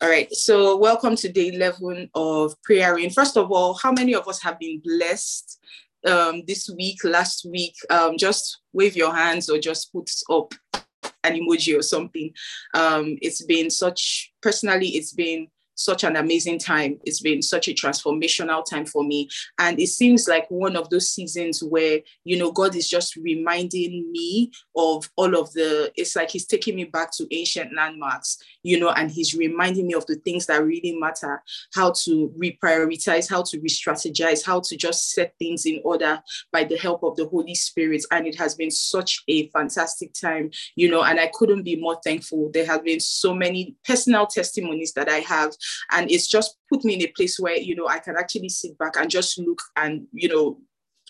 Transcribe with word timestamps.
All 0.00 0.08
right, 0.08 0.32
so 0.32 0.76
welcome 0.76 1.16
to 1.16 1.28
day 1.28 1.48
11 1.48 2.10
of 2.14 2.54
prayer. 2.62 2.98
And 2.98 3.12
first 3.12 3.36
of 3.36 3.50
all, 3.50 3.74
how 3.74 3.90
many 3.90 4.14
of 4.14 4.28
us 4.28 4.40
have 4.40 4.56
been 4.60 4.80
blessed 4.84 5.58
um, 6.06 6.44
this 6.46 6.70
week, 6.70 7.02
last 7.02 7.44
week? 7.50 7.74
Um, 7.90 8.16
just 8.16 8.60
wave 8.72 8.94
your 8.94 9.12
hands 9.12 9.50
or 9.50 9.58
just 9.58 9.92
put 9.92 10.08
up 10.30 10.54
an 11.24 11.34
emoji 11.34 11.76
or 11.76 11.82
something. 11.82 12.32
Um, 12.74 13.18
it's 13.22 13.44
been 13.44 13.70
such, 13.70 14.32
personally, 14.40 14.90
it's 14.90 15.14
been 15.14 15.48
such 15.78 16.02
an 16.04 16.16
amazing 16.16 16.58
time. 16.58 16.98
It's 17.04 17.20
been 17.20 17.40
such 17.40 17.68
a 17.68 17.72
transformational 17.72 18.64
time 18.68 18.84
for 18.84 19.04
me. 19.04 19.28
And 19.58 19.78
it 19.80 19.86
seems 19.86 20.28
like 20.28 20.50
one 20.50 20.76
of 20.76 20.90
those 20.90 21.10
seasons 21.10 21.62
where, 21.62 22.00
you 22.24 22.36
know, 22.36 22.50
God 22.50 22.74
is 22.74 22.88
just 22.88 23.16
reminding 23.16 24.10
me 24.10 24.50
of 24.76 25.08
all 25.16 25.36
of 25.36 25.52
the, 25.52 25.92
it's 25.96 26.16
like 26.16 26.30
He's 26.30 26.46
taking 26.46 26.74
me 26.74 26.84
back 26.84 27.12
to 27.12 27.26
ancient 27.30 27.74
landmarks, 27.74 28.38
you 28.62 28.78
know, 28.80 28.90
and 28.90 29.10
He's 29.10 29.34
reminding 29.34 29.86
me 29.86 29.94
of 29.94 30.04
the 30.06 30.16
things 30.16 30.46
that 30.46 30.64
really 30.64 30.98
matter, 30.98 31.42
how 31.74 31.92
to 32.04 32.34
reprioritize, 32.36 33.30
how 33.30 33.42
to 33.42 33.60
re 33.60 33.68
strategize, 33.68 34.44
how 34.44 34.60
to 34.60 34.76
just 34.76 35.12
set 35.12 35.34
things 35.38 35.64
in 35.64 35.80
order 35.84 36.20
by 36.52 36.64
the 36.64 36.76
help 36.76 37.04
of 37.04 37.14
the 37.16 37.28
Holy 37.28 37.54
Spirit. 37.54 38.04
And 38.10 38.26
it 38.26 38.36
has 38.36 38.56
been 38.56 38.70
such 38.70 39.22
a 39.28 39.48
fantastic 39.50 40.12
time, 40.12 40.50
you 40.74 40.90
know, 40.90 41.02
and 41.02 41.20
I 41.20 41.30
couldn't 41.32 41.62
be 41.62 41.76
more 41.76 42.00
thankful. 42.04 42.50
There 42.52 42.66
have 42.66 42.84
been 42.84 43.00
so 43.00 43.32
many 43.32 43.76
personal 43.84 44.26
testimonies 44.26 44.92
that 44.94 45.08
I 45.08 45.18
have 45.20 45.52
and 45.92 46.10
it's 46.10 46.26
just 46.26 46.56
put 46.72 46.84
me 46.84 46.94
in 46.94 47.02
a 47.02 47.12
place 47.12 47.38
where 47.38 47.56
you 47.56 47.74
know 47.74 47.88
i 47.88 47.98
can 47.98 48.16
actually 48.16 48.48
sit 48.48 48.76
back 48.78 48.96
and 48.96 49.10
just 49.10 49.38
look 49.38 49.60
and 49.76 50.06
you 50.12 50.28
know 50.28 50.58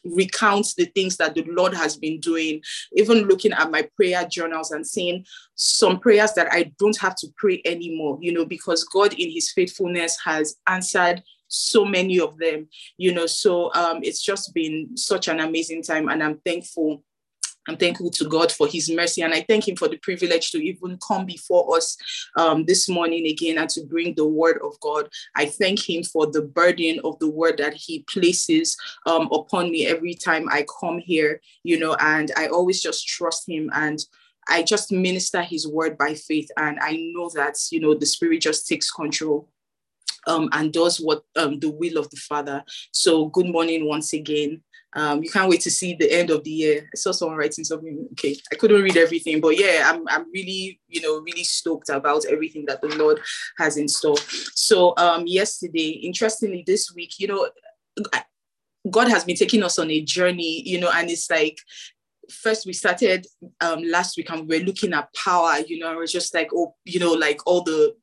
recount 0.05 0.67
the 0.77 0.87
things 0.87 1.17
that 1.17 1.35
the 1.35 1.45
Lord 1.49 1.75
has 1.75 1.97
been 1.97 2.21
doing, 2.21 2.63
even 2.93 3.27
looking 3.27 3.53
at 3.53 3.71
my 3.71 3.89
prayer 3.97 4.25
journals 4.31 4.71
and 4.71 4.87
seeing 4.87 5.25
some 5.55 5.99
prayers 5.99 6.33
that 6.35 6.49
I 6.53 6.73
don't 6.79 6.97
have 6.99 7.17
to 7.17 7.29
pray 7.37 7.61
anymore, 7.65 8.19
you 8.21 8.33
know, 8.33 8.45
because 8.45 8.85
God 8.85 9.13
in 9.15 9.31
his 9.31 9.51
faithfulness 9.53 10.17
has 10.25 10.57
answered 10.67 11.23
so 11.49 11.85
many 11.85 12.21
of 12.21 12.39
them, 12.39 12.69
you 12.97 13.13
know. 13.13 13.27
So 13.27 13.73
um, 13.75 14.01
it's 14.03 14.23
just 14.23 14.55
been 14.55 14.97
such 14.97 15.29
an 15.29 15.41
amazing 15.41 15.83
time, 15.83 16.09
and 16.09 16.23
I'm 16.23 16.39
thankful 16.45 17.03
I'm 17.69 17.77
thankful 17.77 18.11
to 18.11 18.25
God 18.25 18.51
for 18.51 18.67
His 18.67 18.91
mercy, 18.91 19.21
and 19.21 19.35
I 19.35 19.43
thank 19.43 19.69
Him 19.69 19.77
for 19.77 19.89
the 19.89 19.99
privilege 19.99 20.51
to 20.53 20.59
even 20.59 20.99
come 21.07 21.27
before 21.27 21.77
us 21.77 21.97
um, 22.35 22.65
this 22.65 22.89
morning 22.89 23.27
again 23.27 23.59
and 23.59 23.69
to 23.71 23.85
bring 23.85 24.15
the 24.15 24.27
Word 24.27 24.59
of 24.65 24.81
God. 24.81 25.11
I 25.37 25.47
thank 25.47 25.89
Him 25.89 26.03
for 26.03 26.27
the 26.27 26.41
burden 26.43 26.99
of 27.05 27.19
the 27.19 27.29
Word 27.29 27.59
that 27.59 27.75
He 27.75 28.05
places 28.11 28.75
um, 29.05 29.29
upon 29.33 29.71
me 29.71 29.87
every 29.87 30.15
time 30.15 30.49
I 30.51 30.65
come 30.81 30.99
here, 30.99 31.43
you 31.63 31.79
know, 31.79 31.95
and 32.01 32.33
I 32.39 32.47
always 32.47 32.83
just 32.83 33.07
trust 33.07 33.47
Him 33.47 33.71
and 33.75 34.03
I 34.49 34.63
just 34.63 34.91
minister 34.91 35.43
His 35.43 35.69
Word 35.69 35.99
by 35.99 36.15
faith, 36.15 36.49
and 36.57 36.79
I 36.81 37.13
know 37.15 37.31
that 37.35 37.57
you 37.71 37.81
know 37.81 37.93
the 37.93 38.07
Spirit 38.07 38.41
just 38.41 38.67
takes 38.67 38.91
control. 38.91 39.51
Um, 40.27 40.51
and 40.53 40.73
does 40.75 40.99
what 40.99 41.23
um, 41.37 41.59
the 41.59 41.71
will 41.71 41.97
of 41.97 42.11
the 42.11 42.17
Father. 42.17 42.63
So, 42.93 43.27
good 43.27 43.47
morning 43.47 43.87
once 43.87 44.13
again. 44.13 44.63
Um, 44.95 45.23
you 45.23 45.31
can't 45.31 45.51
wait 45.51 45.61
to 45.63 45.71
see 45.71 45.95
the 45.95 46.11
end 46.11 46.31
of 46.31 46.45
the 46.45 46.51
year. 46.51 46.89
I 46.93 46.97
saw 46.97 47.13
someone 47.13 47.37
writing 47.37 47.65
something. 47.65 48.09
Okay, 48.13 48.37
I 48.51 48.57
couldn't 48.57 48.83
read 48.83 48.97
everything, 48.97 49.41
but 49.41 49.59
yeah, 49.59 49.83
I'm 49.87 50.07
I'm 50.09 50.31
really 50.33 50.81
you 50.89 51.01
know 51.03 51.21
really 51.21 51.45
stoked 51.45 51.91
about 51.91 52.25
everything 52.27 52.65
that 52.67 52.81
the 52.81 52.89
Lord 52.97 53.21
has 53.59 53.77
in 53.77 53.89
store. 53.89 54.17
So 54.55 54.95
um, 54.97 55.27
yesterday, 55.27 55.89
interestingly, 55.89 56.65
this 56.67 56.93
week, 56.95 57.19
you 57.19 57.29
know, 57.29 57.49
God 58.91 59.09
has 59.09 59.25
been 59.25 59.37
taking 59.37 59.63
us 59.63 59.79
on 59.79 59.91
a 59.91 60.03
journey, 60.03 60.63
you 60.67 60.81
know, 60.81 60.91
and 60.95 61.11
it's 61.11 61.31
like 61.31 61.59
first 62.31 62.67
we 62.67 62.73
started 62.73 63.27
um, 63.61 63.83
last 63.83 64.17
week 64.17 64.31
and 64.31 64.49
we 64.49 64.59
were 64.59 64.65
looking 64.65 64.93
at 64.93 65.13
power, 65.15 65.59
you 65.67 65.79
know, 65.79 65.93
it 65.93 65.99
was 65.99 66.13
just 66.13 66.35
like, 66.35 66.51
oh, 66.55 66.75
you 66.85 67.01
know, 67.01 67.13
like 67.13 67.41
all 67.47 67.63
the 67.63 67.95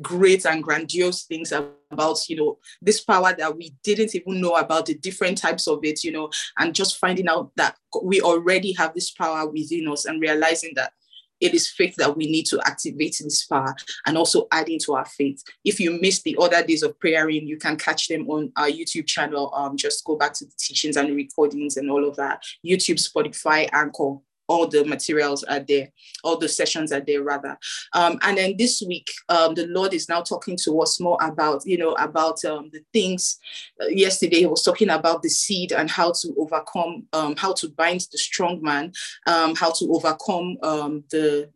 great 0.00 0.46
and 0.46 0.62
grandiose 0.62 1.24
things 1.24 1.52
about 1.52 2.18
you 2.28 2.36
know 2.36 2.58
this 2.80 3.02
power 3.02 3.34
that 3.36 3.56
we 3.56 3.74
didn't 3.82 4.14
even 4.14 4.40
know 4.40 4.54
about 4.54 4.86
the 4.86 4.94
different 4.94 5.36
types 5.36 5.68
of 5.68 5.78
it 5.82 6.02
you 6.02 6.10
know 6.10 6.30
and 6.58 6.74
just 6.74 6.98
finding 6.98 7.28
out 7.28 7.50
that 7.56 7.76
we 8.02 8.20
already 8.20 8.72
have 8.72 8.94
this 8.94 9.10
power 9.10 9.46
within 9.48 9.86
us 9.88 10.06
and 10.06 10.20
realizing 10.20 10.72
that 10.74 10.92
it 11.40 11.52
is 11.52 11.68
faith 11.68 11.94
that 11.96 12.16
we 12.16 12.26
need 12.26 12.46
to 12.46 12.60
activate 12.64 13.20
this 13.22 13.44
power 13.44 13.74
and 14.06 14.16
also 14.16 14.46
adding 14.50 14.78
to 14.84 14.94
our 14.94 15.04
faith. 15.04 15.42
If 15.64 15.78
you 15.78 16.00
missed 16.00 16.24
the 16.24 16.38
other 16.40 16.64
days 16.64 16.82
of 16.82 16.98
praying, 16.98 17.46
you 17.46 17.58
can 17.58 17.76
catch 17.76 18.08
them 18.08 18.30
on 18.30 18.52
our 18.56 18.68
YouTube 18.68 19.06
channel. 19.06 19.52
Um, 19.54 19.76
just 19.76 20.04
go 20.04 20.16
back 20.16 20.32
to 20.34 20.44
the 20.44 20.52
teachings 20.58 20.96
and 20.96 21.08
the 21.08 21.12
recordings 21.12 21.76
and 21.76 21.90
all 21.90 22.08
of 22.08 22.16
that. 22.16 22.42
YouTube, 22.64 22.96
Spotify, 22.96 23.68
Anchor, 23.72 24.16
all 24.48 24.66
the 24.66 24.84
materials 24.84 25.42
are 25.44 25.60
there, 25.60 25.90
all 26.22 26.36
the 26.36 26.48
sessions 26.48 26.92
are 26.92 27.00
there 27.00 27.22
rather. 27.22 27.58
Um, 27.92 28.18
and 28.22 28.38
then 28.38 28.56
this 28.58 28.82
week, 28.86 29.08
um, 29.28 29.54
the 29.54 29.66
Lord 29.66 29.94
is 29.94 30.08
now 30.08 30.22
talking 30.22 30.56
to 30.64 30.80
us 30.80 31.00
more 31.00 31.18
about, 31.20 31.62
you 31.64 31.78
know, 31.78 31.92
about 31.92 32.44
um, 32.44 32.70
the 32.72 32.80
things. 32.92 33.38
Uh, 33.80 33.86
yesterday, 33.86 34.40
he 34.40 34.46
was 34.46 34.62
talking 34.62 34.90
about 34.90 35.22
the 35.22 35.28
seed 35.28 35.72
and 35.72 35.90
how 35.90 36.12
to 36.12 36.34
overcome, 36.38 37.04
um, 37.12 37.34
how 37.36 37.52
to 37.54 37.68
bind 37.70 38.06
the 38.12 38.18
strong 38.18 38.60
man, 38.62 38.92
um, 39.26 39.54
how 39.54 39.70
to 39.70 39.86
overcome 39.92 40.56
um, 40.62 41.04
the 41.10 41.48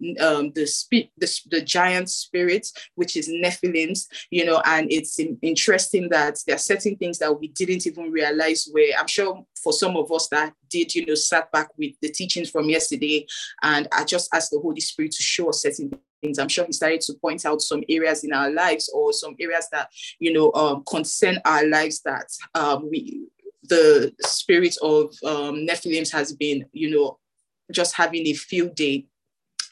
the, 0.55 0.67
spe- 0.67 1.11
the 1.19 1.41
the 1.51 1.63
giant 1.63 2.11
spirit, 2.11 2.67
which 2.95 3.17
is 3.17 3.29
Nephilims, 3.29 4.07
you 4.31 4.45
know. 4.45 4.63
And 4.65 4.91
it's 4.91 5.19
interesting 5.43 6.09
that 6.11 6.39
there 6.47 6.57
are 6.57 6.59
certain 6.59 6.97
things 6.97 7.19
that 7.19 7.39
we 7.39 7.49
didn't 7.49 7.87
even 7.87 8.11
realize 8.11 8.69
where 8.73 8.93
I'm 8.99 9.07
sure 9.07 9.45
for 9.63 9.73
some 9.73 9.97
of 9.97 10.11
us 10.13 10.29
that 10.29 10.53
did, 10.69 10.95
you 10.95 11.07
know, 11.07 11.15
sat 11.15 11.51
back 11.53 11.69
with 11.77 11.93
the 12.01 12.09
teachings 12.09 12.51
from 12.51 12.69
yesterday. 12.69 13.27
And 13.63 13.89
I 13.93 14.05
just 14.05 14.33
asked 14.35 14.51
the 14.51 14.61
Holy 14.61 14.81
Spirit 14.81 15.13
to 15.13 15.23
show 15.23 15.51
us 15.51 15.63
certain 15.63 15.91
things. 16.23 16.39
I'm 16.39 16.49
sure 16.49 16.67
he 16.67 16.73
started 16.73 17.01
to 17.03 17.15
point 17.15 17.45
out 17.45 17.61
some 17.61 17.83
areas 17.89 18.25
in 18.25 18.33
our 18.33 18.51
lives 18.51 18.91
or 18.93 19.13
some 19.13 19.35
areas 19.39 19.69
that, 19.73 19.91
you 20.19 20.33
know, 20.33 20.53
um, 20.55 20.85
concern 20.89 21.39
our 21.45 21.67
lives 21.67 22.01
that 22.03 22.27
um, 22.55 22.89
we, 22.91 23.27
the 23.65 24.13
spirit 24.21 24.77
of 24.83 25.15
um, 25.25 25.67
Nephilims 25.67 26.13
has 26.13 26.33
been, 26.33 26.65
you 26.73 26.91
know, 26.91 27.19
just 27.73 27.95
having 27.95 28.27
a 28.27 28.33
field 28.33 28.75
day 28.75 29.07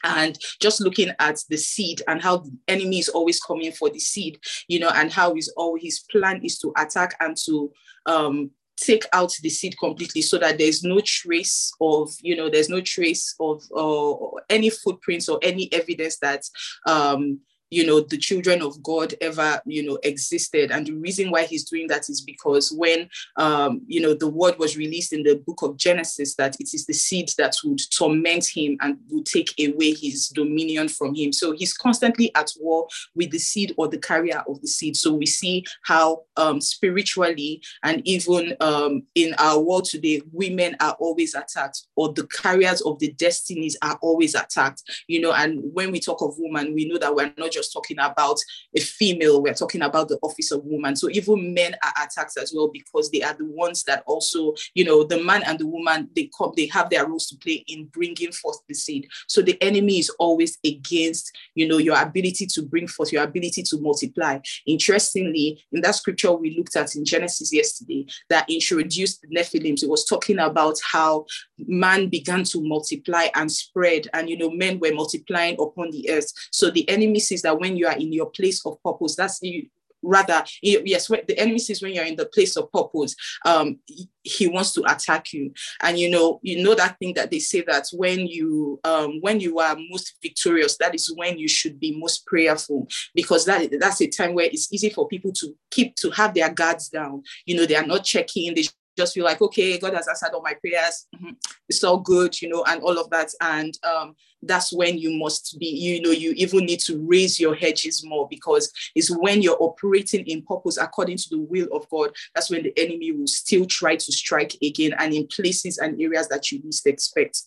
and 0.04 0.38
just 0.60 0.80
looking 0.80 1.10
at 1.18 1.42
the 1.48 1.56
seed 1.56 2.03
and 2.06 2.22
how 2.22 2.38
the 2.38 2.53
enemy 2.68 2.98
is 2.98 3.08
always 3.08 3.41
coming 3.41 3.72
for 3.72 3.91
the 3.91 3.98
seed, 3.98 4.38
you 4.68 4.78
know, 4.78 4.91
and 4.94 5.12
how 5.12 5.34
his 5.34 5.53
always 5.56 5.82
his 5.82 6.04
plan 6.10 6.41
is 6.44 6.58
to 6.58 6.72
attack 6.76 7.16
and 7.20 7.36
to 7.36 7.72
um, 8.06 8.50
take 8.76 9.04
out 9.12 9.32
the 9.42 9.48
seed 9.48 9.76
completely 9.78 10.22
so 10.22 10.38
that 10.38 10.59
there's 10.59 10.82
no 10.82 11.00
trace 11.00 11.72
of 11.81 12.10
you 12.20 12.37
know 12.37 12.50
there's 12.50 12.69
no 12.69 12.81
trace 12.81 13.34
of 13.41 13.62
uh, 13.75 14.14
any 14.50 14.70
footprints 14.70 15.28
or 15.28 15.38
any 15.42 15.72
evidence 15.72 16.19
that 16.19 16.42
um 16.86 17.41
you 17.71 17.84
know 17.87 18.00
the 18.00 18.16
children 18.16 18.62
of 18.62 18.81
god 18.82 19.15
ever 19.21 19.60
you 19.66 19.84
know 19.84 19.99
existed. 20.03 20.71
And 20.71 20.87
the 20.87 20.93
reason 20.93 21.31
why 21.31 21.44
he's 21.44 21.65
doing 21.65 21.88
that 21.88 22.09
is 22.09 22.21
because 22.21 22.72
when 22.72 23.09
um 23.37 23.82
you 23.87 24.00
know 24.00 24.15
the 24.15 24.28
word 24.28 24.59
was 24.59 24.77
released 24.77 25.12
in 25.12 25.22
the 25.22 25.37
book 25.47 25.62
of 25.62 25.77
genesis 25.77 26.34
that 26.37 26.56
it 26.60 26.71
is 26.72 26.87
the 26.87 26.93
seed 26.93 27.31
that 27.38 27.56
would 27.65 27.81
torment 27.91 28.47
him 28.47 28.77
and 28.81 28.99
would 29.10 29.27
take 29.27 29.53
away 29.59 29.94
his 29.94 30.28
dominion 30.28 30.88
from 30.88 31.15
him. 31.15 31.32
So 31.32 31.53
he's 31.53 31.75
constantly 31.75 32.34
at 32.34 32.50
war 32.59 32.87
with 33.15 33.31
the 33.31 33.38
seed 33.38 33.75
or 33.77 33.88
the 33.88 33.98
carrier 33.98 34.43
of 34.48 34.60
the 34.60 34.69
seed. 34.69 34.97
So 34.97 35.15
we 35.15 35.27
see 35.27 35.65
how 35.83 36.22
um 36.37 36.60
spiritually 36.60 37.62
and 37.83 38.06
even 38.06 38.56
um 38.60 39.03
in 39.15 39.34
our 39.38 39.59
world 39.59 39.87
today 39.87 40.22
women 40.33 40.77
are 40.81 40.97
always 41.00 41.34
attacked 41.34 41.83
or 41.97 42.12
the 42.12 42.27
carriers 42.28 42.81
of 42.83 42.98
the 42.98 43.12
destinies 43.12 43.77
are 43.83 43.98
always 44.03 44.34
attacked 44.34 44.83
you 45.09 45.21
know. 45.21 45.33
And 45.33 45.60
when 45.72 45.91
we 45.91 46.00
talk 46.00 46.22
of 46.22 46.34
woman 46.38 46.75
we 46.75 46.88
know 46.88 46.98
that 46.98 47.15
we're 47.15 47.33
not 47.37 47.56
just 47.56 47.72
talking 47.72 47.99
about 47.99 48.39
a 48.77 48.81
female, 48.81 49.43
we're 49.43 49.55
talking 49.55 49.83
about 49.83 50.09
the 50.09 50.19
office 50.22 50.53
of 50.53 50.65
woman. 50.65 50.94
So 50.94 51.09
even 51.11 51.55
men 51.55 51.75
are 51.83 52.05
attacked 52.05 52.37
as 52.41 52.53
well 52.55 52.69
because 52.72 53.11
they 53.11 53.22
are 53.22 53.34
the 53.34 53.47
ones 53.47 53.84
that 53.84 54.03
also, 54.06 54.55
you 54.75 54.84
know, 54.84 55.05
the 55.05 55.22
man 55.22 55.43
and 55.44 55.59
the 55.59 55.66
woman, 55.66 56.11
they 56.15 56.31
come, 56.37 56.53
they 56.56 56.66
have 56.66 56.91
their 56.91 57.06
roles 57.06 57.27
to 57.28 57.37
play 57.37 57.65
in 57.66 57.87
bringing 57.87 58.33
forth 58.33 58.59
the 58.69 58.75
seed. 58.75 59.09
So 59.27 59.43
the 59.43 59.61
enemy 59.62 59.99
is 59.99 60.11
always 60.19 60.59
against, 60.65 61.33
you 61.55 61.66
know, 61.66 61.78
your 61.78 62.00
ability 62.00 62.47
to 62.47 62.63
bring 62.63 62.86
forth, 62.89 63.13
your 63.13 63.25
ability 63.25 63.63
to 63.63 63.80
multiply. 63.80 64.39
Interestingly, 64.66 65.65
in 65.72 65.80
that 65.80 65.95
scripture 65.95 66.33
we 66.33 66.57
looked 66.57 66.77
at 66.77 66.95
in 66.95 67.04
Genesis 67.04 67.53
yesterday 67.53 68.07
that 68.28 68.48
introduced 68.51 69.22
the 69.22 69.28
Nephilims, 69.28 69.83
it 69.83 69.89
was 69.89 70.04
talking 70.04 70.39
about 70.39 70.77
how 70.92 71.25
man 71.59 72.09
began 72.09 72.45
to 72.45 72.60
multiply 72.60 73.28
and 73.34 73.51
spread, 73.51 74.09
and 74.13 74.28
you 74.28 74.36
know, 74.36 74.51
men 74.51 74.78
were 74.78 74.92
multiplying 74.92 75.57
upon 75.60 75.91
the 75.91 76.10
earth. 76.10 76.30
So 76.51 76.71
the 76.71 76.89
enemy 76.89 77.21
sees 77.21 77.45
that 77.47 77.59
when 77.59 77.77
you 77.77 77.87
are 77.87 77.97
in 77.97 78.13
your 78.13 78.31
place 78.31 78.65
of 78.66 78.83
purpose, 78.83 79.15
that's 79.16 79.39
you, 79.43 79.69
rather 80.03 80.45
yes 80.63 81.09
the 81.09 81.39
enemy 81.39 81.59
sees 81.59 81.83
when 81.83 81.93
you're 81.93 82.04
in 82.04 82.16
the 82.16 82.27
place 82.27 82.57
of 82.57 82.71
purpose 82.71 83.15
um 83.45 83.78
he 84.22 84.47
wants 84.48 84.72
to 84.72 84.83
attack 84.83 85.33
you. 85.33 85.53
And 85.83 85.98
you 85.98 86.10
know 86.10 86.41
you 86.43 86.63
know 86.63 86.75
that 86.75 86.98
thing 86.98 87.15
that 87.15 87.31
they 87.31 87.39
say 87.39 87.63
that 87.63 87.87
when 87.93 88.27
you 88.27 88.81
um 88.84 89.21
when 89.21 89.41
you 89.41 89.59
are 89.59 89.77
most 89.91 90.15
victorious 90.22 90.77
that 90.78 90.95
is 90.95 91.13
when 91.16 91.39
you 91.39 91.48
should 91.48 91.78
be 91.78 91.97
most 91.97 92.27
prayerful. 92.27 92.89
Because 93.15 93.45
that 93.47 93.71
that's 93.81 94.01
a 94.01 94.09
time 94.09 94.34
where 94.34 94.47
it's 94.47 94.72
easy 94.72 94.91
for 94.91 95.09
people 95.09 95.33
to 95.33 95.54
keep 95.71 95.95
to 95.97 96.10
have 96.10 96.34
their 96.34 96.53
guards 96.53 96.89
down. 96.89 97.22
You 97.47 97.57
know 97.57 97.66
they 97.66 97.77
are 97.77 97.87
not 97.87 98.04
checking 98.04 98.54
they 98.54 98.65
just 98.97 99.15
feel 99.15 99.25
like, 99.25 99.41
okay, 99.43 99.78
God 99.78 99.95
has 99.95 100.09
answered 100.09 100.34
all 100.34 100.43
my 100.43 100.54
prayers. 100.54 101.07
Mm-hmm. 101.15 101.31
It's 101.69 101.84
all 101.84 101.98
good, 101.98 102.41
you 102.41 102.48
know, 102.48 102.65
and 102.66 102.83
all 102.83 102.98
of 102.98 103.10
that. 103.10 103.31
And 103.41 103.78
um, 103.84 104.15
that's 104.43 104.72
when 104.72 104.98
you 104.98 105.19
must 105.19 105.57
be, 105.59 105.66
you 105.66 106.01
know, 106.03 106.10
you 106.10 106.33
even 106.37 106.66
need 106.66 106.81
to 106.81 106.98
raise 107.07 107.39
your 107.39 107.54
hedges 107.54 108.04
more 108.04 108.27
because 108.28 108.72
it's 108.95 109.10
when 109.10 109.43
you're 109.43 109.60
operating 109.60 110.27
in 110.27 110.43
purpose 110.43 110.78
according 110.78 111.19
to 111.19 111.28
the 111.31 111.41
will 111.41 111.69
of 111.72 111.89
God. 111.91 112.15
That's 112.34 112.51
when 112.51 112.63
the 112.63 112.72
enemy 112.78 113.13
will 113.13 113.27
still 113.27 113.66
try 113.66 113.97
to 113.97 114.13
strike 114.13 114.57
again 114.63 114.95
and 114.99 115.13
in 115.13 115.27
places 115.27 115.78
and 115.78 116.01
areas 116.01 116.28
that 116.28 116.51
you 116.51 116.60
least 116.65 116.87
expect. 116.87 117.42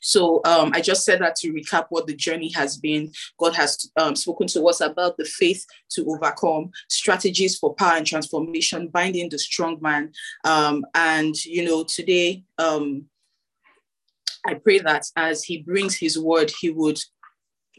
So 0.00 0.40
um, 0.44 0.72
I 0.74 0.80
just 0.80 1.04
said 1.04 1.20
that 1.20 1.36
to 1.36 1.52
recap 1.52 1.86
what 1.90 2.06
the 2.06 2.14
journey 2.14 2.50
has 2.52 2.76
been. 2.76 3.12
God 3.38 3.54
has 3.54 3.90
um, 3.96 4.16
spoken 4.16 4.46
to 4.48 4.66
us 4.68 4.80
about 4.80 5.16
the 5.16 5.24
faith 5.24 5.64
to 5.90 6.04
overcome, 6.10 6.70
strategies 6.88 7.58
for 7.58 7.74
power 7.74 7.96
and 7.96 8.06
transformation, 8.06 8.88
binding 8.88 9.28
the 9.28 9.38
strong 9.38 9.78
man. 9.80 10.12
Um, 10.44 10.84
and, 10.94 11.34
you 11.44 11.64
know, 11.64 11.84
today, 11.84 12.44
um, 12.58 13.06
I 14.46 14.54
pray 14.54 14.78
that 14.78 15.04
as 15.16 15.42
he 15.42 15.62
brings 15.62 15.96
his 15.96 16.18
word, 16.18 16.52
he 16.60 16.70
would 16.70 17.00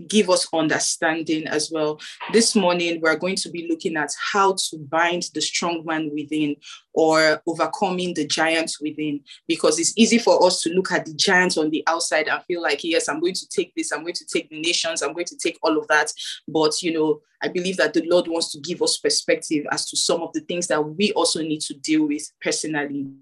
give 0.08 0.30
us 0.30 0.48
understanding 0.54 1.48
as 1.48 1.72
well. 1.72 2.00
This 2.32 2.56
morning, 2.56 3.00
we're 3.02 3.16
going 3.16 3.36
to 3.38 3.50
be 3.50 3.68
looking 3.70 3.98
at 3.98 4.12
how 4.32 4.54
to 4.54 4.78
bind 4.78 5.30
the 5.34 5.42
strong 5.42 5.84
man 5.86 6.12
within 6.14 6.56
or 6.94 7.42
overcoming 7.48 8.14
the 8.14 8.26
giants 8.26 8.82
within, 8.82 9.22
because 9.48 9.80
it's 9.80 9.94
easy 9.98 10.18
for 10.18 10.44
us 10.46 10.62
to 10.62 10.70
look 10.72 10.92
at 10.92 11.06
the 11.06 11.14
giants 11.14 11.58
on 11.58 11.70
the 11.70 11.84
outside 11.88 12.28
and 12.28 12.44
feel 12.44 12.62
like, 12.62 12.84
yes, 12.84 13.08
I'm 13.08 13.20
going 13.20 13.36
to 13.36 13.48
take 13.50 13.74
this, 13.76 13.92
I'm 13.92 14.02
going 14.02 14.14
to 14.16 14.26
take 14.26 14.50
the 14.50 14.60
nations, 14.60 15.02
I'm 15.02 15.14
going 15.14 15.26
to 15.28 15.38
take 15.38 15.58
all 15.62 15.78
of 15.78 15.88
that. 15.88 16.12
But, 16.48 16.82
you 16.82 16.94
know, 16.94 17.22
I 17.42 17.50
believe 17.50 17.78
that 17.78 17.94
the 17.94 18.04
Lord 18.10 18.28
wants 18.28 18.52
to 18.54 18.60
give 18.60 18.82
us 18.82 18.98
perspective 18.98 19.66
as 19.72 19.88
to 19.90 19.98
some 19.98 20.22
of 20.22 20.34
the 20.34 20.42
things 20.42 20.68
that 20.68 20.84
we 20.84 21.12
also 21.14 21.42
need 21.42 21.62
to 21.62 21.76
deal 21.76 22.08
with 22.08 22.32
personally 22.42 23.14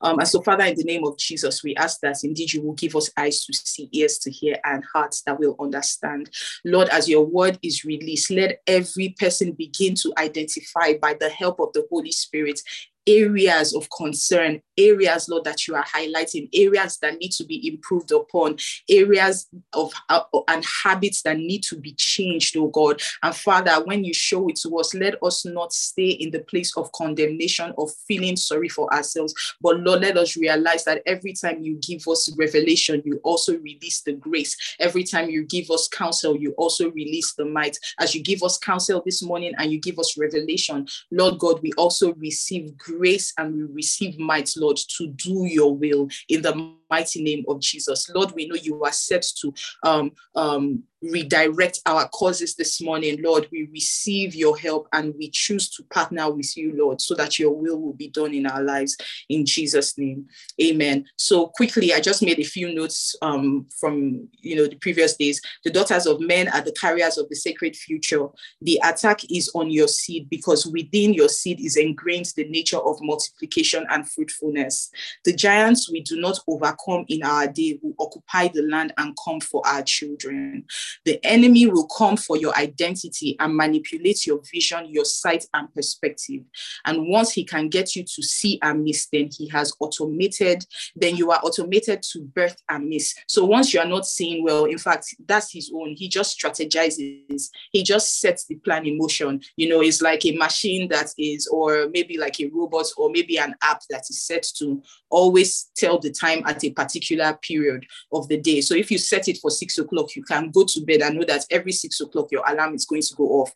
um, 0.00 0.18
and 0.18 0.28
so, 0.28 0.40
Father, 0.40 0.64
in 0.64 0.76
the 0.76 0.84
name 0.84 1.04
of 1.04 1.18
Jesus, 1.18 1.62
we 1.62 1.74
ask 1.76 2.00
that 2.00 2.24
indeed 2.24 2.52
you 2.52 2.62
will 2.62 2.74
give 2.74 2.96
us 2.96 3.10
eyes 3.16 3.44
to 3.44 3.52
see, 3.52 3.88
ears 3.92 4.18
to 4.18 4.30
hear, 4.30 4.56
and 4.64 4.84
hearts 4.92 5.22
that 5.22 5.38
will 5.38 5.56
understand. 5.60 6.30
Lord, 6.64 6.88
as 6.88 7.08
your 7.08 7.26
word 7.26 7.58
is 7.62 7.84
released, 7.84 8.30
let 8.30 8.60
every 8.66 9.10
person 9.18 9.52
begin 9.52 9.94
to 9.96 10.12
identify 10.18 10.94
by 11.00 11.14
the 11.14 11.28
help 11.28 11.60
of 11.60 11.72
the 11.74 11.86
Holy 11.90 12.12
Spirit 12.12 12.60
areas 13.06 13.74
of 13.74 13.88
concern, 13.90 14.60
areas, 14.76 15.28
Lord, 15.28 15.44
that 15.44 15.66
you 15.66 15.74
are 15.74 15.84
highlighting, 15.84 16.48
areas 16.52 16.98
that 16.98 17.18
need 17.18 17.32
to 17.32 17.44
be 17.44 17.68
improved 17.68 18.12
upon, 18.12 18.56
areas 18.88 19.48
of 19.72 19.92
uh, 20.08 20.22
and 20.48 20.64
habits 20.84 21.22
that 21.22 21.36
need 21.36 21.62
to 21.64 21.76
be 21.76 21.94
changed, 21.94 22.56
oh 22.56 22.68
God. 22.68 23.00
And 23.22 23.34
Father, 23.34 23.82
when 23.84 24.04
you 24.04 24.14
show 24.14 24.48
it 24.48 24.56
to 24.56 24.76
us, 24.78 24.94
let 24.94 25.22
us 25.22 25.44
not 25.44 25.72
stay 25.72 26.10
in 26.10 26.30
the 26.30 26.40
place 26.40 26.76
of 26.76 26.92
condemnation 26.92 27.72
or 27.76 27.88
feeling 28.06 28.36
sorry 28.36 28.68
for 28.68 28.92
ourselves, 28.92 29.34
but 29.60 29.80
Lord, 29.80 30.02
let 30.02 30.16
us 30.16 30.36
realize 30.36 30.84
that 30.84 31.02
every 31.06 31.32
time 31.32 31.62
you 31.62 31.78
give 31.86 32.06
us 32.08 32.32
revelation, 32.36 33.02
you 33.04 33.20
also 33.22 33.58
release 33.58 34.02
the 34.02 34.12
grace. 34.12 34.56
Every 34.78 35.04
time 35.04 35.30
you 35.30 35.44
give 35.44 35.70
us 35.70 35.88
counsel, 35.88 36.36
you 36.36 36.52
also 36.52 36.90
release 36.90 37.34
the 37.34 37.44
might. 37.44 37.76
As 37.98 38.14
you 38.14 38.22
give 38.22 38.42
us 38.42 38.58
counsel 38.58 39.02
this 39.04 39.22
morning 39.22 39.52
and 39.58 39.72
you 39.72 39.80
give 39.80 39.98
us 39.98 40.16
revelation, 40.16 40.86
Lord 41.10 41.38
God, 41.38 41.60
we 41.62 41.72
also 41.76 42.14
receive 42.14 42.76
grace 42.76 42.99
and 43.38 43.54
we 43.54 43.62
receive 43.62 44.18
might, 44.18 44.52
Lord, 44.56 44.78
to 44.96 45.08
do 45.08 45.46
your 45.46 45.74
will 45.74 46.08
in 46.28 46.42
the 46.42 46.74
mighty 46.90 47.22
name 47.22 47.44
of 47.48 47.60
Jesus. 47.60 48.10
Lord, 48.10 48.32
we 48.32 48.46
know 48.46 48.56
you 48.56 48.82
are 48.84 48.92
set 48.92 49.22
to 49.40 49.54
um, 49.84 50.12
um, 50.34 50.82
redirect 51.02 51.80
our 51.86 52.08
causes 52.08 52.54
this 52.56 52.80
morning. 52.80 53.22
Lord, 53.22 53.48
we 53.50 53.68
receive 53.72 54.34
your 54.34 54.58
help 54.58 54.88
and 54.92 55.14
we 55.16 55.30
choose 55.30 55.70
to 55.70 55.82
partner 55.84 56.30
with 56.30 56.56
you, 56.56 56.74
Lord, 56.76 57.00
so 57.00 57.14
that 57.14 57.38
your 57.38 57.52
will 57.52 57.80
will 57.80 57.94
be 57.94 58.08
done 58.08 58.34
in 58.34 58.46
our 58.46 58.62
lives. 58.62 58.96
In 59.28 59.46
Jesus' 59.46 59.96
name, 59.96 60.26
amen. 60.60 61.06
So 61.16 61.46
quickly, 61.48 61.94
I 61.94 62.00
just 62.00 62.22
made 62.22 62.38
a 62.38 62.44
few 62.44 62.74
notes 62.74 63.14
um, 63.22 63.66
from, 63.78 64.28
you 64.40 64.56
know, 64.56 64.66
the 64.66 64.76
previous 64.76 65.16
days. 65.16 65.40
The 65.64 65.70
daughters 65.70 66.06
of 66.06 66.20
men 66.20 66.48
are 66.48 66.60
the 66.60 66.72
carriers 66.72 67.16
of 67.16 67.28
the 67.28 67.36
sacred 67.36 67.76
future. 67.76 68.26
The 68.60 68.80
attack 68.84 69.20
is 69.30 69.50
on 69.54 69.70
your 69.70 69.88
seed 69.88 70.28
because 70.28 70.66
within 70.66 71.14
your 71.14 71.28
seed 71.28 71.60
is 71.60 71.76
ingrained 71.76 72.32
the 72.36 72.48
nature 72.48 72.78
of 72.78 72.98
multiplication 73.00 73.86
and 73.90 74.08
fruitfulness. 74.10 74.90
The 75.24 75.34
giants 75.34 75.90
we 75.90 76.02
do 76.02 76.20
not 76.20 76.38
overcome 76.46 76.79
come 76.84 77.04
in 77.08 77.22
our 77.22 77.46
day 77.46 77.78
will 77.82 77.94
occupy 77.98 78.48
the 78.48 78.62
land 78.62 78.92
and 78.98 79.16
come 79.24 79.40
for 79.40 79.62
our 79.66 79.82
children. 79.82 80.64
The 81.04 81.24
enemy 81.24 81.66
will 81.66 81.86
come 81.86 82.16
for 82.16 82.36
your 82.36 82.56
identity 82.56 83.36
and 83.38 83.56
manipulate 83.56 84.26
your 84.26 84.40
vision, 84.52 84.86
your 84.88 85.04
sight, 85.04 85.46
and 85.54 85.72
perspective. 85.74 86.42
And 86.84 87.08
once 87.08 87.32
he 87.32 87.44
can 87.44 87.68
get 87.68 87.94
you 87.96 88.04
to 88.04 88.22
see 88.22 88.58
and 88.62 88.84
miss, 88.84 89.08
then 89.12 89.30
he 89.36 89.48
has 89.48 89.72
automated, 89.80 90.64
then 90.96 91.16
you 91.16 91.30
are 91.30 91.40
automated 91.42 92.02
to 92.12 92.22
birth 92.22 92.56
and 92.68 92.88
miss. 92.88 93.14
So 93.26 93.44
once 93.44 93.72
you 93.72 93.80
are 93.80 93.86
not 93.86 94.06
seeing 94.06 94.44
well, 94.44 94.64
in 94.64 94.78
fact, 94.78 95.14
that's 95.26 95.52
his 95.52 95.72
own. 95.74 95.94
He 95.96 96.08
just 96.08 96.38
strategizes, 96.38 97.48
he 97.72 97.82
just 97.82 98.20
sets 98.20 98.46
the 98.46 98.56
plan 98.56 98.86
in 98.86 98.98
motion. 98.98 99.40
You 99.56 99.68
know, 99.68 99.80
it's 99.80 100.02
like 100.02 100.24
a 100.26 100.36
machine 100.36 100.88
that 100.88 101.10
is, 101.18 101.46
or 101.46 101.88
maybe 101.92 102.18
like 102.18 102.40
a 102.40 102.48
robot, 102.48 102.86
or 102.96 103.10
maybe 103.10 103.38
an 103.38 103.54
app 103.62 103.82
that 103.90 104.04
is 104.10 104.22
set 104.22 104.46
to 104.58 104.82
always 105.10 105.70
tell 105.76 105.98
the 105.98 106.10
time 106.10 106.42
at 106.46 106.62
a 106.64 106.69
particular 106.72 107.38
period 107.42 107.86
of 108.12 108.28
the 108.28 108.38
day. 108.38 108.60
So 108.60 108.74
if 108.74 108.90
you 108.90 108.98
set 108.98 109.28
it 109.28 109.38
for 109.38 109.50
six 109.50 109.78
o'clock, 109.78 110.14
you 110.16 110.22
can 110.22 110.50
go 110.50 110.64
to 110.64 110.80
bed 110.84 111.02
and 111.02 111.16
know 111.16 111.24
that 111.26 111.46
every 111.50 111.72
six 111.72 112.00
o'clock 112.00 112.28
your 112.30 112.44
alarm 112.46 112.74
is 112.74 112.86
going 112.86 113.02
to 113.02 113.14
go 113.14 113.24
off. 113.24 113.52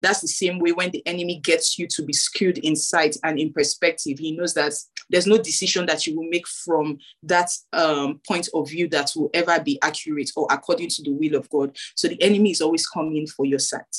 That's 0.00 0.20
the 0.20 0.28
same 0.28 0.58
way 0.58 0.72
when 0.72 0.90
the 0.90 1.06
enemy 1.06 1.38
gets 1.38 1.78
you 1.78 1.86
to 1.86 2.02
be 2.02 2.12
skewed 2.12 2.58
in 2.58 2.74
sight 2.74 3.16
and 3.22 3.38
in 3.38 3.52
perspective. 3.52 4.18
He 4.18 4.36
knows 4.36 4.52
that 4.54 4.74
there's 5.08 5.28
no 5.28 5.38
decision 5.38 5.86
that 5.86 6.06
you 6.06 6.16
will 6.16 6.28
make 6.28 6.48
from 6.48 6.98
that 7.22 7.50
um, 7.72 8.20
point 8.26 8.48
of 8.52 8.68
view 8.68 8.88
that 8.88 9.12
will 9.14 9.30
ever 9.32 9.60
be 9.60 9.78
accurate 9.80 10.30
or 10.36 10.48
according 10.50 10.88
to 10.88 11.02
the 11.02 11.12
will 11.12 11.36
of 11.36 11.48
God. 11.50 11.76
So 11.94 12.08
the 12.08 12.20
enemy 12.20 12.50
is 12.50 12.60
always 12.60 12.86
coming 12.86 13.28
for 13.28 13.46
your 13.46 13.60
sight. 13.60 13.96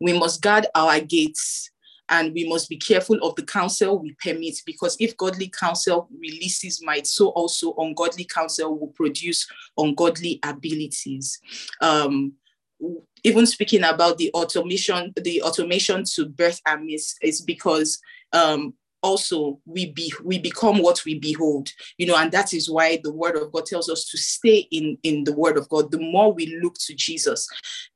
We 0.00 0.18
must 0.18 0.42
guard 0.42 0.66
our 0.74 1.00
gates 1.00 1.70
and 2.10 2.34
we 2.34 2.46
must 2.48 2.68
be 2.68 2.76
careful 2.76 3.16
of 3.22 3.34
the 3.36 3.42
counsel 3.42 3.98
we 3.98 4.14
permit 4.22 4.60
because 4.66 4.96
if 5.00 5.16
godly 5.16 5.48
counsel 5.48 6.08
releases 6.18 6.82
might 6.82 7.06
so 7.06 7.28
also 7.28 7.74
ungodly 7.78 8.24
counsel 8.24 8.78
will 8.78 8.88
produce 8.88 9.46
ungodly 9.78 10.40
abilities. 10.42 11.40
Um, 11.80 12.34
even 13.22 13.46
speaking 13.46 13.84
about 13.84 14.18
the 14.18 14.30
automation 14.32 15.12
the 15.22 15.42
automation 15.42 16.04
to 16.14 16.26
birth 16.26 16.60
and 16.66 16.86
miss 16.86 17.14
is 17.22 17.40
because 17.40 18.00
um, 18.32 18.74
also 19.02 19.58
we 19.64 19.92
be 19.92 20.12
we 20.24 20.38
become 20.38 20.78
what 20.78 21.02
we 21.04 21.18
behold 21.18 21.70
you 21.96 22.06
know 22.06 22.16
and 22.16 22.32
that 22.32 22.52
is 22.52 22.68
why 22.68 23.00
the 23.02 23.12
word 23.12 23.34
of 23.36 23.50
god 23.50 23.64
tells 23.64 23.88
us 23.88 24.04
to 24.04 24.18
stay 24.18 24.68
in 24.70 24.98
in 25.02 25.24
the 25.24 25.32
word 25.32 25.56
of 25.56 25.68
god. 25.68 25.90
The 25.90 25.98
more 25.98 26.32
we 26.32 26.58
look 26.62 26.74
to 26.86 26.94
jesus 26.94 27.48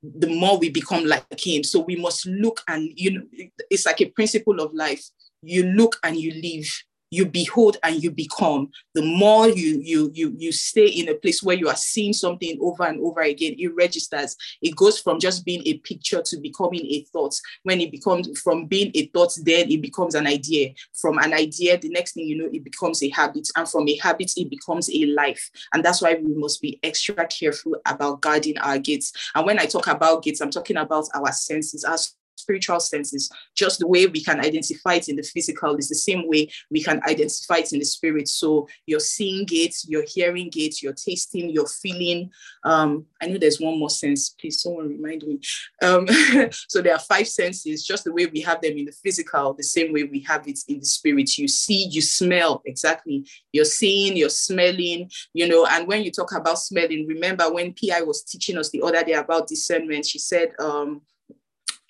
the 0.02 0.28
more 0.28 0.58
we 0.58 0.70
become 0.70 1.04
like 1.04 1.24
him. 1.38 1.64
So 1.64 1.80
we 1.80 1.96
must 1.96 2.26
look 2.26 2.60
and 2.68 2.90
you 2.94 3.10
know 3.12 3.22
it's 3.70 3.86
like 3.86 4.00
a 4.00 4.10
principle 4.10 4.60
of 4.60 4.72
life. 4.74 5.04
You 5.42 5.64
look 5.64 5.96
and 6.02 6.16
you 6.16 6.32
live 6.32 6.66
you 7.10 7.26
behold 7.26 7.76
and 7.82 8.02
you 8.02 8.10
become 8.10 8.70
the 8.94 9.02
more 9.02 9.48
you 9.48 9.80
you 9.82 10.10
you 10.14 10.34
you 10.38 10.52
stay 10.52 10.86
in 10.86 11.08
a 11.08 11.14
place 11.14 11.42
where 11.42 11.56
you 11.56 11.68
are 11.68 11.76
seeing 11.76 12.12
something 12.12 12.58
over 12.60 12.84
and 12.84 13.00
over 13.00 13.20
again 13.20 13.54
it 13.58 13.74
registers. 13.74 14.36
It 14.62 14.76
goes 14.76 14.98
from 14.98 15.20
just 15.20 15.44
being 15.44 15.62
a 15.66 15.78
picture 15.78 16.22
to 16.22 16.36
becoming 16.38 16.84
a 16.86 17.04
thought. 17.12 17.34
When 17.62 17.80
it 17.80 17.90
becomes 17.90 18.40
from 18.40 18.66
being 18.66 18.90
a 18.94 19.06
thought 19.06 19.34
then 19.42 19.70
it 19.70 19.80
becomes 19.82 20.14
an 20.14 20.26
idea. 20.26 20.74
From 20.94 21.18
an 21.18 21.32
idea 21.32 21.78
the 21.78 21.90
next 21.90 22.12
thing 22.12 22.26
you 22.26 22.36
know 22.36 22.48
it 22.52 22.64
becomes 22.64 23.02
a 23.02 23.10
habit. 23.10 23.48
And 23.56 23.68
from 23.68 23.88
a 23.88 23.96
habit 23.98 24.32
it 24.36 24.50
becomes 24.50 24.90
a 24.90 25.06
life. 25.06 25.50
And 25.72 25.84
that's 25.84 26.02
why 26.02 26.14
we 26.14 26.34
must 26.34 26.60
be 26.60 26.80
extra 26.82 27.26
careful 27.26 27.76
about 27.86 28.20
guarding 28.20 28.58
our 28.58 28.78
gates 28.78 29.12
and 29.34 29.46
when 29.46 29.58
i 29.58 29.66
talk 29.66 29.86
about 29.86 30.22
gates 30.22 30.40
i'm 30.40 30.50
talking 30.50 30.76
about 30.76 31.06
our 31.14 31.32
senses 31.32 31.84
as 31.84 32.14
spiritual 32.36 32.80
senses. 32.80 33.30
Just 33.56 33.80
the 33.80 33.88
way 33.88 34.06
we 34.06 34.22
can 34.22 34.40
identify 34.40 34.94
it 34.94 35.08
in 35.08 35.16
the 35.16 35.22
physical 35.22 35.76
is 35.76 35.88
the 35.88 35.94
same 35.94 36.28
way 36.28 36.48
we 36.70 36.82
can 36.82 37.00
identify 37.08 37.58
it 37.58 37.72
in 37.72 37.78
the 37.78 37.84
spirit. 37.84 38.28
So 38.28 38.68
you're 38.86 39.00
seeing 39.00 39.46
it, 39.50 39.74
you're 39.86 40.04
hearing 40.06 40.50
it, 40.54 40.82
you're 40.82 40.92
tasting, 40.92 41.50
you're 41.50 41.66
feeling. 41.66 42.30
Um, 42.64 43.06
I 43.22 43.26
know 43.26 43.38
there's 43.38 43.60
one 43.60 43.78
more 43.78 43.90
sense. 43.90 44.30
Please, 44.30 44.60
someone 44.60 44.88
remind 44.88 45.22
me. 45.24 45.40
Um, 45.82 46.06
so 46.68 46.82
there 46.82 46.94
are 46.94 47.00
five 47.00 47.28
senses, 47.28 47.86
just 47.86 48.04
the 48.04 48.12
way 48.12 48.26
we 48.26 48.40
have 48.42 48.60
them 48.60 48.76
in 48.76 48.86
the 48.86 48.92
physical, 48.92 49.54
the 49.54 49.62
same 49.62 49.92
way 49.92 50.04
we 50.04 50.20
have 50.20 50.46
it 50.46 50.60
in 50.68 50.80
the 50.80 50.86
spirit. 50.86 51.36
You 51.38 51.48
see, 51.48 51.88
you 51.90 52.02
smell, 52.02 52.62
exactly. 52.66 53.26
You're 53.52 53.64
seeing, 53.64 54.16
you're 54.16 54.28
smelling, 54.28 55.10
you 55.32 55.48
know. 55.48 55.66
And 55.66 55.86
when 55.86 56.02
you 56.02 56.10
talk 56.10 56.32
about 56.34 56.58
smelling, 56.58 57.06
remember 57.06 57.52
when 57.52 57.74
PI 57.74 58.02
was 58.02 58.22
teaching 58.22 58.58
us 58.58 58.70
the 58.70 58.82
other 58.82 59.02
day 59.04 59.12
about 59.12 59.48
discernment, 59.48 60.06
she 60.06 60.18
said, 60.18 60.52
um, 60.58 61.02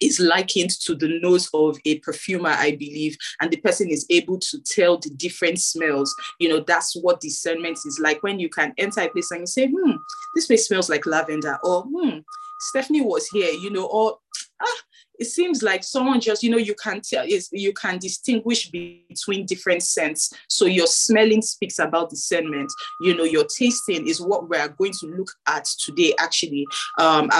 is 0.04 0.20
likened 0.20 0.70
to 0.82 0.94
the 0.94 1.18
nose 1.22 1.48
of 1.54 1.78
a 1.84 1.98
perfumer, 2.00 2.50
I 2.50 2.72
believe, 2.72 3.16
and 3.40 3.50
the 3.50 3.56
person 3.58 3.88
is 3.90 4.06
able 4.10 4.38
to 4.38 4.60
tell 4.62 4.98
the 4.98 5.10
different 5.10 5.60
smells. 5.60 6.14
You 6.38 6.48
know, 6.48 6.60
that's 6.60 6.94
what 6.94 7.20
discernment 7.20 7.78
is 7.84 7.98
like. 8.02 8.22
When 8.22 8.38
you 8.38 8.48
can 8.48 8.74
enter 8.78 9.00
a 9.00 9.08
place 9.08 9.30
and 9.30 9.40
you 9.40 9.46
say, 9.46 9.68
hmm, 9.68 9.96
this 10.34 10.46
place 10.46 10.66
smells 10.68 10.90
like 10.90 11.06
lavender, 11.06 11.58
or 11.64 11.82
hmm, 11.82 12.18
Stephanie 12.60 13.02
was 13.02 13.26
here, 13.28 13.50
you 13.50 13.70
know, 13.70 13.86
or 13.86 14.18
ah, 14.62 14.82
it 15.18 15.26
seems 15.26 15.62
like 15.62 15.84
someone 15.84 16.20
just 16.20 16.42
you 16.42 16.50
know 16.50 16.56
you 16.56 16.74
can 16.74 17.00
tell 17.00 17.24
is 17.24 17.48
you 17.52 17.72
can 17.72 17.98
distinguish 17.98 18.70
between 18.70 19.46
different 19.46 19.82
scents. 19.82 20.32
So 20.48 20.66
your 20.66 20.86
smelling 20.86 21.42
speaks 21.42 21.78
about 21.78 22.10
discernment. 22.10 22.72
You 23.00 23.16
know 23.16 23.24
your 23.24 23.44
tasting 23.44 24.08
is 24.08 24.20
what 24.20 24.48
we're 24.48 24.68
going 24.68 24.92
to 25.00 25.06
look 25.06 25.30
at 25.46 25.66
today 25.84 26.14
actually. 26.18 26.66
Um, 26.98 27.30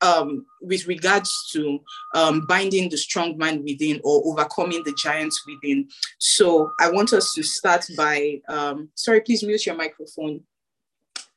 um, 0.00 0.46
with 0.60 0.86
regards 0.86 1.48
to 1.52 1.80
um, 2.14 2.46
binding 2.46 2.88
the 2.88 2.96
strong 2.96 3.36
man 3.36 3.62
within 3.64 4.00
or 4.04 4.22
overcoming 4.26 4.82
the 4.84 4.92
giants 4.92 5.44
within. 5.46 5.88
So 6.18 6.72
I 6.78 6.90
want 6.90 7.12
us 7.12 7.32
to 7.34 7.42
start 7.42 7.86
by, 7.96 8.40
um, 8.48 8.90
sorry, 8.94 9.20
please 9.20 9.42
mute 9.42 9.66
your 9.66 9.76
microphone. 9.76 10.40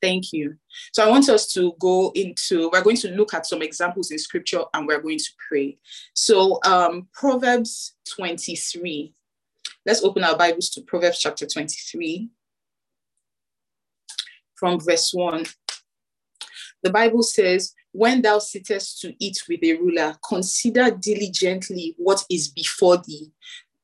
Thank 0.02 0.34
you. 0.34 0.56
So 0.94 1.06
I 1.06 1.10
want 1.10 1.30
us 1.30 1.52
to 1.54 1.74
go 1.80 2.12
into, 2.16 2.70
we're 2.72 2.84
going 2.84 2.98
to 2.98 3.12
look 3.12 3.34
at 3.34 3.46
some 3.46 3.62
examples 3.62 4.10
in 4.10 4.18
scripture 4.18 4.64
and 4.74 4.88
we're 4.88 5.02
going 5.02 5.20
to 5.20 5.30
pray. 5.48 5.78
So 6.14 6.60
um, 6.66 7.08
Proverbs 7.14 7.94
23. 8.16 9.14
Let's 9.86 10.04
open 10.04 10.24
our 10.24 10.38
Bibles 10.38 10.70
to 10.72 10.82
Proverbs 10.82 11.20
chapter 11.20 11.46
23 11.46 12.30
from 14.56 14.80
verse 14.80 15.12
1. 15.14 15.46
The 16.84 16.92
Bible 16.92 17.24
says, 17.24 17.74
When 17.94 18.22
thou 18.22 18.40
sittest 18.40 19.02
to 19.02 19.14
eat 19.20 19.44
with 19.50 19.64
a 19.64 19.74
ruler, 19.74 20.16
consider 20.28 20.92
diligently 20.92 21.96
what 21.98 22.24
is 22.30 22.48
before 22.48 22.98
thee. 22.98 23.32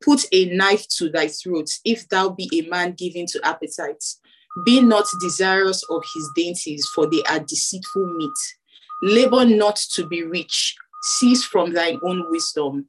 Put 0.02 0.26
a 0.32 0.46
knife 0.56 0.88
to 0.98 1.10
thy 1.10 1.28
throat, 1.28 1.70
if 1.84 2.08
thou 2.08 2.30
be 2.30 2.50
a 2.54 2.70
man 2.70 2.94
given 2.94 3.26
to 3.28 3.42
appetites 3.44 4.20
be 4.66 4.82
not 4.82 5.06
desirous 5.20 5.84
of 5.90 6.04
his 6.16 6.30
dainties, 6.36 6.86
for 6.94 7.08
they 7.08 7.22
are 7.24 7.40
deceitful 7.40 8.06
meat. 8.18 8.32
Labor 9.02 9.46
not 9.46 9.76
to 9.94 10.08
be 10.08 10.24
rich, 10.24 10.76
cease 11.04 11.44
from 11.44 11.74
thine 11.74 12.00
own 12.04 12.30
wisdom. 12.32 12.88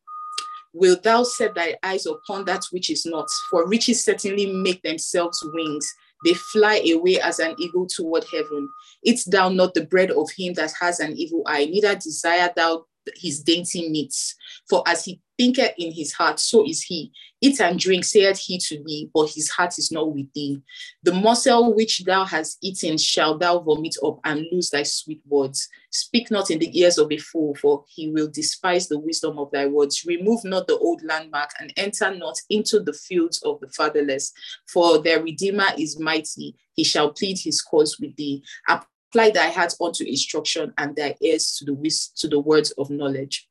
Wilt 0.72 1.02
thou 1.02 1.22
set 1.22 1.54
thy 1.54 1.76
eyes 1.82 2.06
upon 2.06 2.44
that 2.44 2.64
which 2.70 2.90
is 2.90 3.04
not? 3.04 3.28
For 3.50 3.66
riches 3.66 4.04
certainly 4.04 4.52
make 4.52 4.82
themselves 4.82 5.42
wings. 5.52 5.92
They 6.24 6.34
fly 6.34 6.82
away 6.92 7.20
as 7.20 7.38
an 7.38 7.54
eagle 7.58 7.86
toward 7.86 8.24
heaven. 8.32 8.68
Eat 9.04 9.20
thou 9.26 9.48
not 9.48 9.74
the 9.74 9.84
bread 9.84 10.10
of 10.10 10.30
him 10.36 10.54
that 10.54 10.72
has 10.80 11.00
an 11.00 11.16
evil 11.16 11.42
eye, 11.46 11.66
neither 11.66 11.94
desire 11.94 12.50
thou 12.54 12.86
his 13.16 13.42
dainty 13.42 13.88
meats. 13.88 14.34
For 14.68 14.82
as 14.86 15.04
he 15.04 15.20
thinketh 15.38 15.72
in 15.78 15.92
his 15.92 16.12
heart, 16.12 16.40
so 16.40 16.66
is 16.66 16.82
he. 16.82 17.12
Eat 17.40 17.60
and 17.60 17.78
drink, 17.78 18.04
saith 18.04 18.38
he 18.38 18.58
to 18.58 18.82
thee, 18.84 19.08
but 19.14 19.30
his 19.30 19.48
heart 19.48 19.78
is 19.78 19.92
not 19.92 20.12
with 20.12 20.32
thee. 20.34 20.60
The 21.04 21.12
morsel 21.12 21.74
which 21.74 22.04
thou 22.04 22.24
hast 22.24 22.58
eaten 22.60 22.98
shall 22.98 23.38
thou 23.38 23.60
vomit 23.60 23.96
up 24.04 24.18
and 24.24 24.44
lose 24.50 24.70
thy 24.70 24.82
sweet 24.82 25.22
words. 25.26 25.68
Speak 25.98 26.30
not 26.30 26.50
in 26.50 26.60
the 26.60 26.78
ears 26.78 26.96
of 26.96 27.10
a 27.10 27.18
fool, 27.18 27.56
for 27.56 27.84
he 27.88 28.08
will 28.08 28.28
despise 28.28 28.86
the 28.86 28.98
wisdom 28.98 29.36
of 29.36 29.50
thy 29.50 29.66
words. 29.66 30.04
Remove 30.06 30.44
not 30.44 30.68
the 30.68 30.78
old 30.78 31.02
landmark 31.02 31.50
and 31.58 31.72
enter 31.76 32.14
not 32.14 32.36
into 32.50 32.78
the 32.78 32.92
fields 32.92 33.42
of 33.42 33.58
the 33.60 33.68
fatherless, 33.70 34.32
for 34.68 34.98
their 34.98 35.20
Redeemer 35.20 35.66
is 35.76 35.98
mighty. 35.98 36.54
He 36.74 36.84
shall 36.84 37.12
plead 37.12 37.38
his 37.40 37.60
cause 37.60 37.98
with 37.98 38.14
thee. 38.14 38.44
Apply 38.68 39.30
thy 39.30 39.48
heart 39.50 39.74
unto 39.80 40.04
instruction 40.04 40.72
and 40.78 40.94
thy 40.94 41.16
ears 41.20 41.56
to 41.58 41.64
the, 41.64 42.08
to 42.16 42.28
the 42.28 42.38
words 42.38 42.70
of 42.78 42.90
knowledge. 42.90 43.47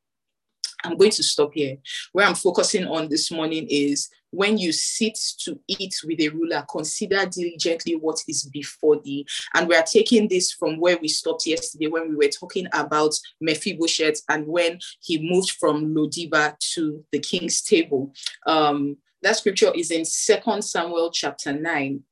I'm 0.88 0.96
going 0.96 1.10
to 1.10 1.22
stop 1.22 1.52
here. 1.52 1.76
Where 2.12 2.26
I'm 2.26 2.34
focusing 2.34 2.86
on 2.86 3.08
this 3.08 3.30
morning 3.30 3.66
is 3.68 4.08
when 4.30 4.58
you 4.58 4.72
sit 4.72 5.18
to 5.40 5.58
eat 5.68 5.94
with 6.04 6.20
a 6.20 6.28
ruler, 6.28 6.64
consider 6.70 7.26
diligently 7.26 7.96
what 7.96 8.20
is 8.28 8.44
before 8.44 9.00
thee. 9.00 9.26
And 9.54 9.68
we 9.68 9.76
are 9.76 9.82
taking 9.82 10.28
this 10.28 10.52
from 10.52 10.78
where 10.80 10.98
we 11.00 11.08
stopped 11.08 11.46
yesterday 11.46 11.86
when 11.86 12.08
we 12.08 12.16
were 12.16 12.30
talking 12.30 12.66
about 12.72 13.14
Mephibosheth 13.40 14.22
and 14.28 14.46
when 14.46 14.78
he 15.00 15.30
moved 15.30 15.52
from 15.52 15.94
Lodibar 15.94 16.58
to 16.74 17.04
the 17.12 17.18
king's 17.18 17.62
table. 17.62 18.12
Um, 18.46 18.96
that 19.22 19.36
scripture 19.36 19.72
is 19.74 19.90
in 19.90 20.04
Second 20.04 20.62
Samuel 20.62 21.10
chapter 21.10 21.52
9 21.52 22.02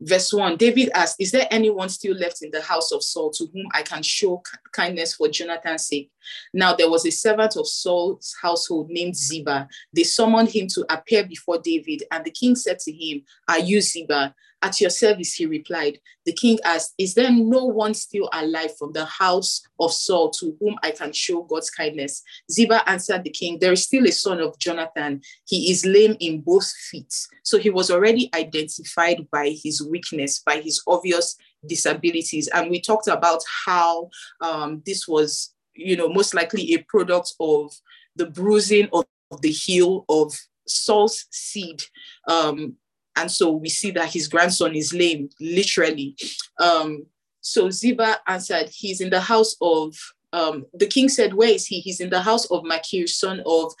verse 0.00 0.32
1 0.32 0.56
david 0.56 0.90
asked 0.94 1.16
is 1.18 1.30
there 1.30 1.46
anyone 1.50 1.88
still 1.88 2.16
left 2.16 2.42
in 2.42 2.50
the 2.50 2.62
house 2.62 2.90
of 2.90 3.02
saul 3.02 3.30
to 3.30 3.46
whom 3.52 3.66
i 3.74 3.82
can 3.82 4.02
show 4.02 4.42
kindness 4.72 5.14
for 5.14 5.28
jonathan's 5.28 5.86
sake 5.86 6.10
now 6.52 6.74
there 6.74 6.90
was 6.90 7.06
a 7.06 7.10
servant 7.10 7.56
of 7.56 7.66
saul's 7.66 8.34
household 8.40 8.88
named 8.90 9.16
ziba 9.16 9.68
they 9.94 10.02
summoned 10.02 10.50
him 10.50 10.66
to 10.66 10.84
appear 10.88 11.24
before 11.24 11.58
david 11.58 12.02
and 12.10 12.24
the 12.24 12.30
king 12.30 12.54
said 12.54 12.78
to 12.78 12.92
him 12.92 13.22
are 13.48 13.60
you 13.60 13.80
ziba 13.80 14.34
at 14.62 14.80
your 14.80 14.90
service, 14.90 15.34
he 15.34 15.46
replied. 15.46 15.98
The 16.26 16.32
king 16.32 16.58
asked, 16.64 16.94
Is 16.98 17.14
there 17.14 17.30
no 17.30 17.64
one 17.64 17.94
still 17.94 18.28
alive 18.32 18.76
from 18.76 18.92
the 18.92 19.06
house 19.06 19.62
of 19.78 19.92
Saul 19.92 20.30
to 20.32 20.56
whom 20.60 20.76
I 20.82 20.90
can 20.90 21.12
show 21.12 21.42
God's 21.42 21.70
kindness? 21.70 22.22
Ziba 22.50 22.88
answered 22.88 23.24
the 23.24 23.30
king, 23.30 23.58
There 23.58 23.72
is 23.72 23.84
still 23.84 24.06
a 24.06 24.12
son 24.12 24.40
of 24.40 24.58
Jonathan. 24.58 25.22
He 25.46 25.70
is 25.70 25.86
lame 25.86 26.16
in 26.20 26.40
both 26.40 26.70
feet. 26.90 27.14
So 27.42 27.58
he 27.58 27.70
was 27.70 27.90
already 27.90 28.28
identified 28.34 29.26
by 29.30 29.56
his 29.62 29.82
weakness, 29.82 30.40
by 30.40 30.60
his 30.60 30.82
obvious 30.86 31.36
disabilities. 31.66 32.48
And 32.48 32.70
we 32.70 32.80
talked 32.80 33.08
about 33.08 33.42
how 33.64 34.10
um, 34.40 34.82
this 34.84 35.08
was, 35.08 35.54
you 35.74 35.96
know, 35.96 36.08
most 36.08 36.34
likely 36.34 36.74
a 36.74 36.78
product 36.88 37.34
of 37.40 37.72
the 38.16 38.26
bruising 38.26 38.88
of 38.92 39.06
the 39.40 39.50
heel 39.50 40.04
of 40.08 40.32
Saul's 40.66 41.26
seed. 41.30 41.82
Um, 42.28 42.76
and 43.16 43.30
so 43.30 43.50
we 43.50 43.68
see 43.68 43.90
that 43.92 44.12
his 44.12 44.28
grandson 44.28 44.74
is 44.74 44.94
lame, 44.94 45.28
literally. 45.40 46.16
Um, 46.60 47.06
so 47.40 47.70
Ziba 47.70 48.18
answered, 48.26 48.70
He's 48.70 49.00
in 49.00 49.10
the 49.10 49.20
house 49.20 49.56
of, 49.60 49.94
um, 50.32 50.66
the 50.74 50.86
king 50.86 51.08
said, 51.08 51.34
Where 51.34 51.50
is 51.50 51.66
he? 51.66 51.80
He's 51.80 52.00
in 52.00 52.10
the 52.10 52.20
house 52.20 52.46
of 52.46 52.62
Makir, 52.62 53.08
son 53.08 53.42
of 53.46 53.72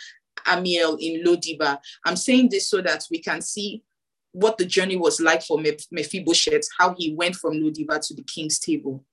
Amiel 0.46 0.96
in 1.00 1.24
Lodibar. 1.24 1.78
I'm 2.04 2.16
saying 2.16 2.48
this 2.50 2.68
so 2.68 2.80
that 2.82 3.06
we 3.10 3.18
can 3.20 3.40
see 3.40 3.82
what 4.32 4.58
the 4.58 4.64
journey 4.64 4.96
was 4.96 5.20
like 5.20 5.42
for 5.42 5.58
Mephibosheth, 5.90 6.68
how 6.78 6.94
he 6.96 7.14
went 7.14 7.36
from 7.36 7.54
Lodibar 7.54 8.06
to 8.06 8.14
the 8.14 8.22
king's 8.22 8.58
table. 8.58 9.04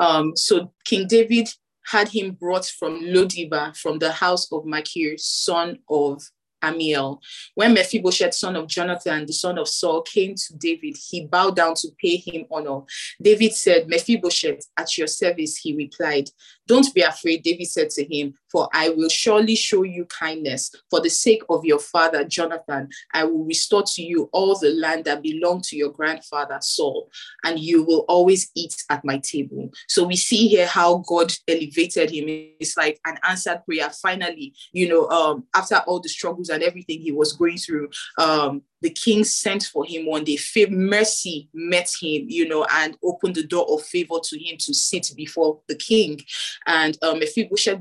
Um, 0.00 0.36
so 0.36 0.72
King 0.84 1.06
David 1.06 1.48
had 1.84 2.08
him 2.08 2.32
brought 2.32 2.66
from 2.66 3.02
Lodibar, 3.02 3.76
from 3.76 3.98
the 3.98 4.12
house 4.12 4.50
of 4.50 4.64
Machir, 4.64 5.16
son 5.18 5.78
of 5.88 6.22
Amiel. 6.62 7.20
When 7.54 7.74
Mephibosheth, 7.74 8.34
son 8.34 8.56
of 8.56 8.66
Jonathan, 8.66 9.26
the 9.26 9.32
son 9.32 9.58
of 9.58 9.68
Saul, 9.68 10.02
came 10.02 10.34
to 10.34 10.56
David, 10.56 10.96
he 11.08 11.26
bowed 11.26 11.56
down 11.56 11.74
to 11.76 11.88
pay 12.00 12.16
him 12.16 12.44
honor. 12.50 12.80
David 13.20 13.54
said, 13.54 13.88
Mephibosheth, 13.88 14.66
at 14.76 14.96
your 14.98 15.06
service, 15.06 15.56
he 15.56 15.74
replied. 15.74 16.30
Don't 16.70 16.94
be 16.94 17.00
afraid, 17.00 17.42
David 17.42 17.66
said 17.66 17.90
to 17.90 18.04
him, 18.04 18.32
for 18.48 18.68
I 18.72 18.90
will 18.90 19.08
surely 19.08 19.56
show 19.56 19.82
you 19.82 20.04
kindness. 20.04 20.70
For 20.88 21.00
the 21.00 21.10
sake 21.10 21.42
of 21.50 21.64
your 21.64 21.80
father, 21.80 22.22
Jonathan, 22.22 22.90
I 23.12 23.24
will 23.24 23.44
restore 23.44 23.82
to 23.82 24.02
you 24.02 24.30
all 24.32 24.56
the 24.56 24.70
land 24.70 25.06
that 25.06 25.20
belonged 25.20 25.64
to 25.64 25.76
your 25.76 25.90
grandfather, 25.90 26.58
Saul, 26.60 27.10
and 27.42 27.58
you 27.58 27.82
will 27.82 28.04
always 28.06 28.52
eat 28.54 28.84
at 28.88 29.04
my 29.04 29.18
table. 29.18 29.72
So 29.88 30.04
we 30.04 30.14
see 30.14 30.46
here 30.46 30.68
how 30.68 30.98
God 30.98 31.32
elevated 31.48 32.08
him. 32.08 32.26
It's 32.60 32.76
like 32.76 33.00
an 33.04 33.18
answered 33.28 33.64
prayer. 33.66 33.90
Finally, 33.90 34.54
you 34.70 34.88
know, 34.88 35.08
um, 35.08 35.48
after 35.56 35.78
all 35.88 35.98
the 35.98 36.08
struggles 36.08 36.50
and 36.50 36.62
everything 36.62 37.00
he 37.00 37.10
was 37.10 37.32
going 37.32 37.56
through, 37.56 37.90
um, 38.16 38.62
the 38.82 38.90
king 38.90 39.24
sent 39.24 39.64
for 39.64 39.84
him 39.84 40.06
one 40.06 40.24
day. 40.24 40.38
Mercy 40.70 41.48
met 41.54 41.90
him, 42.00 42.26
you 42.28 42.48
know, 42.48 42.66
and 42.72 42.96
opened 43.02 43.34
the 43.34 43.46
door 43.46 43.66
of 43.70 43.82
favor 43.82 44.16
to 44.22 44.38
him 44.38 44.56
to 44.58 44.74
sit 44.74 45.10
before 45.16 45.60
the 45.68 45.74
king. 45.74 46.20
And 46.66 46.96
um, 47.02 47.20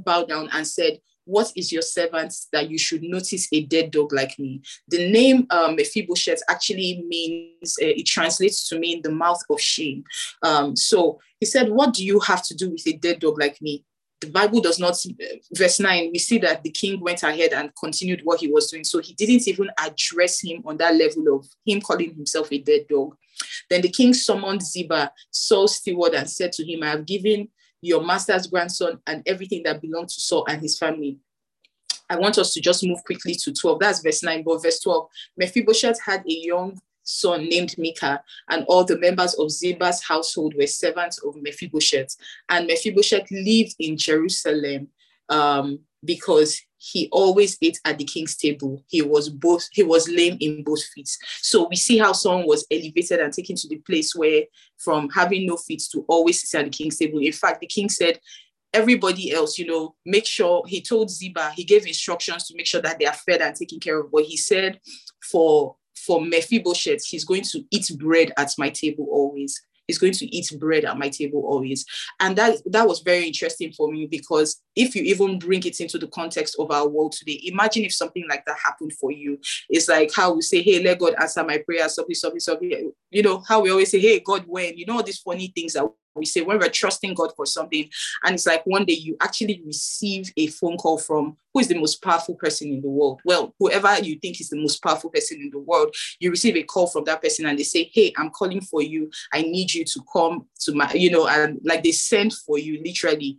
bowed 0.03 0.29
down 0.29 0.49
and 0.51 0.67
said, 0.67 0.99
what 1.29 1.51
is 1.55 1.71
your 1.71 1.83
servant 1.83 2.33
that 2.51 2.71
you 2.71 2.79
should 2.79 3.03
notice 3.03 3.47
a 3.53 3.63
dead 3.65 3.91
dog 3.91 4.11
like 4.11 4.39
me? 4.39 4.61
The 4.87 5.11
name 5.11 5.45
um, 5.51 5.75
Mephibosheth 5.75 6.41
actually 6.49 7.03
means, 7.07 7.75
uh, 7.79 7.85
it 7.85 8.07
translates 8.07 8.67
to 8.69 8.79
mean 8.79 9.03
the 9.03 9.11
mouth 9.11 9.41
of 9.47 9.61
shame. 9.61 10.03
Um, 10.41 10.75
so 10.75 11.19
he 11.39 11.45
said, 11.45 11.69
What 11.69 11.93
do 11.93 12.03
you 12.03 12.19
have 12.21 12.43
to 12.47 12.55
do 12.55 12.71
with 12.71 12.87
a 12.87 12.93
dead 12.93 13.19
dog 13.19 13.39
like 13.39 13.61
me? 13.61 13.85
The 14.21 14.29
Bible 14.29 14.59
does 14.59 14.79
not, 14.79 14.93
uh, 14.93 15.35
verse 15.53 15.79
9, 15.79 16.09
we 16.11 16.19
see 16.19 16.37
that 16.39 16.63
the 16.63 16.71
king 16.71 16.99
went 16.99 17.23
ahead 17.23 17.53
and 17.53 17.71
continued 17.75 18.21
what 18.23 18.39
he 18.39 18.51
was 18.51 18.69
doing. 18.69 18.83
So 18.83 18.99
he 18.99 19.13
didn't 19.13 19.47
even 19.47 19.69
address 19.77 20.41
him 20.41 20.61
on 20.65 20.77
that 20.77 20.95
level 20.95 21.37
of 21.37 21.47
him 21.65 21.79
calling 21.81 22.13
himself 22.13 22.51
a 22.51 22.57
dead 22.57 22.87
dog. 22.89 23.15
Then 23.69 23.81
the 23.81 23.89
king 23.89 24.13
summoned 24.13 24.61
Ziba, 24.61 25.11
Saul's 25.31 25.77
steward, 25.77 26.13
and 26.13 26.29
said 26.29 26.51
to 26.53 26.65
him, 26.65 26.83
I 26.83 26.89
have 26.89 27.05
given 27.05 27.47
your 27.81 28.03
master's 28.03 28.47
grandson 28.47 28.99
and 29.07 29.23
everything 29.25 29.63
that 29.63 29.81
belonged 29.81 30.09
to 30.09 30.19
Saul 30.19 30.45
and 30.49 30.61
his 30.61 30.77
family. 30.77 31.17
I 32.09 32.17
want 32.17 32.37
us 32.39 32.53
to 32.53 32.61
just 32.61 32.83
move 32.83 33.03
quickly 33.05 33.35
to 33.35 33.53
12. 33.53 33.79
That's 33.79 34.01
verse 34.01 34.23
9, 34.23 34.43
but 34.43 34.61
verse 34.61 34.79
12. 34.81 35.07
Mephibosheth 35.37 36.01
had 36.01 36.21
a 36.21 36.33
young 36.33 36.77
son 37.09 37.49
named 37.49 37.75
Micah, 37.77 38.21
and 38.49 38.65
all 38.67 38.83
the 38.83 38.99
members 38.99 39.33
of 39.35 39.51
Ziba's 39.51 40.03
household 40.03 40.53
were 40.55 40.67
servants 40.67 41.17
of 41.19 41.35
Mephibosheth. 41.41 42.15
And 42.49 42.67
Mephibosheth 42.67 43.29
lived 43.31 43.75
in 43.79 43.97
Jerusalem 43.97 44.89
um, 45.29 45.79
because 46.03 46.61
he 46.77 47.09
always 47.11 47.57
ate 47.61 47.79
at 47.83 47.97
the 47.97 48.05
king's 48.05 48.37
table. 48.37 48.83
He 48.87 49.01
was 49.01 49.29
both 49.29 49.67
he 49.71 49.83
was 49.83 50.07
lame 50.07 50.37
in 50.39 50.63
both 50.63 50.83
feet. 50.83 51.09
So 51.41 51.67
we 51.67 51.75
see 51.75 51.97
how 51.97 52.13
someone 52.13 52.47
was 52.47 52.65
elevated 52.71 53.19
and 53.19 53.33
taken 53.33 53.55
to 53.57 53.67
the 53.67 53.77
place 53.77 54.15
where 54.15 54.43
from 54.77 55.09
having 55.09 55.45
no 55.45 55.57
feet 55.57 55.83
to 55.91 56.05
always 56.07 56.47
sit 56.47 56.59
at 56.59 56.65
the 56.65 56.71
king's 56.71 56.97
table. 56.97 57.19
In 57.19 57.33
fact, 57.33 57.59
the 57.59 57.67
king 57.67 57.89
said, 57.89 58.19
everybody 58.73 59.31
else, 59.31 59.57
you 59.57 59.65
know, 59.65 59.95
make 60.05 60.25
sure 60.25 60.63
he 60.67 60.81
told 60.81 61.09
Ziba, 61.09 61.51
he 61.55 61.63
gave 61.63 61.85
instructions 61.85 62.45
to 62.45 62.55
make 62.55 62.67
sure 62.67 62.81
that 62.81 62.99
they 62.99 63.05
are 63.05 63.13
fed 63.13 63.41
and 63.41 63.55
taken 63.55 63.79
care 63.79 63.99
of. 63.99 64.11
But 64.11 64.23
he 64.23 64.37
said 64.37 64.79
for 65.31 65.75
for 66.09 66.25
Mephibosheth, 66.25 67.05
he's 67.05 67.23
going 67.23 67.43
to 67.43 67.63
eat 67.69 67.91
bread 67.99 68.33
at 68.35 68.51
my 68.57 68.69
table 68.69 69.07
always 69.11 69.61
He's 69.89 69.97
going 69.97 70.13
to 70.13 70.25
eat 70.27 70.51
bread 70.59 70.85
at 70.85 70.99
my 70.99 71.09
table 71.09 71.43
always. 71.47 71.83
And 72.19 72.35
that 72.35 72.57
that 72.67 72.87
was 72.87 72.99
very 72.99 73.25
interesting 73.25 73.73
for 73.73 73.91
me 73.91 74.05
because 74.05 74.61
if 74.75 74.95
you 74.95 75.01
even 75.01 75.39
bring 75.39 75.63
it 75.63 75.81
into 75.81 75.97
the 75.97 76.07
context 76.09 76.55
of 76.59 76.69
our 76.69 76.87
world 76.87 77.13
today, 77.13 77.41
imagine 77.45 77.83
if 77.85 77.95
something 77.95 78.23
like 78.29 78.45
that 78.45 78.57
happened 78.63 78.93
for 78.93 79.11
you. 79.11 79.39
It's 79.67 79.89
like 79.89 80.11
how 80.15 80.35
we 80.35 80.43
say, 80.43 80.61
hey, 80.61 80.83
let 80.83 80.99
God 80.99 81.15
answer 81.19 81.43
my 81.43 81.57
prayer, 81.57 81.89
something, 81.89 82.13
something, 82.13 82.39
something. 82.39 82.91
You 83.09 83.23
know, 83.23 83.43
how 83.47 83.61
we 83.61 83.71
always 83.71 83.89
say, 83.89 83.99
hey, 83.99 84.19
God, 84.19 84.43
when? 84.45 84.77
You 84.77 84.85
know, 84.85 84.97
all 84.97 85.03
these 85.03 85.17
funny 85.17 85.51
things 85.55 85.73
that 85.73 85.89
we 86.15 86.25
say 86.25 86.41
when 86.41 86.59
we're 86.59 86.69
trusting 86.69 87.13
God 87.13 87.31
for 87.35 87.45
something, 87.45 87.89
and 88.23 88.35
it's 88.35 88.45
like 88.45 88.65
one 88.65 88.85
day 88.85 88.93
you 88.93 89.17
actually 89.21 89.61
receive 89.65 90.31
a 90.37 90.47
phone 90.47 90.77
call 90.77 90.97
from 90.97 91.37
who 91.53 91.59
is 91.59 91.67
the 91.67 91.79
most 91.79 92.01
powerful 92.03 92.35
person 92.35 92.69
in 92.69 92.81
the 92.81 92.89
world. 92.89 93.21
Well, 93.25 93.53
whoever 93.59 93.99
you 93.99 94.19
think 94.19 94.39
is 94.41 94.49
the 94.49 94.61
most 94.61 94.83
powerful 94.83 95.09
person 95.09 95.39
in 95.41 95.49
the 95.49 95.59
world, 95.59 95.95
you 96.19 96.29
receive 96.29 96.55
a 96.55 96.63
call 96.63 96.87
from 96.87 97.05
that 97.05 97.21
person 97.21 97.45
and 97.45 97.57
they 97.57 97.63
say, 97.63 97.89
Hey, 97.93 98.13
I'm 98.17 98.29
calling 98.29 98.61
for 98.61 98.81
you. 98.81 99.09
I 99.33 99.41
need 99.41 99.73
you 99.73 99.85
to 99.85 100.01
come 100.11 100.47
to 100.61 100.73
my, 100.73 100.91
you 100.93 101.11
know, 101.11 101.27
and 101.27 101.59
like 101.63 101.83
they 101.83 101.91
send 101.91 102.33
for 102.33 102.57
you 102.57 102.81
literally. 102.83 103.37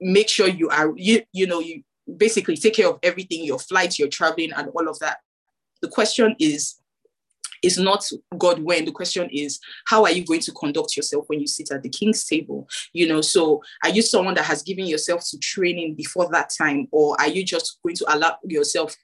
Make 0.00 0.28
sure 0.28 0.48
you 0.48 0.70
are, 0.70 0.92
you, 0.96 1.22
you 1.32 1.46
know, 1.46 1.60
you 1.60 1.82
basically 2.16 2.56
take 2.56 2.74
care 2.74 2.88
of 2.88 2.98
everything, 3.02 3.44
your 3.44 3.58
flights, 3.58 3.98
your 3.98 4.08
traveling, 4.08 4.52
and 4.52 4.68
all 4.68 4.88
of 4.88 4.98
that. 5.00 5.18
The 5.82 5.88
question 5.88 6.36
is, 6.38 6.79
is 7.62 7.78
not 7.78 8.04
God 8.38 8.62
when. 8.62 8.84
The 8.84 8.92
question 8.92 9.28
is, 9.30 9.58
how 9.86 10.04
are 10.04 10.12
you 10.12 10.24
going 10.24 10.40
to 10.40 10.52
conduct 10.52 10.96
yourself 10.96 11.24
when 11.28 11.40
you 11.40 11.46
sit 11.46 11.70
at 11.70 11.82
the 11.82 11.88
king's 11.88 12.24
table? 12.24 12.68
You 12.92 13.08
know, 13.08 13.20
so 13.20 13.62
are 13.82 13.90
you 13.90 14.02
someone 14.02 14.34
that 14.34 14.44
has 14.44 14.62
given 14.62 14.86
yourself 14.86 15.22
to 15.30 15.38
training 15.38 15.94
before 15.94 16.28
that 16.32 16.52
time, 16.56 16.88
or 16.90 17.16
are 17.20 17.28
you 17.28 17.44
just 17.44 17.78
going 17.82 17.96
to 17.96 18.14
allow 18.14 18.36
yourself 18.44 18.96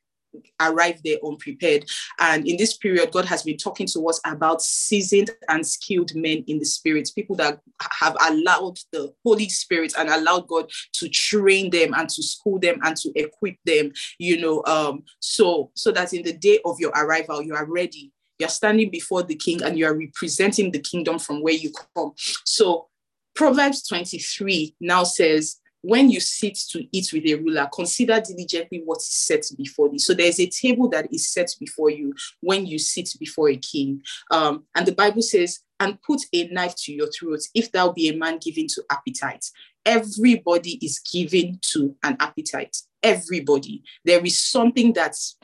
arrive 0.60 1.00
there 1.04 1.18
unprepared. 1.24 1.84
And 2.18 2.46
in 2.46 2.56
this 2.56 2.76
period, 2.76 3.12
God 3.12 3.24
has 3.26 3.42
been 3.42 3.56
talking 3.56 3.86
to 3.88 4.08
us 4.08 4.20
about 4.24 4.62
seasoned 4.62 5.30
and 5.48 5.66
skilled 5.66 6.14
men 6.14 6.44
in 6.46 6.58
the 6.58 6.64
spirit, 6.64 7.10
people 7.14 7.36
that 7.36 7.60
have 7.80 8.16
allowed 8.28 8.78
the 8.92 9.12
Holy 9.24 9.48
Spirit 9.48 9.94
and 9.98 10.08
allowed 10.08 10.48
God 10.48 10.70
to 10.94 11.08
train 11.08 11.70
them 11.70 11.94
and 11.94 12.08
to 12.08 12.22
school 12.22 12.58
them 12.58 12.78
and 12.84 12.96
to 12.98 13.12
equip 13.16 13.56
them, 13.64 13.92
you 14.18 14.40
know, 14.40 14.62
um, 14.64 15.04
so 15.20 15.70
so 15.74 15.92
that 15.92 16.12
in 16.12 16.22
the 16.22 16.32
day 16.32 16.58
of 16.64 16.78
your 16.78 16.90
arrival, 16.90 17.42
you 17.42 17.54
are 17.54 17.66
ready 17.66 18.12
you're 18.38 18.48
standing 18.48 18.90
before 18.90 19.22
the 19.22 19.34
king 19.34 19.62
and 19.62 19.78
you 19.78 19.86
are 19.86 19.96
representing 19.96 20.70
the 20.72 20.80
kingdom 20.80 21.18
from 21.18 21.42
where 21.42 21.54
you 21.54 21.72
come. 21.94 22.12
So 22.44 22.88
Proverbs 23.34 23.86
23 23.86 24.76
now 24.80 25.04
says, 25.04 25.56
when 25.82 26.10
you 26.10 26.18
sit 26.18 26.58
to 26.70 26.84
eat 26.90 27.10
with 27.12 27.24
a 27.26 27.34
ruler, 27.34 27.68
consider 27.72 28.20
diligently 28.20 28.82
what 28.84 28.98
is 28.98 29.08
set 29.08 29.44
before 29.56 29.88
thee. 29.88 29.98
So 29.98 30.14
there's 30.14 30.40
a 30.40 30.48
table 30.48 30.88
that 30.88 31.12
is 31.12 31.28
set 31.32 31.54
before 31.60 31.90
you 31.90 32.12
when 32.40 32.66
you 32.66 32.78
sit 32.78 33.10
before 33.20 33.50
a 33.50 33.56
king. 33.56 34.02
Um, 34.32 34.64
and 34.74 34.84
the 34.84 34.94
Bible 34.94 35.22
says, 35.22 35.60
and 35.78 36.00
put 36.02 36.22
a 36.32 36.48
knife 36.48 36.74
to 36.76 36.92
your 36.92 37.08
throat 37.12 37.40
if 37.54 37.70
thou 37.70 37.92
be 37.92 38.08
a 38.08 38.16
man 38.16 38.38
given 38.38 38.66
to 38.68 38.82
appetite. 38.90 39.44
Everybody 39.84 40.84
is 40.84 40.98
given 40.98 41.60
to 41.72 41.94
an 42.02 42.16
appetite. 42.18 42.76
Everybody. 43.02 43.84
There 44.04 44.24
is 44.24 44.40
something 44.40 44.92
that's 44.92 45.36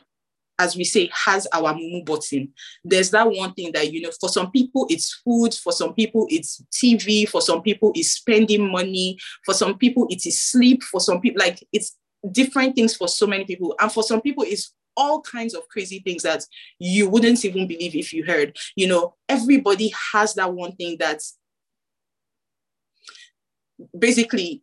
as 0.59 0.75
we 0.75 0.83
say, 0.83 1.09
has 1.25 1.47
our 1.53 1.73
mumu 1.73 2.05
button. 2.05 2.53
There's 2.83 3.11
that 3.11 3.29
one 3.29 3.53
thing 3.53 3.71
that, 3.73 3.91
you 3.91 4.01
know, 4.01 4.11
for 4.19 4.29
some 4.29 4.51
people 4.51 4.85
it's 4.89 5.21
food, 5.25 5.53
for 5.53 5.71
some 5.71 5.93
people 5.93 6.27
it's 6.29 6.63
TV, 6.71 7.27
for 7.27 7.41
some 7.41 7.61
people 7.61 7.91
it's 7.95 8.11
spending 8.11 8.71
money, 8.71 9.17
for 9.45 9.53
some 9.53 9.77
people 9.77 10.07
it 10.09 10.25
is 10.25 10.39
sleep, 10.39 10.83
for 10.83 10.99
some 10.99 11.21
people, 11.21 11.39
like 11.39 11.65
it's 11.71 11.97
different 12.31 12.75
things 12.75 12.95
for 12.95 13.07
so 13.07 13.25
many 13.25 13.45
people. 13.45 13.75
And 13.79 13.91
for 13.91 14.03
some 14.03 14.21
people 14.21 14.43
it's 14.47 14.73
all 14.95 15.21
kinds 15.21 15.55
of 15.55 15.67
crazy 15.69 15.99
things 15.99 16.23
that 16.23 16.43
you 16.79 17.09
wouldn't 17.09 17.43
even 17.43 17.67
believe 17.67 17.95
if 17.95 18.13
you 18.13 18.23
heard. 18.25 18.55
You 18.75 18.87
know, 18.87 19.15
everybody 19.27 19.91
has 20.13 20.35
that 20.35 20.53
one 20.53 20.73
thing 20.75 20.97
that's 20.99 21.37
basically 23.97 24.61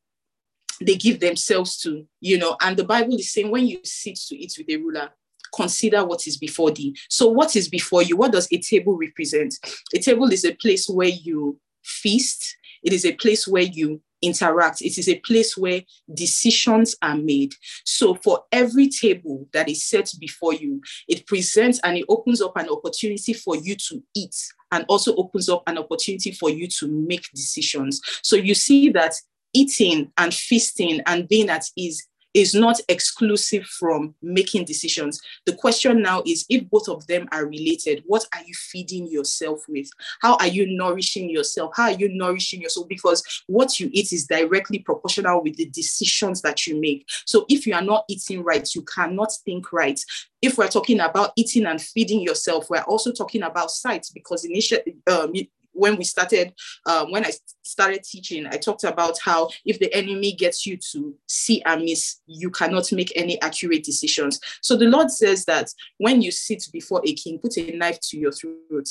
they 0.80 0.97
give 0.97 1.21
themselves 1.21 1.78
to, 1.78 2.06
you 2.21 2.38
know, 2.38 2.56
and 2.60 2.76
the 2.76 2.84
Bible 2.84 3.15
is 3.15 3.32
saying 3.32 3.50
when 3.50 3.67
you 3.67 3.80
sit 3.84 4.17
to 4.28 4.36
eat 4.36 4.54
with 4.56 4.69
a 4.71 4.76
ruler, 4.76 5.10
consider 5.54 6.04
what 6.04 6.26
is 6.26 6.36
before 6.36 6.71
thee. 6.71 6.97
So, 7.08 7.28
what 7.28 7.56
is 7.56 7.69
before 7.69 8.02
you? 8.02 8.17
What 8.17 8.32
does 8.32 8.49
a 8.52 8.58
table 8.58 8.97
represent? 8.97 9.54
A 9.95 9.99
table 9.99 10.32
is 10.32 10.45
a 10.45 10.54
place 10.54 10.89
where 10.89 11.08
you 11.08 11.58
feast, 11.82 12.56
it 12.82 12.93
is 12.93 13.04
a 13.04 13.13
place 13.13 13.47
where 13.47 13.63
you 13.63 14.00
interact, 14.23 14.82
it 14.82 14.99
is 14.99 15.08
a 15.08 15.19
place 15.21 15.56
where 15.56 15.82
decisions 16.13 16.95
are 17.02 17.17
made. 17.17 17.52
So, 17.84 18.15
for 18.15 18.45
every 18.52 18.89
table 18.89 19.49
that 19.52 19.69
is 19.69 19.84
set 19.84 20.10
before 20.19 20.54
you, 20.54 20.80
it 21.08 21.26
presents 21.26 21.80
and 21.84 21.97
it 21.99 22.04
opens 22.08 22.41
up 22.41 22.56
an 22.56 22.69
opportunity 22.69 23.32
for 23.32 23.56
you 23.56 23.76
to 23.89 24.02
eat 24.15 24.36
and 24.73 24.84
also 24.89 25.15
opens 25.17 25.49
up 25.49 25.63
an 25.67 25.78
opportunity 25.78 26.32
for 26.32 26.50
you 26.50 26.69
to 26.69 26.89
make 26.89 27.28
decisions. 27.34 28.00
So, 28.23 28.36
you 28.36 28.54
see 28.54 28.91
that 28.91 29.15
eating 29.52 30.13
and 30.17 30.32
feasting 30.32 31.00
and 31.06 31.28
being 31.28 31.50
at 31.50 31.65
ease 31.76 32.06
is 32.34 32.54
not 32.54 32.80
exclusive 32.88 33.64
from 33.64 34.14
making 34.23 34.64
decisions. 34.64 35.21
The 35.47 35.54
question 35.54 36.02
now 36.02 36.23
is 36.26 36.47
if 36.49 36.69
both 36.71 36.88
of 36.88 37.06
them 37.06 37.28
are 37.32 37.47
related, 37.47 38.04
what 38.06 38.25
are 38.34 38.43
you 38.45 38.54
feeding 38.54 39.08
yourself 39.08 39.60
with? 39.69 39.88
How 40.21 40.36
are 40.36 40.47
you 40.47 40.66
nourishing 40.76 41.28
yourself? 41.28 41.73
How 41.75 41.84
are 41.84 41.93
you 41.93 42.08
nourishing 42.08 42.60
yourself? 42.60 42.88
Because 42.88 43.23
what 43.47 43.80
you 43.80 43.90
eat 43.93 44.12
is 44.12 44.26
directly 44.26 44.78
proportional 44.78 45.43
with 45.43 45.56
the 45.56 45.66
decisions 45.66 46.43
that 46.43 46.66
you 46.66 46.80
make. 46.80 47.06
So 47.26 47.47
if 47.49 47.66
you 47.66 47.75
are 47.75 47.82
not 47.82 48.04
eating 48.08 48.43
right, 48.43 48.69
you 48.75 48.82
cannot 48.82 49.32
think 49.45 49.73
right. 49.73 50.00
If 50.43 50.56
we're 50.56 50.69
talking 50.69 51.00
about 51.00 51.32
eating 51.36 51.66
and 51.66 51.80
feeding 51.80 52.21
yourself, 52.21 52.71
we're 52.71 52.82
also 52.82 53.12
talking 53.12 53.43
about 53.43 53.71
sight 53.71 54.06
because 54.14 54.45
initially, 54.45 54.97
um, 55.06 55.32
when 55.80 55.97
we 55.97 56.04
started, 56.04 56.52
um, 56.86 57.10
when 57.10 57.25
I 57.25 57.32
started 57.62 58.04
teaching, 58.04 58.47
I 58.47 58.58
talked 58.58 58.84
about 58.84 59.19
how 59.19 59.49
if 59.64 59.78
the 59.78 59.93
enemy 59.95 60.32
gets 60.32 60.66
you 60.66 60.76
to 60.93 61.14
see 61.26 61.62
and 61.62 61.84
miss, 61.84 62.21
you 62.26 62.50
cannot 62.50 62.93
make 62.93 63.12
any 63.16 63.40
accurate 63.40 63.84
decisions. 63.84 64.38
So 64.60 64.76
the 64.76 64.86
Lord 64.86 65.10
says 65.10 65.47
that 65.47 65.69
when 65.99 66.21
you 66.21 66.30
sit 66.30 66.64
before 66.73 67.00
a 67.04 67.14
king, 67.14 67.38
put 67.38 67.56
a 67.56 67.76
knife 67.76 67.99
to 68.10 68.19
your 68.19 68.32
throat. 68.32 68.88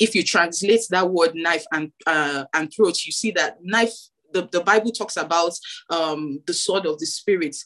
If 0.00 0.14
you 0.16 0.24
translate 0.24 0.82
that 0.90 1.08
word 1.08 1.34
knife 1.34 1.64
and 1.72 1.92
uh, 2.06 2.44
and 2.52 2.72
throat, 2.72 3.04
you 3.04 3.12
see 3.12 3.30
that 3.32 3.58
knife. 3.62 3.94
The, 4.32 4.48
the 4.50 4.62
Bible 4.62 4.90
talks 4.90 5.16
about 5.16 5.52
um, 5.90 6.40
the 6.48 6.54
sword 6.54 6.86
of 6.86 6.98
the 6.98 7.06
spirit 7.06 7.56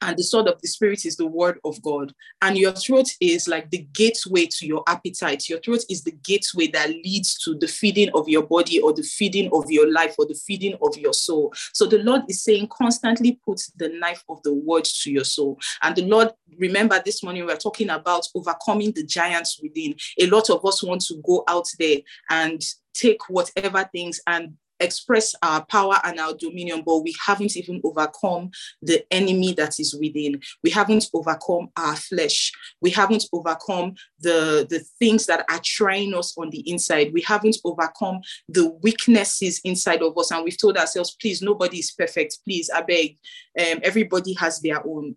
and 0.00 0.16
the 0.16 0.22
sword 0.22 0.46
of 0.46 0.60
the 0.60 0.68
spirit 0.68 1.04
is 1.04 1.16
the 1.16 1.26
word 1.26 1.58
of 1.64 1.80
God. 1.82 2.12
And 2.42 2.56
your 2.56 2.72
throat 2.72 3.08
is 3.20 3.48
like 3.48 3.70
the 3.70 3.86
gateway 3.92 4.46
to 4.46 4.66
your 4.66 4.82
appetite. 4.86 5.48
Your 5.48 5.60
throat 5.60 5.80
is 5.90 6.04
the 6.04 6.12
gateway 6.12 6.68
that 6.68 6.90
leads 6.90 7.38
to 7.44 7.56
the 7.58 7.66
feeding 7.66 8.10
of 8.14 8.28
your 8.28 8.42
body 8.42 8.80
or 8.80 8.92
the 8.92 9.02
feeding 9.02 9.50
of 9.52 9.70
your 9.70 9.92
life 9.92 10.14
or 10.18 10.26
the 10.26 10.38
feeding 10.46 10.76
of 10.82 10.96
your 10.96 11.12
soul. 11.12 11.52
So 11.72 11.86
the 11.86 11.98
Lord 11.98 12.22
is 12.28 12.44
saying, 12.44 12.68
constantly 12.68 13.40
put 13.44 13.60
the 13.76 13.88
knife 13.88 14.22
of 14.28 14.42
the 14.44 14.54
word 14.54 14.84
to 14.84 15.10
your 15.10 15.24
soul. 15.24 15.58
And 15.82 15.96
the 15.96 16.06
Lord, 16.06 16.30
remember 16.56 17.00
this 17.04 17.22
morning, 17.22 17.44
we 17.46 17.52
are 17.52 17.56
talking 17.56 17.90
about 17.90 18.26
overcoming 18.34 18.92
the 18.92 19.04
giants 19.04 19.60
within. 19.60 19.96
A 20.20 20.26
lot 20.26 20.50
of 20.50 20.64
us 20.64 20.82
want 20.82 21.00
to 21.02 21.20
go 21.24 21.44
out 21.48 21.66
there 21.78 21.98
and 22.30 22.62
take 22.94 23.28
whatever 23.28 23.88
things 23.92 24.20
and 24.26 24.54
express 24.80 25.34
our 25.42 25.64
power 25.66 25.96
and 26.04 26.18
our 26.18 26.34
dominion, 26.34 26.82
but 26.84 26.98
we 26.98 27.14
haven't 27.24 27.56
even 27.56 27.80
overcome 27.84 28.50
the 28.82 29.04
enemy 29.12 29.52
that 29.54 29.78
is 29.80 29.94
within. 29.98 30.40
We 30.62 30.70
haven't 30.70 31.08
overcome 31.12 31.68
our 31.76 31.96
flesh. 31.96 32.52
We 32.80 32.90
haven't 32.90 33.24
overcome 33.32 33.94
the, 34.20 34.66
the 34.68 34.80
things 34.98 35.26
that 35.26 35.44
are 35.50 35.60
trying 35.64 36.14
us 36.14 36.36
on 36.36 36.50
the 36.50 36.68
inside. 36.70 37.12
We 37.12 37.22
haven't 37.22 37.56
overcome 37.64 38.20
the 38.48 38.70
weaknesses 38.82 39.60
inside 39.64 40.02
of 40.02 40.16
us. 40.16 40.30
And 40.30 40.44
we've 40.44 40.60
told 40.60 40.76
ourselves, 40.76 41.16
please, 41.20 41.42
nobody 41.42 41.78
is 41.78 41.90
perfect. 41.90 42.38
Please, 42.44 42.70
I 42.70 42.82
beg. 42.82 43.18
Um, 43.58 43.80
everybody 43.82 44.34
has 44.34 44.60
their 44.60 44.86
own. 44.86 45.16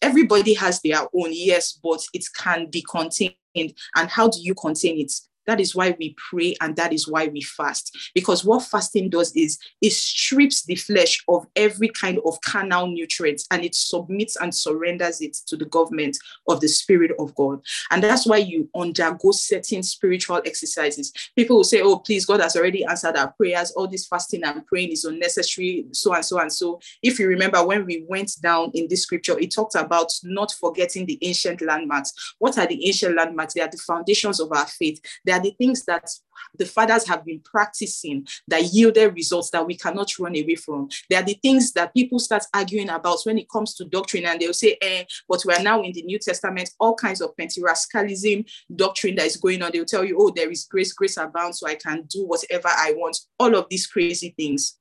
Everybody 0.00 0.54
has 0.54 0.80
their 0.80 1.00
own, 1.00 1.30
yes, 1.30 1.72
but 1.82 2.00
it 2.14 2.24
can 2.38 2.68
be 2.70 2.82
contained. 2.82 3.34
And 3.54 4.08
how 4.08 4.28
do 4.28 4.40
you 4.40 4.54
contain 4.54 5.00
it? 5.00 5.12
That 5.46 5.60
is 5.60 5.74
why 5.74 5.96
we 5.98 6.14
pray 6.30 6.54
and 6.60 6.76
that 6.76 6.92
is 6.92 7.08
why 7.08 7.28
we 7.28 7.42
fast. 7.42 7.96
Because 8.14 8.44
what 8.44 8.62
fasting 8.62 9.10
does 9.10 9.32
is 9.34 9.58
it 9.80 9.92
strips 9.92 10.64
the 10.64 10.76
flesh 10.76 11.22
of 11.28 11.46
every 11.56 11.88
kind 11.88 12.18
of 12.24 12.40
carnal 12.42 12.86
nutrients 12.86 13.46
and 13.50 13.64
it 13.64 13.74
submits 13.74 14.36
and 14.36 14.54
surrenders 14.54 15.20
it 15.20 15.36
to 15.46 15.56
the 15.56 15.64
government 15.64 16.16
of 16.48 16.60
the 16.60 16.68
Spirit 16.68 17.12
of 17.18 17.34
God. 17.34 17.60
And 17.90 18.02
that's 18.02 18.26
why 18.26 18.38
you 18.38 18.68
undergo 18.74 19.32
certain 19.32 19.82
spiritual 19.82 20.40
exercises. 20.44 21.12
People 21.36 21.56
will 21.56 21.64
say, 21.64 21.80
Oh, 21.80 21.98
please, 21.98 22.24
God 22.26 22.40
has 22.40 22.56
already 22.56 22.84
answered 22.84 23.16
our 23.16 23.32
prayers. 23.32 23.72
All 23.72 23.88
this 23.88 24.06
fasting 24.06 24.44
and 24.44 24.64
praying 24.66 24.90
is 24.90 25.04
unnecessary, 25.04 25.86
so 25.92 26.14
and 26.14 26.24
so 26.24 26.38
and 26.38 26.52
so. 26.52 26.80
If 27.02 27.18
you 27.18 27.28
remember 27.28 27.64
when 27.64 27.84
we 27.86 28.04
went 28.08 28.32
down 28.42 28.70
in 28.74 28.88
this 28.88 29.02
scripture, 29.02 29.38
it 29.38 29.54
talked 29.54 29.74
about 29.74 30.12
not 30.22 30.52
forgetting 30.52 31.06
the 31.06 31.18
ancient 31.22 31.60
landmarks. 31.60 32.12
What 32.38 32.58
are 32.58 32.66
the 32.66 32.86
ancient 32.86 33.16
landmarks? 33.16 33.54
They 33.54 33.60
are 33.60 33.70
the 33.70 33.78
foundations 33.78 34.40
of 34.40 34.52
our 34.52 34.66
faith. 34.66 35.00
There 35.32 35.40
are 35.40 35.44
the 35.44 35.56
things 35.56 35.86
that 35.86 36.10
the 36.58 36.66
fathers 36.66 37.08
have 37.08 37.24
been 37.24 37.40
practicing 37.42 38.26
that 38.48 38.64
yielded 38.64 39.14
results 39.14 39.48
that 39.52 39.66
we 39.66 39.74
cannot 39.74 40.10
run 40.18 40.36
away 40.36 40.56
from. 40.56 40.90
There 41.08 41.20
are 41.20 41.24
the 41.24 41.38
things 41.40 41.72
that 41.72 41.94
people 41.94 42.18
start 42.18 42.44
arguing 42.52 42.90
about 42.90 43.20
when 43.24 43.38
it 43.38 43.48
comes 43.48 43.72
to 43.76 43.86
doctrine, 43.86 44.26
and 44.26 44.38
they'll 44.38 44.52
say, 44.52 44.76
eh, 44.82 45.04
but 45.26 45.42
we 45.46 45.54
are 45.54 45.62
now 45.62 45.80
in 45.80 45.92
the 45.94 46.02
New 46.02 46.18
Testament, 46.18 46.68
all 46.78 46.94
kinds 46.94 47.22
of 47.22 47.34
Pentecostalism 47.34 48.46
doctrine 48.76 49.14
that 49.14 49.24
is 49.24 49.38
going 49.38 49.62
on. 49.62 49.70
They'll 49.72 49.86
tell 49.86 50.04
you, 50.04 50.18
oh, 50.20 50.30
there 50.36 50.50
is 50.50 50.66
grace, 50.70 50.92
grace 50.92 51.16
abounds, 51.16 51.60
so 51.60 51.66
I 51.66 51.76
can 51.76 52.02
do 52.10 52.26
whatever 52.26 52.68
I 52.68 52.92
want. 52.94 53.18
All 53.38 53.56
of 53.56 53.68
these 53.70 53.86
crazy 53.86 54.34
things 54.36 54.76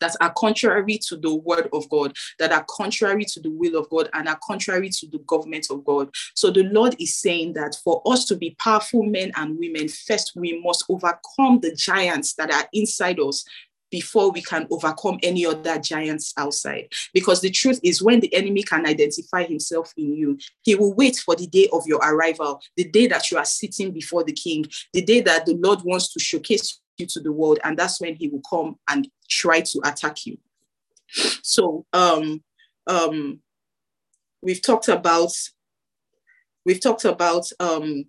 that 0.00 0.16
are 0.20 0.32
contrary 0.36 0.98
to 1.08 1.16
the 1.16 1.34
word 1.34 1.68
of 1.72 1.88
God, 1.88 2.16
that 2.38 2.52
are 2.52 2.64
contrary 2.68 3.24
to 3.24 3.40
the 3.40 3.50
will 3.50 3.76
of 3.76 3.88
God, 3.90 4.08
and 4.12 4.28
are 4.28 4.38
contrary 4.42 4.88
to 4.88 5.06
the 5.08 5.18
government 5.20 5.66
of 5.70 5.84
God. 5.84 6.10
So 6.34 6.50
the 6.50 6.64
Lord 6.64 6.96
is 6.98 7.16
saying 7.16 7.54
that 7.54 7.76
for 7.82 8.02
us 8.06 8.24
to 8.26 8.36
be 8.36 8.56
powerful 8.58 9.02
men 9.02 9.32
and 9.36 9.58
women, 9.58 9.88
first 9.88 10.32
we 10.34 10.60
must 10.64 10.84
overcome 10.88 11.60
the 11.60 11.74
giants 11.74 12.34
that 12.34 12.52
are 12.52 12.68
inside 12.72 13.20
us 13.20 13.44
before 13.90 14.30
we 14.30 14.42
can 14.42 14.66
overcome 14.70 15.18
any 15.22 15.44
other 15.44 15.78
giants 15.78 16.32
outside. 16.36 16.88
Because 17.12 17.40
the 17.40 17.50
truth 17.50 17.80
is, 17.82 18.02
when 18.02 18.20
the 18.20 18.32
enemy 18.34 18.62
can 18.62 18.86
identify 18.86 19.44
himself 19.44 19.92
in 19.96 20.14
you, 20.14 20.38
he 20.62 20.74
will 20.74 20.94
wait 20.94 21.16
for 21.16 21.34
the 21.34 21.46
day 21.46 21.68
of 21.72 21.86
your 21.86 21.98
arrival, 21.98 22.60
the 22.76 22.84
day 22.84 23.06
that 23.08 23.30
you 23.30 23.38
are 23.38 23.44
sitting 23.44 23.92
before 23.92 24.24
the 24.24 24.32
king, 24.32 24.64
the 24.92 25.02
day 25.02 25.20
that 25.22 25.46
the 25.46 25.54
Lord 25.56 25.82
wants 25.82 26.12
to 26.12 26.20
showcase 26.20 26.79
you 27.00 27.06
to 27.06 27.20
the 27.20 27.32
world, 27.32 27.58
and 27.64 27.76
that's 27.76 28.00
when 28.00 28.14
he 28.14 28.28
will 28.28 28.42
come 28.48 28.78
and 28.88 29.08
try 29.28 29.60
to 29.60 29.80
attack 29.84 30.26
you. 30.26 30.38
So 31.42 31.86
um, 31.92 32.42
um, 32.86 33.40
we've 34.42 34.62
talked 34.62 34.88
about 34.88 35.32
we've 36.64 36.80
talked 36.80 37.04
about 37.04 37.46
um, 37.58 38.04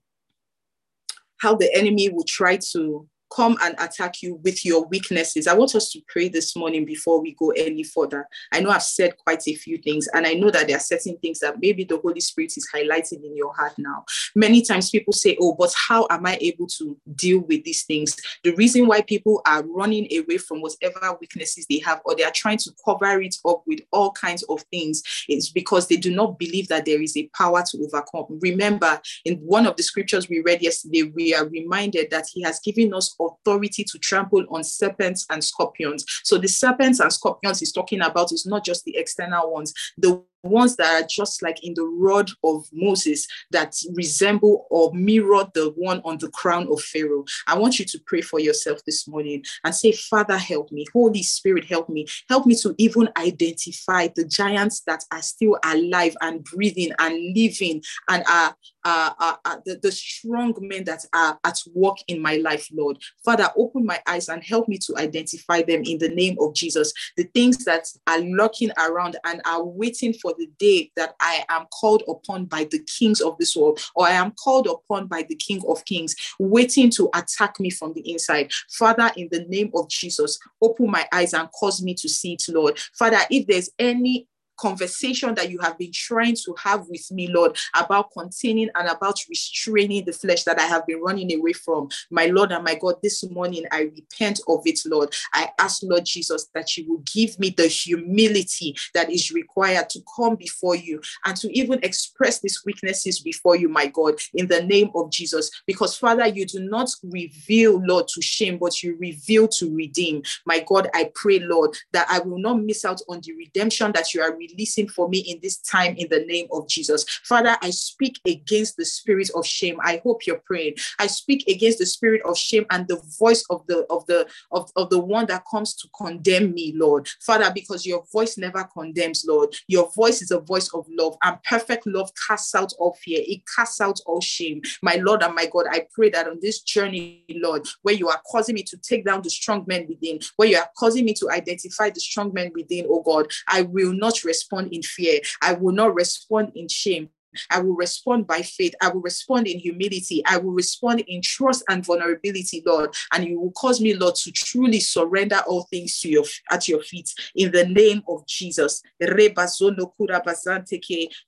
how 1.41 1.55
the 1.55 1.73
enemy 1.75 2.09
will 2.09 2.25
try 2.25 2.57
to 2.73 3.07
come 3.33 3.57
and 3.63 3.75
attack 3.79 4.21
you 4.21 4.35
with 4.43 4.65
your 4.65 4.85
weaknesses. 4.85 5.47
I 5.47 5.53
want 5.53 5.75
us 5.75 5.91
to 5.91 6.01
pray 6.07 6.27
this 6.29 6.55
morning 6.55 6.85
before 6.85 7.21
we 7.21 7.33
go 7.33 7.51
any 7.51 7.83
further. 7.83 8.27
I 8.51 8.59
know 8.59 8.69
I've 8.69 8.83
said 8.83 9.17
quite 9.17 9.47
a 9.47 9.55
few 9.55 9.77
things, 9.77 10.07
and 10.13 10.27
I 10.27 10.33
know 10.33 10.51
that 10.51 10.67
there 10.67 10.77
are 10.77 10.81
certain 10.81 11.17
things 11.17 11.39
that 11.39 11.59
maybe 11.59 11.83
the 11.83 11.97
Holy 11.97 12.19
Spirit 12.19 12.53
is 12.57 12.69
highlighting 12.73 13.23
in 13.23 13.35
your 13.35 13.53
heart 13.53 13.73
now. 13.77 14.05
Many 14.35 14.61
times 14.61 14.89
people 14.89 15.13
say, 15.13 15.37
Oh, 15.39 15.55
but 15.57 15.73
how 15.87 16.07
am 16.09 16.25
I 16.25 16.37
able 16.41 16.67
to 16.67 16.97
deal 17.15 17.39
with 17.39 17.63
these 17.63 17.83
things? 17.83 18.15
The 18.43 18.55
reason 18.55 18.87
why 18.87 19.01
people 19.01 19.41
are 19.45 19.63
running 19.63 20.07
away 20.13 20.37
from 20.37 20.61
whatever 20.61 21.17
weaknesses 21.19 21.65
they 21.69 21.79
have, 21.79 22.01
or 22.05 22.15
they 22.15 22.23
are 22.23 22.31
trying 22.31 22.57
to 22.59 22.71
cover 22.83 23.21
it 23.21 23.35
up 23.47 23.63
with 23.65 23.79
all 23.91 24.11
kinds 24.11 24.43
of 24.43 24.61
things, 24.71 25.01
is 25.29 25.49
because 25.49 25.87
they 25.87 25.97
do 25.97 26.13
not 26.13 26.37
believe 26.37 26.67
that 26.67 26.85
there 26.85 27.01
is 27.01 27.15
a 27.15 27.29
power 27.35 27.63
to 27.71 27.83
overcome. 27.83 28.25
Remember, 28.41 29.01
in 29.25 29.37
one 29.37 29.65
of 29.65 29.77
the 29.77 29.83
scriptures 29.83 30.27
we 30.27 30.41
read 30.41 30.61
yesterday, 30.61 31.03
we 31.03 31.33
are 31.33 31.47
reminded 31.47 32.09
that 32.11 32.25
He 32.31 32.41
has 32.41 32.59
given 32.59 32.93
us 32.93 33.15
authority 33.27 33.83
to 33.83 33.99
trample 33.99 34.45
on 34.49 34.63
serpents 34.63 35.25
and 35.29 35.43
scorpions. 35.43 36.05
So 36.23 36.37
the 36.37 36.47
serpents 36.47 36.99
and 36.99 37.11
scorpions 37.11 37.59
he's 37.59 37.71
talking 37.71 38.01
about 38.01 38.31
is 38.31 38.45
not 38.45 38.65
just 38.65 38.83
the 38.85 38.97
external 38.97 39.51
ones, 39.51 39.73
the 39.97 40.23
ones 40.43 40.75
that 40.77 41.03
are 41.03 41.07
just 41.07 41.41
like 41.41 41.63
in 41.63 41.73
the 41.73 41.85
rod 41.85 42.29
of 42.43 42.67
Moses 42.73 43.27
that 43.51 43.75
resemble 43.93 44.67
or 44.69 44.91
mirror 44.93 45.49
the 45.53 45.73
one 45.75 46.01
on 46.03 46.17
the 46.17 46.29
crown 46.29 46.67
of 46.71 46.81
Pharaoh. 46.81 47.25
I 47.47 47.57
want 47.57 47.79
you 47.79 47.85
to 47.85 47.99
pray 48.05 48.21
for 48.21 48.39
yourself 48.39 48.79
this 48.85 49.07
morning 49.07 49.43
and 49.63 49.73
say, 49.73 49.91
Father, 49.91 50.37
help 50.37 50.71
me. 50.71 50.85
Holy 50.93 51.23
Spirit, 51.23 51.65
help 51.65 51.89
me. 51.89 52.07
Help 52.29 52.45
me 52.45 52.55
to 52.55 52.73
even 52.77 53.09
identify 53.17 54.07
the 54.15 54.25
giants 54.25 54.81
that 54.81 55.03
are 55.11 55.21
still 55.21 55.57
alive 55.63 56.15
and 56.21 56.43
breathing 56.43 56.91
and 56.99 57.35
living 57.35 57.81
and 58.09 58.23
are, 58.29 58.55
are, 58.85 59.15
are, 59.19 59.39
are 59.45 59.61
the, 59.65 59.79
the 59.81 59.91
strong 59.91 60.55
men 60.59 60.83
that 60.85 61.05
are 61.13 61.39
at 61.43 61.57
work 61.73 61.97
in 62.07 62.21
my 62.21 62.37
life, 62.37 62.67
Lord. 62.73 62.97
Father, 63.23 63.49
open 63.55 63.85
my 63.85 63.99
eyes 64.07 64.29
and 64.29 64.43
help 64.43 64.67
me 64.67 64.77
to 64.79 64.97
identify 64.97 65.61
them 65.61 65.83
in 65.83 65.97
the 65.99 66.09
name 66.09 66.37
of 66.39 66.55
Jesus. 66.55 66.93
The 67.17 67.23
things 67.35 67.63
that 67.65 67.85
are 68.07 68.19
lurking 68.19 68.71
around 68.77 69.17
and 69.25 69.41
are 69.45 69.63
waiting 69.63 70.13
for 70.13 70.30
for 70.31 70.37
the 70.37 70.49
day 70.57 70.91
that 70.95 71.15
I 71.19 71.43
am 71.49 71.65
called 71.79 72.03
upon 72.07 72.45
by 72.45 72.65
the 72.65 72.79
kings 72.79 73.21
of 73.21 73.37
this 73.37 73.55
world, 73.55 73.79
or 73.95 74.07
I 74.07 74.11
am 74.11 74.31
called 74.31 74.67
upon 74.67 75.07
by 75.07 75.23
the 75.27 75.35
King 75.35 75.61
of 75.67 75.83
Kings, 75.85 76.15
waiting 76.39 76.89
to 76.91 77.09
attack 77.13 77.59
me 77.59 77.69
from 77.69 77.93
the 77.93 78.09
inside. 78.09 78.51
Father, 78.69 79.11
in 79.17 79.27
the 79.31 79.45
name 79.45 79.71
of 79.75 79.89
Jesus, 79.89 80.39
open 80.61 80.89
my 80.89 81.07
eyes 81.11 81.33
and 81.33 81.49
cause 81.51 81.81
me 81.81 81.93
to 81.95 82.09
see 82.09 82.33
it, 82.33 82.43
Lord. 82.49 82.79
Father, 82.93 83.19
if 83.29 83.47
there's 83.47 83.69
any 83.79 84.27
conversation 84.57 85.35
that 85.35 85.49
you 85.49 85.59
have 85.59 85.77
been 85.77 85.91
trying 85.93 86.35
to 86.35 86.55
have 86.57 86.87
with 86.87 87.11
me, 87.11 87.27
Lord, 87.27 87.57
about 87.75 88.11
containing 88.11 88.69
and 88.75 88.87
about 88.87 89.19
restraining 89.29 90.05
the 90.05 90.13
flesh 90.13 90.43
that 90.43 90.59
I 90.59 90.65
have 90.65 90.85
been 90.85 91.01
running 91.01 91.33
away 91.37 91.53
from. 91.53 91.89
My 92.09 92.27
Lord 92.27 92.51
and 92.51 92.63
my 92.63 92.75
God, 92.75 92.95
this 93.01 93.23
morning 93.29 93.65
I 93.71 93.91
repent 93.95 94.39
of 94.47 94.61
it, 94.65 94.79
Lord. 94.85 95.13
I 95.33 95.49
ask, 95.59 95.81
Lord 95.83 96.05
Jesus, 96.05 96.47
that 96.53 96.77
you 96.77 96.87
will 96.87 97.03
give 97.13 97.39
me 97.39 97.49
the 97.49 97.67
humility 97.67 98.75
that 98.93 99.09
is 99.09 99.31
required 99.31 99.89
to 99.91 100.01
come 100.15 100.35
before 100.35 100.75
you 100.75 101.01
and 101.25 101.35
to 101.37 101.51
even 101.57 101.79
express 101.83 102.39
these 102.39 102.61
weaknesses 102.65 103.19
before 103.19 103.55
you, 103.55 103.69
my 103.69 103.87
God, 103.87 104.15
in 104.33 104.47
the 104.47 104.63
name 104.63 104.91
of 104.95 105.11
Jesus. 105.11 105.49
Because, 105.65 105.97
Father, 105.97 106.27
you 106.27 106.45
do 106.45 106.59
not 106.59 106.89
reveal, 107.03 107.81
Lord, 107.83 108.07
to 108.09 108.21
shame, 108.21 108.57
but 108.57 108.83
you 108.83 108.97
reveal 108.99 109.47
to 109.47 109.73
redeem. 109.75 110.23
My 110.45 110.63
God, 110.67 110.89
I 110.93 111.11
pray, 111.15 111.39
Lord, 111.39 111.75
that 111.93 112.07
I 112.09 112.19
will 112.19 112.39
not 112.39 112.61
miss 112.61 112.85
out 112.85 113.01
on 113.09 113.21
the 113.21 113.33
redemption 113.33 113.91
that 113.93 114.13
you 114.13 114.21
are 114.21 114.35
releasing 114.51 114.87
for 114.87 115.09
me 115.09 115.19
in 115.19 115.39
this 115.41 115.57
time 115.57 115.95
in 115.97 116.07
the 116.09 116.25
name 116.25 116.47
of 116.51 116.67
Jesus. 116.67 117.05
Father, 117.23 117.57
I 117.61 117.69
speak 117.69 118.19
against 118.25 118.77
the 118.77 118.85
spirit 118.85 119.29
of 119.35 119.45
shame. 119.45 119.77
I 119.83 120.01
hope 120.03 120.25
you're 120.25 120.41
praying. 120.45 120.75
I 120.99 121.07
speak 121.07 121.47
against 121.47 121.79
the 121.79 121.85
spirit 121.85 122.21
of 122.25 122.37
shame 122.37 122.65
and 122.69 122.87
the 122.87 123.01
voice 123.19 123.43
of 123.49 123.65
the 123.67 123.85
of 123.89 124.05
the 124.07 124.27
of, 124.51 124.71
of 124.75 124.89
the 124.89 124.99
one 124.99 125.25
that 125.27 125.43
comes 125.49 125.75
to 125.75 125.87
condemn 125.95 126.53
me, 126.53 126.73
Lord. 126.75 127.07
Father, 127.21 127.51
because 127.53 127.85
your 127.85 128.03
voice 128.11 128.37
never 128.37 128.63
condemns, 128.63 129.25
Lord. 129.27 129.55
Your 129.67 129.91
voice 129.95 130.21
is 130.21 130.31
a 130.31 130.39
voice 130.39 130.69
of 130.73 130.85
love, 130.89 131.15
and 131.23 131.37
perfect 131.43 131.87
love 131.87 132.11
casts 132.27 132.55
out 132.55 132.73
all 132.79 132.93
fear, 133.01 133.21
it 133.25 133.41
casts 133.55 133.81
out 133.81 133.99
all 134.05 134.21
shame. 134.21 134.61
My 134.81 134.95
Lord 134.95 135.23
and 135.23 135.35
my 135.35 135.47
God, 135.47 135.65
I 135.69 135.87
pray 135.93 136.09
that 136.11 136.27
on 136.27 136.39
this 136.41 136.61
journey, 136.61 137.23
Lord, 137.29 137.65
where 137.81 137.95
you 137.95 138.09
are 138.09 138.21
causing 138.29 138.55
me 138.55 138.63
to 138.63 138.77
take 138.77 139.05
down 139.05 139.21
the 139.21 139.29
strong 139.29 139.63
men 139.67 139.85
within, 139.87 140.19
where 140.35 140.47
you 140.47 140.57
are 140.57 140.69
causing 140.77 141.05
me 141.05 141.13
to 141.15 141.29
identify 141.29 141.89
the 141.89 141.99
strong 141.99 142.33
men 142.33 142.51
within, 142.53 142.85
oh 142.89 143.01
God, 143.01 143.27
I 143.47 143.63
will 143.63 143.93
not 143.93 144.23
respond 144.31 144.65
in 144.71 144.81
fear. 144.81 145.19
I 145.41 145.51
will 145.53 145.75
not 145.81 145.93
respond 145.93 146.45
in 146.55 146.67
shame. 146.67 147.09
I 147.49 147.61
will 147.61 147.75
respond 147.75 148.27
by 148.27 148.41
faith. 148.41 148.73
I 148.81 148.89
will 148.89 149.01
respond 149.01 149.47
in 149.47 149.59
humility. 149.59 150.23
I 150.25 150.37
will 150.37 150.51
respond 150.51 151.01
in 151.07 151.21
trust 151.21 151.63
and 151.69 151.85
vulnerability, 151.85 152.63
Lord. 152.65 152.93
And 153.13 153.25
you 153.25 153.39
will 153.39 153.51
cause 153.51 153.81
me, 153.81 153.93
Lord, 153.93 154.15
to 154.15 154.31
truly 154.31 154.79
surrender 154.79 155.41
all 155.47 155.63
things 155.63 155.99
to 156.01 156.09
your 156.09 156.23
at 156.49 156.67
your 156.67 156.81
feet 156.81 157.13
in 157.35 157.51
the 157.51 157.65
name 157.65 158.03
of 158.07 158.25
Jesus. 158.27 158.81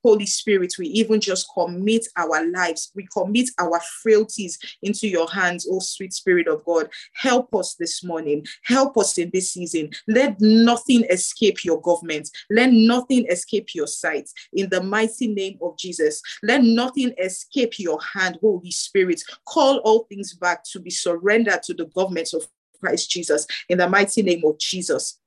Holy 0.03 0.25
Spirit, 0.25 0.73
we 0.77 0.87
even 0.87 1.19
just 1.21 1.47
commit 1.53 2.07
our 2.17 2.49
lives, 2.51 2.91
we 2.95 3.07
commit 3.11 3.49
our 3.59 3.79
frailties 4.01 4.59
into 4.81 5.07
your 5.07 5.29
hands, 5.29 5.67
oh 5.69 5.79
sweet 5.79 6.13
Spirit 6.13 6.47
of 6.47 6.63
God. 6.65 6.89
Help 7.13 7.53
us 7.55 7.75
this 7.75 8.03
morning. 8.03 8.45
Help 8.63 8.97
us 8.97 9.17
in 9.17 9.29
this 9.33 9.51
season. 9.53 9.89
Let 10.07 10.39
nothing 10.39 11.05
escape 11.09 11.63
your 11.63 11.81
government. 11.81 12.29
Let 12.49 12.71
nothing 12.71 13.25
escape 13.29 13.69
your 13.73 13.87
sight. 13.87 14.29
In 14.53 14.69
the 14.69 14.81
mighty 14.81 15.27
name 15.27 15.57
of 15.61 15.77
Jesus. 15.77 15.92
Jesus. 15.93 16.21
Let 16.41 16.63
nothing 16.63 17.13
escape 17.17 17.79
your 17.79 17.99
hand, 18.01 18.37
Holy 18.41 18.71
Spirit. 18.71 19.21
Call 19.45 19.77
all 19.79 20.05
things 20.09 20.33
back 20.33 20.63
to 20.71 20.79
be 20.79 20.89
surrendered 20.89 21.63
to 21.63 21.73
the 21.73 21.85
government 21.85 22.29
of 22.33 22.47
Christ 22.79 23.11
Jesus 23.11 23.47
in 23.69 23.77
the 23.77 23.87
mighty 23.87 24.23
name 24.23 24.41
of 24.45 24.57
Jesus. 24.59 25.19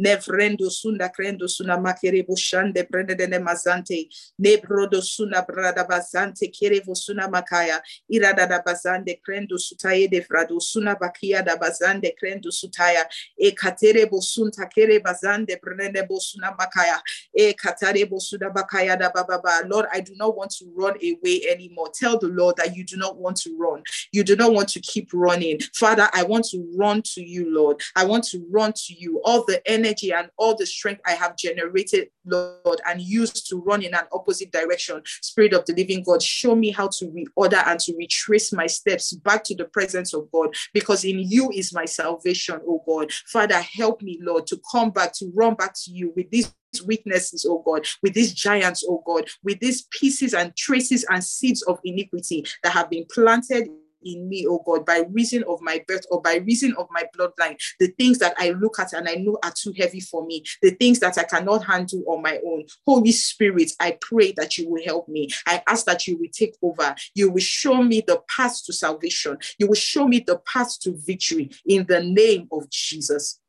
Nevrendo 0.00 0.70
sunda 0.70 1.08
crendo 1.10 1.48
suna 1.48 1.76
makere 1.76 2.26
bushande 2.26 2.84
prende 2.88 3.38
mazante. 3.38 4.08
Nebrodo 4.40 5.02
suna 5.02 5.42
brada 5.42 5.84
bazante 5.84 6.50
kere 6.50 6.82
suna 6.94 7.28
makaya. 7.28 7.80
Irada 8.10 8.48
da 8.48 8.60
bazande 8.62 9.20
crendo 9.20 9.58
sutaye 9.58 10.10
de 10.10 10.20
frado 10.22 10.60
suna 10.60 10.96
bakia 10.96 11.44
da 11.44 11.56
bazande 11.56 12.10
crendo 12.20 12.50
sutaya. 12.50 13.04
E 13.38 13.52
katere 13.52 14.06
bosunta 14.10 14.66
kere 14.72 14.98
bazande 14.98 15.56
prende 15.60 16.08
bosuna 16.08 16.56
makaya. 16.56 17.00
E 17.36 17.52
katare 17.52 18.08
bosuna 18.08 18.52
bakaya 18.52 18.98
da 18.98 19.10
bababa. 19.10 19.68
Lord, 19.68 19.86
I 19.92 20.00
do 20.00 20.14
not 20.16 20.36
want 20.36 20.50
to 20.52 20.64
run 20.74 20.96
away 20.96 21.42
anymore. 21.50 21.90
Tell 21.94 22.18
the 22.18 22.28
Lord 22.28 22.56
that 22.56 22.74
you 22.74 22.84
do 22.84 22.96
not 22.96 23.18
want 23.18 23.36
to 23.42 23.56
run. 23.58 23.82
You 24.10 24.24
do 24.24 24.36
not 24.36 24.52
want 24.52 24.68
to 24.70 24.80
keep 24.80 25.10
running. 25.12 25.60
Father, 25.74 26.08
I 26.12 26.22
want 26.24 26.46
to 26.46 26.66
run 26.76 27.02
to 27.14 27.22
you, 27.22 27.54
Lord. 27.54 27.80
I 27.94 28.04
want 28.04 28.24
to 28.28 28.44
run 28.50 28.72
to 28.72 28.94
you. 28.94 29.20
All 29.24 29.44
the 29.44 29.62
energy 29.70 29.81
energy 29.82 30.12
and 30.12 30.30
all 30.36 30.56
the 30.56 30.66
strength 30.66 31.00
I 31.06 31.12
have 31.12 31.36
generated, 31.36 32.08
Lord, 32.24 32.80
and 32.86 33.00
used 33.00 33.48
to 33.48 33.56
run 33.56 33.82
in 33.82 33.94
an 33.94 34.04
opposite 34.12 34.52
direction. 34.52 35.02
Spirit 35.22 35.52
of 35.52 35.64
the 35.66 35.74
living 35.74 36.02
God, 36.04 36.22
show 36.22 36.54
me 36.54 36.70
how 36.70 36.88
to 36.88 37.06
reorder 37.06 37.66
and 37.66 37.80
to 37.80 37.94
retrace 37.96 38.52
my 38.52 38.66
steps 38.66 39.12
back 39.12 39.44
to 39.44 39.56
the 39.56 39.64
presence 39.64 40.14
of 40.14 40.30
God, 40.32 40.54
because 40.72 41.04
in 41.04 41.18
you 41.18 41.50
is 41.50 41.72
my 41.72 41.84
salvation, 41.84 42.60
oh 42.66 42.82
God. 42.86 43.10
Father, 43.26 43.60
help 43.60 44.02
me, 44.02 44.18
Lord, 44.22 44.46
to 44.48 44.60
come 44.70 44.90
back, 44.90 45.12
to 45.14 45.30
run 45.34 45.54
back 45.54 45.74
to 45.84 45.90
you 45.90 46.12
with 46.16 46.30
these 46.30 46.52
weaknesses, 46.86 47.46
oh 47.48 47.62
God, 47.64 47.86
with 48.02 48.14
these 48.14 48.32
giants, 48.32 48.84
oh 48.88 49.02
God, 49.06 49.28
with 49.42 49.60
these 49.60 49.82
pieces 49.90 50.34
and 50.34 50.56
traces 50.56 51.04
and 51.10 51.22
seeds 51.22 51.62
of 51.62 51.78
iniquity 51.84 52.44
that 52.62 52.72
have 52.72 52.88
been 52.88 53.06
planted 53.12 53.68
in 54.04 54.28
me, 54.28 54.46
oh 54.48 54.62
God, 54.64 54.84
by 54.86 55.04
reason 55.10 55.44
of 55.48 55.60
my 55.60 55.84
birth 55.86 56.04
or 56.10 56.20
by 56.20 56.36
reason 56.36 56.74
of 56.78 56.88
my 56.90 57.04
bloodline, 57.16 57.60
the 57.78 57.88
things 57.98 58.18
that 58.18 58.34
I 58.38 58.50
look 58.50 58.78
at 58.78 58.92
and 58.92 59.08
I 59.08 59.14
know 59.14 59.38
are 59.42 59.52
too 59.52 59.72
heavy 59.76 60.00
for 60.00 60.24
me, 60.26 60.44
the 60.60 60.70
things 60.72 61.00
that 61.00 61.18
I 61.18 61.24
cannot 61.24 61.64
handle 61.64 62.02
on 62.06 62.22
my 62.22 62.38
own. 62.44 62.64
Holy 62.86 63.12
Spirit, 63.12 63.72
I 63.80 63.98
pray 64.00 64.32
that 64.32 64.58
you 64.58 64.68
will 64.68 64.82
help 64.84 65.08
me. 65.08 65.28
I 65.46 65.62
ask 65.66 65.86
that 65.86 66.06
you 66.06 66.18
will 66.18 66.30
take 66.32 66.56
over. 66.62 66.94
You 67.14 67.30
will 67.30 67.40
show 67.40 67.82
me 67.82 68.02
the 68.06 68.20
path 68.28 68.64
to 68.64 68.72
salvation. 68.72 69.38
You 69.58 69.68
will 69.68 69.74
show 69.74 70.06
me 70.06 70.20
the 70.20 70.38
path 70.38 70.80
to 70.80 70.94
victory 70.96 71.50
in 71.66 71.86
the 71.86 72.02
name 72.02 72.48
of 72.52 72.68
Jesus. 72.70 73.40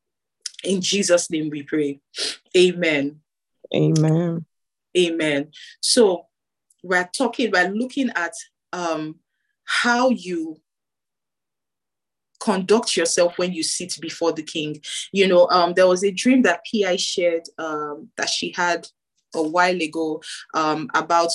In 0.63 0.81
Jesus' 0.81 1.29
name 1.29 1.49
we 1.49 1.63
pray. 1.63 1.99
Amen. 2.55 3.19
Amen. 3.73 4.45
Amen. 4.97 5.51
So 5.81 6.27
we're 6.83 7.09
talking, 7.15 7.51
we're 7.51 7.69
looking 7.69 8.11
at 8.15 8.33
um, 8.71 9.15
how 9.65 10.09
you 10.09 10.57
conduct 12.39 12.97
yourself 12.97 13.37
when 13.37 13.53
you 13.53 13.63
sit 13.63 13.95
before 14.01 14.33
the 14.33 14.43
king. 14.43 14.81
You 15.11 15.27
know, 15.27 15.47
um, 15.49 15.73
there 15.73 15.87
was 15.87 16.03
a 16.03 16.11
dream 16.11 16.41
that 16.41 16.61
Pi 16.71 16.95
shared 16.97 17.43
um, 17.57 18.09
that 18.17 18.29
she 18.29 18.53
had 18.55 18.87
a 19.33 19.41
while 19.41 19.81
ago 19.81 20.21
um, 20.53 20.89
about 20.93 21.31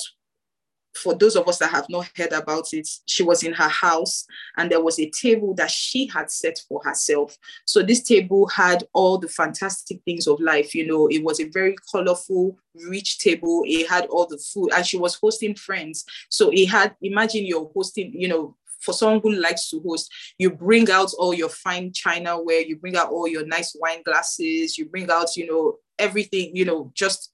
for 0.95 1.13
those 1.13 1.35
of 1.35 1.47
us 1.47 1.59
that 1.59 1.71
have 1.71 1.87
not 1.89 2.09
heard 2.15 2.31
about 2.31 2.73
it, 2.73 2.87
she 3.05 3.23
was 3.23 3.43
in 3.43 3.53
her 3.53 3.69
house 3.69 4.25
and 4.57 4.71
there 4.71 4.83
was 4.83 4.99
a 4.99 5.09
table 5.09 5.53
that 5.55 5.71
she 5.71 6.07
had 6.07 6.31
set 6.31 6.59
for 6.67 6.81
herself. 6.83 7.37
So 7.65 7.83
this 7.83 8.01
table 8.01 8.47
had 8.47 8.83
all 8.93 9.17
the 9.17 9.27
fantastic 9.27 10.01
things 10.03 10.27
of 10.27 10.39
life. 10.39 10.73
You 10.73 10.87
know, 10.87 11.07
it 11.07 11.23
was 11.23 11.39
a 11.39 11.49
very 11.49 11.75
colorful, 11.91 12.57
rich 12.87 13.19
table. 13.19 13.63
It 13.65 13.89
had 13.89 14.07
all 14.07 14.25
the 14.25 14.37
food 14.37 14.71
and 14.75 14.85
she 14.85 14.97
was 14.97 15.15
hosting 15.15 15.55
friends. 15.55 16.05
So 16.29 16.49
it 16.51 16.67
had, 16.67 16.95
imagine 17.01 17.45
you're 17.45 17.71
hosting, 17.73 18.11
you 18.13 18.27
know, 18.27 18.55
for 18.81 18.93
someone 18.93 19.19
who 19.21 19.33
likes 19.33 19.69
to 19.69 19.81
host, 19.85 20.11
you 20.37 20.49
bring 20.49 20.89
out 20.89 21.13
all 21.19 21.33
your 21.33 21.49
fine 21.49 21.91
china 21.91 22.41
ware, 22.41 22.61
you 22.61 22.77
bring 22.77 22.95
out 22.95 23.09
all 23.09 23.27
your 23.27 23.45
nice 23.45 23.75
wine 23.79 24.01
glasses, 24.03 24.77
you 24.77 24.85
bring 24.85 25.11
out, 25.11 25.35
you 25.35 25.45
know, 25.47 25.75
everything, 25.97 26.55
you 26.55 26.65
know, 26.65 26.91
just 26.95 27.29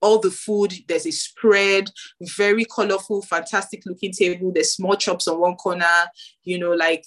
all 0.00 0.18
the 0.18 0.30
food. 0.30 0.74
There's 0.88 1.06
a 1.06 1.10
spread, 1.10 1.90
very 2.36 2.64
colorful, 2.64 3.22
fantastic 3.22 3.82
looking 3.86 4.12
table. 4.12 4.52
There's 4.52 4.74
small 4.74 4.96
chops 4.96 5.28
on 5.28 5.40
one 5.40 5.56
corner, 5.56 6.06
you 6.44 6.58
know, 6.58 6.72
like 6.72 7.06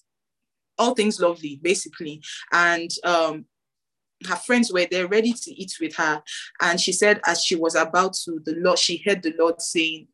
all 0.78 0.94
things 0.94 1.20
lovely, 1.20 1.60
basically. 1.62 2.22
And 2.52 2.90
um, 3.04 3.46
her 4.28 4.36
friends 4.36 4.72
were 4.72 4.88
there 4.90 5.08
ready 5.08 5.34
to 5.34 5.52
eat 5.52 5.74
with 5.80 5.96
her. 5.96 6.24
And 6.62 6.80
she 6.80 6.92
said, 6.92 7.22
as 7.26 7.44
she 7.44 7.56
was 7.56 7.76
about 7.76 8.14
to, 8.26 8.42
the 8.46 8.56
Lord, 8.58 8.80
she 8.80 9.04
heard 9.06 9.24
the 9.24 9.34
Lord 9.38 9.62
saying, 9.62 10.08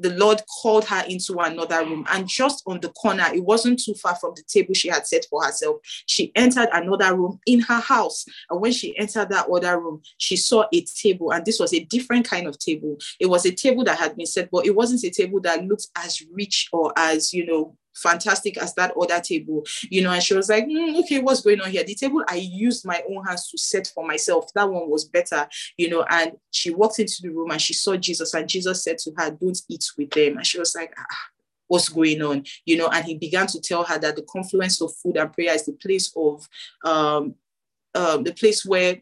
the 0.00 0.10
Lord 0.14 0.42
called 0.62 0.84
her 0.86 1.04
into 1.08 1.38
another 1.38 1.84
room. 1.84 2.04
And 2.10 2.26
just 2.26 2.62
on 2.66 2.80
the 2.80 2.88
corner, 2.90 3.26
it 3.34 3.44
wasn't 3.44 3.82
too 3.82 3.94
far 3.94 4.16
from 4.16 4.32
the 4.34 4.42
table 4.42 4.74
she 4.74 4.88
had 4.88 5.06
set 5.06 5.26
for 5.28 5.44
herself. 5.44 5.76
She 6.06 6.32
entered 6.34 6.68
another 6.72 7.14
room 7.16 7.38
in 7.46 7.60
her 7.60 7.80
house. 7.80 8.24
And 8.48 8.60
when 8.60 8.72
she 8.72 8.96
entered 8.98 9.28
that 9.30 9.48
other 9.48 9.80
room, 9.80 10.02
she 10.18 10.36
saw 10.36 10.64
a 10.72 10.84
table. 10.84 11.32
And 11.32 11.44
this 11.44 11.60
was 11.60 11.74
a 11.74 11.84
different 11.84 12.28
kind 12.28 12.46
of 12.46 12.58
table. 12.58 12.96
It 13.18 13.26
was 13.26 13.46
a 13.46 13.52
table 13.52 13.84
that 13.84 13.98
had 13.98 14.16
been 14.16 14.26
set, 14.26 14.50
but 14.50 14.66
it 14.66 14.74
wasn't 14.74 15.04
a 15.04 15.10
table 15.10 15.40
that 15.42 15.64
looked 15.64 15.88
as 15.96 16.22
rich 16.32 16.68
or 16.72 16.92
as, 16.96 17.32
you 17.32 17.46
know, 17.46 17.76
fantastic 17.94 18.58
as 18.58 18.74
that 18.74 18.92
other 19.00 19.20
table, 19.20 19.64
you 19.90 20.02
know. 20.02 20.12
And 20.12 20.22
she 20.22 20.34
was 20.34 20.48
like, 20.48 20.66
mm, 20.66 20.98
okay, 21.00 21.20
what's 21.20 21.42
going 21.42 21.60
on 21.60 21.70
here? 21.70 21.84
The 21.84 21.94
table 21.94 22.24
I 22.28 22.36
used 22.36 22.86
my 22.86 23.02
own 23.08 23.24
hands 23.24 23.50
to 23.50 23.58
set 23.58 23.90
for 23.94 24.06
myself, 24.06 24.46
that 24.54 24.70
one 24.70 24.88
was 24.88 25.04
better, 25.04 25.48
you 25.76 25.90
know. 25.90 26.04
And 26.08 26.32
she 26.50 26.70
walked 26.70 26.98
into 26.98 27.16
the 27.22 27.30
room 27.30 27.50
and 27.50 27.60
she 27.60 27.74
saw 27.74 27.96
Jesus, 27.96 28.34
and 28.34 28.48
Jesus 28.48 28.84
said 28.84 28.98
to 28.98 29.12
her, 29.16 29.30
Don't 29.30 29.60
eat 29.68 29.84
with 29.96 30.10
them. 30.10 30.36
And 30.36 30.46
she 30.46 30.58
was 30.58 30.74
like, 30.74 30.94
ah, 30.98 31.16
what's 31.70 31.88
going 31.88 32.20
on 32.20 32.44
you 32.66 32.76
know 32.76 32.88
and 32.88 33.04
he 33.04 33.16
began 33.16 33.46
to 33.46 33.60
tell 33.60 33.84
her 33.84 33.96
that 33.96 34.16
the 34.16 34.22
confluence 34.22 34.80
of 34.82 34.92
food 34.96 35.16
and 35.16 35.32
prayer 35.32 35.54
is 35.54 35.64
the 35.66 35.72
place 35.72 36.12
of 36.16 36.46
um, 36.84 37.34
um, 37.94 38.24
the 38.24 38.32
place 38.32 38.64
where 38.64 39.00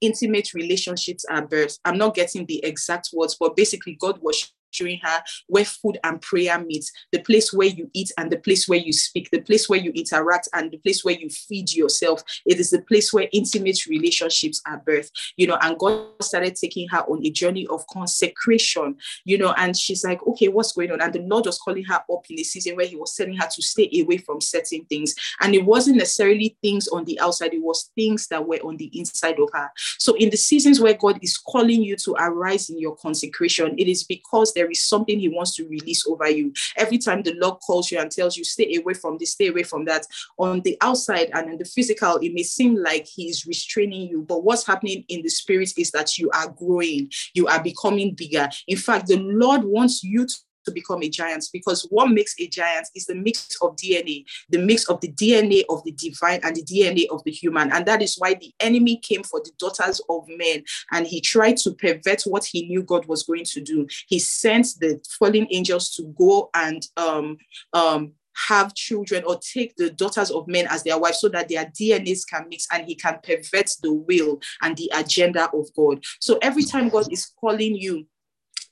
intimate 0.00 0.52
relationships 0.54 1.24
are 1.30 1.46
birthed 1.46 1.78
i'm 1.84 1.96
not 1.96 2.16
getting 2.16 2.44
the 2.46 2.62
exact 2.64 3.10
words 3.14 3.36
but 3.38 3.54
basically 3.54 3.96
god 4.00 4.18
was 4.20 4.52
showing 4.76 5.00
her 5.02 5.22
where 5.46 5.64
food 5.64 5.98
and 6.04 6.20
prayer 6.20 6.58
meet, 6.58 6.90
the 7.12 7.20
place 7.20 7.52
where 7.52 7.68
you 7.68 7.90
eat 7.94 8.12
and 8.18 8.30
the 8.30 8.38
place 8.38 8.68
where 8.68 8.78
you 8.78 8.92
speak, 8.92 9.30
the 9.30 9.40
place 9.40 9.68
where 9.68 9.80
you 9.80 9.90
interact 9.94 10.48
and 10.52 10.70
the 10.70 10.78
place 10.78 11.04
where 11.04 11.14
you 11.14 11.28
feed 11.28 11.72
yourself. 11.72 12.22
It 12.44 12.58
is 12.60 12.70
the 12.70 12.82
place 12.82 13.12
where 13.12 13.28
intimate 13.32 13.86
relationships 13.86 14.60
are 14.66 14.82
birthed, 14.86 15.12
you 15.36 15.46
know. 15.46 15.58
And 15.62 15.78
God 15.78 16.06
started 16.22 16.56
taking 16.56 16.88
her 16.88 17.00
on 17.00 17.24
a 17.24 17.30
journey 17.30 17.66
of 17.68 17.86
consecration, 17.88 18.96
you 19.24 19.38
know. 19.38 19.54
And 19.56 19.76
she's 19.76 20.04
like, 20.04 20.24
okay, 20.26 20.48
what's 20.48 20.72
going 20.72 20.92
on? 20.92 21.00
And 21.00 21.12
the 21.12 21.20
Lord 21.20 21.46
was 21.46 21.58
calling 21.58 21.84
her 21.84 21.94
up 21.94 22.24
in 22.30 22.38
a 22.38 22.44
season 22.44 22.76
where 22.76 22.86
He 22.86 22.96
was 22.96 23.14
telling 23.14 23.36
her 23.36 23.48
to 23.50 23.62
stay 23.62 23.90
away 24.00 24.18
from 24.18 24.40
certain 24.40 24.84
things. 24.86 25.14
And 25.40 25.54
it 25.54 25.64
wasn't 25.64 25.98
necessarily 25.98 26.56
things 26.62 26.88
on 26.88 27.04
the 27.04 27.18
outside, 27.20 27.54
it 27.54 27.62
was 27.62 27.90
things 27.94 28.26
that 28.28 28.46
were 28.46 28.56
on 28.56 28.76
the 28.76 28.90
inside 28.98 29.38
of 29.38 29.48
her. 29.52 29.70
So, 29.98 30.14
in 30.16 30.30
the 30.30 30.36
seasons 30.36 30.80
where 30.80 30.94
God 30.94 31.18
is 31.22 31.36
calling 31.36 31.82
you 31.82 31.96
to 31.96 32.14
arise 32.18 32.68
in 32.70 32.78
your 32.78 32.96
consecration, 32.96 33.74
it 33.78 33.88
is 33.88 34.04
because 34.04 34.52
there 34.54 34.65
is 34.70 34.82
something 34.82 35.18
He 35.18 35.28
wants 35.28 35.54
to 35.56 35.68
release 35.68 36.06
over 36.06 36.28
you. 36.28 36.52
Every 36.76 36.98
time 36.98 37.22
the 37.22 37.34
Lord 37.34 37.60
calls 37.60 37.90
you 37.90 37.98
and 37.98 38.10
tells 38.10 38.36
you, 38.36 38.44
stay 38.44 38.76
away 38.76 38.94
from 38.94 39.18
this, 39.18 39.32
stay 39.32 39.48
away 39.48 39.62
from 39.62 39.84
that, 39.86 40.06
on 40.38 40.60
the 40.60 40.76
outside 40.80 41.30
and 41.32 41.50
in 41.50 41.58
the 41.58 41.64
physical, 41.64 42.16
it 42.16 42.32
may 42.32 42.42
seem 42.42 42.76
like 42.76 43.06
He 43.06 43.28
is 43.28 43.46
restraining 43.46 44.08
you. 44.08 44.22
But 44.22 44.44
what's 44.44 44.66
happening 44.66 45.04
in 45.08 45.22
the 45.22 45.28
spirit 45.28 45.72
is 45.76 45.90
that 45.92 46.18
you 46.18 46.30
are 46.30 46.48
growing, 46.48 47.10
you 47.34 47.46
are 47.46 47.62
becoming 47.62 48.14
bigger. 48.14 48.48
In 48.66 48.76
fact, 48.76 49.08
the 49.08 49.18
Lord 49.18 49.64
wants 49.64 50.02
you 50.02 50.26
to 50.26 50.36
to 50.66 50.72
become 50.72 51.02
a 51.02 51.08
giant 51.08 51.46
because 51.52 51.86
what 51.90 52.10
makes 52.10 52.34
a 52.38 52.46
giant 52.48 52.88
is 52.94 53.06
the 53.06 53.14
mix 53.14 53.56
of 53.62 53.76
DNA, 53.76 54.24
the 54.50 54.58
mix 54.58 54.84
of 54.88 55.00
the 55.00 55.12
DNA 55.12 55.62
of 55.68 55.82
the 55.84 55.92
divine 55.92 56.40
and 56.42 56.56
the 56.56 56.62
DNA 56.62 57.06
of 57.10 57.24
the 57.24 57.30
human. 57.30 57.72
And 57.72 57.86
that 57.86 58.02
is 58.02 58.16
why 58.16 58.34
the 58.34 58.52
enemy 58.60 58.98
came 58.98 59.22
for 59.22 59.40
the 59.40 59.52
daughters 59.58 60.00
of 60.08 60.24
men 60.28 60.62
and 60.92 61.06
he 61.06 61.20
tried 61.20 61.56
to 61.58 61.72
pervert 61.72 62.22
what 62.22 62.44
he 62.44 62.66
knew 62.66 62.82
God 62.82 63.06
was 63.06 63.22
going 63.22 63.44
to 63.44 63.60
do. 63.60 63.86
He 64.08 64.18
sent 64.18 64.66
the 64.80 65.00
fallen 65.18 65.46
angels 65.50 65.90
to 65.96 66.14
go 66.18 66.50
and 66.54 66.86
um, 66.96 67.38
um, 67.72 68.12
have 68.48 68.74
children 68.74 69.24
or 69.26 69.38
take 69.38 69.74
the 69.76 69.90
daughters 69.90 70.30
of 70.30 70.46
men 70.46 70.66
as 70.68 70.82
their 70.82 70.98
wives 70.98 71.20
so 71.20 71.28
that 71.30 71.48
their 71.48 71.64
DNAs 71.66 72.26
can 72.28 72.46
mix 72.48 72.66
and 72.72 72.86
he 72.86 72.94
can 72.94 73.18
pervert 73.22 73.70
the 73.82 73.92
will 73.92 74.40
and 74.62 74.76
the 74.76 74.90
agenda 74.94 75.50
of 75.52 75.66
God. 75.74 76.04
So 76.20 76.38
every 76.42 76.64
time 76.64 76.88
God 76.88 77.10
is 77.10 77.32
calling 77.40 77.74
you 77.74 78.06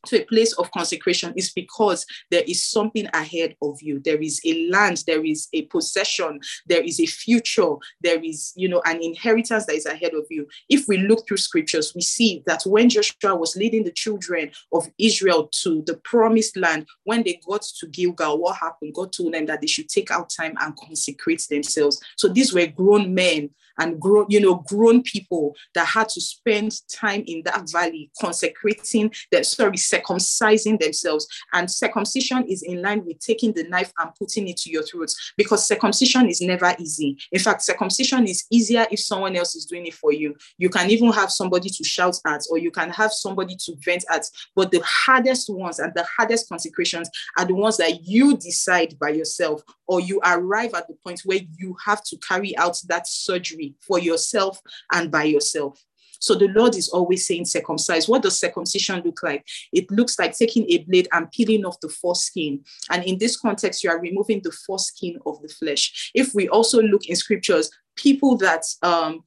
to 0.06 0.22
a 0.22 0.24
place 0.26 0.52
of 0.54 0.70
consecration 0.70 1.32
is 1.36 1.52
because 1.52 2.06
there 2.30 2.44
is 2.46 2.64
something 2.64 3.08
ahead 3.12 3.56
of 3.62 3.80
you. 3.82 4.00
There 4.00 4.20
is 4.20 4.40
a 4.44 4.68
land, 4.70 5.02
there 5.06 5.24
is 5.24 5.48
a 5.52 5.62
possession, 5.62 6.40
there 6.66 6.82
is 6.82 7.00
a 7.00 7.06
future, 7.06 7.74
there 8.00 8.22
is, 8.22 8.52
you 8.56 8.68
know, 8.68 8.82
an 8.84 9.02
inheritance 9.02 9.66
that 9.66 9.76
is 9.76 9.86
ahead 9.86 10.14
of 10.14 10.26
you. 10.30 10.46
If 10.68 10.86
we 10.88 10.98
look 10.98 11.26
through 11.26 11.38
scriptures, 11.38 11.92
we 11.94 12.02
see 12.02 12.42
that 12.46 12.62
when 12.64 12.88
Joshua 12.88 13.34
was 13.34 13.56
leading 13.56 13.84
the 13.84 13.92
children 13.92 14.50
of 14.72 14.88
Israel 14.98 15.48
to 15.62 15.82
the 15.86 15.96
promised 15.98 16.56
land, 16.56 16.86
when 17.04 17.22
they 17.22 17.40
got 17.46 17.62
to 17.62 17.86
Gilgal, 17.86 18.38
what 18.38 18.56
happened? 18.56 18.94
God 18.94 19.12
told 19.12 19.34
them 19.34 19.46
that 19.46 19.60
they 19.60 19.66
should 19.66 19.88
take 19.88 20.10
out 20.10 20.30
time 20.30 20.54
and 20.60 20.76
consecrate 20.76 21.46
themselves. 21.48 22.00
So 22.16 22.28
these 22.28 22.52
were 22.52 22.66
grown 22.66 23.14
men 23.14 23.50
and 23.78 24.00
grown, 24.00 24.26
you 24.28 24.40
know, 24.40 24.56
grown 24.56 25.02
people 25.02 25.54
that 25.74 25.86
had 25.86 26.08
to 26.10 26.20
spend 26.20 26.80
time 26.88 27.24
in 27.26 27.42
that 27.44 27.70
valley 27.70 28.10
consecrating 28.20 29.12
that, 29.32 29.46
sorry, 29.46 29.76
circumcising 29.76 30.78
themselves. 30.78 31.26
And 31.52 31.70
circumcision 31.70 32.44
is 32.48 32.62
in 32.62 32.82
line 32.82 33.04
with 33.04 33.18
taking 33.20 33.52
the 33.52 33.64
knife 33.64 33.92
and 33.98 34.14
putting 34.14 34.48
it 34.48 34.56
to 34.58 34.70
your 34.70 34.82
throat 34.82 35.10
because 35.36 35.66
circumcision 35.66 36.28
is 36.28 36.40
never 36.40 36.74
easy. 36.78 37.16
In 37.32 37.40
fact, 37.40 37.62
circumcision 37.62 38.26
is 38.26 38.44
easier 38.50 38.86
if 38.90 39.00
someone 39.00 39.36
else 39.36 39.54
is 39.54 39.66
doing 39.66 39.86
it 39.86 39.94
for 39.94 40.12
you. 40.12 40.34
You 40.58 40.68
can 40.68 40.90
even 40.90 41.12
have 41.12 41.30
somebody 41.30 41.68
to 41.68 41.84
shout 41.84 42.18
at, 42.26 42.42
or 42.50 42.58
you 42.58 42.70
can 42.70 42.90
have 42.90 43.12
somebody 43.12 43.56
to 43.56 43.74
vent 43.84 44.04
at. 44.10 44.24
But 44.54 44.70
the 44.70 44.82
hardest 44.84 45.48
ones 45.50 45.78
and 45.78 45.92
the 45.94 46.04
hardest 46.16 46.48
consecrations 46.48 47.10
are 47.38 47.44
the 47.44 47.54
ones 47.54 47.76
that 47.78 48.06
you 48.06 48.36
decide 48.36 48.98
by 48.98 49.10
yourself, 49.10 49.62
or 49.86 50.00
you 50.00 50.20
arrive 50.24 50.74
at 50.74 50.88
the 50.88 50.94
point 51.04 51.22
where 51.24 51.40
you 51.56 51.76
have 51.84 52.02
to 52.04 52.16
carry 52.18 52.56
out 52.56 52.80
that 52.88 53.06
surgery 53.06 53.63
for 53.86 53.98
yourself 53.98 54.60
and 54.92 55.10
by 55.10 55.24
yourself. 55.24 55.82
So 56.24 56.34
the 56.34 56.48
Lord 56.48 56.74
is 56.74 56.88
always 56.88 57.26
saying 57.26 57.44
circumcise. 57.44 58.08
What 58.08 58.22
does 58.22 58.40
circumcision 58.40 59.02
look 59.04 59.22
like? 59.22 59.46
It 59.72 59.90
looks 59.90 60.18
like 60.18 60.36
taking 60.36 60.64
a 60.70 60.78
blade 60.78 61.06
and 61.12 61.30
peeling 61.30 61.66
off 61.66 61.80
the 61.80 61.90
foreskin. 61.90 62.64
And 62.90 63.04
in 63.04 63.18
this 63.18 63.36
context, 63.36 63.84
you 63.84 63.90
are 63.90 64.00
removing 64.00 64.40
the 64.42 64.50
foreskin 64.66 65.18
of 65.26 65.42
the 65.42 65.48
flesh. 65.48 66.10
If 66.14 66.34
we 66.34 66.48
also 66.48 66.80
look 66.80 67.06
in 67.06 67.16
scriptures, 67.16 67.70
people 67.94 68.38
that 68.38 68.64
um, 68.82 69.22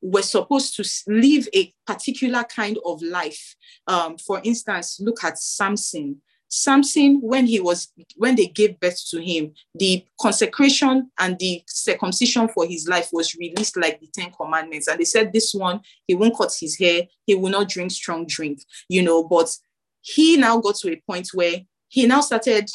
were 0.00 0.22
supposed 0.22 0.74
to 0.76 0.88
live 1.06 1.48
a 1.54 1.72
particular 1.86 2.44
kind 2.44 2.78
of 2.84 3.02
life. 3.02 3.54
Um, 3.86 4.16
for 4.16 4.40
instance, 4.42 4.98
look 5.00 5.22
at 5.24 5.38
Samson. 5.38 6.22
Samson, 6.48 7.20
when 7.22 7.46
he 7.46 7.60
was 7.60 7.92
when 8.16 8.34
they 8.34 8.46
gave 8.46 8.80
birth 8.80 8.98
to 9.10 9.20
him, 9.22 9.52
the 9.74 10.04
consecration 10.20 11.10
and 11.18 11.38
the 11.38 11.62
circumcision 11.66 12.48
for 12.48 12.66
his 12.66 12.88
life 12.88 13.10
was 13.12 13.34
released 13.34 13.76
like 13.76 14.00
the 14.00 14.08
Ten 14.14 14.32
Commandments. 14.32 14.88
And 14.88 14.98
they 14.98 15.04
said 15.04 15.32
this 15.32 15.52
one, 15.54 15.80
he 16.06 16.14
won't 16.14 16.36
cut 16.36 16.52
his 16.58 16.78
hair, 16.78 17.02
he 17.26 17.34
will 17.34 17.50
not 17.50 17.68
drink 17.68 17.90
strong 17.90 18.26
drink, 18.26 18.60
you 18.88 19.02
know. 19.02 19.24
But 19.24 19.54
he 20.00 20.36
now 20.36 20.58
got 20.58 20.76
to 20.76 20.92
a 20.92 21.02
point 21.06 21.28
where 21.34 21.60
he 21.88 22.06
now 22.06 22.20
started 22.22 22.70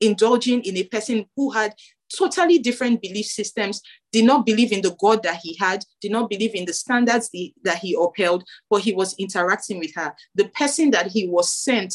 indulging 0.00 0.62
in 0.62 0.76
a 0.76 0.84
person 0.84 1.26
who 1.36 1.50
had 1.50 1.74
totally 2.16 2.58
different 2.58 3.00
belief 3.00 3.26
systems, 3.26 3.80
did 4.10 4.24
not 4.24 4.44
believe 4.44 4.72
in 4.72 4.82
the 4.82 4.94
God 5.00 5.22
that 5.22 5.40
he 5.42 5.56
had, 5.58 5.84
did 6.00 6.10
not 6.10 6.28
believe 6.28 6.54
in 6.54 6.64
the 6.64 6.72
standards 6.72 7.30
the, 7.32 7.54
that 7.64 7.78
he 7.78 7.96
upheld, 7.98 8.44
but 8.68 8.82
he 8.82 8.92
was 8.92 9.14
interacting 9.18 9.78
with 9.78 9.94
her. 9.94 10.12
The 10.34 10.48
person 10.48 10.90
that 10.90 11.06
he 11.06 11.28
was 11.28 11.54
sent 11.54 11.94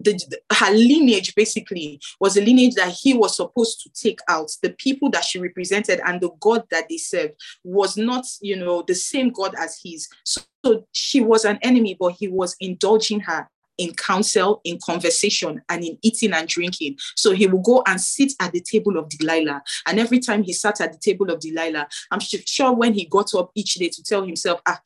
the, 0.00 0.40
her 0.52 0.72
lineage 0.72 1.34
basically 1.34 2.00
was 2.20 2.36
a 2.36 2.40
lineage 2.40 2.74
that 2.74 2.92
he 2.92 3.14
was 3.14 3.36
supposed 3.36 3.80
to 3.82 3.90
take 3.90 4.20
out. 4.28 4.50
The 4.62 4.70
people 4.70 5.10
that 5.10 5.24
she 5.24 5.38
represented 5.38 6.00
and 6.04 6.20
the 6.20 6.30
God 6.40 6.64
that 6.70 6.88
they 6.88 6.98
served 6.98 7.34
was 7.64 7.96
not, 7.96 8.24
you 8.40 8.56
know, 8.56 8.82
the 8.86 8.94
same 8.94 9.30
God 9.30 9.54
as 9.58 9.80
his. 9.82 10.08
So, 10.24 10.42
so 10.64 10.86
she 10.92 11.20
was 11.20 11.44
an 11.44 11.58
enemy, 11.62 11.96
but 11.98 12.14
he 12.18 12.28
was 12.28 12.56
indulging 12.60 13.20
her 13.20 13.48
in 13.78 13.94
counsel, 13.94 14.60
in 14.64 14.78
conversation, 14.84 15.62
and 15.68 15.84
in 15.84 15.96
eating 16.02 16.32
and 16.32 16.48
drinking. 16.48 16.96
So 17.14 17.32
he 17.32 17.46
will 17.46 17.62
go 17.62 17.82
and 17.86 18.00
sit 18.00 18.32
at 18.40 18.52
the 18.52 18.60
table 18.60 18.98
of 18.98 19.08
Delilah. 19.08 19.62
And 19.86 20.00
every 20.00 20.18
time 20.18 20.42
he 20.42 20.52
sat 20.52 20.80
at 20.80 20.92
the 20.92 20.98
table 20.98 21.30
of 21.30 21.40
Delilah, 21.40 21.86
I'm 22.10 22.20
sure 22.20 22.72
when 22.72 22.92
he 22.92 23.04
got 23.04 23.34
up 23.34 23.52
each 23.54 23.74
day 23.74 23.88
to 23.88 24.02
tell 24.02 24.24
himself, 24.24 24.60
ah, 24.66 24.80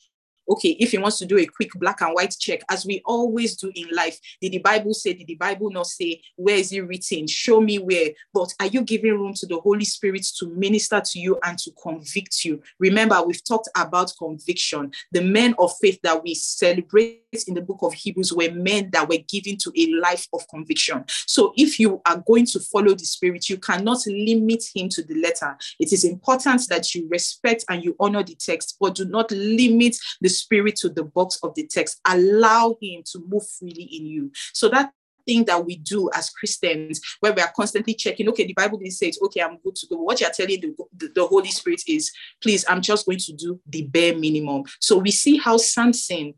okay, 0.53 0.77
if 0.79 0.93
he 0.93 0.99
wants 0.99 1.19
to 1.19 1.27
do 1.27 1.39
a 1.39 1.47
quick 1.47 1.71
black 1.77 2.01
and 2.01 2.15
white 2.15 2.35
check, 2.39 2.61
as 2.71 2.87
we 2.87 3.03
always 3.05 3.57
do 3.57 3.73
in 3.75 3.89
life, 3.93 4.19
did 4.41 4.53
the 4.53 4.59
Bible 4.59 4.95
say, 4.95 5.15
did 5.15 5.27
the 5.27 5.35
Bible 5.35 5.71
not 5.71 5.87
say, 5.87 6.21
where 6.37 6.57
is 6.57 6.73
it 6.73 6.81
written? 6.81 7.27
Show 7.27 7.61
me 7.61 7.79
where. 7.79 8.11
But 8.33 8.53
are 8.61 8.67
you 8.67 8.83
giving 8.83 9.19
room 9.19 9.35
to 9.35 9.47
the 9.47 9.59
Holy 9.61 9.85
Spirit 9.85 10.27
to 10.39 10.47
minister 10.49 11.01
to 11.01 11.19
you 11.19 11.39
and 11.43 11.59
to 11.59 11.71
convict 11.83 12.45
you? 12.45 12.63
Remember, 12.79 13.23
we've 13.23 13.45
talked 13.45 13.69
about 13.77 14.13
conviction. 14.19 14.93
The 15.11 15.23
men 15.23 15.55
of 15.59 15.73
faith 15.81 16.01
that 16.03 16.23
we 16.23 16.35
celebrate 16.35 17.23
in 17.47 17.55
the 17.55 17.63
book 17.63 17.79
of 17.83 17.95
Hebrews 17.95 18.33
were 18.33 18.51
men 18.51 18.91
that 18.93 19.09
were 19.09 19.19
given 19.29 19.57
to 19.59 19.73
a 19.77 20.01
life 20.01 20.27
of 20.33 20.47
conviction. 20.49 21.05
So 21.27 21.55
if 21.57 21.79
you 21.81 22.03
are 22.07 22.23
going 22.27 22.47
to 22.47 22.61
follow 22.61 22.95
the 22.95 23.05
Spirit, 23.05 23.49
you 23.49 23.57
cannot 23.57 24.07
limit 24.07 24.65
him 24.75 24.89
to 24.91 25.03
the 25.03 25.15
letter. 25.15 25.57
It 25.79 25.93
is 25.93 26.05
important 26.05 26.69
that 26.69 26.95
you 26.95 27.09
respect 27.09 27.65
and 27.69 27.83
you 27.83 27.97
honor 27.99 28.23
the 28.23 28.35
text, 28.35 28.77
but 28.79 28.95
do 28.95 29.07
not 29.07 29.31
limit 29.31 29.97
the 30.21 30.29
spirit 30.43 30.77
to 30.77 30.89
the 30.89 31.05
box 31.05 31.39
of 31.43 31.55
the 31.55 31.67
text. 31.67 32.01
Allow 32.07 32.77
him 32.81 33.03
to 33.13 33.21
move 33.27 33.45
freely 33.59 33.85
in 33.85 34.07
you. 34.07 34.33
So 34.53 34.69
that 34.69 34.93
thing 35.27 35.45
that 35.45 35.65
we 35.65 35.77
do 35.77 36.11
as 36.15 36.31
Christians, 36.31 37.01
where 37.21 37.33
we 37.33 37.43
are 37.43 37.53
constantly 37.55 37.95
checking, 37.95 38.29
okay, 38.29 38.47
the 38.47 38.55
Bible 38.55 38.79
didn't 38.79 38.93
say 38.93 39.09
it, 39.09 39.17
okay, 39.23 39.41
I'm 39.41 39.59
good 39.59 39.77
to 39.77 39.87
go. 39.87 39.97
What 39.97 40.21
you're 40.21 40.31
telling 40.31 40.61
the, 40.61 40.75
the, 40.97 41.13
the, 41.15 41.27
Holy 41.27 41.51
Spirit 41.51 41.83
is, 41.87 42.13
please, 42.43 42.65
I'm 42.69 42.81
just 42.81 43.07
going 43.07 43.19
to 43.19 43.33
do 43.33 43.61
the 43.69 43.83
bare 43.83 44.17
minimum. 44.17 44.65
So 44.81 44.99
we 44.99 45.11
see 45.11 45.39
how 45.39 45.57
Samson 45.57 46.35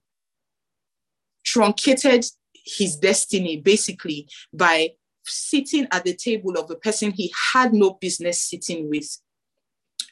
truncated 1.45 2.25
his 2.53 2.97
destiny 2.97 3.61
basically 3.61 4.29
by 4.53 4.91
sitting 5.27 5.87
at 5.91 6.05
the 6.05 6.15
table 6.15 6.59
of 6.59 6.71
a 6.71 6.77
person 6.77 7.11
he 7.11 7.33
had 7.53 7.73
no 7.73 7.99
business 8.01 8.41
sitting 8.41 8.89
with. 8.89 9.19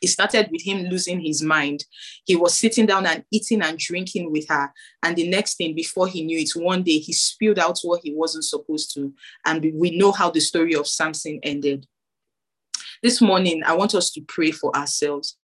It 0.03 0.09
started 0.09 0.49
with 0.51 0.63
him 0.63 0.85
losing 0.85 1.21
his 1.21 1.43
mind. 1.43 1.85
He 2.25 2.35
was 2.37 2.55
sitting 2.55 2.87
down 2.87 3.07
and 3.07 3.25
eating 3.31 3.63
and 3.63 3.79
drinking 3.79 4.33
with 4.33 4.49
her. 4.49 4.73
And 5.03 5.17
the 5.17 5.29
next 5.29 5.57
thing, 5.57 5.75
before 5.75 6.09
he 6.09 6.25
knew 6.25 6.39
it, 6.39 6.51
one 6.55 6.83
day 6.83 6.99
he 6.99 7.13
spilled 7.13 7.61
out 7.61 7.79
what 7.83 8.01
he 8.03 8.13
wasn't 8.13 8.45
supposed 8.45 8.93
to. 8.95 9.15
And 9.47 9.65
we 9.75 9.97
know 9.97 10.11
how 10.11 10.31
the 10.31 10.41
story 10.41 10.75
of 10.75 10.89
Samson 10.89 11.39
ended. 11.45 11.87
This 13.03 13.21
morning, 13.21 13.63
I 13.65 13.75
want 13.75 13.95
us 13.95 14.11
to 14.13 14.21
pray 14.23 14.51
for 14.51 14.75
ourselves 14.77 15.39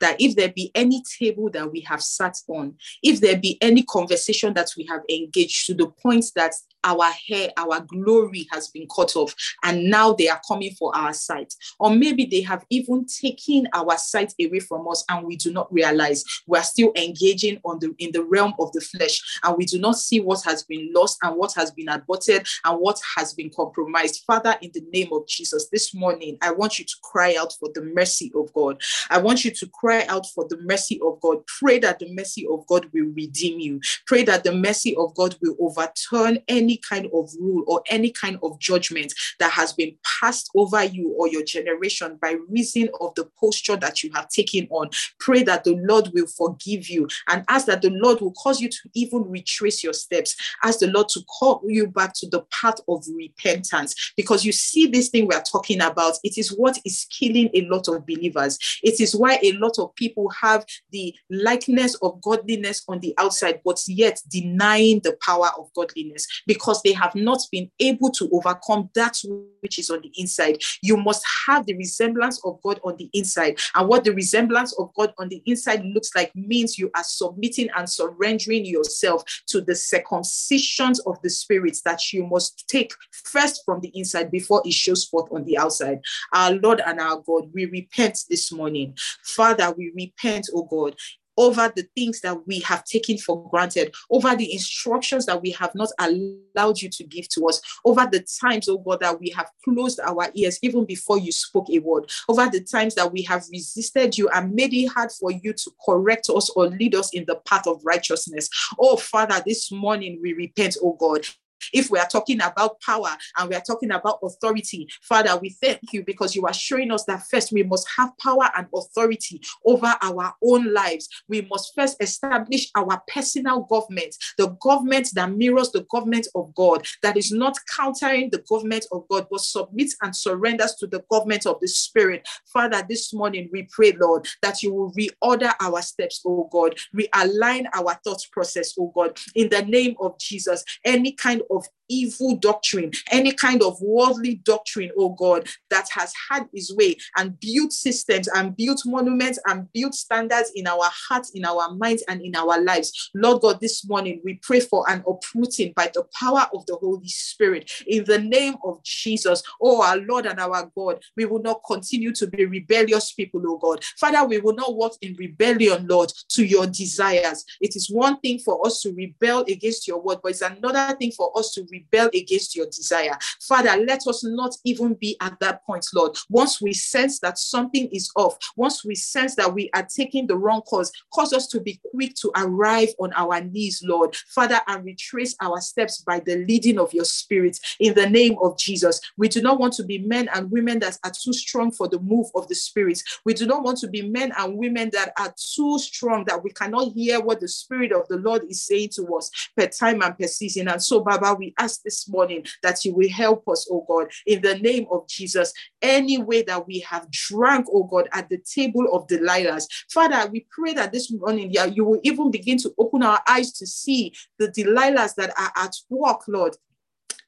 that 0.00 0.20
if 0.20 0.36
there 0.36 0.48
be 0.48 0.70
any 0.74 1.02
table 1.18 1.50
that 1.50 1.70
we 1.70 1.80
have 1.80 2.02
sat 2.02 2.36
on, 2.48 2.74
if 3.02 3.20
there 3.20 3.36
be 3.36 3.58
any 3.60 3.82
conversation 3.82 4.54
that 4.54 4.70
we 4.76 4.86
have 4.86 5.02
engaged 5.10 5.66
to 5.66 5.74
the 5.74 5.88
point 6.02 6.24
that 6.34 6.52
our 6.86 7.10
hair, 7.28 7.50
our 7.56 7.80
glory 7.80 8.46
has 8.52 8.68
been 8.68 8.86
cut 8.94 9.16
off, 9.16 9.34
and 9.64 9.84
now 9.84 10.12
they 10.12 10.28
are 10.28 10.40
coming 10.48 10.72
for 10.72 10.96
our 10.96 11.12
sight. 11.12 11.52
Or 11.78 11.90
maybe 11.90 12.24
they 12.24 12.40
have 12.42 12.64
even 12.70 13.04
taken 13.06 13.68
our 13.74 13.98
sight 13.98 14.32
away 14.40 14.60
from 14.60 14.88
us, 14.88 15.04
and 15.10 15.26
we 15.26 15.36
do 15.36 15.52
not 15.52 15.70
realize 15.72 16.24
we 16.46 16.56
are 16.56 16.64
still 16.64 16.92
engaging 16.96 17.60
on 17.64 17.78
the 17.80 17.94
in 17.98 18.12
the 18.12 18.24
realm 18.24 18.54
of 18.58 18.72
the 18.72 18.80
flesh, 18.80 19.20
and 19.42 19.56
we 19.56 19.64
do 19.66 19.78
not 19.78 19.98
see 19.98 20.20
what 20.20 20.42
has 20.44 20.62
been 20.62 20.90
lost 20.94 21.18
and 21.22 21.36
what 21.36 21.52
has 21.54 21.70
been 21.72 21.88
aborted 21.88 22.46
and 22.64 22.78
what 22.78 23.00
has 23.16 23.34
been 23.34 23.50
compromised. 23.50 24.22
Father, 24.26 24.56
in 24.62 24.70
the 24.72 24.84
name 24.92 25.08
of 25.12 25.26
Jesus, 25.26 25.68
this 25.68 25.94
morning 25.94 26.38
I 26.40 26.52
want 26.52 26.78
you 26.78 26.84
to 26.84 26.96
cry 27.02 27.36
out 27.38 27.52
for 27.58 27.68
the 27.74 27.82
mercy 27.82 28.30
of 28.34 28.52
God. 28.52 28.80
I 29.10 29.18
want 29.18 29.44
you 29.44 29.50
to 29.50 29.66
cry 29.68 30.04
out 30.08 30.26
for 30.26 30.46
the 30.48 30.58
mercy 30.58 31.00
of 31.02 31.20
God. 31.20 31.38
Pray 31.46 31.78
that 31.80 31.98
the 31.98 32.12
mercy 32.12 32.46
of 32.46 32.66
God 32.66 32.88
will 32.92 33.06
redeem 33.14 33.58
you. 33.58 33.80
Pray 34.06 34.22
that 34.24 34.44
the 34.44 34.52
mercy 34.52 34.94
of 34.96 35.14
God 35.14 35.36
will 35.42 35.56
overturn 35.58 36.38
any 36.48 36.75
kind 36.78 37.06
of 37.06 37.30
rule 37.40 37.64
or 37.66 37.82
any 37.88 38.10
kind 38.10 38.38
of 38.42 38.58
judgment 38.58 39.12
that 39.38 39.52
has 39.52 39.72
been 39.72 39.94
passed 40.20 40.50
over 40.56 40.84
you 40.84 41.10
or 41.18 41.28
your 41.28 41.44
generation 41.44 42.18
by 42.20 42.36
reason 42.48 42.88
of 43.00 43.14
the 43.14 43.28
posture 43.38 43.76
that 43.76 44.02
you 44.02 44.10
have 44.14 44.28
taken 44.28 44.66
on. 44.70 44.90
Pray 45.18 45.42
that 45.42 45.64
the 45.64 45.76
Lord 45.76 46.10
will 46.12 46.26
forgive 46.26 46.88
you 46.88 47.08
and 47.28 47.44
ask 47.48 47.66
that 47.66 47.82
the 47.82 47.90
Lord 47.90 48.20
will 48.20 48.32
cause 48.32 48.60
you 48.60 48.68
to 48.68 48.78
even 48.94 49.22
retrace 49.28 49.82
your 49.82 49.92
steps. 49.92 50.36
Ask 50.62 50.80
the 50.80 50.88
Lord 50.88 51.08
to 51.10 51.20
call 51.24 51.62
you 51.66 51.86
back 51.86 52.12
to 52.14 52.28
the 52.28 52.44
path 52.50 52.80
of 52.88 53.04
repentance 53.14 54.12
because 54.16 54.44
you 54.44 54.52
see 54.52 54.86
this 54.86 55.08
thing 55.08 55.26
we 55.26 55.34
are 55.34 55.42
talking 55.42 55.80
about. 55.80 56.14
It 56.24 56.38
is 56.38 56.50
what 56.50 56.78
is 56.84 57.06
killing 57.10 57.50
a 57.54 57.62
lot 57.62 57.88
of 57.88 58.06
believers. 58.06 58.58
It 58.82 59.00
is 59.00 59.14
why 59.14 59.38
a 59.42 59.52
lot 59.52 59.78
of 59.78 59.94
people 59.94 60.28
have 60.30 60.64
the 60.90 61.14
likeness 61.30 61.94
of 61.96 62.20
godliness 62.20 62.82
on 62.88 63.00
the 63.00 63.14
outside, 63.18 63.60
but 63.64 63.80
yet 63.86 64.20
denying 64.28 65.00
the 65.00 65.16
power 65.24 65.50
of 65.58 65.72
godliness 65.74 66.26
because 66.46 66.65
because 66.66 66.82
they 66.82 66.92
have 66.92 67.14
not 67.14 67.40
been 67.52 67.70
able 67.78 68.10
to 68.10 68.28
overcome 68.32 68.90
that 68.96 69.16
which 69.60 69.78
is 69.78 69.88
on 69.88 70.00
the 70.02 70.10
inside. 70.16 70.58
You 70.82 70.96
must 70.96 71.24
have 71.46 71.64
the 71.64 71.76
resemblance 71.76 72.44
of 72.44 72.60
God 72.60 72.80
on 72.82 72.96
the 72.96 73.08
inside. 73.12 73.60
And 73.76 73.88
what 73.88 74.02
the 74.02 74.12
resemblance 74.12 74.72
of 74.76 74.92
God 74.94 75.14
on 75.18 75.28
the 75.28 75.40
inside 75.46 75.84
looks 75.84 76.10
like 76.16 76.34
means 76.34 76.76
you 76.76 76.90
are 76.96 77.04
submitting 77.04 77.68
and 77.76 77.88
surrendering 77.88 78.64
yourself 78.64 79.22
to 79.46 79.60
the 79.60 79.74
circumcisions 79.74 80.98
of 81.06 81.22
the 81.22 81.30
spirits 81.30 81.82
that 81.82 82.12
you 82.12 82.26
must 82.26 82.68
take 82.68 82.92
first 83.12 83.62
from 83.64 83.80
the 83.80 83.92
inside 83.94 84.32
before 84.32 84.60
it 84.64 84.72
shows 84.72 85.04
forth 85.04 85.30
on 85.30 85.44
the 85.44 85.56
outside. 85.56 86.00
Our 86.32 86.52
Lord 86.52 86.82
and 86.84 86.98
our 86.98 87.22
God, 87.24 87.50
we 87.54 87.66
repent 87.66 88.18
this 88.28 88.50
morning. 88.50 88.96
Father, 89.22 89.72
we 89.76 89.92
repent, 89.94 90.48
oh 90.52 90.64
God, 90.64 90.96
over 91.36 91.72
the 91.74 91.86
things 91.94 92.20
that 92.20 92.46
we 92.46 92.60
have 92.60 92.84
taken 92.84 93.18
for 93.18 93.48
granted, 93.50 93.94
over 94.10 94.34
the 94.34 94.52
instructions 94.52 95.26
that 95.26 95.40
we 95.40 95.50
have 95.52 95.74
not 95.74 95.90
allowed 95.98 96.80
you 96.80 96.88
to 96.88 97.04
give 97.04 97.28
to 97.28 97.46
us, 97.46 97.60
over 97.84 98.06
the 98.10 98.24
times, 98.40 98.68
oh 98.68 98.78
God, 98.78 99.00
that 99.00 99.20
we 99.20 99.30
have 99.30 99.50
closed 99.64 100.00
our 100.00 100.30
ears 100.34 100.58
even 100.62 100.84
before 100.84 101.18
you 101.18 101.32
spoke 101.32 101.68
a 101.70 101.78
word, 101.78 102.10
over 102.28 102.48
the 102.50 102.60
times 102.60 102.94
that 102.94 103.12
we 103.12 103.22
have 103.22 103.44
resisted 103.50 104.16
you 104.16 104.28
and 104.30 104.54
made 104.54 104.72
it 104.74 104.86
hard 104.88 105.10
for 105.12 105.30
you 105.30 105.52
to 105.52 105.70
correct 105.84 106.28
us 106.34 106.50
or 106.50 106.68
lead 106.68 106.94
us 106.94 107.12
in 107.12 107.24
the 107.26 107.36
path 107.46 107.66
of 107.66 107.80
righteousness. 107.84 108.48
Oh, 108.78 108.96
Father, 108.96 109.42
this 109.44 109.70
morning 109.70 110.18
we 110.22 110.32
repent, 110.32 110.76
oh 110.82 110.96
God. 110.98 111.26
If 111.72 111.90
we 111.90 111.98
are 111.98 112.06
talking 112.06 112.40
about 112.40 112.80
power 112.80 113.16
and 113.38 113.48
we 113.48 113.56
are 113.56 113.62
talking 113.62 113.90
about 113.90 114.18
authority, 114.22 114.88
Father, 115.02 115.36
we 115.36 115.50
thank 115.50 115.92
you 115.92 116.04
because 116.04 116.34
you 116.34 116.46
are 116.46 116.52
showing 116.52 116.90
us 116.92 117.04
that 117.04 117.24
first 117.30 117.52
we 117.52 117.62
must 117.62 117.86
have 117.96 118.16
power 118.18 118.50
and 118.56 118.66
authority 118.74 119.40
over 119.64 119.94
our 120.02 120.34
own 120.42 120.72
lives. 120.72 121.08
We 121.28 121.42
must 121.42 121.74
first 121.74 121.96
establish 122.00 122.70
our 122.74 123.02
personal 123.08 123.62
government, 123.62 124.14
the 124.38 124.48
government 124.60 125.10
that 125.14 125.32
mirrors 125.32 125.70
the 125.70 125.86
government 125.90 126.28
of 126.34 126.54
God, 126.54 126.86
that 127.02 127.16
is 127.16 127.32
not 127.32 127.56
countering 127.74 128.30
the 128.30 128.42
government 128.48 128.86
of 128.92 129.06
God, 129.08 129.26
but 129.30 129.40
submits 129.40 129.96
and 130.02 130.14
surrenders 130.14 130.74
to 130.76 130.86
the 130.86 131.04
government 131.10 131.46
of 131.46 131.58
the 131.60 131.68
Spirit. 131.68 132.26
Father, 132.46 132.84
this 132.88 133.12
morning 133.12 133.48
we 133.52 133.68
pray, 133.70 133.92
Lord, 133.92 134.26
that 134.42 134.62
you 134.62 134.72
will 134.72 134.92
reorder 134.92 135.52
our 135.60 135.82
steps, 135.82 136.20
oh 136.26 136.48
God, 136.50 136.76
realign 136.94 137.66
our 137.74 137.98
thought 138.04 138.22
process, 138.32 138.74
oh 138.78 138.92
God, 138.94 139.18
in 139.34 139.48
the 139.48 139.62
name 139.62 139.96
of 140.00 140.18
Jesus. 140.18 140.64
Any 140.84 141.12
kind 141.12 141.42
of 141.50 141.68
evil 141.88 142.36
doctrine, 142.36 142.90
any 143.10 143.32
kind 143.32 143.62
of 143.62 143.80
worldly 143.80 144.36
doctrine, 144.44 144.90
oh 144.96 145.10
God, 145.10 145.48
that 145.70 145.88
has 145.92 146.12
had 146.30 146.48
its 146.52 146.74
way 146.74 146.96
and 147.16 147.38
built 147.40 147.72
systems 147.72 148.28
and 148.28 148.56
built 148.56 148.82
monuments 148.84 149.38
and 149.46 149.70
built 149.72 149.94
standards 149.94 150.52
in 150.54 150.66
our 150.66 150.90
hearts, 151.08 151.30
in 151.34 151.44
our 151.44 151.74
minds, 151.74 152.02
and 152.08 152.20
in 152.22 152.34
our 152.36 152.60
lives. 152.62 153.10
Lord 153.14 153.42
God, 153.42 153.60
this 153.60 153.86
morning 153.88 154.20
we 154.24 154.34
pray 154.42 154.60
for 154.60 154.88
an 154.90 155.04
uprooting 155.06 155.72
by 155.74 155.90
the 155.94 156.04
power 156.18 156.46
of 156.54 156.66
the 156.66 156.76
Holy 156.76 157.08
Spirit 157.08 157.70
in 157.86 158.04
the 158.04 158.18
name 158.18 158.56
of 158.64 158.82
Jesus. 158.82 159.42
Oh, 159.60 159.82
our 159.82 159.98
Lord 159.98 160.26
and 160.26 160.40
our 160.40 160.70
God, 160.76 161.02
we 161.16 161.24
will 161.24 161.42
not 161.42 161.60
continue 161.66 162.12
to 162.14 162.26
be 162.26 162.46
rebellious 162.46 163.12
people, 163.12 163.42
oh 163.46 163.58
God. 163.58 163.84
Father, 163.98 164.24
we 164.24 164.38
will 164.38 164.54
not 164.54 164.74
walk 164.74 164.94
in 165.02 165.14
rebellion, 165.18 165.86
Lord, 165.86 166.12
to 166.30 166.44
your 166.44 166.66
desires. 166.66 167.44
It 167.60 167.76
is 167.76 167.90
one 167.90 168.20
thing 168.20 168.38
for 168.38 168.64
us 168.66 168.80
to 168.82 168.92
rebel 168.92 169.44
against 169.48 169.86
your 169.86 170.00
word, 170.00 170.18
but 170.22 170.32
it's 170.32 170.42
another 170.42 170.96
thing 170.96 171.12
for 171.12 171.36
us 171.38 171.52
to 171.52 171.66
rebel 171.92 172.10
against 172.14 172.56
your 172.56 172.66
desire. 172.66 173.18
Father, 173.40 173.76
let 173.86 174.06
us 174.06 174.24
not 174.24 174.54
even 174.64 174.94
be 174.94 175.16
at 175.20 175.38
that 175.40 175.64
point, 175.64 175.86
Lord. 175.94 176.16
Once 176.28 176.60
we 176.60 176.72
sense 176.72 177.20
that 177.20 177.38
something 177.38 177.88
is 177.88 178.10
off, 178.16 178.36
once 178.56 178.84
we 178.84 178.94
sense 178.94 179.34
that 179.36 179.52
we 179.52 179.70
are 179.74 179.86
taking 179.86 180.26
the 180.26 180.36
wrong 180.36 180.62
course, 180.62 180.90
cause 181.12 181.32
us 181.32 181.46
to 181.48 181.60
be 181.60 181.80
quick 181.90 182.14
to 182.16 182.30
arrive 182.36 182.88
on 182.98 183.12
our 183.14 183.40
knees, 183.40 183.82
Lord. 183.84 184.16
Father, 184.28 184.60
and 184.66 184.84
retrace 184.84 185.34
our 185.40 185.60
steps 185.60 186.00
by 186.00 186.20
the 186.20 186.44
leading 186.48 186.78
of 186.78 186.92
your 186.92 187.04
spirit 187.04 187.58
in 187.80 187.94
the 187.94 188.08
name 188.08 188.36
of 188.42 188.58
Jesus. 188.58 189.00
We 189.16 189.28
do 189.28 189.42
not 189.42 189.58
want 189.58 189.74
to 189.74 189.84
be 189.84 189.98
men 189.98 190.28
and 190.34 190.50
women 190.50 190.78
that 190.80 190.98
are 191.04 191.10
too 191.10 191.32
strong 191.32 191.72
for 191.72 191.88
the 191.88 192.00
move 192.00 192.26
of 192.34 192.48
the 192.48 192.54
spirit. 192.54 193.02
We 193.24 193.34
do 193.34 193.46
not 193.46 193.62
want 193.62 193.78
to 193.78 193.88
be 193.88 194.02
men 194.02 194.32
and 194.36 194.56
women 194.56 194.90
that 194.92 195.12
are 195.18 195.34
too 195.36 195.78
strong 195.78 196.24
that 196.26 196.42
we 196.42 196.50
cannot 196.50 196.92
hear 196.92 197.20
what 197.20 197.40
the 197.40 197.48
spirit 197.48 197.92
of 197.92 198.06
the 198.08 198.16
Lord 198.16 198.44
is 198.48 198.62
saying 198.62 198.90
to 198.96 199.06
us 199.16 199.30
per 199.56 199.66
time 199.66 200.02
and 200.02 200.16
per 200.16 200.26
season. 200.26 200.68
And 200.68 200.82
so, 200.82 201.00
Baba, 201.00 201.34
we 201.34 201.54
ask 201.58 201.65
this 201.84 202.08
morning 202.08 202.44
that 202.62 202.84
you 202.84 202.94
will 202.94 203.08
help 203.08 203.48
us, 203.48 203.68
oh 203.70 203.84
God, 203.88 204.10
in 204.26 204.40
the 204.42 204.58
name 204.58 204.86
of 204.90 205.06
Jesus. 205.08 205.52
Any 205.82 206.18
way 206.18 206.42
that 206.42 206.66
we 206.66 206.80
have 206.80 207.10
drank, 207.10 207.66
oh 207.72 207.84
God, 207.84 208.08
at 208.12 208.28
the 208.28 208.38
table 208.38 208.86
of 208.92 209.06
Delilahs, 209.06 209.66
Father, 209.90 210.28
we 210.30 210.46
pray 210.50 210.72
that 210.74 210.92
this 210.92 211.12
morning, 211.12 211.50
yeah, 211.52 211.66
you 211.66 211.84
will 211.84 212.00
even 212.02 212.30
begin 212.30 212.58
to 212.58 212.72
open 212.78 213.02
our 213.02 213.20
eyes 213.28 213.52
to 213.52 213.66
see 213.66 214.12
the 214.38 214.48
Delilahs 214.48 215.14
that 215.16 215.30
are 215.38 215.52
at 215.56 215.74
work, 215.90 216.22
Lord, 216.28 216.56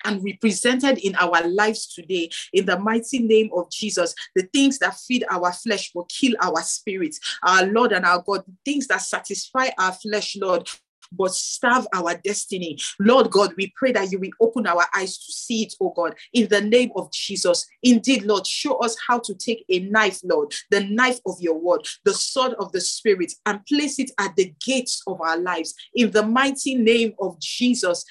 and 0.04 0.22
represented 0.24 0.98
in 0.98 1.14
our 1.16 1.46
lives 1.48 1.86
today 1.92 2.30
in 2.52 2.66
the 2.66 2.78
mighty 2.78 3.18
name 3.18 3.50
of 3.54 3.70
Jesus. 3.70 4.14
The 4.34 4.42
things 4.52 4.78
that 4.78 4.96
feed 4.96 5.24
our 5.30 5.52
flesh 5.52 5.90
will 5.94 6.06
kill 6.06 6.34
our 6.40 6.62
spirit. 6.62 7.16
Our 7.42 7.66
Lord 7.66 7.92
and 7.92 8.04
our 8.04 8.22
God, 8.22 8.44
the 8.46 8.54
things 8.64 8.86
that 8.88 9.02
satisfy 9.02 9.68
our 9.78 9.92
flesh, 9.92 10.36
Lord, 10.36 10.68
but 11.12 11.32
starve 11.32 11.86
our 11.94 12.14
destiny. 12.24 12.78
Lord 12.98 13.30
God, 13.30 13.54
we 13.56 13.72
pray 13.76 13.92
that 13.92 14.10
you 14.12 14.18
will 14.18 14.30
open 14.40 14.66
our 14.66 14.86
eyes 14.94 15.18
to 15.18 15.32
see 15.32 15.62
it, 15.62 15.74
oh 15.80 15.92
God, 15.94 16.14
in 16.32 16.48
the 16.48 16.60
name 16.60 16.90
of 16.96 17.10
Jesus. 17.12 17.66
Indeed, 17.82 18.24
Lord, 18.24 18.46
show 18.46 18.76
us 18.78 18.96
how 19.06 19.18
to 19.20 19.34
take 19.34 19.64
a 19.68 19.80
knife, 19.80 20.20
Lord, 20.24 20.52
the 20.70 20.84
knife 20.84 21.20
of 21.26 21.36
your 21.40 21.58
word, 21.58 21.86
the 22.04 22.14
sword 22.14 22.54
of 22.54 22.72
the 22.72 22.80
Spirit, 22.80 23.32
and 23.46 23.64
place 23.66 23.98
it 23.98 24.10
at 24.18 24.36
the 24.36 24.52
gates 24.64 25.02
of 25.06 25.20
our 25.20 25.38
lives. 25.38 25.74
In 25.94 26.10
the 26.10 26.22
mighty 26.22 26.74
name 26.74 27.14
of 27.20 27.38
Jesus. 27.40 28.04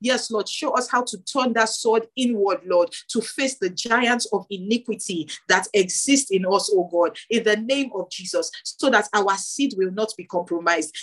Yes, 0.00 0.30
Lord, 0.30 0.48
show 0.48 0.70
us 0.72 0.90
how 0.90 1.02
to 1.02 1.18
turn 1.24 1.52
that 1.54 1.68
sword 1.68 2.06
inward, 2.16 2.60
Lord, 2.64 2.90
to 3.08 3.20
face 3.20 3.58
the 3.58 3.70
giants 3.70 4.26
of 4.32 4.46
iniquity 4.50 5.28
that 5.48 5.66
exist 5.74 6.30
in 6.30 6.46
us, 6.46 6.70
oh 6.72 6.88
God, 6.90 7.16
in 7.30 7.42
the 7.44 7.56
name 7.56 7.90
of 7.94 8.10
Jesus, 8.10 8.50
so 8.62 8.90
that 8.90 9.08
our 9.12 9.36
seed 9.36 9.74
will 9.76 9.90
not 9.90 10.12
become 10.16 10.43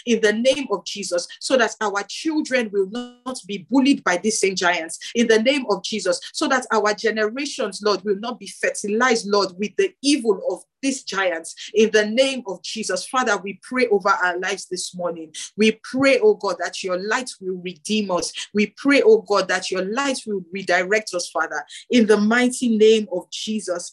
in 0.06 0.22
the 0.22 0.34
name 0.34 0.68
of 0.72 0.86
Jesus, 0.86 1.28
so 1.40 1.58
that 1.58 1.76
our 1.82 2.04
children 2.08 2.70
will 2.72 2.88
not 3.26 3.40
be 3.48 3.66
bullied 3.70 4.04
by 4.04 4.18
these 4.18 4.40
same 4.40 4.56
giants 4.56 5.00
in 5.16 5.28
the 5.28 5.42
name 5.42 5.66
of 5.70 5.84
Jesus, 5.84 6.20
so 6.34 6.48
that 6.48 6.66
our 6.72 6.94
generations, 6.94 7.82
Lord, 7.84 8.04
will 8.04 8.20
not 8.20 8.40
be 8.40 8.48
fertilized, 8.48 9.28
Lord, 9.28 9.54
with 9.58 9.76
the 9.78 9.94
evil 10.02 10.42
of 10.50 10.64
these 10.82 11.04
giants 11.04 11.56
in 11.74 11.92
the 11.92 12.06
name 12.06 12.44
of 12.48 12.62
Jesus. 12.64 13.06
Father, 13.06 13.38
we 13.38 13.60
pray 13.62 13.88
over 13.88 14.10
our 14.10 14.40
lives 14.40 14.66
this 14.66 14.96
morning. 14.96 15.32
We 15.56 15.80
pray, 15.84 16.20
oh 16.20 16.36
God, 16.36 16.56
that 16.60 16.84
your 16.84 16.98
light 16.98 17.30
will 17.40 17.62
redeem 17.62 18.12
us. 18.12 18.34
We 18.54 18.74
pray, 18.78 19.02
oh 19.04 19.22
God, 19.22 19.48
that 19.50 19.72
your 19.72 19.86
light 19.86 20.20
will 20.26 20.42
redirect 20.52 21.14
us, 21.14 21.30
Father, 21.30 21.64
in 21.90 22.08
the 22.08 22.18
mighty 22.18 22.78
name 22.78 23.08
of 23.12 23.30
Jesus. 23.32 23.92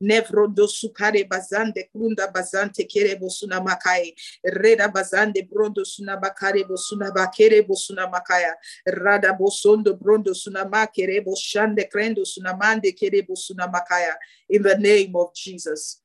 Nevrondo 0.00 0.66
sukare 0.68 1.28
bazande 1.28 1.88
bazante 2.32 2.88
kere 2.88 3.16
bosuna 3.16 3.60
makai. 3.60 4.14
Reda 4.44 4.88
bazande 4.88 5.48
brondo 5.48 5.84
suna 5.84 6.16
bakare 6.16 6.64
bosuna 6.64 7.10
bakere 7.10 7.66
bosuna 7.66 8.10
makaya. 8.10 8.54
Rada 8.86 9.32
bosondo 9.32 9.98
brondo 9.98 10.34
suna 10.34 10.64
makere 10.64 11.24
boshande 11.24 11.88
krendo 11.90 12.26
suna 12.26 12.56
mande 12.56 12.92
kere 12.92 13.22
bosuna 13.22 13.70
makaya. 13.72 14.14
In 14.48 14.62
the 14.62 14.76
name 14.78 15.14
of 15.16 15.34
Jesus. 15.34 16.00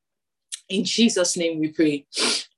In 0.70 0.86
Jesus' 0.86 1.36
name 1.38 1.60
we 1.60 1.68
pray. 1.70 2.06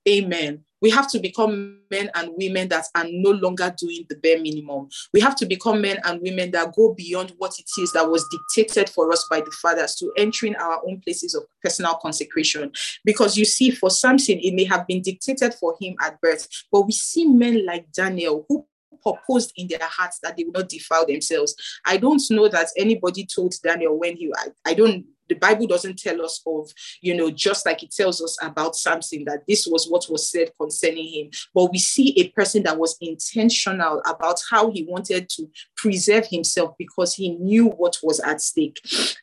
Amen. 0.08 0.64
We 0.82 0.90
have 0.90 1.10
to 1.12 1.18
become 1.18 1.80
men 1.90 2.10
and 2.14 2.32
women 2.36 2.68
that 2.68 2.84
are 2.94 3.06
no 3.08 3.30
longer 3.30 3.74
doing 3.78 4.04
the 4.10 4.16
bare 4.16 4.38
minimum. 4.38 4.90
We 5.14 5.20
have 5.20 5.34
to 5.36 5.46
become 5.46 5.80
men 5.80 5.98
and 6.04 6.20
women 6.20 6.50
that 6.50 6.74
go 6.74 6.92
beyond 6.92 7.32
what 7.38 7.58
it 7.58 7.70
is 7.80 7.92
that 7.92 8.10
was 8.10 8.28
dictated 8.30 8.90
for 8.90 9.10
us 9.10 9.26
by 9.30 9.40
the 9.40 9.50
fathers 9.50 9.94
to 9.96 10.12
entering 10.18 10.56
our 10.56 10.82
own 10.86 11.00
places 11.00 11.34
of 11.34 11.44
personal 11.62 11.94
consecration. 11.94 12.70
Because 13.02 13.38
you 13.38 13.46
see, 13.46 13.70
for 13.70 13.88
Samson, 13.88 14.38
it 14.42 14.52
may 14.52 14.64
have 14.64 14.86
been 14.86 15.00
dictated 15.00 15.54
for 15.54 15.74
him 15.80 15.94
at 16.02 16.20
birth, 16.20 16.48
but 16.70 16.82
we 16.82 16.92
see 16.92 17.24
men 17.24 17.64
like 17.64 17.90
Daniel 17.92 18.44
who 18.46 18.66
proposed 19.02 19.52
in 19.56 19.68
their 19.68 19.78
hearts 19.82 20.18
that 20.22 20.36
they 20.36 20.44
would 20.44 20.54
not 20.54 20.68
defile 20.68 21.06
themselves. 21.06 21.54
I 21.86 21.96
don't 21.96 22.22
know 22.30 22.48
that 22.48 22.68
anybody 22.76 23.26
told 23.26 23.54
Daniel 23.62 23.98
when 23.98 24.16
he, 24.16 24.32
I, 24.36 24.48
I 24.70 24.74
don't 24.74 25.04
the 25.28 25.34
Bible 25.34 25.66
doesn't 25.66 25.98
tell 25.98 26.22
us 26.24 26.40
of, 26.46 26.70
you 27.00 27.16
know, 27.16 27.30
just 27.30 27.66
like 27.66 27.82
it 27.82 27.92
tells 27.92 28.22
us 28.22 28.36
about 28.42 28.76
Samson, 28.76 29.24
that 29.24 29.44
this 29.48 29.66
was 29.66 29.86
what 29.88 30.06
was 30.08 30.30
said 30.30 30.50
concerning 30.60 31.06
him. 31.06 31.30
But 31.54 31.70
we 31.72 31.78
see 31.78 32.18
a 32.20 32.28
person 32.30 32.62
that 32.64 32.78
was 32.78 32.96
intentional 33.00 34.02
about 34.06 34.40
how 34.50 34.70
he 34.70 34.84
wanted 34.84 35.28
to 35.30 35.46
preserve 35.76 36.26
himself 36.26 36.74
because 36.78 37.14
he 37.14 37.36
knew 37.36 37.66
what 37.66 37.96
was 38.02 38.20
at 38.20 38.40
stake. 38.40 38.80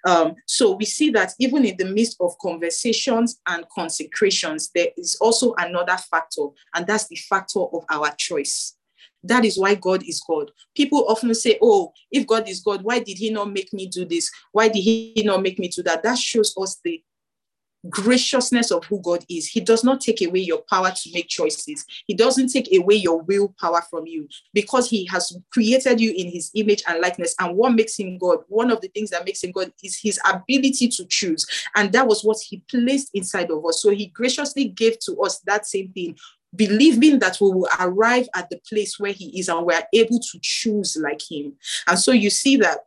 Um, 0.08 0.36
so 0.47 0.76
we 0.76 0.86
see 0.86 1.10
that 1.12 1.34
even 1.39 1.66
in 1.66 1.78
the 1.78 1.86
midst 1.86 2.18
of 2.20 2.38
conversations 2.39 3.39
and 3.47 3.66
consecrations, 3.74 4.70
there 4.74 4.89
is 4.97 5.18
also 5.22 5.54
another 5.58 5.97
factor, 5.97 6.47
and 6.76 6.88
that's 6.88 7.08
the 7.08 7.16
factor 7.16 7.60
of 7.60 7.84
our 7.89 8.12
choice. 8.18 8.76
That 9.24 9.45
is 9.45 9.57
why 9.57 9.76
God 9.76 10.03
is 10.07 10.24
God. 10.28 10.51
People 10.76 11.05
often 11.07 11.34
say, 11.36 11.57
Oh, 11.61 11.93
if 12.11 12.26
God 12.26 12.47
is 12.49 12.61
God, 12.61 12.84
why 12.84 12.99
did 12.99 13.17
He 13.17 13.30
not 13.32 13.51
make 13.51 13.72
me 13.74 13.88
do 13.88 14.05
this? 14.05 14.32
Why 14.51 14.67
did 14.67 14.82
He 14.82 15.22
not 15.26 15.41
make 15.41 15.59
me 15.59 15.67
do 15.67 15.84
that? 15.84 16.03
That 16.03 16.17
shows 16.17 16.53
us 16.57 16.80
the 16.84 17.03
graciousness 17.89 18.72
of 18.72 18.86
who 18.86 19.01
God 19.01 19.26
is. 19.30 19.47
He 19.47 19.59
does 19.59 19.84
not 19.84 20.01
take 20.01 20.22
away 20.22 20.39
your 20.39 20.61
power 20.69 20.91
to 20.91 21.11
make 21.13 21.28
choices. 21.28 21.86
He 22.05 22.13
doesn't 22.13 22.49
take 22.49 22.69
away 22.78 22.95
your 22.95 23.22
willpower 23.22 23.82
from 23.89 24.05
you 24.05 24.28
because 24.53 24.89
He 24.89 25.05
has 25.07 25.36
created 25.51 25.99
you 25.99 26.13
in 26.15 26.32
His 26.32 26.51
image 26.55 26.84
and 26.88 27.01
likeness. 27.01 27.36
And 27.39 27.55
what 27.55 27.74
makes 27.74 27.97
Him 27.97 28.17
God, 28.17 28.39
one 28.47 28.72
of 28.72 28.82
the 28.82 28.89
things 28.89 29.09
that 29.11 29.26
makes 29.26 29.43
Him 29.43 29.51
God 29.51 29.72
is 29.84 29.99
His 29.99 30.19
ability 30.26 30.89
to 30.89 31.05
choose. 31.05 31.45
And 31.76 31.91
that 31.93 32.07
was 32.07 32.24
what 32.24 32.39
He 32.39 32.63
placed 32.69 33.11
inside 33.13 33.49
of 33.51 33.65
us. 33.65 33.82
So 33.82 33.89
He 33.89 34.07
graciously 34.07 34.65
gave 34.65 34.99
to 34.99 35.19
us 35.22 35.39
that 35.41 35.65
same 35.65 35.89
thing 35.89 36.17
believing 36.56 37.20
that 37.20 37.38
we 37.39 37.49
will 37.52 37.70
arrive 37.80 38.28
at 38.36 38.49
the 38.49 38.60
place 38.68 38.99
where 38.99 39.14
he 39.14 39.39
is 39.39 39.49
and 39.49 39.66
we're 39.66 39.84
able 39.93 40.20
to 40.20 40.39
choose 40.41 40.97
like 41.02 41.22
him. 41.30 41.54
And 41.88 41.97
so 41.97 42.12
you 42.12 42.30
see 42.30 42.58
that 42.58 42.80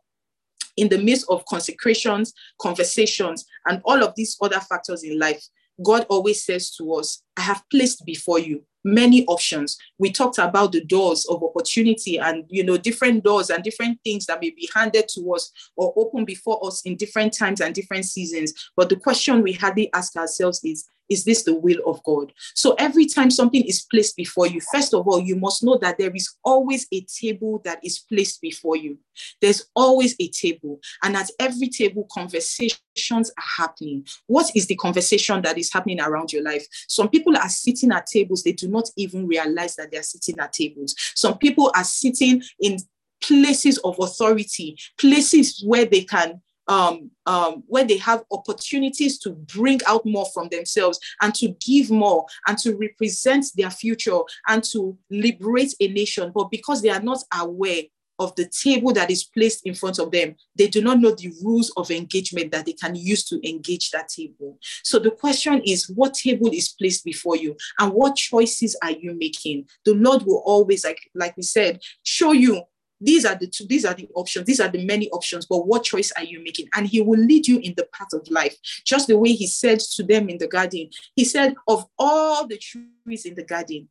in 0.77 0.89
the 0.89 0.97
midst 0.97 1.25
of 1.29 1.45
consecrations, 1.45 2.33
conversations, 2.61 3.45
and 3.65 3.81
all 3.85 4.03
of 4.03 4.13
these 4.15 4.37
other 4.41 4.59
factors 4.59 5.03
in 5.03 5.17
life, 5.17 5.43
God 5.83 6.05
always 6.09 6.43
says 6.43 6.75
to 6.77 6.93
us, 6.93 7.21
I 7.37 7.41
have 7.41 7.63
placed 7.69 8.05
before 8.05 8.39
you 8.39 8.63
many 8.85 9.25
options. 9.25 9.77
We 9.97 10.11
talked 10.11 10.37
about 10.37 10.71
the 10.71 10.85
doors 10.85 11.25
of 11.25 11.43
opportunity 11.43 12.17
and 12.17 12.45
you 12.49 12.63
know 12.63 12.77
different 12.77 13.23
doors 13.23 13.49
and 13.49 13.63
different 13.63 13.99
things 14.03 14.27
that 14.27 14.39
may 14.39 14.51
be 14.51 14.69
handed 14.73 15.09
to 15.09 15.33
us 15.33 15.51
or 15.75 15.93
open 15.97 16.23
before 16.23 16.65
us 16.65 16.81
in 16.85 16.95
different 16.95 17.33
times 17.33 17.59
and 17.59 17.73
different 17.73 18.05
seasons. 18.05 18.53
But 18.77 18.89
the 18.89 18.95
question 18.95 19.41
we 19.41 19.53
hardly 19.53 19.91
ask 19.93 20.15
ourselves 20.15 20.61
is 20.63 20.87
is 21.09 21.23
this 21.23 21.43
the 21.43 21.55
will 21.55 21.79
of 21.85 22.03
God? 22.03 22.33
So 22.53 22.75
every 22.77 23.05
time 23.05 23.31
something 23.31 23.63
is 23.63 23.85
placed 23.91 24.15
before 24.15 24.47
you, 24.47 24.61
first 24.73 24.93
of 24.93 25.07
all, 25.07 25.19
you 25.19 25.35
must 25.35 25.63
know 25.63 25.77
that 25.77 25.97
there 25.97 26.13
is 26.13 26.35
always 26.43 26.87
a 26.93 27.01
table 27.01 27.61
that 27.63 27.79
is 27.83 27.99
placed 27.99 28.41
before 28.41 28.75
you. 28.75 28.97
There's 29.41 29.65
always 29.75 30.15
a 30.19 30.29
table. 30.29 30.79
And 31.03 31.15
at 31.15 31.29
every 31.39 31.69
table, 31.69 32.07
conversations 32.11 33.31
are 33.37 33.43
happening. 33.57 34.05
What 34.27 34.51
is 34.55 34.67
the 34.67 34.75
conversation 34.75 35.41
that 35.43 35.57
is 35.57 35.71
happening 35.71 36.01
around 36.01 36.31
your 36.31 36.43
life? 36.43 36.65
Some 36.87 37.09
people 37.09 37.37
are 37.37 37.49
sitting 37.49 37.91
at 37.91 38.07
tables, 38.07 38.43
they 38.43 38.53
do 38.53 38.67
not 38.67 38.89
even 38.97 39.27
realize 39.27 39.75
that 39.75 39.91
they're 39.91 40.03
sitting 40.03 40.39
at 40.39 40.53
tables. 40.53 40.95
Some 41.15 41.37
people 41.37 41.71
are 41.75 41.83
sitting 41.83 42.41
in 42.59 42.77
places 43.21 43.77
of 43.79 43.97
authority, 43.99 44.77
places 44.99 45.63
where 45.65 45.85
they 45.85 46.03
can 46.03 46.41
um, 46.67 47.11
um, 47.25 47.63
where 47.67 47.83
they 47.83 47.97
have 47.97 48.23
opportunities 48.31 49.19
to 49.19 49.31
bring 49.31 49.79
out 49.87 50.05
more 50.05 50.25
from 50.33 50.49
themselves 50.49 50.99
and 51.21 51.33
to 51.35 51.55
give 51.65 51.91
more 51.91 52.25
and 52.47 52.57
to 52.59 52.75
represent 52.75 53.45
their 53.55 53.69
future 53.69 54.19
and 54.47 54.63
to 54.63 54.97
liberate 55.09 55.73
a 55.79 55.87
nation. 55.87 56.31
But 56.33 56.51
because 56.51 56.81
they 56.81 56.89
are 56.89 57.01
not 57.01 57.19
aware 57.33 57.83
of 58.19 58.33
the 58.35 58.45
table 58.45 58.93
that 58.93 59.11
is 59.11 59.23
placed 59.25 59.65
in 59.65 59.73
front 59.73 59.99
of 59.99 60.11
them, 60.11 60.35
they 60.55 60.67
do 60.67 60.81
not 60.81 60.99
know 60.99 61.11
the 61.11 61.33
rules 61.43 61.71
of 61.75 61.91
engagement 61.91 62.51
that 62.51 62.65
they 62.65 62.73
can 62.73 62.95
use 62.95 63.25
to 63.25 63.45
engage 63.47 63.91
that 63.91 64.09
table. 64.09 64.57
So 64.83 64.99
the 64.99 65.11
question 65.11 65.61
is, 65.65 65.89
what 65.89 66.13
table 66.13 66.49
is 66.53 66.69
placed 66.69 67.03
before 67.03 67.35
you 67.35 67.55
and 67.79 67.91
what 67.91 68.15
choices 68.15 68.77
are 68.81 68.91
you 68.91 69.17
making? 69.19 69.65
The 69.83 69.95
Lord 69.95 70.23
will 70.23 70.43
always, 70.45 70.85
like, 70.85 70.99
like 71.13 71.35
we 71.35 71.43
said, 71.43 71.81
show 72.03 72.31
you 72.31 72.63
these 73.01 73.25
are 73.25 73.35
the 73.35 73.47
two, 73.47 73.65
these 73.65 73.85
are 73.85 73.93
the 73.93 74.07
options, 74.15 74.45
these 74.45 74.59
are 74.59 74.69
the 74.69 74.85
many 74.85 75.09
options, 75.09 75.45
but 75.45 75.67
what 75.67 75.83
choice 75.83 76.11
are 76.17 76.23
you 76.23 76.43
making? 76.43 76.67
And 76.75 76.87
he 76.87 77.01
will 77.01 77.19
lead 77.19 77.47
you 77.47 77.59
in 77.59 77.73
the 77.75 77.87
path 77.93 78.13
of 78.13 78.27
life, 78.29 78.55
just 78.85 79.07
the 79.07 79.17
way 79.17 79.31
he 79.33 79.47
said 79.47 79.79
to 79.79 80.03
them 80.03 80.29
in 80.29 80.37
the 80.37 80.47
garden. 80.47 80.89
He 81.15 81.25
said, 81.25 81.55
Of 81.67 81.85
all 81.99 82.47
the 82.47 82.57
trees 82.57 83.25
in 83.25 83.35
the 83.35 83.43
garden, 83.43 83.89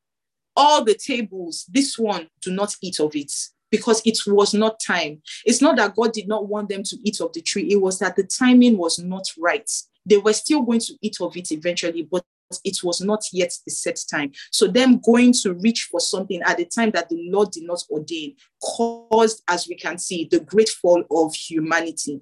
all 0.57 0.85
the 0.85 0.95
tables, 0.95 1.67
this 1.69 1.99
one, 1.99 2.29
do 2.41 2.53
not 2.53 2.75
eat 2.81 3.01
of 3.01 3.15
it 3.15 3.33
because 3.71 4.01
it 4.05 4.19
was 4.27 4.55
not 4.55 4.79
time. 4.79 5.21
It's 5.45 5.61
not 5.61 5.77
that 5.77 5.97
God 5.97 6.13
did 6.13 6.29
not 6.29 6.49
want 6.49 6.69
them 6.69 6.85
to 6.85 6.97
eat 7.03 7.21
of 7.21 7.33
the 7.33 7.43
tree, 7.43 7.73
it 7.73 7.81
was 7.81 7.99
that 7.99 8.17
the 8.17 8.23
timing 8.23 8.79
was 8.79 8.99
not 8.99 9.27
right. 9.39 9.69
They 10.07 10.19
were 10.19 10.33
still 10.33 10.63
going 10.63 10.81
to 10.81 10.95
eat 11.03 11.17
of 11.21 11.37
it 11.37 11.51
eventually, 11.51 12.03
but 12.03 12.25
it 12.64 12.78
was 12.82 13.01
not 13.01 13.24
yet 13.32 13.53
the 13.64 13.70
set 13.70 13.99
time. 14.11 14.32
So, 14.51 14.66
them 14.66 15.01
going 15.01 15.32
to 15.42 15.55
reach 15.55 15.88
for 15.90 16.01
something 16.01 16.42
at 16.42 16.59
the 16.59 16.64
time 16.64 16.90
that 16.92 17.09
the 17.09 17.28
Lord 17.30 17.51
did 17.51 17.64
not 17.64 17.82
ordain 17.90 18.36
caused, 18.62 19.42
as 19.49 19.68
we 19.68 19.76
can 19.76 19.99
see, 19.99 20.28
the 20.30 20.40
great 20.40 20.68
fall 20.68 21.05
of 21.11 21.34
humanity. 21.34 22.20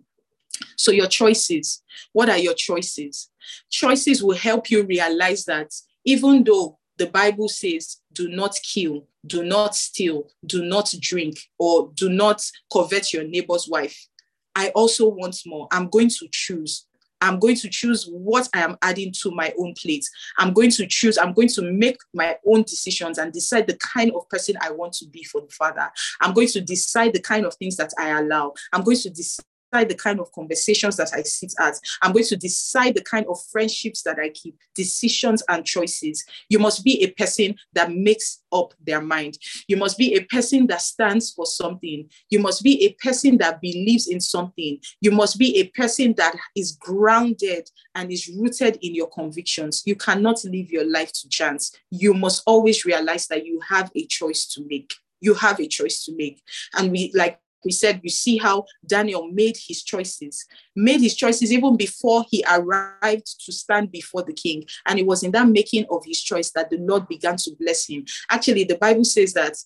So, 0.76 0.92
your 0.92 1.08
choices 1.08 1.82
what 2.12 2.28
are 2.28 2.38
your 2.38 2.54
choices? 2.54 3.30
Choices 3.70 4.22
will 4.22 4.36
help 4.36 4.70
you 4.70 4.84
realize 4.84 5.44
that 5.46 5.72
even 6.04 6.44
though 6.44 6.78
the 6.98 7.06
Bible 7.06 7.48
says, 7.48 7.98
do 8.12 8.28
not 8.28 8.56
kill, 8.62 9.06
do 9.26 9.44
not 9.44 9.74
steal, 9.74 10.28
do 10.44 10.64
not 10.64 10.94
drink, 11.00 11.38
or 11.58 11.90
do 11.94 12.08
not 12.08 12.42
covet 12.72 13.12
your 13.12 13.24
neighbor's 13.24 13.68
wife. 13.68 14.06
I 14.54 14.68
also 14.70 15.08
want 15.08 15.40
more. 15.46 15.68
I'm 15.72 15.88
going 15.88 16.10
to 16.10 16.28
choose. 16.30 16.86
I'm 17.22 17.38
going 17.38 17.56
to 17.56 17.68
choose 17.68 18.04
what 18.06 18.48
I 18.52 18.60
am 18.60 18.76
adding 18.82 19.12
to 19.22 19.30
my 19.30 19.54
own 19.58 19.74
plate. 19.80 20.04
I'm 20.36 20.52
going 20.52 20.70
to 20.72 20.86
choose, 20.86 21.16
I'm 21.16 21.32
going 21.32 21.48
to 21.50 21.62
make 21.62 21.98
my 22.12 22.36
own 22.46 22.62
decisions 22.64 23.16
and 23.18 23.32
decide 23.32 23.66
the 23.68 23.78
kind 23.78 24.12
of 24.14 24.28
person 24.28 24.56
I 24.60 24.72
want 24.72 24.92
to 24.94 25.06
be 25.06 25.22
for 25.22 25.40
the 25.40 25.50
Father. 25.50 25.90
I'm 26.20 26.34
going 26.34 26.48
to 26.48 26.60
decide 26.60 27.14
the 27.14 27.20
kind 27.20 27.46
of 27.46 27.54
things 27.54 27.76
that 27.76 27.92
I 27.98 28.10
allow. 28.10 28.54
I'm 28.72 28.82
going 28.82 28.98
to 28.98 29.10
decide 29.10 29.46
the 29.72 29.94
kind 29.94 30.20
of 30.20 30.30
conversations 30.32 30.96
that 30.96 31.12
I 31.14 31.22
sit 31.22 31.54
at. 31.58 31.74
I'm 32.02 32.12
going 32.12 32.26
to 32.26 32.36
decide 32.36 32.94
the 32.94 33.02
kind 33.02 33.26
of 33.26 33.38
friendships 33.50 34.02
that 34.02 34.18
I 34.18 34.28
keep, 34.28 34.58
decisions 34.74 35.42
and 35.48 35.64
choices. 35.64 36.24
You 36.48 36.58
must 36.58 36.84
be 36.84 37.02
a 37.02 37.10
person 37.12 37.54
that 37.72 37.92
makes 37.92 38.42
up 38.52 38.74
their 38.84 39.00
mind. 39.00 39.38
You 39.66 39.76
must 39.78 39.96
be 39.96 40.14
a 40.14 40.24
person 40.24 40.66
that 40.66 40.82
stands 40.82 41.32
for 41.32 41.46
something. 41.46 42.08
You 42.28 42.40
must 42.40 42.62
be 42.62 42.84
a 42.84 42.92
person 43.04 43.38
that 43.38 43.60
believes 43.60 44.08
in 44.08 44.20
something. 44.20 44.78
You 45.00 45.10
must 45.10 45.38
be 45.38 45.58
a 45.58 45.68
person 45.68 46.14
that 46.18 46.36
is 46.54 46.72
grounded 46.72 47.70
and 47.94 48.12
is 48.12 48.28
rooted 48.28 48.78
in 48.82 48.94
your 48.94 49.08
convictions. 49.08 49.82
You 49.86 49.96
cannot 49.96 50.44
live 50.44 50.70
your 50.70 50.88
life 50.88 51.12
to 51.12 51.28
chance. 51.30 51.74
You 51.90 52.12
must 52.12 52.42
always 52.46 52.84
realize 52.84 53.26
that 53.28 53.46
you 53.46 53.60
have 53.68 53.90
a 53.96 54.06
choice 54.06 54.46
to 54.48 54.66
make 54.68 54.92
you 55.22 55.34
have 55.34 55.60
a 55.60 55.68
choice 55.68 56.04
to 56.04 56.14
make. 56.16 56.42
And 56.76 56.90
we, 56.90 57.12
like 57.14 57.38
we 57.64 57.72
said, 57.72 58.00
you 58.02 58.10
see 58.10 58.38
how 58.38 58.64
Daniel 58.86 59.28
made 59.30 59.56
his 59.56 59.82
choices, 59.82 60.44
made 60.74 61.00
his 61.00 61.14
choices 61.14 61.52
even 61.52 61.76
before 61.76 62.24
he 62.30 62.44
arrived 62.50 63.26
to 63.44 63.52
stand 63.52 63.90
before 63.90 64.22
the 64.22 64.32
king. 64.32 64.64
And 64.86 64.98
it 64.98 65.06
was 65.06 65.22
in 65.22 65.32
that 65.32 65.48
making 65.48 65.86
of 65.90 66.04
his 66.04 66.22
choice 66.22 66.50
that 66.52 66.70
the 66.70 66.78
Lord 66.78 67.08
began 67.08 67.36
to 67.36 67.50
bless 67.58 67.88
him. 67.88 68.04
Actually, 68.30 68.64
the 68.64 68.76
Bible 68.76 69.04
says 69.04 69.32
that 69.34 69.56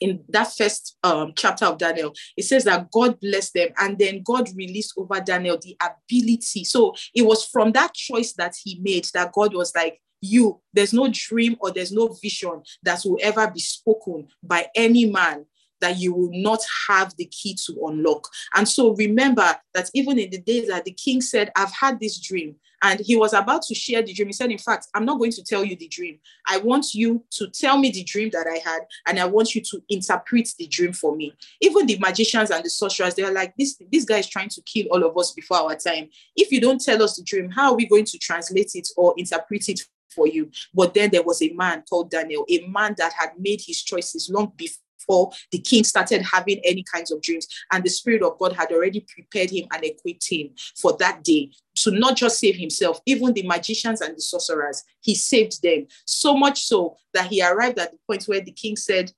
in 0.00 0.22
that 0.28 0.52
first 0.52 0.96
um, 1.02 1.32
chapter 1.36 1.64
of 1.64 1.78
Daniel, 1.78 2.12
it 2.36 2.42
says 2.42 2.64
that 2.64 2.90
God 2.90 3.18
blessed 3.20 3.54
them 3.54 3.68
and 3.78 3.98
then 3.98 4.22
God 4.22 4.48
released 4.54 4.94
over 4.96 5.20
Daniel 5.20 5.58
the 5.58 5.76
ability. 5.80 6.64
So 6.64 6.94
it 7.14 7.22
was 7.22 7.44
from 7.44 7.72
that 7.72 7.94
choice 7.94 8.32
that 8.34 8.54
he 8.62 8.78
made 8.82 9.06
that 9.14 9.32
God 9.32 9.54
was 9.54 9.74
like, 9.74 10.00
you, 10.20 10.60
there's 10.72 10.92
no 10.92 11.08
dream 11.10 11.56
or 11.60 11.70
there's 11.70 11.92
no 11.92 12.08
vision 12.22 12.62
that 12.82 13.02
will 13.04 13.18
ever 13.22 13.50
be 13.50 13.60
spoken 13.60 14.28
by 14.42 14.66
any 14.74 15.06
man 15.06 15.46
that 15.80 15.98
you 15.98 16.12
will 16.14 16.30
not 16.32 16.60
have 16.88 17.14
the 17.16 17.26
key 17.26 17.56
to 17.66 17.86
unlock. 17.86 18.28
And 18.54 18.68
so 18.68 18.94
remember 18.94 19.56
that 19.74 19.90
even 19.94 20.18
in 20.18 20.30
the 20.30 20.40
days 20.40 20.68
that 20.68 20.84
the 20.84 20.92
king 20.92 21.20
said, 21.20 21.50
I've 21.56 21.72
had 21.72 22.00
this 22.00 22.18
dream, 22.20 22.56
and 22.82 23.00
he 23.00 23.16
was 23.16 23.32
about 23.32 23.62
to 23.62 23.74
share 23.74 24.02
the 24.02 24.12
dream, 24.12 24.28
he 24.28 24.32
said, 24.32 24.50
In 24.50 24.58
fact, 24.58 24.88
I'm 24.94 25.04
not 25.04 25.18
going 25.18 25.32
to 25.32 25.42
tell 25.42 25.64
you 25.64 25.76
the 25.76 25.88
dream. 25.88 26.18
I 26.46 26.58
want 26.58 26.94
you 26.94 27.24
to 27.32 27.48
tell 27.48 27.78
me 27.78 27.90
the 27.90 28.04
dream 28.04 28.30
that 28.32 28.46
I 28.46 28.58
had, 28.58 28.80
and 29.06 29.18
I 29.18 29.24
want 29.24 29.54
you 29.54 29.62
to 29.62 29.82
interpret 29.88 30.50
the 30.58 30.66
dream 30.66 30.92
for 30.92 31.16
me. 31.16 31.34
Even 31.60 31.86
the 31.86 31.98
magicians 31.98 32.50
and 32.50 32.64
the 32.64 32.70
sorcerers, 32.70 33.14
they're 33.14 33.32
like, 33.32 33.54
This, 33.56 33.80
this 33.90 34.04
guy 34.04 34.18
is 34.18 34.28
trying 34.28 34.50
to 34.50 34.62
kill 34.62 34.86
all 34.90 35.04
of 35.04 35.16
us 35.16 35.32
before 35.32 35.58
our 35.58 35.76
time. 35.76 36.08
If 36.36 36.52
you 36.52 36.60
don't 36.60 36.80
tell 36.80 37.02
us 37.02 37.16
the 37.16 37.22
dream, 37.22 37.50
how 37.50 37.72
are 37.72 37.76
we 37.76 37.86
going 37.86 38.04
to 38.04 38.18
translate 38.18 38.72
it 38.74 38.88
or 38.96 39.14
interpret 39.16 39.68
it 39.68 39.80
for 40.16 40.26
you. 40.26 40.50
But 40.74 40.94
then 40.94 41.10
there 41.10 41.22
was 41.22 41.42
a 41.42 41.52
man 41.52 41.84
called 41.88 42.10
Daniel, 42.10 42.46
a 42.48 42.66
man 42.66 42.94
that 42.96 43.12
had 43.12 43.32
made 43.38 43.60
his 43.60 43.82
choices 43.82 44.30
long 44.32 44.52
before 44.56 44.85
before 45.06 45.30
the 45.52 45.58
king 45.58 45.84
started 45.84 46.22
having 46.22 46.60
any 46.64 46.82
kinds 46.82 47.10
of 47.10 47.22
dreams. 47.22 47.46
And 47.72 47.84
the 47.84 47.90
Spirit 47.90 48.22
of 48.22 48.38
God 48.38 48.52
had 48.52 48.70
already 48.72 49.00
prepared 49.00 49.50
him 49.50 49.66
and 49.72 49.84
equipped 49.84 50.26
him 50.30 50.50
for 50.76 50.96
that 50.98 51.22
day 51.24 51.50
to 51.76 51.90
not 51.90 52.16
just 52.16 52.38
save 52.38 52.56
himself, 52.56 53.00
even 53.06 53.32
the 53.32 53.46
magicians 53.46 54.00
and 54.00 54.16
the 54.16 54.20
sorcerers, 54.20 54.82
he 55.00 55.14
saved 55.14 55.62
them. 55.62 55.86
So 56.06 56.34
much 56.34 56.64
so 56.64 56.96
that 57.12 57.26
he 57.26 57.42
arrived 57.42 57.78
at 57.78 57.92
the 57.92 57.98
point 58.06 58.24
where 58.24 58.40
the 58.40 58.52
king 58.52 58.76
said, 58.76 59.12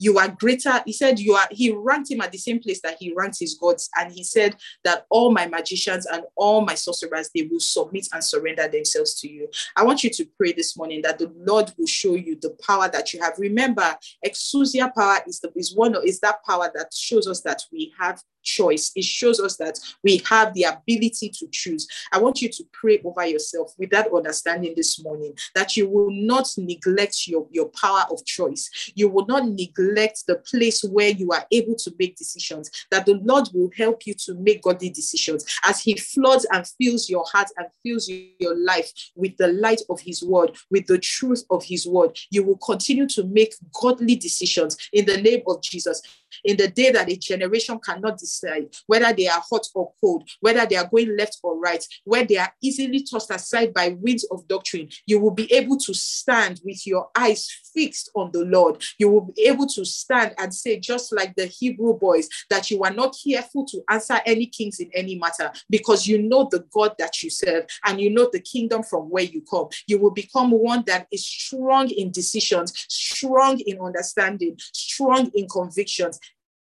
you 0.00 0.18
are 0.18 0.28
greater. 0.28 0.82
He 0.86 0.92
said, 0.92 1.20
You 1.20 1.34
are, 1.34 1.46
he 1.50 1.70
ranked 1.72 2.10
him 2.10 2.22
at 2.22 2.32
the 2.32 2.38
same 2.38 2.58
place 2.58 2.80
that 2.82 2.96
he 2.98 3.12
ranked 3.14 3.38
his 3.38 3.54
gods. 3.54 3.88
And 3.96 4.10
he 4.10 4.24
said 4.24 4.56
that 4.82 5.04
all 5.10 5.30
my 5.30 5.46
magicians 5.46 6.06
and 6.06 6.24
all 6.36 6.62
my 6.62 6.74
sorcerers, 6.74 7.30
they 7.34 7.42
will 7.50 7.60
submit 7.60 8.08
and 8.12 8.24
surrender 8.24 8.66
themselves 8.66 9.20
to 9.20 9.28
you. 9.28 9.48
I 9.76 9.84
want 9.84 10.02
you 10.02 10.10
to 10.10 10.24
pray 10.38 10.52
this 10.52 10.76
morning 10.76 11.02
that 11.02 11.18
the 11.18 11.30
Lord 11.36 11.70
will 11.78 11.86
show 11.86 12.14
you 12.14 12.38
the 12.40 12.56
power 12.66 12.88
that 12.88 13.12
you 13.12 13.20
have. 13.20 13.34
Remember, 13.38 13.94
exousia 14.26 14.92
power 14.94 15.18
is 15.26 15.40
the 15.40 15.52
is 15.54 15.76
one 15.76 15.94
is 16.04 16.20
that 16.20 16.42
power 16.48 16.70
that 16.74 16.92
shows 16.94 17.28
us 17.28 17.42
that 17.42 17.62
we 17.70 17.92
have 18.00 18.22
choice. 18.42 18.92
It 18.94 19.04
shows 19.04 19.40
us 19.40 19.56
that 19.56 19.78
we 20.02 20.22
have 20.28 20.54
the 20.54 20.64
ability 20.64 21.30
to 21.30 21.48
choose. 21.50 21.86
I 22.12 22.18
want 22.18 22.42
you 22.42 22.48
to 22.48 22.64
pray 22.72 23.00
over 23.04 23.26
yourself 23.26 23.74
with 23.78 23.90
that 23.90 24.08
understanding 24.14 24.74
this 24.76 25.02
morning 25.02 25.34
that 25.54 25.76
you 25.76 25.88
will 25.88 26.10
not 26.10 26.48
neglect 26.56 27.26
your, 27.26 27.46
your 27.50 27.68
power 27.68 28.04
of 28.10 28.24
choice. 28.24 28.92
You 28.94 29.08
will 29.08 29.26
not 29.26 29.48
neglect 29.48 30.24
the 30.26 30.36
place 30.36 30.82
where 30.82 31.10
you 31.10 31.30
are 31.30 31.46
able 31.50 31.74
to 31.76 31.94
make 31.98 32.16
decisions, 32.16 32.70
that 32.90 33.06
the 33.06 33.14
Lord 33.14 33.48
will 33.52 33.70
help 33.76 34.06
you 34.06 34.14
to 34.14 34.34
make 34.34 34.62
godly 34.62 34.90
decisions 34.90 35.44
as 35.64 35.80
He 35.80 35.96
floods 35.96 36.46
and 36.52 36.66
fills 36.80 37.08
your 37.08 37.24
heart 37.30 37.48
and 37.56 37.66
fills 37.82 38.08
your 38.08 38.56
life 38.56 38.90
with 39.14 39.36
the 39.36 39.48
light 39.48 39.80
of 39.88 40.00
His 40.00 40.22
word, 40.22 40.56
with 40.70 40.86
the 40.86 40.98
truth 40.98 41.44
of 41.50 41.64
His 41.64 41.86
word. 41.86 42.18
You 42.30 42.44
will 42.44 42.58
continue 42.58 43.06
to 43.08 43.24
make 43.24 43.54
godly 43.80 44.16
decisions 44.16 44.76
in 44.92 45.06
the 45.06 45.20
name 45.20 45.42
of 45.46 45.62
Jesus 45.62 46.02
in 46.44 46.56
the 46.56 46.68
day 46.68 46.90
that 46.90 47.10
a 47.10 47.16
generation 47.16 47.78
cannot 47.78 48.18
decide 48.18 48.68
whether 48.86 49.12
they 49.12 49.28
are 49.28 49.42
hot 49.48 49.66
or 49.74 49.92
cold, 50.00 50.28
whether 50.40 50.66
they 50.66 50.76
are 50.76 50.88
going 50.88 51.16
left 51.16 51.38
or 51.42 51.58
right, 51.58 51.84
where 52.04 52.24
they 52.24 52.38
are 52.38 52.52
easily 52.62 53.02
tossed 53.02 53.30
aside 53.30 53.72
by 53.72 53.96
winds 54.00 54.24
of 54.30 54.46
doctrine, 54.48 54.88
you 55.06 55.20
will 55.20 55.30
be 55.30 55.52
able 55.52 55.76
to 55.76 55.94
stand 55.94 56.60
with 56.64 56.86
your 56.86 57.08
eyes 57.16 57.48
fixed 57.74 58.10
on 58.14 58.30
the 58.32 58.44
Lord. 58.44 58.82
You 58.98 59.10
will 59.10 59.32
be 59.32 59.42
able 59.46 59.66
to 59.68 59.84
stand 59.84 60.34
and 60.38 60.54
say, 60.54 60.78
just 60.78 61.12
like 61.12 61.34
the 61.36 61.46
Hebrew 61.46 61.98
boys, 61.98 62.28
that 62.48 62.70
you 62.70 62.82
are 62.82 62.92
not 62.92 63.16
careful 63.24 63.64
to 63.66 63.82
answer 63.88 64.18
any 64.26 64.46
kings 64.46 64.80
in 64.80 64.90
any 64.94 65.16
matter 65.16 65.52
because 65.68 66.06
you 66.06 66.22
know 66.22 66.48
the 66.50 66.64
God 66.72 66.94
that 66.98 67.22
you 67.22 67.30
serve 67.30 67.66
and 67.84 68.00
you 68.00 68.10
know 68.10 68.28
the 68.32 68.40
kingdom 68.40 68.82
from 68.82 69.10
where 69.10 69.24
you 69.24 69.42
come. 69.50 69.68
You 69.86 69.98
will 69.98 70.10
become 70.10 70.50
one 70.50 70.84
that 70.86 71.06
is 71.10 71.26
strong 71.26 71.90
in 71.90 72.10
decisions, 72.10 72.72
strong 72.88 73.60
in 73.60 73.80
understanding, 73.80 74.56
strong 74.72 75.30
in 75.34 75.48
convictions, 75.48 76.19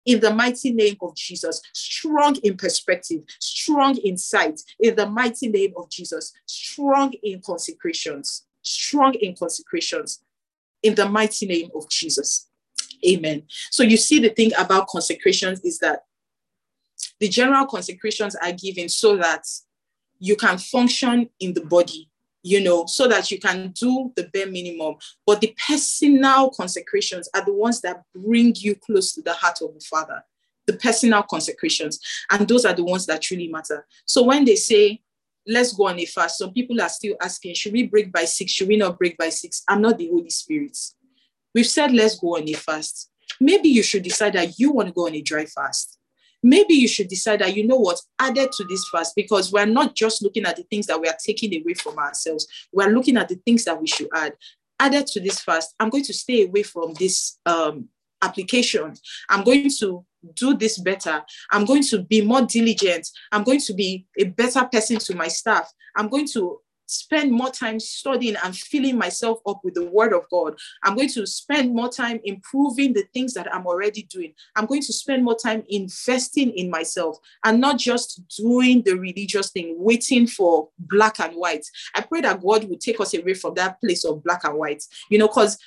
in 0.06 0.20
the 0.20 0.32
mighty 0.32 0.72
name 0.72 0.96
of 1.00 1.14
Jesus. 1.14 1.60
Strong 1.72 2.36
in 2.36 2.56
perspective, 2.56 3.22
strong 3.38 3.96
in 3.98 4.16
sight, 4.16 4.60
in 4.80 4.94
the 4.96 5.06
mighty 5.06 5.48
name 5.48 5.72
of 5.76 5.90
Jesus. 5.90 6.32
Strong 6.46 7.14
in 7.22 7.40
consecrations, 7.40 8.44
strong 8.62 9.14
in 9.14 9.34
consecrations, 9.34 10.22
in 10.82 10.94
the 10.94 11.08
mighty 11.08 11.46
name 11.46 11.70
of 11.74 11.88
Jesus. 11.88 12.48
Amen. 13.06 13.42
So 13.70 13.82
you 13.82 13.96
see, 13.96 14.20
the 14.20 14.30
thing 14.30 14.52
about 14.58 14.86
consecrations 14.88 15.60
is 15.60 15.78
that 15.80 16.04
the 17.20 17.28
general 17.28 17.66
consecrations 17.66 18.34
are 18.36 18.52
given 18.52 18.88
so 18.88 19.16
that 19.16 19.46
you 20.18 20.36
can 20.36 20.58
function 20.58 21.28
in 21.40 21.52
the 21.54 21.60
body 21.60 22.10
you 22.44 22.62
know, 22.62 22.84
so 22.86 23.08
that 23.08 23.30
you 23.32 23.40
can 23.40 23.72
do 23.72 24.12
the 24.14 24.28
bare 24.32 24.46
minimum. 24.46 24.94
But 25.26 25.40
the 25.40 25.56
personal 25.66 26.50
consecrations 26.50 27.28
are 27.34 27.44
the 27.44 27.54
ones 27.54 27.80
that 27.80 28.02
bring 28.14 28.54
you 28.56 28.76
close 28.76 29.12
to 29.14 29.22
the 29.22 29.32
heart 29.32 29.58
of 29.62 29.74
the 29.74 29.80
Father. 29.80 30.22
the 30.66 30.74
personal 30.74 31.22
consecrations. 31.22 32.00
And 32.30 32.46
those 32.48 32.64
are 32.64 32.74
the 32.74 32.84
ones 32.84 33.06
that 33.06 33.22
truly 33.22 33.48
matter. 33.48 33.86
So 34.06 34.22
when 34.22 34.44
they 34.44 34.56
say, 34.56 35.00
let's 35.46 35.72
go 35.72 35.88
on 35.88 35.98
a 35.98 36.06
fast, 36.06 36.38
some 36.38 36.52
people 36.52 36.80
are 36.80 36.88
still 36.88 37.16
asking, 37.20 37.54
should 37.54 37.72
we 37.72 37.86
break 37.86 38.12
by 38.12 38.24
six? 38.24 38.52
Should 38.52 38.68
we 38.68 38.76
not 38.76 38.98
break 38.98 39.18
by 39.18 39.28
six? 39.28 39.62
I'm 39.68 39.82
not 39.82 39.98
the 39.98 40.08
Holy 40.08 40.30
Spirit. 40.30 40.76
We've 41.54 41.66
said, 41.66 41.92
let's 41.92 42.18
go 42.18 42.36
on 42.36 42.48
a 42.48 42.54
fast. 42.54 43.10
Maybe 43.40 43.68
you 43.68 43.82
should 43.82 44.02
decide 44.02 44.34
that 44.34 44.58
you 44.58 44.72
want 44.72 44.88
to 44.88 44.94
go 44.94 45.06
on 45.06 45.14
a 45.14 45.22
dry 45.22 45.44
fast. 45.46 45.98
Maybe 46.44 46.74
you 46.74 46.86
should 46.86 47.08
decide 47.08 47.40
that, 47.40 47.56
you 47.56 47.66
know 47.66 47.78
what, 47.78 47.98
added 48.18 48.52
to 48.52 48.64
this 48.64 48.86
fast, 48.92 49.14
because 49.16 49.50
we're 49.50 49.64
not 49.64 49.96
just 49.96 50.22
looking 50.22 50.44
at 50.44 50.56
the 50.56 50.62
things 50.64 50.86
that 50.88 51.00
we 51.00 51.08
are 51.08 51.16
taking 51.24 51.58
away 51.58 51.72
from 51.72 51.98
ourselves, 51.98 52.46
we're 52.70 52.90
looking 52.90 53.16
at 53.16 53.30
the 53.30 53.36
things 53.46 53.64
that 53.64 53.80
we 53.80 53.86
should 53.86 54.08
add. 54.14 54.34
Added 54.78 55.06
to 55.06 55.20
this 55.20 55.40
fast, 55.40 55.74
I'm 55.80 55.88
going 55.88 56.04
to 56.04 56.12
stay 56.12 56.44
away 56.44 56.62
from 56.62 56.92
this 56.94 57.38
um, 57.46 57.88
application. 58.20 58.92
I'm 59.30 59.42
going 59.42 59.70
to 59.78 60.04
do 60.34 60.54
this 60.54 60.78
better. 60.78 61.24
I'm 61.50 61.64
going 61.64 61.82
to 61.84 62.02
be 62.02 62.20
more 62.20 62.42
diligent. 62.42 63.08
I'm 63.32 63.44
going 63.44 63.60
to 63.60 63.72
be 63.72 64.06
a 64.18 64.24
better 64.24 64.68
person 64.70 64.98
to 64.98 65.14
my 65.14 65.28
staff. 65.28 65.72
I'm 65.96 66.08
going 66.08 66.26
to 66.34 66.60
spend 66.86 67.32
more 67.32 67.50
time 67.50 67.80
studying 67.80 68.36
and 68.44 68.56
filling 68.56 68.98
myself 68.98 69.40
up 69.46 69.60
with 69.64 69.74
the 69.74 69.86
word 69.86 70.12
of 70.12 70.28
God. 70.30 70.58
I'm 70.82 70.96
going 70.96 71.08
to 71.10 71.26
spend 71.26 71.74
more 71.74 71.88
time 71.88 72.20
improving 72.24 72.92
the 72.92 73.04
things 73.14 73.34
that 73.34 73.52
I'm 73.54 73.66
already 73.66 74.02
doing. 74.04 74.34
I'm 74.56 74.66
going 74.66 74.82
to 74.82 74.92
spend 74.92 75.24
more 75.24 75.36
time 75.36 75.64
investing 75.68 76.50
in 76.52 76.70
myself 76.70 77.18
and 77.44 77.60
not 77.60 77.78
just 77.78 78.22
doing 78.36 78.82
the 78.82 78.94
religious 78.94 79.50
thing, 79.50 79.76
waiting 79.78 80.26
for 80.26 80.68
black 80.78 81.20
and 81.20 81.34
white. 81.34 81.66
I 81.94 82.02
pray 82.02 82.20
that 82.22 82.42
God 82.42 82.64
will 82.64 82.78
take 82.78 83.00
us 83.00 83.14
away 83.14 83.34
from 83.34 83.54
that 83.54 83.80
place 83.80 84.04
of 84.04 84.22
black 84.22 84.44
and 84.44 84.58
white, 84.58 84.82
you 85.10 85.18
know, 85.18 85.28
because 85.28 85.58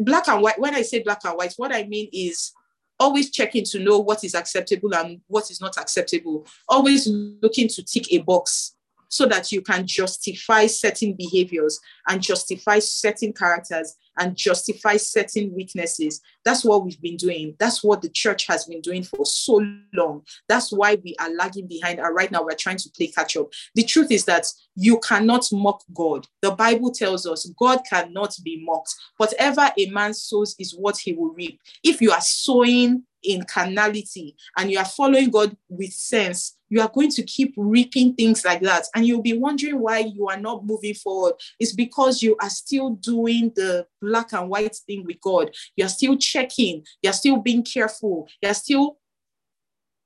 black 0.00 0.28
and 0.28 0.42
white, 0.42 0.58
when 0.58 0.74
I 0.74 0.82
say 0.82 1.02
black 1.02 1.20
and 1.24 1.36
white, 1.36 1.54
what 1.56 1.74
I 1.74 1.84
mean 1.84 2.08
is 2.12 2.52
always 2.98 3.30
checking 3.30 3.64
to 3.64 3.78
know 3.78 3.98
what 3.98 4.24
is 4.24 4.34
acceptable 4.34 4.94
and 4.94 5.20
what 5.26 5.50
is 5.50 5.60
not 5.60 5.76
acceptable, 5.76 6.46
always 6.68 7.06
looking 7.06 7.68
to 7.68 7.82
tick 7.82 8.12
a 8.12 8.18
box 8.18 8.75
so 9.08 9.26
that 9.26 9.52
you 9.52 9.60
can 9.60 9.86
justify 9.86 10.66
certain 10.66 11.14
behaviors 11.14 11.80
and 12.08 12.22
justify 12.22 12.78
certain 12.78 13.32
characters 13.32 13.94
and 14.18 14.36
justify 14.36 14.96
certain 14.96 15.54
weaknesses. 15.54 16.20
That's 16.44 16.64
what 16.64 16.84
we've 16.84 17.00
been 17.00 17.16
doing. 17.16 17.54
That's 17.58 17.84
what 17.84 18.02
the 18.02 18.08
church 18.08 18.46
has 18.46 18.64
been 18.64 18.80
doing 18.80 19.02
for 19.02 19.26
so 19.26 19.64
long. 19.94 20.22
That's 20.48 20.72
why 20.72 20.96
we 21.04 21.14
are 21.20 21.30
lagging 21.30 21.66
behind. 21.66 21.98
And 21.98 22.14
right 22.14 22.30
now, 22.30 22.42
we're 22.42 22.54
trying 22.54 22.78
to 22.78 22.90
play 22.96 23.08
catch 23.08 23.36
up. 23.36 23.48
The 23.74 23.84
truth 23.84 24.10
is 24.10 24.24
that 24.24 24.46
you 24.74 24.98
cannot 25.00 25.44
mock 25.52 25.82
God. 25.94 26.26
The 26.42 26.52
Bible 26.52 26.90
tells 26.92 27.26
us 27.26 27.50
God 27.58 27.80
cannot 27.88 28.34
be 28.42 28.62
mocked. 28.64 28.94
Whatever 29.18 29.70
a 29.78 29.86
man 29.90 30.14
sows 30.14 30.54
is 30.58 30.72
what 30.72 30.98
he 30.98 31.12
will 31.12 31.32
reap. 31.34 31.60
If 31.82 32.00
you 32.00 32.10
are 32.12 32.20
sowing 32.20 33.04
in 33.26 33.44
carnality 33.44 34.36
and 34.56 34.70
you 34.70 34.78
are 34.78 34.84
following 34.84 35.30
God 35.30 35.56
with 35.68 35.92
sense, 35.92 36.56
you 36.68 36.80
are 36.80 36.90
going 36.92 37.10
to 37.10 37.22
keep 37.22 37.54
reaping 37.56 38.14
things 38.14 38.44
like 38.44 38.60
that. 38.62 38.84
And 38.94 39.06
you'll 39.06 39.22
be 39.22 39.38
wondering 39.38 39.80
why 39.80 39.98
you 39.98 40.28
are 40.28 40.38
not 40.38 40.64
moving 40.64 40.94
forward. 40.94 41.34
It's 41.60 41.74
because 41.74 42.22
you 42.22 42.36
are 42.40 42.50
still 42.50 42.90
doing 42.90 43.52
the 43.54 43.86
black 44.00 44.32
and 44.32 44.48
white 44.48 44.76
thing 44.86 45.04
with 45.04 45.20
God. 45.20 45.50
You're 45.76 45.88
still 45.88 46.16
checking, 46.16 46.84
you're 47.02 47.12
still 47.12 47.38
being 47.38 47.62
careful, 47.62 48.28
you're 48.40 48.54
still 48.54 48.98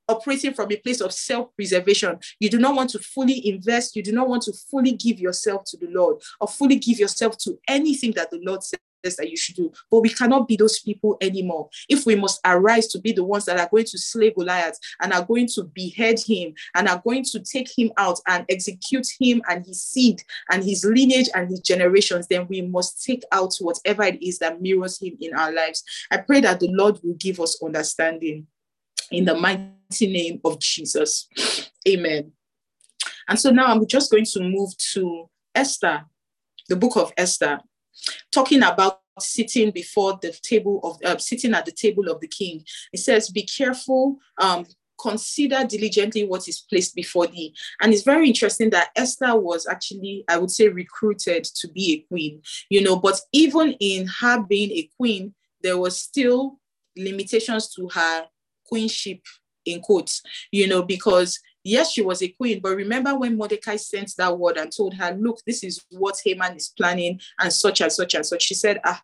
operating 0.08 0.52
from 0.52 0.70
a 0.72 0.76
place 0.76 1.00
of 1.00 1.12
self 1.12 1.54
preservation. 1.54 2.18
You 2.40 2.50
do 2.50 2.58
not 2.58 2.74
want 2.74 2.90
to 2.90 2.98
fully 2.98 3.46
invest, 3.48 3.96
you 3.96 4.02
do 4.02 4.12
not 4.12 4.28
want 4.28 4.42
to 4.44 4.52
fully 4.52 4.92
give 4.92 5.20
yourself 5.20 5.64
to 5.66 5.76
the 5.76 5.88
Lord 5.88 6.16
or 6.40 6.48
fully 6.48 6.76
give 6.76 6.98
yourself 6.98 7.38
to 7.38 7.58
anything 7.68 8.12
that 8.12 8.30
the 8.30 8.40
Lord 8.42 8.62
says 9.04 9.16
that 9.16 9.30
you 9.30 9.36
should 9.36 9.56
do. 9.56 9.72
But 9.90 10.00
we 10.00 10.10
cannot 10.10 10.48
be 10.48 10.56
those 10.56 10.78
people 10.80 11.16
anymore. 11.20 11.68
If 11.88 12.06
we 12.06 12.16
must 12.16 12.40
arise 12.44 12.88
to 12.88 13.00
be 13.00 13.12
the 13.12 13.24
ones 13.24 13.44
that 13.46 13.58
are 13.58 13.68
going 13.70 13.84
to 13.84 13.98
slay 13.98 14.30
Goliath 14.30 14.78
and 15.00 15.12
are 15.12 15.24
going 15.24 15.48
to 15.54 15.64
behead 15.64 16.20
him 16.20 16.54
and 16.74 16.88
are 16.88 17.02
going 17.04 17.24
to 17.24 17.40
take 17.40 17.68
him 17.76 17.92
out 17.96 18.18
and 18.26 18.44
execute 18.48 19.06
him 19.18 19.42
and 19.48 19.64
his 19.64 19.82
seed 19.82 20.22
and 20.50 20.64
his 20.64 20.84
lineage 20.84 21.28
and 21.34 21.48
his 21.48 21.60
generations, 21.60 22.26
then 22.28 22.46
we 22.48 22.62
must 22.62 23.04
take 23.04 23.22
out 23.32 23.54
whatever 23.60 24.02
it 24.04 24.22
is 24.22 24.38
that 24.38 24.60
mirrors 24.60 25.00
him 25.00 25.16
in 25.20 25.34
our 25.34 25.52
lives. 25.52 25.82
I 26.10 26.18
pray 26.18 26.40
that 26.40 26.60
the 26.60 26.68
Lord 26.68 26.98
will 27.02 27.14
give 27.14 27.40
us 27.40 27.62
understanding 27.62 28.46
in 29.10 29.24
the 29.24 29.34
mighty 29.34 30.12
name 30.12 30.40
of 30.44 30.60
Jesus. 30.60 31.28
Amen. 31.88 32.32
And 33.28 33.38
so 33.38 33.50
now 33.50 33.66
I'm 33.66 33.86
just 33.86 34.10
going 34.10 34.24
to 34.24 34.40
move 34.40 34.76
to 34.92 35.28
Esther, 35.54 36.04
the 36.68 36.76
book 36.76 36.96
of 36.96 37.12
Esther 37.16 37.60
talking 38.32 38.62
about 38.62 39.00
sitting 39.18 39.70
before 39.70 40.18
the 40.22 40.32
table 40.42 40.80
of 40.82 40.98
uh, 41.04 41.18
sitting 41.18 41.54
at 41.54 41.66
the 41.66 41.72
table 41.72 42.08
of 42.08 42.20
the 42.20 42.28
king. 42.28 42.64
It 42.92 42.98
says, 42.98 43.30
"Be 43.30 43.42
careful." 43.42 44.18
Um, 44.38 44.66
consider 45.00 45.64
diligently 45.64 46.26
what 46.26 46.46
is 46.46 46.60
placed 46.60 46.94
before 46.94 47.26
thee. 47.26 47.54
And 47.80 47.92
it's 47.92 48.02
very 48.02 48.28
interesting 48.28 48.70
that 48.70 48.90
Esther 48.94 49.34
was 49.34 49.66
actually, 49.66 50.24
I 50.28 50.36
would 50.36 50.50
say, 50.50 50.68
recruited 50.68 51.44
to 51.44 51.68
be 51.68 51.92
a 51.92 52.08
queen, 52.12 52.42
you 52.68 52.82
know, 52.82 52.96
but 52.96 53.18
even 53.32 53.72
in 53.80 54.06
her 54.20 54.42
being 54.42 54.70
a 54.72 54.90
queen, 54.98 55.34
there 55.62 55.78
was 55.78 55.98
still 55.98 56.58
limitations 56.96 57.72
to 57.74 57.88
her 57.94 58.26
queenship 58.66 59.20
in 59.66 59.80
quotes, 59.80 60.22
you 60.52 60.66
know, 60.66 60.82
because 60.82 61.38
yes, 61.64 61.92
she 61.92 62.02
was 62.02 62.22
a 62.22 62.28
queen, 62.28 62.60
but 62.60 62.76
remember 62.76 63.16
when 63.16 63.36
Mordecai 63.36 63.76
sent 63.76 64.14
that 64.16 64.38
word 64.38 64.56
and 64.56 64.74
told 64.74 64.94
her, 64.94 65.12
look, 65.12 65.40
this 65.46 65.62
is 65.62 65.84
what 65.90 66.20
Haman 66.24 66.56
is 66.56 66.68
planning 66.68 67.20
and 67.38 67.52
such 67.52 67.80
and 67.80 67.92
such 67.92 68.14
and 68.14 68.24
such. 68.24 68.42
She 68.42 68.54
said, 68.54 68.80
ah, 68.84 69.02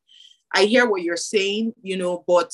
I 0.54 0.64
hear 0.64 0.88
what 0.88 1.02
you're 1.02 1.16
saying, 1.16 1.74
you 1.82 1.96
know, 1.96 2.24
but 2.26 2.52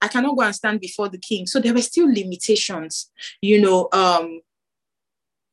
I 0.00 0.08
cannot 0.08 0.36
go 0.36 0.42
and 0.42 0.54
stand 0.54 0.80
before 0.80 1.08
the 1.08 1.18
king. 1.18 1.46
So 1.46 1.60
there 1.60 1.74
were 1.74 1.82
still 1.82 2.06
limitations, 2.06 3.10
you 3.40 3.60
know. 3.60 3.88
Um, 3.92 4.40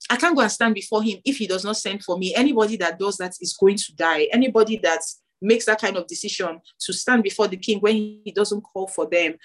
I 0.09 0.17
can't 0.17 0.35
go 0.35 0.43
and 0.43 0.51
stand 0.51 0.75
before 0.75 1.01
him 1.01 1.19
if 1.25 1.37
he 1.37 1.47
does 1.47 1.65
not 1.65 1.77
send 1.77 2.03
for 2.03 2.17
me. 2.17 2.35
Anybody 2.35 2.77
that 2.77 2.99
does 2.99 3.17
that 3.17 3.33
is 3.41 3.57
going 3.59 3.77
to 3.77 3.95
die. 3.95 4.27
Anybody 4.31 4.77
that 4.83 4.99
makes 5.41 5.65
that 5.65 5.81
kind 5.81 5.97
of 5.97 6.05
decision 6.05 6.61
to 6.79 6.93
stand 6.93 7.23
before 7.23 7.47
the 7.47 7.57
king 7.57 7.79
when 7.79 7.95
he 7.95 8.31
doesn't 8.35 8.61
call 8.61 8.87
for 8.87 9.07
them 9.07 9.35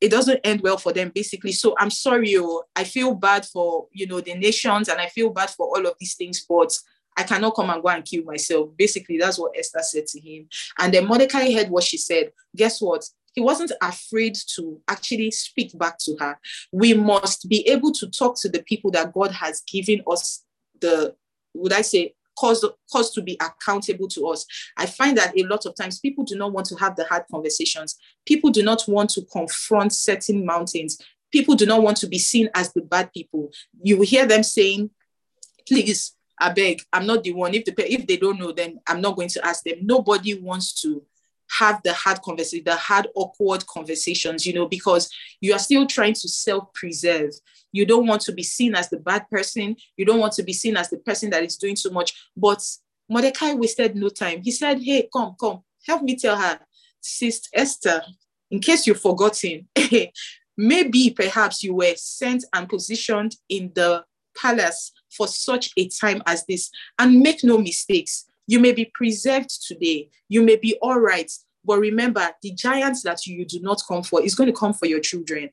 it 0.00 0.10
doesn't 0.10 0.40
end 0.44 0.60
well 0.62 0.78
for 0.78 0.92
them 0.92 1.12
basically. 1.14 1.52
So 1.52 1.74
i'm 1.78 1.90
sorry 1.90 2.36
oh, 2.38 2.62
i 2.76 2.84
feel 2.84 3.14
bad 3.14 3.44
for 3.44 3.86
you 3.92 4.06
know 4.06 4.20
the 4.20 4.34
nations 4.34 4.88
and 4.88 5.00
i 5.00 5.06
feel 5.06 5.30
bad 5.30 5.50
for 5.50 5.66
all 5.66 5.86
of 5.86 5.94
these 5.98 6.14
things 6.14 6.44
but 6.48 6.76
i 7.16 7.22
cannot 7.22 7.54
come 7.54 7.70
and 7.70 7.82
go 7.82 7.88
and 7.88 8.04
kill 8.04 8.24
myself. 8.24 8.70
Basically 8.76 9.18
that's 9.18 9.38
what 9.38 9.56
esther 9.56 9.82
said 9.82 10.06
to 10.08 10.20
him. 10.20 10.48
And 10.78 10.92
then 10.92 11.06
mordecai 11.06 11.52
heard 11.52 11.70
what 11.70 11.84
she 11.84 11.98
said. 11.98 12.32
Guess 12.56 12.80
what? 12.80 13.04
He 13.34 13.40
wasn't 13.40 13.72
afraid 13.80 14.36
to 14.56 14.80
actually 14.88 15.30
speak 15.30 15.78
back 15.78 15.98
to 15.98 16.16
her. 16.18 16.36
We 16.72 16.94
must 16.94 17.48
be 17.48 17.66
able 17.68 17.92
to 17.92 18.10
talk 18.10 18.40
to 18.40 18.48
the 18.48 18.62
people 18.62 18.90
that 18.92 19.12
god 19.12 19.30
has 19.32 19.62
given 19.62 20.02
us 20.10 20.44
the 20.80 21.14
would 21.54 21.72
i 21.72 21.82
say 21.82 22.14
cause, 22.40 22.64
cause 22.90 23.12
to 23.12 23.22
be 23.22 23.38
accountable 23.40 24.08
to 24.08 24.26
us. 24.28 24.46
I 24.76 24.86
find 24.86 25.16
that 25.18 25.38
a 25.38 25.42
lot 25.44 25.66
of 25.66 25.74
times 25.76 26.00
people 26.00 26.24
do 26.24 26.36
not 26.36 26.52
want 26.52 26.66
to 26.66 26.76
have 26.76 26.96
the 26.96 27.04
hard 27.04 27.24
conversations. 27.30 27.96
People 28.26 28.50
do 28.50 28.62
not 28.62 28.82
want 28.88 29.10
to 29.10 29.22
confront 29.26 29.92
certain 29.92 30.46
mountains. 30.46 30.98
People 31.30 31.54
do 31.54 31.66
not 31.66 31.82
want 31.82 31.96
to 31.98 32.08
be 32.08 32.18
seen 32.18 32.48
as 32.54 32.72
the 32.72 32.82
bad 32.82 33.12
people. 33.12 33.50
You 33.82 34.00
hear 34.02 34.26
them 34.26 34.42
saying, 34.42 34.90
please, 35.68 36.16
I 36.40 36.50
beg, 36.50 36.82
I'm 36.92 37.06
not 37.06 37.22
the 37.22 37.32
one. 37.32 37.54
If, 37.54 37.66
the, 37.66 37.92
if 37.92 38.06
they 38.06 38.16
don't 38.16 38.38
know, 38.38 38.52
then 38.52 38.80
I'm 38.88 39.00
not 39.00 39.16
going 39.16 39.28
to 39.28 39.46
ask 39.46 39.62
them. 39.62 39.78
Nobody 39.82 40.34
wants 40.34 40.80
to 40.82 41.04
have 41.58 41.82
the 41.82 41.92
hard 41.92 42.22
conversation, 42.22 42.64
the 42.64 42.76
hard, 42.76 43.08
awkward 43.14 43.66
conversations, 43.66 44.46
you 44.46 44.52
know, 44.52 44.66
because 44.66 45.10
you 45.40 45.52
are 45.52 45.58
still 45.58 45.86
trying 45.86 46.14
to 46.14 46.28
self-preserve. 46.28 47.30
You 47.72 47.86
don't 47.86 48.06
want 48.06 48.22
to 48.22 48.32
be 48.32 48.42
seen 48.42 48.74
as 48.74 48.88
the 48.88 48.98
bad 48.98 49.28
person. 49.30 49.76
You 49.96 50.04
don't 50.04 50.20
want 50.20 50.32
to 50.34 50.42
be 50.42 50.52
seen 50.52 50.76
as 50.76 50.90
the 50.90 50.98
person 50.98 51.30
that 51.30 51.44
is 51.44 51.56
doing 51.56 51.76
too 51.76 51.90
much. 51.90 52.14
But 52.36 52.64
Mordecai 53.08 53.54
wasted 53.54 53.96
no 53.96 54.08
time. 54.08 54.42
He 54.42 54.50
said, 54.50 54.80
Hey, 54.80 55.08
come, 55.12 55.34
come, 55.38 55.62
help 55.86 56.02
me 56.02 56.16
tell 56.16 56.36
her, 56.36 56.60
Sister 57.00 57.48
Esther, 57.54 58.02
in 58.50 58.60
case 58.60 58.86
you've 58.86 59.00
forgotten, 59.00 59.68
maybe 60.56 61.10
perhaps 61.10 61.62
you 61.62 61.74
were 61.74 61.94
sent 61.96 62.44
and 62.52 62.68
positioned 62.68 63.36
in 63.48 63.72
the 63.74 64.04
palace 64.36 64.92
for 65.10 65.26
such 65.26 65.70
a 65.76 65.88
time 65.88 66.22
as 66.26 66.44
this. 66.46 66.70
And 66.98 67.20
make 67.20 67.42
no 67.42 67.58
mistakes, 67.58 68.26
you 68.50 68.58
may 68.58 68.72
be 68.72 68.90
preserved 68.92 69.64
today. 69.64 70.10
You 70.28 70.42
may 70.42 70.56
be 70.56 70.76
all 70.82 70.98
right. 70.98 71.30
But 71.64 71.78
remember, 71.78 72.30
the 72.42 72.50
giants 72.50 73.04
that 73.04 73.24
you 73.24 73.44
do 73.44 73.60
not 73.60 73.80
come 73.86 74.02
for 74.02 74.20
is 74.20 74.34
going 74.34 74.52
to 74.52 74.58
come 74.58 74.74
for 74.74 74.86
your 74.86 74.98
children. 74.98 75.50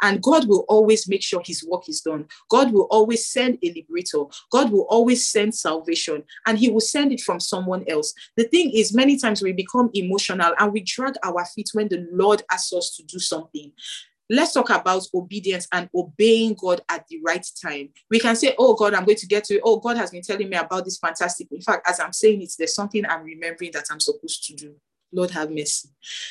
And 0.00 0.22
God 0.22 0.48
will 0.48 0.64
always 0.66 1.06
make 1.06 1.22
sure 1.22 1.42
his 1.44 1.62
work 1.62 1.86
is 1.86 2.00
done. 2.00 2.28
God 2.48 2.72
will 2.72 2.86
always 2.90 3.26
send 3.26 3.58
a 3.62 3.72
liberator. 3.72 4.24
God 4.50 4.72
will 4.72 4.86
always 4.88 5.26
send 5.26 5.54
salvation 5.54 6.22
and 6.46 6.58
he 6.58 6.70
will 6.70 6.80
send 6.80 7.12
it 7.12 7.20
from 7.20 7.40
someone 7.40 7.84
else. 7.88 8.14
The 8.38 8.44
thing 8.44 8.70
is, 8.70 8.94
many 8.94 9.18
times 9.18 9.42
we 9.42 9.52
become 9.52 9.90
emotional 9.92 10.54
and 10.58 10.72
we 10.72 10.80
drag 10.80 11.14
our 11.22 11.44
feet 11.44 11.70
when 11.74 11.88
the 11.88 12.06
Lord 12.10 12.42
asks 12.50 12.72
us 12.72 12.96
to 12.96 13.02
do 13.02 13.18
something 13.18 13.72
let's 14.30 14.52
talk 14.52 14.70
about 14.70 15.06
obedience 15.12 15.66
and 15.72 15.90
obeying 15.94 16.54
God 16.54 16.80
at 16.88 17.06
the 17.08 17.20
right 17.26 17.44
time. 17.60 17.90
We 18.08 18.20
can 18.20 18.36
say, 18.36 18.54
Oh 18.58 18.74
God, 18.74 18.94
I'm 18.94 19.04
going 19.04 19.18
to 19.18 19.26
get 19.26 19.44
to 19.44 19.56
it. 19.56 19.62
Oh, 19.64 19.78
God 19.78 19.96
has 19.96 20.12
been 20.12 20.22
telling 20.22 20.48
me 20.48 20.56
about 20.56 20.84
this 20.84 20.98
fantastic. 20.98 21.48
In 21.50 21.60
fact, 21.60 21.88
as 21.88 22.00
I'm 22.00 22.12
saying 22.12 22.40
it, 22.40 22.52
there's 22.56 22.74
something 22.74 23.04
I'm 23.04 23.24
remembering 23.24 23.72
that 23.72 23.86
I'm 23.90 24.00
supposed 24.00 24.44
to 24.46 24.54
do. 24.54 24.74
Lord 25.12 25.32
have 25.32 25.50
mercy. 25.50 25.88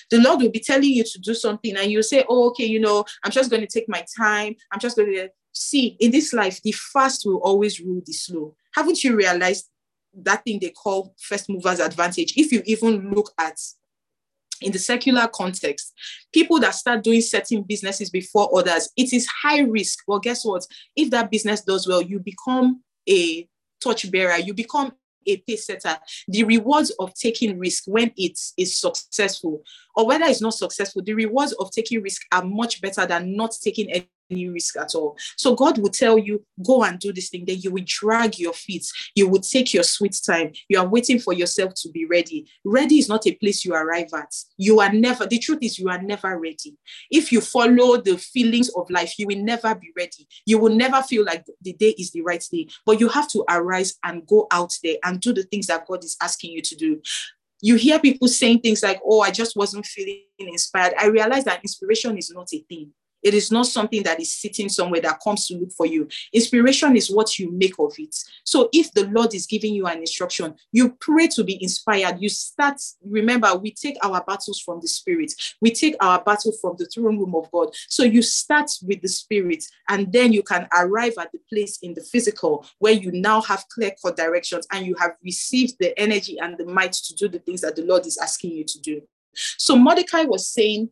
The 0.10 0.20
Lord 0.20 0.42
will 0.42 0.52
be 0.52 0.62
telling 0.62 0.90
you 0.90 1.04
to 1.04 1.20
do 1.20 1.34
something, 1.34 1.76
and 1.76 1.92
you 1.92 2.02
say, 2.02 2.24
Oh, 2.30 2.48
okay, 2.48 2.66
you 2.66 2.80
know, 2.80 3.04
I'm 3.24 3.32
just 3.32 3.50
going 3.52 3.62
to 3.62 3.68
take 3.68 3.90
my 3.90 4.06
time. 4.18 4.56
I'm 4.72 4.80
just 4.80 4.96
going 4.96 5.12
to 5.14 5.30
see 5.52 5.98
in 6.00 6.12
this 6.12 6.32
life, 6.32 6.62
the 6.64 6.72
fast 6.72 7.26
will 7.26 7.40
always 7.40 7.80
rule 7.82 8.02
the 8.06 8.14
slow. 8.14 8.56
Haven't 8.74 9.04
you 9.04 9.16
realized 9.16 9.70
that 10.14 10.44
thing 10.44 10.60
they 10.60 10.70
call 10.70 11.14
first 11.20 11.50
movers 11.50 11.80
advantage? 11.80 12.34
If 12.38 12.52
you 12.52 12.62
even 12.66 13.12
look 13.12 13.32
at 13.38 13.60
in 14.62 14.72
the 14.72 14.80
secular 14.80 15.28
context, 15.28 15.94
people 16.34 16.60
that 16.60 16.76
start 16.76 17.04
doing 17.04 17.22
certain 17.22 17.64
businesses 17.64 18.10
before 18.10 18.50
others, 18.58 18.90
it 18.98 19.14
is 19.14 19.28
high 19.28 19.62
risk. 19.62 20.04
Well, 20.08 20.20
guess 20.20 20.46
what? 20.46 20.66
If 20.96 21.10
that 21.12 21.32
business 21.32 21.62
does 21.62 21.88
well, 21.88 22.02
you 22.02 22.20
become 22.20 22.84
a 23.08 23.48
torch 23.82 24.12
bearer, 24.12 24.38
you 24.38 24.54
become 24.54 24.94
a 25.26 25.38
pace 25.38 25.66
setter. 25.66 25.98
The 26.28 26.44
rewards 26.44 26.92
of 27.00 27.14
taking 27.14 27.60
risk 27.60 27.84
when 27.88 28.12
it 28.18 28.40
is 28.58 28.80
successful, 28.80 29.64
or 29.96 30.08
whether 30.08 30.26
it's 30.26 30.42
not 30.42 30.54
successful, 30.54 31.02
the 31.04 31.14
rewards 31.14 31.54
of 31.54 31.72
taking 31.72 32.02
risk 32.02 32.22
are 32.32 32.44
much 32.44 32.82
better 32.82 33.06
than 33.06 33.36
not 33.36 33.54
taking 33.62 33.90
any 34.30 34.50
risk 34.50 34.78
at 34.78 34.96
all. 34.96 35.18
So 35.38 35.56
God 35.56 35.78
will 35.78 35.90
tell 35.90 36.18
you, 36.18 36.46
go 36.66 36.84
and 36.84 37.00
do 37.00 37.12
this 37.12 37.30
thing. 37.30 37.46
Then 37.46 37.60
you 37.60 37.72
will 37.72 37.84
drag 37.86 38.40
your 38.40 38.54
feet. 38.54 38.86
You 39.16 39.28
will 39.28 39.42
take 39.42 39.74
your 39.74 39.84
sweet 39.84 40.20
time. 40.26 40.54
You 40.68 40.80
are 40.80 40.88
waiting 40.88 41.20
for 41.20 41.34
yourself 41.34 41.74
to 41.78 41.90
be 41.90 42.06
ready. 42.06 42.48
Ready 42.64 43.00
is 43.00 43.10
not 43.10 43.28
a 43.28 43.34
place 43.36 43.66
you 43.66 43.74
arrive 43.74 44.10
at. 44.14 44.34
You 44.58 44.80
are 44.80 44.92
never, 44.92 45.26
the 45.26 45.40
truth 45.40 45.60
is, 45.62 45.80
you 45.80 45.90
are 45.90 46.02
never 46.02 46.40
ready. 46.40 46.78
If 47.12 47.32
you 47.32 47.42
follow 47.42 47.98
the 47.98 48.18
feelings 48.18 48.70
of 48.70 48.90
life, 48.90 49.18
you 49.18 49.28
will 49.28 49.44
never 49.44 49.76
be 49.76 49.90
ready. 49.98 50.28
You 50.46 50.60
will 50.60 50.76
never 50.76 51.02
feel 51.02 51.26
like 51.26 51.46
the 51.62 51.74
day 51.74 51.96
is 51.98 52.12
the 52.12 52.22
right 52.22 52.44
day. 52.52 52.68
But 52.86 53.00
you 53.00 53.10
have 53.10 53.28
to 53.30 53.44
arise 53.50 53.98
and 54.04 54.26
go 54.28 54.48
out 54.52 54.78
there 54.84 54.98
and 55.04 55.20
do 55.20 55.34
the 55.34 55.44
things 55.44 55.68
that 55.68 55.88
God 55.88 56.04
is 56.04 56.18
asking 56.22 56.52
you 56.52 56.62
to 56.62 56.76
do 56.76 57.02
you 57.62 57.76
hear 57.76 58.00
people 58.00 58.28
saying 58.28 58.60
things 58.60 58.82
like, 58.84 59.02
Oh, 59.06 59.22
I 59.22 59.32
just 59.32 59.56
wasn't 59.56 59.86
feeling 59.86 60.24
inspired. 60.40 60.94
I 60.98 61.08
realize 61.08 61.44
that 61.46 61.62
inspiration 61.62 62.18
is 62.18 62.32
not 62.32 62.48
a 62.54 62.60
thing. 62.70 62.94
It 63.24 63.34
is 63.34 63.52
not 63.52 63.68
something 63.68 64.04
that 64.04 64.20
is 64.20 64.34
sitting 64.34 64.70
somewhere 64.70 65.02
that 65.02 65.20
comes 65.24 65.48
to 65.48 65.58
look 65.58 65.72
for 65.72 65.86
you. 65.86 66.08
Inspiration 66.34 66.96
is 66.96 67.12
what 67.12 67.38
you 67.38 67.52
make 67.52 67.78
of 67.80 67.94
it. 67.98 68.16
So 68.44 68.70
if 68.74 68.92
the 68.94 69.08
Lord 69.08 69.34
is 69.34 69.46
giving 69.46 69.74
you 69.74 69.88
an 69.88 70.00
instruction, 70.00 70.56
you 70.72 70.92
pray 71.00 71.28
to 71.30 71.44
be 71.44 71.62
inspired. 71.62 72.18
You 72.20 72.30
start, 72.30 72.82
remember, 73.04 73.54
we 73.56 73.72
take 73.72 73.98
our 74.04 74.24
battles 74.24 74.60
from 74.60 74.80
the 74.82 74.88
spirit, 74.88 75.34
we 75.62 75.72
take 75.72 75.96
our 76.02 76.24
battle 76.24 76.54
from 76.62 76.76
the 76.78 76.86
throne 76.86 77.18
room 77.20 77.36
of 77.36 77.52
God. 77.52 77.70
So 77.88 78.04
you 78.04 78.22
start 78.22 78.70
with 78.84 79.02
the 79.02 79.08
spirit, 79.08 79.64
and 79.88 80.12
then 80.12 80.34
you 80.34 80.44
can 80.44 80.68
arrive 80.74 81.14
at 81.20 81.32
the 81.32 81.40
place 81.50 81.80
in 81.82 81.94
the 81.94 82.02
physical 82.02 82.66
where 82.80 82.94
you 82.94 83.12
now 83.12 83.42
have 83.42 83.66
clear 83.74 83.92
cut 84.02 84.16
directions 84.18 84.68
and 84.72 84.86
you 84.86 84.96
have 84.96 85.12
received 85.24 85.76
the 85.80 85.98
energy 86.00 86.38
and 86.40 86.58
the 86.58 86.66
might 86.66 86.94
to 86.94 87.16
do 87.16 87.28
the 87.28 87.40
things 87.40 87.62
that 87.62 87.76
the 87.76 87.84
Lord 87.84 88.06
is 88.06 88.18
asking 88.18 88.52
you 88.52 88.64
to 88.64 88.80
do. 88.80 89.02
So 89.34 89.76
Mordecai 89.76 90.24
was 90.24 90.48
saying, 90.48 90.90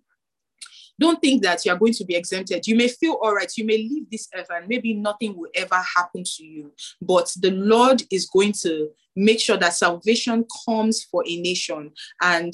don't 1.00 1.22
think 1.22 1.43
that 1.43 1.66
you 1.66 1.72
are 1.72 1.78
going 1.78 1.93
to 1.93 2.06
be 2.06 2.16
exempted. 2.16 2.68
You 2.68 2.76
may 2.76 2.88
feel 2.88 3.18
all 3.22 3.36
right, 3.36 3.52
you 3.58 3.66
may 3.66 3.78
leave 3.78 4.10
this 4.10 4.28
earth 4.36 4.48
and 4.50 4.68
maybe 4.68 4.93
nothing 4.93 5.38
will 5.38 5.50
ever 5.56 5.82
happen 5.95 6.24
to 6.24 6.43
you, 6.43 6.72
but 7.02 7.34
the 7.39 7.52
Lord 7.52 8.04
is 8.12 8.28
going 8.28 8.54
to 8.64 8.89
make 9.16 9.39
sure 9.39 9.58
that 9.58 9.74
salvation 9.74 10.45
comes 10.66 11.04
for 11.04 11.24
a 11.28 11.41
nation 11.41 11.91
and 12.22 12.54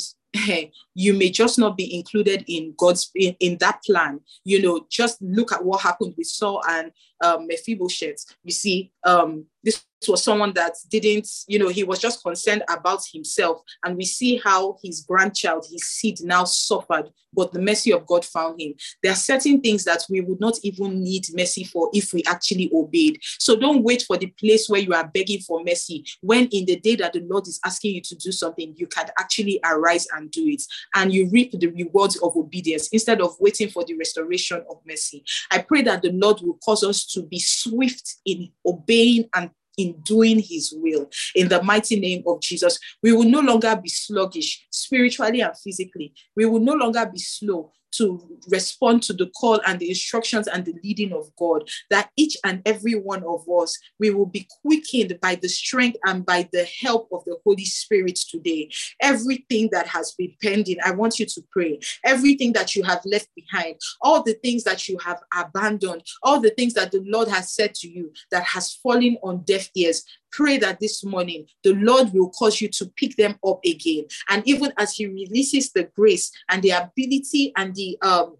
you 0.95 1.13
may 1.13 1.29
just 1.29 1.59
not 1.59 1.77
be 1.77 1.95
included 1.95 2.43
in 2.47 2.73
God's 2.77 3.11
in, 3.15 3.35
in, 3.39 3.57
that 3.59 3.83
plan. 3.85 4.19
You 4.43 4.61
know, 4.61 4.85
just 4.89 5.21
look 5.21 5.51
at 5.51 5.63
what 5.63 5.81
happened 5.81 6.15
with 6.17 6.27
Saul 6.27 6.61
and 6.67 6.91
um, 7.23 7.47
Mephibosheth. 7.47 8.25
You 8.43 8.51
see, 8.51 8.91
um, 9.03 9.45
this 9.63 9.85
was 10.07 10.23
someone 10.23 10.53
that 10.53 10.73
didn't, 10.89 11.27
you 11.47 11.59
know, 11.59 11.69
he 11.69 11.83
was 11.83 11.99
just 11.99 12.23
concerned 12.23 12.63
about 12.69 13.01
himself. 13.11 13.61
And 13.83 13.97
we 13.97 14.05
see 14.05 14.37
how 14.43 14.77
his 14.83 15.01
grandchild, 15.01 15.65
his 15.69 15.83
seed 15.83 16.19
now 16.23 16.43
suffered, 16.45 17.09
but 17.33 17.51
the 17.51 17.61
mercy 17.61 17.91
of 17.91 18.05
God 18.05 18.23
found 18.23 18.61
him. 18.61 18.73
There 19.01 19.11
are 19.11 19.15
certain 19.15 19.61
things 19.61 19.83
that 19.85 20.05
we 20.09 20.21
would 20.21 20.39
not 20.39 20.59
even 20.63 21.01
need 21.01 21.25
mercy 21.33 21.63
for 21.63 21.89
if 21.93 22.13
we 22.13 22.23
actually 22.27 22.69
obeyed. 22.73 23.19
So 23.39 23.55
don't 23.55 23.83
wait 23.83 24.03
for 24.03 24.17
the 24.17 24.27
place 24.27 24.69
where 24.69 24.81
you 24.81 24.93
are 24.93 25.07
begging 25.07 25.39
for 25.39 25.63
mercy. 25.63 26.05
When 26.21 26.47
in 26.47 26.65
the 26.65 26.79
day 26.79 26.95
that 26.97 27.13
the 27.13 27.21
Lord 27.21 27.47
is 27.47 27.59
asking 27.65 27.95
you 27.95 28.01
to 28.01 28.15
do 28.15 28.31
something, 28.31 28.73
you 28.77 28.87
can 28.87 29.07
actually 29.19 29.59
arise 29.63 30.07
and 30.15 30.29
do 30.31 30.45
it. 30.47 30.63
And 30.95 31.13
you 31.13 31.29
reap 31.29 31.51
the 31.51 31.67
rewards 31.67 32.17
of 32.17 32.35
obedience 32.35 32.87
instead 32.89 33.21
of 33.21 33.35
waiting 33.39 33.69
for 33.69 33.83
the 33.83 33.95
restoration 33.95 34.63
of 34.69 34.77
mercy. 34.87 35.23
I 35.51 35.59
pray 35.59 35.81
that 35.83 36.01
the 36.01 36.11
Lord 36.11 36.41
will 36.41 36.59
cause 36.63 36.83
us 36.83 37.05
to 37.07 37.23
be 37.23 37.39
swift 37.39 38.15
in 38.25 38.49
obeying 38.65 39.29
and 39.35 39.49
in 39.77 39.93
doing 40.01 40.39
his 40.39 40.73
will 40.75 41.09
in 41.35 41.47
the 41.47 41.61
mighty 41.63 41.99
name 41.99 42.23
of 42.27 42.41
Jesus. 42.41 42.79
We 43.01 43.13
will 43.13 43.29
no 43.29 43.39
longer 43.39 43.75
be 43.75 43.89
sluggish 43.89 44.65
spiritually 44.71 45.41
and 45.41 45.57
physically. 45.57 46.13
We 46.35 46.45
will 46.45 46.59
no 46.59 46.73
longer 46.73 47.05
be 47.05 47.19
slow 47.19 47.71
to 47.97 48.39
respond 48.49 49.03
to 49.03 49.13
the 49.13 49.27
call 49.39 49.59
and 49.65 49.79
the 49.79 49.89
instructions 49.89 50.47
and 50.47 50.65
the 50.65 50.75
leading 50.83 51.13
of 51.13 51.33
God, 51.37 51.69
that 51.89 52.09
each 52.17 52.37
and 52.43 52.61
every 52.65 52.93
one 52.93 53.23
of 53.23 53.45
us, 53.49 53.77
we 53.99 54.09
will 54.09 54.25
be 54.25 54.47
quickened 54.61 55.17
by 55.21 55.35
the 55.35 55.47
strength 55.47 55.97
and 56.05 56.25
by 56.25 56.47
the 56.51 56.67
help 56.81 57.09
of 57.11 57.23
the 57.25 57.37
Holy 57.45 57.65
Spirit 57.65 58.15
today. 58.15 58.69
Everything 59.01 59.69
that 59.71 59.87
has 59.87 60.13
been 60.17 60.33
pending, 60.41 60.77
I 60.83 60.91
want 60.91 61.19
you 61.19 61.25
to 61.25 61.41
pray. 61.51 61.79
Everything 62.05 62.53
that 62.53 62.75
you 62.75 62.83
have 62.83 63.01
left 63.05 63.29
behind, 63.35 63.75
all 64.01 64.23
the 64.23 64.33
things 64.33 64.63
that 64.63 64.87
you 64.87 64.97
have 64.99 65.21
abandoned, 65.35 66.03
all 66.21 66.39
the 66.39 66.51
things 66.51 66.73
that 66.73 66.91
the 66.91 67.03
Lord 67.05 67.27
has 67.27 67.53
said 67.53 67.73
to 67.75 67.89
you 67.89 68.11
that 68.31 68.43
has 68.43 68.73
fallen 68.73 69.17
on 69.23 69.43
deaf 69.45 69.69
ears, 69.75 70.03
pray 70.33 70.57
that 70.57 70.79
this 70.79 71.03
morning 71.05 71.45
the 71.63 71.73
Lord 71.75 72.11
will 72.13 72.29
cause 72.29 72.59
you 72.59 72.67
to 72.69 72.91
pick 72.97 73.15
them 73.15 73.37
up 73.45 73.59
again. 73.65 74.05
And 74.29 74.45
even 74.45 74.73
as 74.77 74.93
He 74.93 75.05
releases 75.05 75.71
the 75.71 75.85
grace 75.95 76.31
and 76.49 76.61
the 76.61 76.71
ability 76.71 77.53
and 77.55 77.73
the 77.73 77.97
um, 78.01 78.37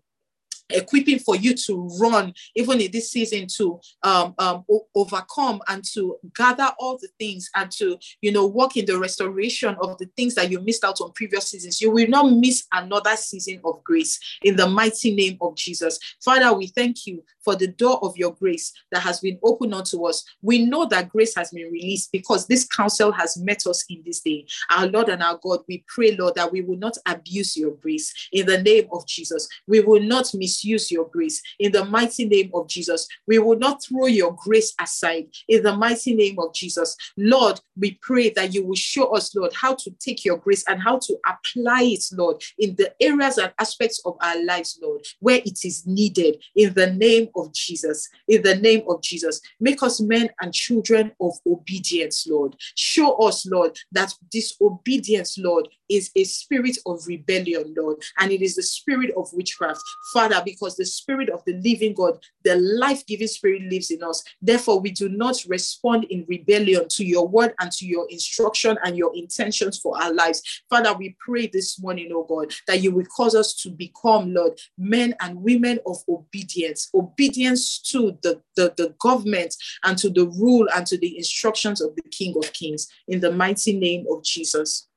equipping 0.74 1.20
for 1.20 1.36
you 1.36 1.56
to 1.56 1.90
run 2.00 2.34
even 2.56 2.82
in 2.82 2.92
this 2.92 3.12
season 3.12 3.48
to 3.48 3.80
um, 4.04 4.34
um, 4.40 4.66
o- 4.70 4.88
overcome 4.96 5.62
and 5.68 5.84
to 5.84 6.18
gather 6.36 6.70
all 6.80 6.98
the 6.98 7.10
things 7.20 7.50
and 7.56 7.72
to 7.72 7.98
you 8.22 8.32
know 8.32 8.46
work 8.48 8.76
in 8.78 8.86
the 8.86 8.98
restoration 8.98 9.76
of 9.82 9.98
the 9.98 10.06
things 10.18 10.36
that 10.36 10.50
you 10.50 10.60
missed 10.62 10.84
out 10.84 11.00
on 11.02 11.12
previous 11.14 11.50
seasons. 11.50 11.82
You 11.82 11.92
will 11.92 12.08
not 12.08 12.32
miss 12.32 12.66
another 12.72 13.16
season 13.16 13.62
of 13.64 13.84
grace 13.84 14.20
in 14.44 14.56
the 14.56 14.68
mighty 14.68 15.14
name 15.16 15.38
of 15.42 15.56
jesus. 15.56 16.00
Father 16.24 16.54
we 16.54 16.68
thank 16.68 17.06
you 17.06 17.24
for 17.44 17.56
the 17.56 17.68
door 17.68 18.00
of 18.02 18.16
your 18.18 18.34
grace 18.34 18.74
that 18.92 19.02
has 19.02 19.20
been 19.20 19.38
opened 19.44 19.74
unto 19.74 20.06
us. 20.06 20.24
We 20.42 20.66
know 20.66 20.86
that 20.86 21.10
grace 21.10 21.36
has 21.36 21.52
been 21.52 21.72
released 21.72 22.12
because 22.12 22.48
this 22.48 22.66
counsel 22.66 23.12
has 23.12 23.38
met 23.38 23.68
us 23.68 23.84
in 23.90 24.02
this 24.06 24.22
day. 24.22 24.46
Our 24.70 24.88
lord 24.88 25.10
and 25.10 25.22
our 25.22 25.40
god 25.42 25.60
we 25.68 25.84
pray 25.88 26.16
lord 26.16 26.36
that 26.36 26.52
we 26.52 26.62
will 26.62 26.78
not 26.78 26.98
abuse 27.06 27.56
your 27.56 27.72
grace. 27.72 28.14
In 28.32 28.46
the 28.46 28.62
name 28.62 28.88
of 28.92 29.06
jesus 29.08 29.48
we 29.68 29.80
will 29.82 30.02
not 30.02 30.34
miss 30.34 30.63
misuse 30.64 30.92
your 30.92 31.08
grace 31.10 31.42
in 31.60 31.72
the 31.72 31.86
mighty 31.86 32.26
name 32.26 32.50
of 32.54 32.68
Jesus. 32.68 33.08
We 33.28 33.40
will 33.40 33.58
not 33.58 33.84
throw 33.84 34.08
your 34.08 34.34
grace 34.34 34.74
aside 34.80 35.28
in 35.48 35.64
the 35.64 35.76
mighty 35.76 36.16
name 36.16 36.40
of 36.40 36.54
Jesus. 36.54 36.96
Lord, 37.18 37.60
we 37.78 38.00
pray 38.02 38.30
that 38.32 38.54
you 38.54 38.66
will 38.66 38.76
show 38.76 39.16
us, 39.16 39.36
Lord, 39.36 39.54
how 39.54 39.76
to 39.76 39.92
take 40.00 40.24
your 40.24 40.38
grace 40.38 40.64
and 40.68 40.82
how 40.82 41.00
to 41.00 41.18
apply 41.28 41.84
it, 41.84 42.04
Lord, 42.14 42.42
in 42.58 42.76
the 42.76 42.94
areas 43.02 43.38
and 43.38 43.54
aspects 43.60 44.02
of 44.06 44.16
our 44.22 44.44
lives, 44.44 44.80
Lord, 44.82 45.06
where 45.20 45.42
it 45.46 45.66
is 45.66 45.86
needed 45.86 46.42
in 46.56 46.74
the 46.74 46.92
name 46.92 47.30
of 47.36 47.54
Jesus. 47.54 48.10
In 48.28 48.42
the 48.42 48.56
name 48.56 48.84
of 48.88 49.02
Jesus. 49.02 49.42
Make 49.60 49.84
us 49.84 50.00
men 50.00 50.30
and 50.42 50.54
children 50.54 51.12
of 51.20 51.34
obedience, 51.46 52.26
Lord. 52.28 52.56
Show 52.76 53.16
us, 53.18 53.46
Lord, 53.46 53.78
that 53.92 54.14
disobedience, 54.32 55.38
Lord, 55.38 55.68
is 55.90 56.12
a 56.16 56.24
spirit 56.24 56.78
of 56.86 57.06
rebellion, 57.08 57.74
Lord, 57.78 57.98
and 58.20 58.32
it 58.32 58.42
is 58.42 58.56
the 58.56 58.64
spirit 58.64 59.12
of 59.16 59.32
witchcraft. 59.34 59.82
Father, 60.14 60.42
because 60.54 60.76
the 60.76 60.86
spirit 60.86 61.30
of 61.30 61.44
the 61.46 61.54
living 61.54 61.94
God, 61.94 62.20
the 62.44 62.56
life 62.56 63.06
giving 63.06 63.28
spirit 63.28 63.64
lives 63.64 63.92
in 63.92 64.04
us. 64.04 64.24
Therefore, 64.42 64.80
we 64.80 64.92
do 64.92 65.10
not 65.10 65.44
respond 65.48 66.06
in 66.06 66.26
rebellion 66.28 66.88
to 66.90 67.06
your 67.06 67.28
word 67.28 67.54
and 67.60 67.72
to 67.74 67.86
your 67.86 68.08
instruction 68.10 68.78
and 68.84 68.98
your 68.98 69.12
intentions 69.16 69.80
for 69.80 70.02
our 70.02 70.14
lives. 70.14 70.42
Father, 70.70 70.94
we 70.94 71.16
pray 71.20 71.48
this 71.48 71.80
morning, 71.80 72.12
oh 72.14 72.24
God, 72.24 72.54
that 72.68 72.82
you 72.82 72.92
will 72.92 73.06
cause 73.06 73.36
us 73.36 73.56
to 73.56 73.70
become, 73.70 74.34
Lord, 74.34 74.60
men 74.78 75.16
and 75.20 75.42
women 75.42 75.80
of 75.86 75.98
obedience, 76.08 76.90
obedience 76.94 77.80
to 77.92 78.18
the, 78.22 78.42
the, 78.56 78.74
the 78.78 78.94
government 79.00 79.56
and 79.84 79.98
to 79.98 80.10
the 80.10 80.28
rule 80.28 80.68
and 80.76 80.86
to 80.88 80.98
the 80.98 81.18
instructions 81.18 81.82
of 81.82 81.96
the 81.96 82.04
King 82.12 82.36
of 82.38 82.54
Kings. 82.54 82.88
In 83.08 83.20
the 83.20 83.32
mighty 83.32 83.78
name 83.78 84.06
of 84.10 84.24
Jesus. 84.24 84.88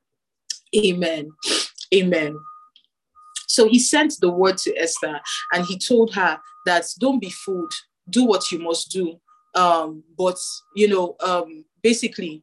Amen. 0.74 1.30
Amen. 1.94 2.36
So 3.46 3.68
he 3.68 3.78
sent 3.78 4.14
the 4.20 4.30
word 4.30 4.58
to 4.58 4.76
Esther 4.76 5.20
and 5.52 5.64
he 5.64 5.78
told 5.78 6.14
her 6.14 6.38
that 6.66 6.86
don't 6.98 7.20
be 7.20 7.30
fooled, 7.30 7.72
do 8.10 8.24
what 8.24 8.50
you 8.50 8.58
must 8.58 8.90
do. 8.90 9.20
Um, 9.54 10.02
but, 10.18 10.36
you 10.74 10.88
know, 10.88 11.16
um, 11.20 11.64
basically, 11.82 12.42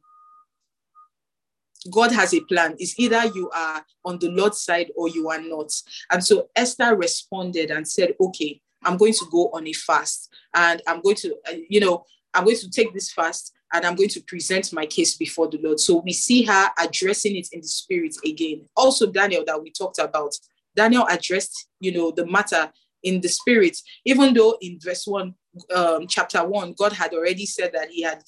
God 1.90 2.12
has 2.12 2.32
a 2.34 2.40
plan. 2.40 2.74
It's 2.78 2.98
either 2.98 3.26
you 3.26 3.50
are 3.50 3.84
on 4.04 4.18
the 4.18 4.30
Lord's 4.30 4.62
side 4.62 4.90
or 4.96 5.08
you 5.08 5.28
are 5.28 5.40
not. 5.40 5.70
And 6.10 6.24
so 6.24 6.48
Esther 6.56 6.96
responded 6.96 7.70
and 7.70 7.86
said, 7.86 8.14
Okay, 8.20 8.60
I'm 8.82 8.96
going 8.96 9.12
to 9.12 9.26
go 9.30 9.50
on 9.52 9.66
a 9.66 9.72
fast 9.72 10.30
and 10.54 10.80
I'm 10.86 11.02
going 11.02 11.16
to, 11.16 11.36
uh, 11.48 11.56
you 11.68 11.80
know, 11.80 12.04
I'm 12.32 12.44
going 12.44 12.56
to 12.56 12.70
take 12.70 12.92
this 12.94 13.12
fast 13.12 13.52
and 13.72 13.84
I'm 13.84 13.96
going 13.96 14.08
to 14.10 14.20
present 14.22 14.72
my 14.72 14.86
case 14.86 15.16
before 15.16 15.48
the 15.48 15.58
Lord. 15.58 15.80
So 15.80 16.00
we 16.04 16.12
see 16.12 16.44
her 16.44 16.70
addressing 16.78 17.36
it 17.36 17.48
in 17.52 17.60
the 17.60 17.68
spirit 17.68 18.14
again. 18.24 18.66
Also, 18.76 19.10
Daniel, 19.10 19.44
that 19.46 19.62
we 19.62 19.70
talked 19.70 19.98
about, 19.98 20.32
Daniel 20.76 21.06
addressed, 21.08 21.68
you 21.80 21.92
know, 21.92 22.10
the 22.10 22.26
matter 22.26 22.70
in 23.02 23.20
the 23.20 23.28
spirit, 23.28 23.76
even 24.04 24.34
though 24.34 24.56
in 24.60 24.78
verse 24.80 25.06
one, 25.06 25.34
um, 25.74 26.06
chapter 26.08 26.44
one, 26.44 26.74
God 26.76 26.92
had 26.92 27.12
already 27.12 27.46
said 27.46 27.72
that 27.74 27.90
He 27.90 28.02
had 28.02 28.22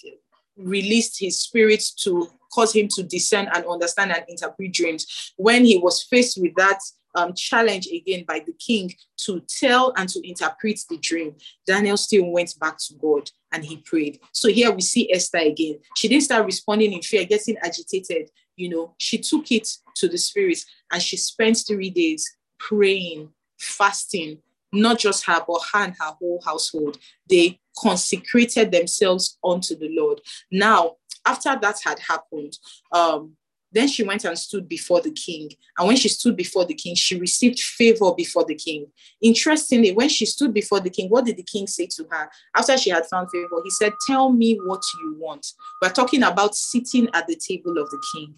released 0.57 1.19
His 1.19 1.41
spirit 1.41 1.83
to 2.03 2.31
cause 2.57 2.75
him 2.75 2.89
to 2.89 3.03
discern 3.03 3.49
and 3.53 3.67
understand 3.67 4.13
and 4.13 4.25
interpret 4.29 4.73
dreams. 4.73 5.33
When 5.37 5.65
he 5.65 5.79
was 5.79 6.03
faced 6.03 6.41
with 6.41 6.55
that 6.57 6.81
um, 7.15 7.35
challenge 7.35 7.87
again 7.87 8.25
by 8.27 8.41
the 8.45 8.53
king 8.55 8.95
to 9.25 9.41
tell 9.49 9.93
and 9.97 10.09
to 10.09 10.27
interpret 10.27 10.81
the 10.89 10.99
dream, 10.99 11.35
Daniel 11.67 11.97
still 11.97 12.31
went 12.31 12.55
back 12.59 12.79
to 12.79 12.95
God 12.95 13.31
and 13.53 13.65
he 13.65 13.79
prayed. 13.79 14.21
So 14.33 14.49
here 14.49 14.71
we 14.71 14.81
see 14.81 15.13
Esther 15.13 15.39
again. 15.39 15.79
She 15.97 16.09
didn't 16.09 16.25
start 16.25 16.47
responding 16.47 16.93
in 16.93 17.03
fear, 17.03 17.25
getting 17.25 17.57
agitated. 17.59 18.31
You 18.57 18.71
know, 18.71 18.95
she 18.99 19.19
took 19.19 19.51
it 19.53 19.69
to 19.97 20.09
the 20.09 20.19
spirit 20.19 20.59
and 20.93 21.03
she 21.03 21.17
spent 21.17 21.63
three 21.67 21.91
days 21.91 22.27
praying, 22.59 23.31
fasting, 23.59 24.39
not 24.73 24.99
just 24.99 25.25
her, 25.27 25.43
but 25.47 25.61
her 25.73 25.85
and 25.85 25.95
her 25.99 26.17
whole 26.19 26.43
household. 26.45 26.99
They 27.29 27.61
consecrated 27.79 28.73
themselves 28.73 29.39
unto 29.45 29.77
the 29.77 29.89
Lord. 29.91 30.21
Now, 30.51 30.97
after 31.27 31.57
that 31.61 31.81
had 31.85 31.99
happened, 31.99 32.59
um, 32.93 33.37
then 33.77 33.89
she 33.89 34.03
went 34.03 34.25
and 34.25 34.39
stood 34.39 34.69
before 34.69 35.01
the 35.01 35.11
king. 35.11 35.51
And 35.79 35.87
when 35.87 35.97
she 35.97 36.09
stood 36.09 36.37
before 36.37 36.65
the 36.65 36.75
king, 36.75 36.95
she 36.95 37.19
received 37.19 37.61
favor 37.61 38.13
before 38.17 38.45
the 38.45 38.55
king. 38.55 38.87
Interestingly, 39.21 39.93
when 39.93 40.09
she 40.09 40.25
stood 40.25 40.55
before 40.55 40.81
the 40.81 40.91
king, 40.91 41.09
what 41.09 41.27
did 41.27 41.37
the 41.37 41.43
king 41.43 41.67
say 41.67 41.87
to 41.97 42.07
her? 42.11 42.31
After 42.57 42.79
she 42.79 42.91
had 42.91 43.07
found 43.07 43.31
favor, 43.31 43.61
he 43.63 43.71
said, 43.71 43.93
Tell 44.07 44.33
me 44.33 44.59
what 44.65 44.83
you 45.01 45.17
want. 45.19 45.47
We're 45.83 45.91
talking 45.91 46.23
about 46.23 46.55
sitting 46.55 47.09
at 47.13 47.27
the 47.27 47.37
table 47.37 47.79
of 47.79 47.91
the 47.91 48.03
king. 48.15 48.35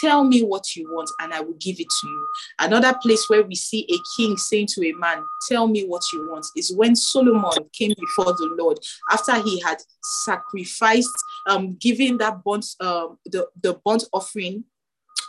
Tell 0.00 0.24
me 0.24 0.42
what 0.42 0.74
you 0.74 0.90
want, 0.90 1.10
and 1.20 1.34
I 1.34 1.40
will 1.40 1.56
give 1.60 1.78
it 1.78 1.86
to 1.88 2.08
you. 2.08 2.26
Another 2.58 2.94
place 3.02 3.28
where 3.28 3.42
we 3.42 3.54
see 3.54 3.86
a 3.90 3.96
king 4.16 4.36
saying 4.38 4.68
to 4.68 4.88
a 4.88 4.92
man, 4.92 5.22
Tell 5.48 5.68
me 5.68 5.84
what 5.84 6.02
you 6.12 6.30
want, 6.30 6.46
is 6.56 6.74
when 6.74 6.96
Solomon 6.96 7.50
came 7.72 7.94
before 7.98 8.32
the 8.32 8.54
Lord 8.58 8.78
after 9.10 9.40
he 9.40 9.60
had 9.60 9.78
sacrificed, 10.24 11.08
um, 11.48 11.76
giving 11.78 12.18
that 12.18 12.42
burnt, 12.42 12.66
um, 12.80 13.18
the, 13.26 13.46
the 13.62 13.74
burnt 13.84 14.04
offering 14.12 14.64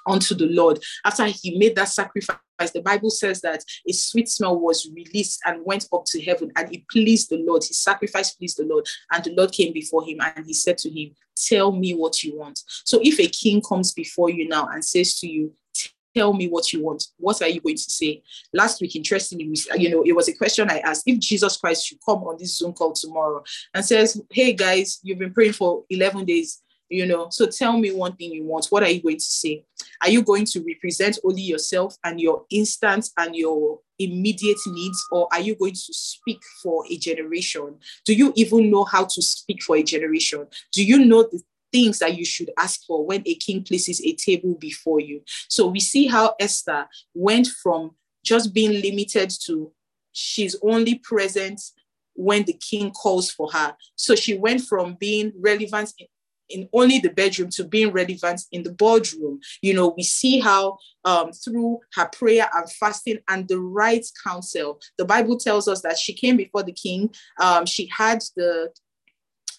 unto 0.08 0.36
the 0.36 0.48
Lord. 0.48 0.80
After 1.06 1.26
he 1.26 1.58
made 1.58 1.76
that 1.76 1.90
sacrifice, 1.90 2.38
the 2.74 2.82
Bible 2.82 3.10
says 3.10 3.42
that 3.42 3.64
a 3.88 3.94
sweet 3.94 4.30
smell 4.30 4.60
was 4.60 4.90
released 4.94 5.42
and 5.46 5.66
went 5.66 5.88
up 5.92 6.06
to 6.08 6.22
heaven, 6.22 6.52
and 6.56 6.74
it 6.74 6.88
pleased 6.90 7.30
the 7.30 7.38
Lord. 7.38 7.64
His 7.64 7.80
sacrifice 7.80 8.34
pleased 8.34 8.58
the 8.58 8.66
Lord, 8.66 8.86
and 9.12 9.24
the 9.24 9.34
Lord 9.34 9.52
came 9.52 9.74
before 9.74 10.06
him 10.06 10.18
and 10.22 10.46
he 10.46 10.54
said 10.54 10.78
to 10.80 10.90
him, 10.90 11.12
Tell 11.36 11.72
me 11.72 11.94
what 11.94 12.24
you 12.24 12.38
want. 12.38 12.62
So 12.86 13.00
if 13.02 13.20
a 13.20 13.28
king 13.28 13.62
comes 13.62 13.92
before 13.92 14.30
you 14.30 14.48
now 14.48 14.68
and 14.68 14.86
says 14.86 15.20
to 15.20 15.28
you, 15.28 15.54
Tell 16.16 16.34
me 16.34 16.48
what 16.48 16.72
you 16.72 16.84
want. 16.84 17.08
What 17.18 17.42
are 17.42 17.48
you 17.48 17.60
going 17.60 17.76
to 17.76 17.82
say? 17.82 18.22
Last 18.54 18.82
week, 18.82 18.96
interestingly, 18.96 19.52
you 19.78 19.90
know, 19.90 20.04
it 20.04 20.16
was 20.16 20.28
a 20.28 20.34
question 20.34 20.70
I 20.70 20.78
asked 20.80 21.04
if 21.08 21.20
Jesus 21.20 21.58
Christ 21.58 21.88
should 21.88 21.98
come 22.08 22.20
on 22.20 22.38
this 22.38 22.58
Zoom 22.58 22.74
call 22.74 22.94
tomorrow 22.94 23.44
and 23.74 23.84
says, 23.84 24.22
Hey 24.30 24.54
guys, 24.54 25.00
you've 25.02 25.18
been 25.18 25.34
praying 25.34 25.54
for 25.54 25.84
11 25.90 26.26
days 26.26 26.62
you 26.94 27.06
know? 27.08 27.28
So 27.32 27.48
tell 27.48 27.78
me 27.78 27.92
one 27.92 28.16
thing 28.16 28.32
you 28.32 28.44
want. 28.44 28.68
What 28.68 28.84
are 28.84 28.90
you 28.90 29.02
going 29.02 29.18
to 29.18 29.22
say? 29.22 29.66
Are 30.02 30.10
you 30.10 30.22
going 30.22 30.46
to 30.46 30.64
represent 30.64 31.18
only 31.24 31.42
yourself 31.42 31.98
and 32.04 32.22
your 32.22 32.46
instant 32.52 33.10
and 33.18 33.36
your 33.36 33.80
immediate 33.98 34.58
needs 34.68 35.04
or 35.12 35.28
are 35.32 35.40
you 35.40 35.56
going 35.56 35.74
to 35.74 35.94
speak 35.94 36.40
for 36.62 36.84
a 36.90 36.98
generation? 36.98 37.78
Do 38.06 38.14
you 38.14 38.32
even 38.36 38.70
know 38.70 38.84
how 38.84 39.06
to 39.06 39.22
speak 39.22 39.64
for 39.64 39.76
a 39.76 39.84
generation? 39.84 40.48
Do 40.72 40.84
you 40.84 41.04
know 41.04 41.24
the 41.24 41.42
things 41.72 41.98
that 42.00 42.16
you 42.16 42.26
should 42.26 42.52
ask 42.60 42.86
for 42.86 43.06
when 43.06 43.24
a 43.26 43.36
king 43.36 43.64
places 43.64 44.00
a 44.06 44.14
table 44.14 44.56
before 44.60 45.00
you? 45.00 45.22
So 45.50 45.68
we 45.68 45.80
see 45.80 46.06
how 46.08 46.36
esther 46.40 46.88
went 47.16 47.48
from 47.48 47.96
just 48.24 48.54
being 48.54 48.82
limited 48.82 49.32
to 49.46 49.72
she's 50.12 50.56
only 50.62 50.96
present 50.96 51.60
when 52.16 52.44
the 52.44 52.54
king 52.54 52.92
calls 52.92 53.32
for 53.32 53.52
her. 53.52 53.76
So 53.96 54.16
she 54.16 54.38
went 54.38 54.62
from 54.62 54.96
being 55.00 55.34
relevant 55.40 55.92
in 56.50 56.70
only 56.74 57.00
the 57.00 57.10
bedroom 57.10 57.50
to 57.52 57.64
being 57.64 57.92
relevant 57.92 58.42
in 58.52 58.64
the 58.64 58.72
boardroom. 58.72 59.40
You 59.62 59.74
know, 59.74 59.94
we 59.96 60.04
see 60.04 60.40
how 60.40 60.78
um, 61.06 61.32
through 61.32 61.80
her 61.94 62.10
prayer 62.12 62.50
and 62.54 62.72
fasting 62.72 63.20
and 63.28 63.48
the 63.48 63.60
right 63.60 64.06
counsel, 64.24 64.80
the 64.98 65.06
Bible 65.06 65.38
tells 65.38 65.68
us 65.68 65.82
that 65.82 65.98
she 65.98 66.14
came 66.14 66.38
before 66.38 66.64
the 66.64 66.74
king. 66.74 67.14
Um, 67.42 67.66
she 67.66 67.90
had 67.96 68.24
the 68.36 68.70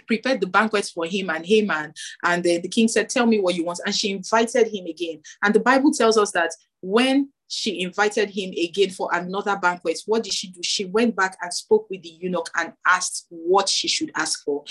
prepared 0.06 0.40
the 0.40 0.46
banquet 0.46 0.90
for 0.94 1.06
him 1.06 1.30
and 1.30 1.46
Haman. 1.46 1.94
And 2.24 2.42
the 2.44 2.68
king 2.68 2.88
said, 2.88 3.08
Tell 3.08 3.26
me 3.26 3.40
what 3.40 3.54
you 3.54 3.64
want. 3.64 3.80
And 3.86 3.94
she 3.94 4.10
invited 4.10 4.68
him 4.68 4.86
again. 4.86 5.22
And 5.42 5.54
the 5.54 5.60
Bible 5.60 5.92
tells 5.92 6.18
us 6.18 6.32
that 6.32 6.50
when 6.82 7.30
she 7.48 7.82
invited 7.82 8.30
him 8.30 8.50
again 8.50 8.90
for 8.90 9.08
another 9.12 9.56
banquet. 9.56 10.00
What 10.06 10.24
did 10.24 10.32
she 10.32 10.50
do? 10.50 10.62
She 10.62 10.86
went 10.86 11.14
back 11.14 11.36
and 11.40 11.52
spoke 11.52 11.86
with 11.90 12.02
the 12.02 12.08
eunuch 12.08 12.50
and 12.56 12.72
asked 12.86 13.26
what 13.28 13.68
she 13.68 13.88
should 13.88 14.10
ask 14.14 14.42
for. 14.44 14.64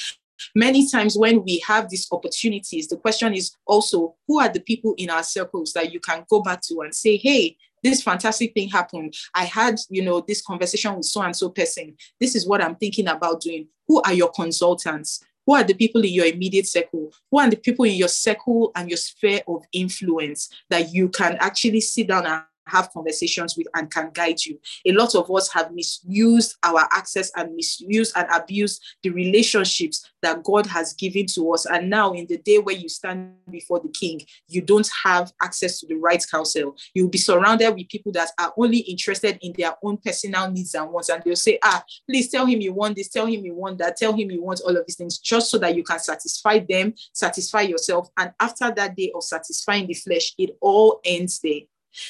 Many 0.55 0.89
times 0.89 1.17
when 1.17 1.43
we 1.43 1.63
have 1.67 1.89
these 1.89 2.07
opportunities, 2.11 2.87
the 2.87 2.97
question 2.97 3.33
is 3.33 3.55
also 3.65 4.15
who 4.27 4.39
are 4.39 4.49
the 4.49 4.59
people 4.59 4.93
in 4.97 5.09
our 5.09 5.23
circles 5.23 5.73
that 5.73 5.93
you 5.93 5.99
can 5.99 6.25
go 6.29 6.41
back 6.41 6.61
to 6.63 6.81
and 6.81 6.93
say, 6.93 7.17
hey, 7.17 7.57
this 7.83 8.01
fantastic 8.01 8.53
thing 8.53 8.69
happened. 8.69 9.13
I 9.35 9.43
had, 9.43 9.75
you 9.89 10.03
know, 10.03 10.23
this 10.25 10.41
conversation 10.41 10.95
with 10.95 11.05
so 11.05 11.21
and 11.21 11.35
so 11.35 11.49
person. 11.49 11.95
This 12.19 12.35
is 12.35 12.47
what 12.47 12.63
I'm 12.63 12.75
thinking 12.75 13.07
about 13.07 13.41
doing. 13.41 13.67
Who 13.87 14.01
are 14.01 14.13
your 14.13 14.31
consultants? 14.31 15.23
Who 15.45 15.55
are 15.55 15.63
the 15.63 15.73
people 15.73 16.01
in 16.01 16.13
your 16.13 16.25
immediate 16.25 16.67
circle? 16.67 17.11
Who 17.29 17.39
are 17.39 17.49
the 17.49 17.57
people 17.57 17.83
in 17.85 17.95
your 17.95 18.07
circle 18.07 18.71
and 18.75 18.89
your 18.89 18.97
sphere 18.97 19.41
of 19.47 19.65
influence 19.73 20.49
that 20.69 20.93
you 20.93 21.09
can 21.09 21.35
actually 21.41 21.81
sit 21.81 22.07
down 22.07 22.25
and 22.25 22.43
have 22.67 22.91
conversations 22.91 23.55
with 23.57 23.67
and 23.75 23.91
can 23.91 24.11
guide 24.13 24.43
you. 24.45 24.59
A 24.85 24.91
lot 24.91 25.15
of 25.15 25.29
us 25.31 25.51
have 25.53 25.71
misused 25.73 26.55
our 26.63 26.87
access 26.91 27.31
and 27.35 27.55
misused 27.55 28.13
and 28.15 28.27
abused 28.31 28.81
the 29.01 29.09
relationships 29.09 30.09
that 30.21 30.43
God 30.43 30.65
has 30.67 30.93
given 30.93 31.25
to 31.27 31.53
us. 31.53 31.65
And 31.65 31.89
now, 31.89 32.13
in 32.13 32.25
the 32.27 32.37
day 32.37 32.59
where 32.59 32.75
you 32.75 32.89
stand 32.89 33.33
before 33.49 33.79
the 33.79 33.89
king, 33.89 34.21
you 34.47 34.61
don't 34.61 34.89
have 35.03 35.31
access 35.41 35.79
to 35.79 35.87
the 35.87 35.95
right 35.95 36.23
counsel. 36.29 36.75
You'll 36.93 37.09
be 37.09 37.17
surrounded 37.17 37.75
with 37.75 37.89
people 37.89 38.11
that 38.13 38.29
are 38.39 38.53
only 38.57 38.79
interested 38.79 39.37
in 39.41 39.53
their 39.57 39.73
own 39.83 39.97
personal 39.97 40.49
needs 40.49 40.73
and 40.73 40.91
wants. 40.91 41.09
And 41.09 41.21
they'll 41.23 41.35
say, 41.35 41.59
ah, 41.61 41.83
please 42.09 42.29
tell 42.29 42.45
him 42.45 42.61
you 42.61 42.73
want 42.73 42.95
this, 42.95 43.09
tell 43.09 43.25
him 43.25 43.45
you 43.45 43.55
want 43.55 43.77
that, 43.79 43.97
tell 43.97 44.13
him 44.13 44.31
you 44.31 44.43
want 44.43 44.61
all 44.65 44.75
of 44.75 44.85
these 44.87 44.95
things, 44.95 45.19
just 45.19 45.51
so 45.51 45.57
that 45.59 45.75
you 45.75 45.83
can 45.83 45.99
satisfy 45.99 46.59
them, 46.59 46.93
satisfy 47.13 47.61
yourself. 47.61 48.09
And 48.17 48.31
after 48.39 48.71
that 48.71 48.95
day 48.95 49.11
of 49.13 49.23
satisfying 49.23 49.87
the 49.87 49.93
flesh, 49.93 50.33
it 50.37 50.57
all 50.61 51.01
ends 51.03 51.39
there. 51.43 51.61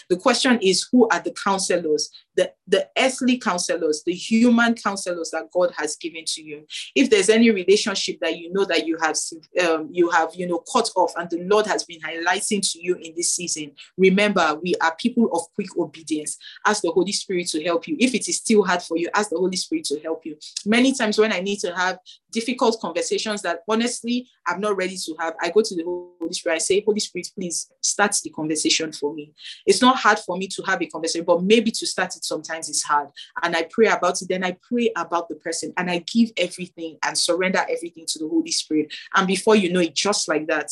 The 0.09 0.17
question 0.17 0.59
is 0.61 0.87
who 0.91 1.07
are 1.09 1.19
the 1.19 1.35
counselors, 1.43 2.09
the, 2.35 2.51
the 2.67 2.87
earthly 2.97 3.37
counselors, 3.37 4.03
the 4.05 4.13
human 4.13 4.75
counselors 4.75 5.31
that 5.31 5.51
God 5.51 5.73
has 5.77 5.95
given 5.95 6.23
to 6.27 6.41
you? 6.41 6.65
If 6.95 7.09
there's 7.09 7.29
any 7.29 7.51
relationship 7.51 8.19
that 8.21 8.37
you 8.37 8.51
know 8.51 8.65
that 8.65 8.85
you 8.85 8.97
have 9.01 9.15
um, 9.63 9.89
you 9.91 10.09
have 10.09 10.33
you 10.35 10.47
know 10.47 10.63
cut 10.71 10.89
off 10.95 11.13
and 11.17 11.29
the 11.29 11.43
Lord 11.43 11.65
has 11.67 11.83
been 11.83 11.99
highlighting 12.01 12.71
to 12.71 12.81
you 12.81 12.95
in 12.95 13.13
this 13.15 13.33
season, 13.33 13.71
remember 13.97 14.59
we 14.61 14.75
are 14.81 14.95
people 14.95 15.29
of 15.33 15.41
quick 15.55 15.77
obedience. 15.77 16.37
Ask 16.65 16.81
the 16.81 16.91
Holy 16.91 17.11
Spirit 17.11 17.47
to 17.47 17.63
help 17.63 17.87
you. 17.87 17.97
If 17.99 18.13
it 18.13 18.27
is 18.27 18.37
still 18.37 18.63
hard 18.63 18.81
for 18.81 18.97
you, 18.97 19.09
ask 19.13 19.29
the 19.29 19.37
Holy 19.37 19.57
Spirit 19.57 19.85
to 19.85 19.99
help 20.01 20.25
you. 20.25 20.37
Many 20.65 20.93
times 20.93 21.17
when 21.17 21.33
I 21.33 21.39
need 21.39 21.59
to 21.59 21.75
have 21.75 21.99
difficult 22.31 22.79
conversations 22.81 23.41
that 23.43 23.59
honestly 23.69 24.27
I'm 24.47 24.59
not 24.59 24.75
ready 24.77 24.97
to 24.97 25.15
have, 25.19 25.35
I 25.41 25.49
go 25.49 25.61
to 25.61 25.75
the 25.75 25.83
Holy 25.83 26.33
Spirit. 26.33 26.55
I 26.55 26.59
say, 26.59 26.83
Holy 26.85 26.99
Spirit, 26.99 27.29
please 27.35 27.71
start 27.81 28.15
the 28.23 28.29
conversation 28.29 28.91
for 28.91 29.13
me. 29.13 29.33
It's 29.65 29.81
not 29.81 29.97
hard 29.97 30.19
for 30.19 30.37
me 30.37 30.47
to 30.47 30.63
have 30.63 30.81
a 30.81 30.87
conversation, 30.87 31.25
but 31.25 31.43
maybe 31.43 31.71
to 31.71 31.87
start 31.87 32.15
it 32.15 32.23
sometimes 32.23 32.69
is 32.69 32.83
hard. 32.83 33.09
And 33.41 33.55
I 33.55 33.63
pray 33.69 33.87
about 33.87 34.21
it. 34.21 34.27
Then 34.29 34.43
I 34.43 34.57
pray 34.67 34.91
about 34.95 35.29
the 35.29 35.35
person 35.35 35.73
and 35.77 35.89
I 35.89 35.99
give 35.99 36.31
everything 36.37 36.97
and 37.03 37.17
surrender 37.17 37.65
everything 37.69 38.05
to 38.07 38.19
the 38.19 38.27
Holy 38.27 38.51
Spirit. 38.51 38.93
And 39.15 39.27
before 39.27 39.55
you 39.55 39.71
know 39.71 39.79
it, 39.79 39.95
just 39.95 40.27
like 40.27 40.47
that, 40.47 40.69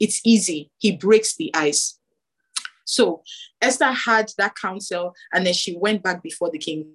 it's 0.00 0.20
easy. 0.24 0.70
He 0.78 0.96
breaks 0.96 1.36
the 1.36 1.50
ice. 1.54 1.98
So 2.84 3.22
Esther 3.60 3.92
had 3.92 4.30
that 4.38 4.54
counsel 4.56 5.14
and 5.32 5.46
then 5.46 5.54
she 5.54 5.76
went 5.76 6.02
back 6.02 6.22
before 6.22 6.50
the 6.50 6.58
king. 6.58 6.86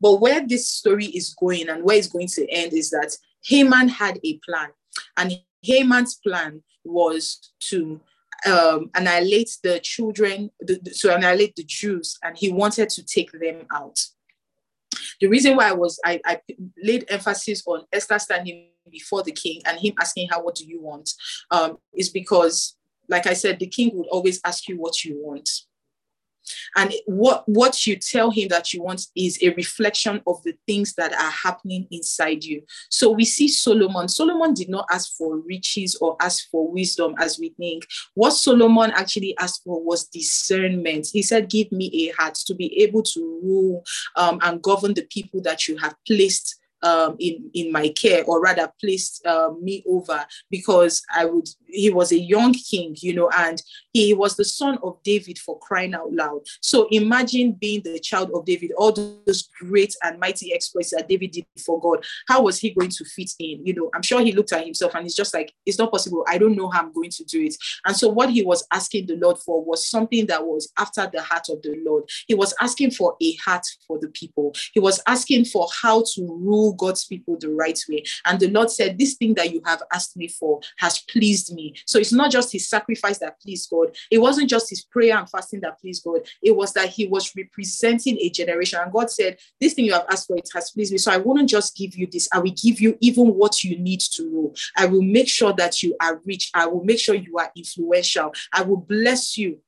But 0.00 0.20
where 0.20 0.46
this 0.46 0.68
story 0.68 1.06
is 1.06 1.34
going 1.34 1.68
and 1.68 1.82
where 1.82 1.96
it's 1.96 2.08
going 2.08 2.28
to 2.28 2.48
end 2.50 2.72
is 2.72 2.90
that 2.90 3.16
Haman 3.44 3.88
had 3.88 4.18
a 4.24 4.38
plan. 4.44 4.68
And 5.16 5.40
Haman's 5.62 6.16
plan 6.16 6.62
was 6.84 7.52
to 7.60 8.00
um, 8.46 8.90
annihilate 8.94 9.56
the 9.62 9.78
children, 9.80 10.50
the, 10.60 10.80
the, 10.82 10.90
to 10.90 11.14
annihilate 11.14 11.54
the 11.56 11.64
Jews, 11.64 12.18
and 12.22 12.36
he 12.36 12.50
wanted 12.52 12.88
to 12.90 13.04
take 13.04 13.30
them 13.32 13.66
out. 13.72 13.98
The 15.20 15.28
reason 15.28 15.56
why 15.56 15.68
I 15.68 15.72
was 15.72 15.98
I, 16.04 16.20
I 16.26 16.40
laid 16.82 17.06
emphasis 17.08 17.62
on 17.66 17.84
Esther 17.92 18.18
standing 18.18 18.68
before 18.90 19.22
the 19.22 19.32
king 19.32 19.60
and 19.64 19.78
him 19.78 19.94
asking 20.00 20.28
her, 20.30 20.42
"What 20.42 20.56
do 20.56 20.66
you 20.66 20.82
want?" 20.82 21.10
Um, 21.50 21.78
is 21.94 22.08
because, 22.08 22.76
like 23.08 23.26
I 23.26 23.34
said, 23.34 23.58
the 23.58 23.68
king 23.68 23.92
would 23.94 24.08
always 24.08 24.40
ask 24.44 24.68
you 24.68 24.78
what 24.78 25.04
you 25.04 25.16
want. 25.18 25.48
And 26.76 26.92
what 27.06 27.44
what 27.46 27.86
you 27.86 27.96
tell 27.96 28.30
him 28.30 28.48
that 28.48 28.72
you 28.72 28.82
want 28.82 29.06
is 29.16 29.38
a 29.42 29.50
reflection 29.54 30.20
of 30.26 30.42
the 30.42 30.54
things 30.66 30.94
that 30.94 31.12
are 31.12 31.30
happening 31.30 31.86
inside 31.90 32.44
you. 32.44 32.62
So 32.90 33.10
we 33.10 33.24
see 33.24 33.48
solomon. 33.48 34.08
Solomon 34.08 34.54
did 34.54 34.68
not 34.68 34.86
ask 34.90 35.16
for 35.16 35.38
riches 35.38 35.96
or 35.96 36.16
ask 36.20 36.50
for 36.50 36.70
wisdom 36.70 37.14
as 37.18 37.38
we 37.38 37.50
think. 37.50 37.86
What 38.14 38.32
solomon 38.32 38.92
actually 38.92 39.36
asked 39.38 39.62
for 39.64 39.82
was 39.82 40.08
discernment. 40.08 41.08
He 41.12 41.22
said 41.22 41.50
give 41.50 41.70
me 41.72 42.08
a 42.08 42.22
heart 42.22 42.34
to 42.46 42.54
be 42.54 42.82
able 42.82 43.02
to 43.02 43.40
rule 43.42 43.84
um, 44.16 44.38
and 44.42 44.62
govern 44.62 44.94
the 44.94 45.06
people 45.10 45.40
that 45.42 45.68
you 45.68 45.76
have 45.78 45.94
placed 46.06 46.58
um, 46.82 47.16
in 47.18 47.50
in 47.54 47.72
my 47.72 47.88
care, 47.90 48.24
or 48.24 48.40
rather 48.40 48.72
placed 48.80 49.24
uh, 49.26 49.50
me 49.60 49.84
over, 49.88 50.24
because 50.50 51.02
I 51.14 51.24
would. 51.24 51.48
He 51.74 51.88
was 51.88 52.12
a 52.12 52.18
young 52.18 52.52
king, 52.52 52.94
you 53.00 53.14
know, 53.14 53.30
and 53.34 53.62
he 53.94 54.12
was 54.12 54.36
the 54.36 54.44
son 54.44 54.78
of 54.82 55.02
David 55.04 55.38
for 55.38 55.58
crying 55.58 55.94
out 55.94 56.12
loud. 56.12 56.40
So 56.60 56.86
imagine 56.90 57.52
being 57.52 57.82
the 57.82 57.98
child 57.98 58.30
of 58.34 58.44
David, 58.44 58.72
all 58.76 58.92
those 58.92 59.48
great 59.58 59.96
and 60.02 60.20
mighty 60.20 60.52
exploits 60.52 60.90
that 60.90 61.08
David 61.08 61.30
did 61.30 61.46
for 61.64 61.80
God. 61.80 62.04
How 62.28 62.42
was 62.42 62.58
he 62.58 62.74
going 62.74 62.90
to 62.90 63.04
fit 63.06 63.30
in? 63.38 63.64
You 63.64 63.74
know, 63.74 63.90
I'm 63.94 64.02
sure 64.02 64.20
he 64.20 64.32
looked 64.32 64.52
at 64.52 64.64
himself 64.64 64.94
and 64.94 65.04
he's 65.04 65.14
just 65.14 65.32
like, 65.32 65.54
it's 65.64 65.78
not 65.78 65.90
possible. 65.90 66.26
I 66.28 66.36
don't 66.36 66.56
know 66.56 66.68
how 66.68 66.80
I'm 66.80 66.92
going 66.92 67.10
to 67.10 67.24
do 67.24 67.42
it. 67.42 67.56
And 67.86 67.96
so 67.96 68.08
what 68.08 68.28
he 68.28 68.42
was 68.42 68.66
asking 68.70 69.06
the 69.06 69.16
Lord 69.16 69.38
for 69.38 69.64
was 69.64 69.88
something 69.88 70.26
that 70.26 70.44
was 70.44 70.70
after 70.78 71.08
the 71.10 71.22
heart 71.22 71.46
of 71.48 71.62
the 71.62 71.74
Lord. 71.86 72.04
He 72.26 72.34
was 72.34 72.54
asking 72.60 72.90
for 72.90 73.16
a 73.22 73.32
heart 73.36 73.64
for 73.86 73.98
the 73.98 74.08
people. 74.08 74.54
He 74.74 74.80
was 74.80 75.00
asking 75.06 75.46
for 75.46 75.68
how 75.82 76.04
to 76.14 76.20
rule 76.20 76.71
God's 76.76 77.04
people 77.04 77.36
the 77.38 77.50
right 77.50 77.78
way. 77.88 78.04
And 78.26 78.38
the 78.38 78.48
Lord 78.48 78.70
said, 78.70 78.98
This 78.98 79.14
thing 79.14 79.34
that 79.34 79.52
you 79.52 79.62
have 79.64 79.82
asked 79.92 80.16
me 80.16 80.28
for 80.28 80.60
has 80.78 80.98
pleased 81.00 81.54
me. 81.54 81.74
So 81.86 81.98
it's 81.98 82.12
not 82.12 82.30
just 82.30 82.52
his 82.52 82.68
sacrifice 82.68 83.18
that 83.18 83.40
pleased 83.40 83.70
God, 83.70 83.96
it 84.10 84.18
wasn't 84.18 84.50
just 84.50 84.70
his 84.70 84.84
prayer 84.84 85.16
and 85.16 85.28
fasting 85.28 85.60
that 85.60 85.80
pleased 85.80 86.04
God, 86.04 86.20
it 86.42 86.54
was 86.54 86.72
that 86.74 86.88
he 86.88 87.06
was 87.06 87.34
representing 87.36 88.18
a 88.18 88.30
generation. 88.30 88.80
And 88.82 88.92
God 88.92 89.10
said, 89.10 89.38
This 89.60 89.74
thing 89.74 89.84
you 89.84 89.92
have 89.92 90.06
asked 90.10 90.26
for, 90.26 90.36
it 90.36 90.48
has 90.54 90.70
pleased 90.70 90.92
me. 90.92 90.98
So 90.98 91.12
I 91.12 91.18
wouldn't 91.18 91.48
just 91.48 91.76
give 91.76 91.96
you 91.96 92.06
this, 92.10 92.28
I 92.32 92.38
will 92.38 92.54
give 92.62 92.80
you 92.80 92.96
even 93.00 93.34
what 93.34 93.64
you 93.64 93.78
need 93.78 94.00
to 94.00 94.30
know. 94.30 94.54
I 94.76 94.86
will 94.86 95.02
make 95.02 95.28
sure 95.28 95.52
that 95.54 95.82
you 95.82 95.96
are 96.00 96.20
rich, 96.24 96.50
I 96.54 96.66
will 96.66 96.84
make 96.84 96.98
sure 96.98 97.14
you 97.14 97.38
are 97.38 97.50
influential, 97.56 98.32
I 98.52 98.62
will 98.62 98.78
bless 98.78 99.36
you 99.36 99.58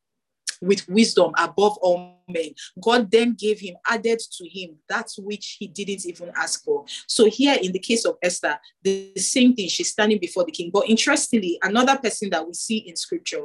with 0.65 0.89
wisdom 0.89 1.33
above 1.39 1.77
all 1.79 2.21
men. 2.29 2.51
God 2.81 3.11
then 3.11 3.35
gave 3.39 3.61
him, 3.61 3.77
added 3.89 4.21
to 4.39 4.49
him 4.49 4.77
that 4.89 5.11
which 5.19 5.57
he 5.59 5.67
didn't 5.67 6.07
even 6.07 6.33
ask 6.37 6.65
for. 6.65 6.85
So, 7.07 7.27
here 7.27 7.57
in 7.61 7.73
the 7.73 7.79
case 7.79 8.05
of 8.05 8.17
Esther, 8.23 8.59
the 8.83 9.13
same 9.17 9.55
thing, 9.55 9.69
she's 9.69 9.91
standing 9.91 10.19
before 10.19 10.45
the 10.45 10.53
king. 10.53 10.71
But 10.73 10.89
interestingly, 10.89 11.59
another 11.63 11.97
person 11.97 12.31
that 12.31 12.47
we 12.47 12.55
see 12.55 12.79
in 12.79 12.97
scripture 12.97 13.45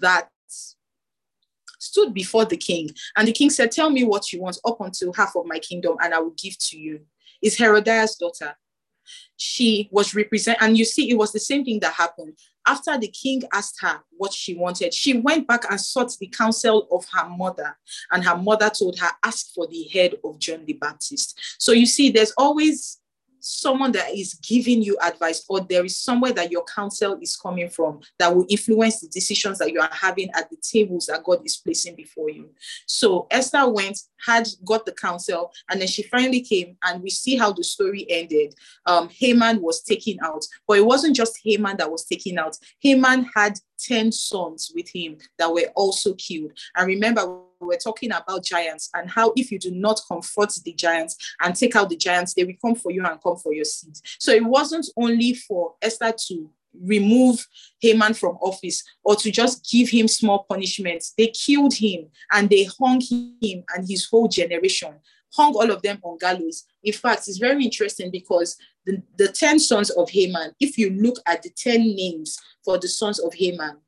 that 0.00 0.28
stood 1.78 2.12
before 2.12 2.44
the 2.44 2.56
king, 2.56 2.90
and 3.16 3.26
the 3.26 3.32
king 3.32 3.50
said, 3.50 3.72
Tell 3.72 3.90
me 3.90 4.04
what 4.04 4.32
you 4.32 4.40
want 4.40 4.58
up 4.64 4.80
until 4.80 5.12
half 5.12 5.36
of 5.36 5.46
my 5.46 5.58
kingdom, 5.58 5.96
and 6.00 6.14
I 6.14 6.20
will 6.20 6.34
give 6.40 6.58
to 6.58 6.78
you, 6.78 7.00
is 7.42 7.56
Herodias' 7.56 8.16
daughter 8.16 8.56
she 9.36 9.88
was 9.90 10.14
represent 10.14 10.58
and 10.60 10.76
you 10.76 10.84
see 10.84 11.10
it 11.10 11.16
was 11.16 11.32
the 11.32 11.40
same 11.40 11.64
thing 11.64 11.80
that 11.80 11.94
happened 11.94 12.36
after 12.66 12.96
the 12.98 13.08
king 13.08 13.42
asked 13.52 13.80
her 13.80 14.00
what 14.16 14.32
she 14.32 14.54
wanted 14.54 14.92
she 14.92 15.18
went 15.18 15.46
back 15.46 15.64
and 15.70 15.80
sought 15.80 16.12
the 16.20 16.26
counsel 16.26 16.86
of 16.90 17.04
her 17.12 17.28
mother 17.28 17.76
and 18.12 18.24
her 18.24 18.36
mother 18.36 18.70
told 18.70 18.98
her 18.98 19.10
ask 19.24 19.52
for 19.54 19.66
the 19.66 19.84
head 19.92 20.14
of 20.24 20.38
john 20.38 20.64
the 20.66 20.74
baptist. 20.74 21.38
So 21.58 21.72
you 21.72 21.86
see 21.86 22.10
there's 22.10 22.32
always 22.36 22.99
someone 23.40 23.92
that 23.92 24.14
is 24.14 24.34
giving 24.34 24.82
you 24.82 24.96
advice 25.02 25.44
or 25.48 25.60
there 25.60 25.84
is 25.84 25.98
somewhere 25.98 26.32
that 26.32 26.50
your 26.50 26.64
counsel 26.64 27.18
is 27.20 27.36
coming 27.36 27.68
from 27.68 28.00
that 28.18 28.34
will 28.34 28.46
influence 28.48 29.00
the 29.00 29.08
decisions 29.08 29.58
that 29.58 29.72
you 29.72 29.80
are 29.80 29.90
having 29.92 30.30
at 30.34 30.50
the 30.50 30.56
tables 30.56 31.06
that 31.06 31.24
God 31.24 31.40
is 31.44 31.56
placing 31.56 31.96
before 31.96 32.30
you. 32.30 32.50
So 32.86 33.26
Esther 33.30 33.68
went, 33.68 33.98
had 34.24 34.48
got 34.64 34.86
the 34.86 34.92
counsel, 34.92 35.52
and 35.70 35.80
then 35.80 35.88
she 35.88 36.02
finally 36.02 36.40
came, 36.40 36.76
and 36.84 37.02
we 37.02 37.10
see 37.10 37.36
how 37.36 37.52
the 37.52 37.64
story 37.64 38.06
ended. 38.08 38.54
Um, 38.86 39.08
Haman 39.08 39.62
was 39.62 39.82
taken 39.82 40.18
out, 40.22 40.44
but 40.66 40.78
it 40.78 40.86
wasn't 40.86 41.16
just 41.16 41.38
Haman 41.44 41.76
that 41.78 41.90
was 41.90 42.04
taken 42.04 42.38
out. 42.38 42.56
Haman 42.80 43.30
had 43.34 43.58
10 43.78 44.12
sons 44.12 44.72
with 44.74 44.88
him 44.94 45.16
that 45.38 45.52
were 45.52 45.70
also 45.74 46.14
killed. 46.14 46.52
And 46.76 46.86
remember, 46.86 47.40
we're 47.66 47.76
talking 47.76 48.12
about 48.12 48.44
giants 48.44 48.90
and 48.94 49.10
how 49.10 49.32
if 49.36 49.50
you 49.50 49.58
do 49.58 49.70
not 49.70 50.00
confront 50.08 50.52
the 50.64 50.72
giants 50.72 51.16
and 51.42 51.54
take 51.54 51.76
out 51.76 51.88
the 51.88 51.96
giants, 51.96 52.34
they 52.34 52.44
will 52.44 52.54
come 52.64 52.74
for 52.74 52.90
you 52.90 53.04
and 53.04 53.22
come 53.22 53.36
for 53.36 53.52
your 53.52 53.64
seed. 53.64 53.94
So 54.18 54.32
it 54.32 54.44
wasn't 54.44 54.86
only 54.96 55.34
for 55.34 55.74
Esther 55.82 56.12
to 56.28 56.50
remove 56.82 57.46
Haman 57.80 58.14
from 58.14 58.36
office 58.36 58.82
or 59.04 59.16
to 59.16 59.30
just 59.30 59.68
give 59.70 59.88
him 59.88 60.08
small 60.08 60.44
punishments. 60.48 61.12
They 61.18 61.28
killed 61.28 61.74
him 61.74 62.08
and 62.32 62.48
they 62.48 62.68
hung 62.78 63.00
him 63.00 63.64
and 63.74 63.88
his 63.88 64.06
whole 64.06 64.28
generation, 64.28 64.94
hung 65.34 65.54
all 65.54 65.70
of 65.70 65.82
them 65.82 65.98
on 66.02 66.18
gallows. 66.18 66.64
In 66.82 66.92
fact, 66.92 67.28
it's 67.28 67.38
very 67.38 67.64
interesting 67.64 68.10
because 68.10 68.56
the, 68.86 69.02
the 69.18 69.28
10 69.28 69.58
sons 69.58 69.90
of 69.90 70.10
Haman, 70.10 70.54
if 70.60 70.78
you 70.78 70.90
look 70.90 71.18
at 71.26 71.42
the 71.42 71.50
10 71.50 71.80
names 71.94 72.38
for 72.64 72.78
the 72.78 72.88
sons 72.88 73.18
of 73.18 73.34
Haman, 73.34 73.78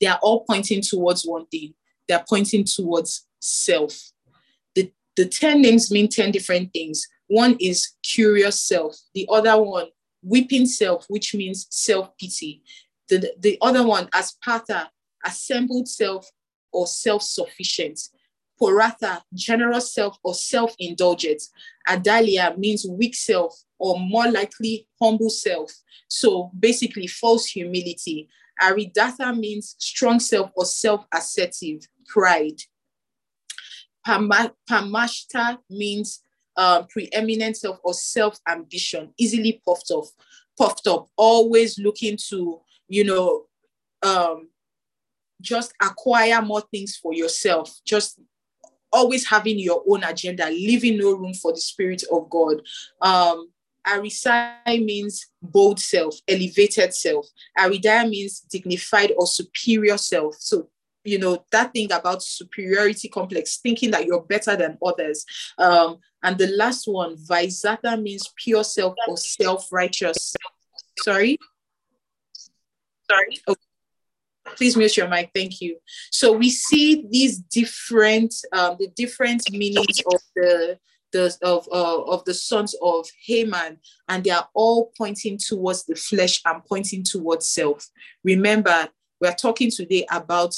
they 0.00 0.06
are 0.06 0.18
all 0.22 0.44
pointing 0.48 0.80
towards 0.80 1.24
one 1.24 1.46
thing 1.46 1.74
they're 2.10 2.24
pointing 2.28 2.64
towards 2.64 3.24
self. 3.40 3.96
The, 4.74 4.92
the 5.14 5.26
10 5.26 5.62
names 5.62 5.92
mean 5.92 6.08
10 6.08 6.32
different 6.32 6.72
things. 6.72 7.06
One 7.28 7.56
is 7.60 7.92
curious 8.02 8.60
self, 8.60 8.96
the 9.14 9.28
other 9.30 9.62
one, 9.62 9.86
weeping 10.20 10.66
self, 10.66 11.06
which 11.08 11.36
means 11.36 11.68
self 11.70 12.10
pity. 12.18 12.62
The, 13.08 13.32
the 13.38 13.58
other 13.62 13.86
one, 13.86 14.08
Asparta, 14.08 14.88
assembled 15.24 15.86
self 15.86 16.28
or 16.72 16.88
self 16.88 17.22
sufficient. 17.22 18.00
Poratha, 18.60 19.22
generous 19.32 19.94
self 19.94 20.18
or 20.24 20.34
self 20.34 20.74
indulgent. 20.80 21.40
Adalia 21.88 22.58
means 22.58 22.84
weak 22.90 23.14
self 23.14 23.56
or 23.78 24.00
more 24.00 24.28
likely 24.28 24.88
humble 25.00 25.30
self. 25.30 25.72
So 26.08 26.50
basically, 26.58 27.06
false 27.06 27.46
humility. 27.46 28.28
Aridatha 28.60 29.38
means 29.38 29.76
strong 29.78 30.18
self 30.18 30.50
or 30.56 30.64
self 30.64 31.06
assertive 31.14 31.86
pride. 32.12 32.60
Parmashta 34.06 35.58
means 35.68 36.22
uh, 36.56 36.82
preeminent 36.84 37.56
self 37.56 37.78
or 37.84 37.94
self 37.94 38.38
ambition, 38.48 39.12
easily 39.18 39.60
puffed 39.64 39.90
off, 39.90 40.10
puffed 40.58 40.86
up, 40.86 41.08
always 41.16 41.78
looking 41.78 42.18
to, 42.28 42.60
you 42.88 43.04
know, 43.04 43.44
um, 44.02 44.48
just 45.40 45.72
acquire 45.82 46.42
more 46.42 46.62
things 46.72 46.96
for 46.96 47.14
yourself, 47.14 47.74
just 47.84 48.20
always 48.92 49.26
having 49.26 49.58
your 49.58 49.82
own 49.88 50.02
agenda, 50.04 50.46
leaving 50.46 50.98
no 50.98 51.12
room 51.12 51.34
for 51.34 51.52
the 51.52 51.60
Spirit 51.60 52.02
of 52.10 52.28
God. 52.28 52.62
Um, 53.00 53.50
Arisai 53.86 54.84
means 54.84 55.26
bold 55.42 55.80
self, 55.80 56.16
elevated 56.28 56.92
self. 56.94 57.26
Aridaya 57.58 58.08
means 58.08 58.40
dignified 58.40 59.12
or 59.16 59.26
superior 59.26 59.96
self. 59.96 60.36
So 60.38 60.68
you 61.04 61.18
know 61.18 61.44
that 61.50 61.72
thing 61.72 61.90
about 61.92 62.22
superiority 62.22 63.08
complex 63.08 63.58
thinking 63.58 63.90
that 63.90 64.06
you're 64.06 64.22
better 64.22 64.56
than 64.56 64.78
others. 64.84 65.24
Um 65.58 65.98
and 66.22 66.36
the 66.36 66.48
last 66.48 66.86
one 66.86 67.16
Vaizatha 67.16 68.00
means 68.00 68.32
pure 68.36 68.64
self 68.64 68.94
or 69.08 69.16
self-righteous. 69.16 70.34
Sorry? 71.02 71.38
Sorry? 73.10 73.40
Okay. 73.48 73.60
please 74.56 74.76
mute 74.76 74.96
your 74.96 75.08
mic. 75.08 75.30
Thank 75.34 75.60
you. 75.60 75.78
So 76.10 76.32
we 76.32 76.50
see 76.50 77.06
these 77.10 77.38
different 77.38 78.34
um 78.52 78.76
the 78.78 78.88
different 78.88 79.42
meanings 79.50 80.00
of 80.06 80.20
the 80.36 80.78
the 81.12 81.36
of 81.42 81.68
uh, 81.72 82.02
of 82.02 82.24
the 82.24 82.34
sons 82.34 82.74
of 82.82 83.08
Haman, 83.26 83.78
and 84.08 84.24
they 84.24 84.30
are 84.30 84.48
all 84.54 84.92
pointing 84.96 85.38
towards 85.38 85.84
the 85.84 85.94
flesh 85.94 86.40
and 86.44 86.64
pointing 86.64 87.02
towards 87.02 87.48
self. 87.48 87.88
Remember, 88.24 88.88
we 89.20 89.28
are 89.28 89.34
talking 89.34 89.70
today 89.70 90.06
about 90.10 90.54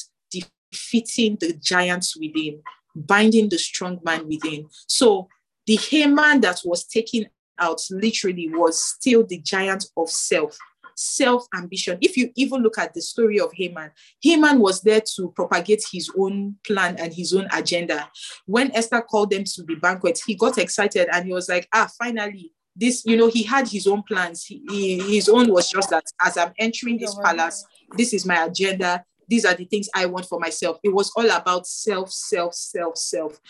defeating 0.73 1.37
the 1.41 1.53
giants 1.53 2.17
within, 2.17 2.61
binding 2.97 3.49
the 3.49 3.59
strong 3.59 4.01
man 4.03 4.27
within. 4.27 4.67
So 4.89 5.29
the 5.67 5.77
Haman 5.77 6.41
that 6.41 6.61
was 6.65 6.85
taken 6.85 7.27
out 7.59 7.81
literally 7.91 8.49
was 8.53 8.83
still 8.83 9.25
the 9.25 9.39
giant 9.39 9.87
of 9.97 10.11
self, 10.11 10.57
self 10.97 11.47
ambition. 11.55 11.99
If 12.01 12.17
you 12.17 12.31
even 12.35 12.63
look 12.63 12.79
at 12.79 12.95
the 12.95 13.03
story 13.03 13.39
of 13.39 13.53
Haman, 13.55 13.91
Haman 14.21 14.59
was 14.59 14.81
there 14.81 15.03
to 15.17 15.33
propagate 15.37 15.85
his 15.93 16.11
own 16.19 16.57
plan 16.67 16.97
and 16.99 17.13
his 17.13 17.33
own 17.33 17.47
agenda. 17.53 18.11
When 18.47 18.75
Esther 18.75 19.03
called 19.03 19.31
them 19.31 19.45
to 19.45 19.63
the 19.63 19.77
banquet, 19.77 20.21
he 20.27 20.35
got 20.35 20.59
excited 20.59 21.09
and 21.13 21.27
he 21.27 21.33
was 21.33 21.49
like, 21.49 21.69
ah, 21.73 21.89
finally. 21.99 22.53
This, 22.75 23.05
you 23.05 23.19
know, 23.19 23.29
he 23.29 23.43
had 23.43 23.69
his 23.69 23.87
own 23.87 24.03
plans. 24.03 24.47
He, 24.47 24.63
he, 24.71 24.99
his 25.17 25.29
own 25.29 25.53
was 25.53 25.69
just 25.69 25.91
that 25.91 26.05
as 26.23 26.39
I'm 26.39 26.55
entering 26.59 26.97
this 26.97 27.15
palace, 27.23 27.67
this 27.99 28.15
is 28.15 28.25
my 28.25 28.47
agenda 28.47 29.05
these 29.33 29.47
are 29.47 29.55
the 29.55 29.65
things 29.65 29.89
I 29.95 30.05
want 30.05 30.27
for 30.27 30.39
myself. 30.39 30.79
It 30.83 30.91
was 30.91 31.11
all 31.17 31.31
about 31.31 31.67
self, 31.67 32.13
self, 32.13 32.53
self, 32.53 32.99
self. 32.99 33.41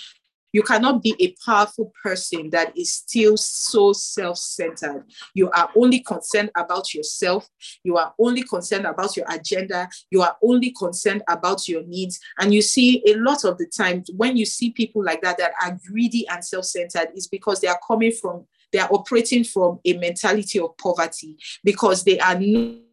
You 0.52 0.62
cannot 0.62 1.02
be 1.02 1.16
a 1.18 1.34
powerful 1.44 1.92
person 2.00 2.50
that 2.50 2.78
is 2.78 2.94
still 2.94 3.36
so 3.36 3.92
self 3.92 4.38
centered. 4.38 5.06
You 5.34 5.50
are 5.50 5.70
only 5.74 5.98
concerned 5.98 6.50
about 6.56 6.94
yourself. 6.94 7.48
You 7.82 7.96
are 7.96 8.14
only 8.16 8.44
concerned 8.44 8.86
about 8.86 9.16
your 9.16 9.26
agenda. 9.28 9.88
You 10.12 10.22
are 10.22 10.36
only 10.40 10.70
concerned 10.70 11.24
about 11.28 11.66
your 11.66 11.82
needs. 11.82 12.20
And 12.38 12.54
you 12.54 12.62
see, 12.62 13.02
a 13.08 13.16
lot 13.16 13.44
of 13.44 13.58
the 13.58 13.66
times 13.66 14.08
when 14.16 14.36
you 14.36 14.46
see 14.46 14.70
people 14.70 15.02
like 15.02 15.20
that 15.22 15.38
that 15.38 15.50
are 15.64 15.80
greedy 15.84 16.28
and 16.28 16.44
self 16.44 16.66
centered, 16.66 17.08
is 17.16 17.26
because 17.26 17.60
they 17.60 17.66
are 17.66 17.80
coming 17.84 18.12
from, 18.12 18.46
they 18.72 18.78
are 18.78 18.88
operating 18.92 19.42
from 19.42 19.80
a 19.84 19.94
mentality 19.94 20.60
of 20.60 20.76
poverty 20.78 21.38
because 21.64 22.04
they 22.04 22.20
are 22.20 22.38
not, 22.38 22.91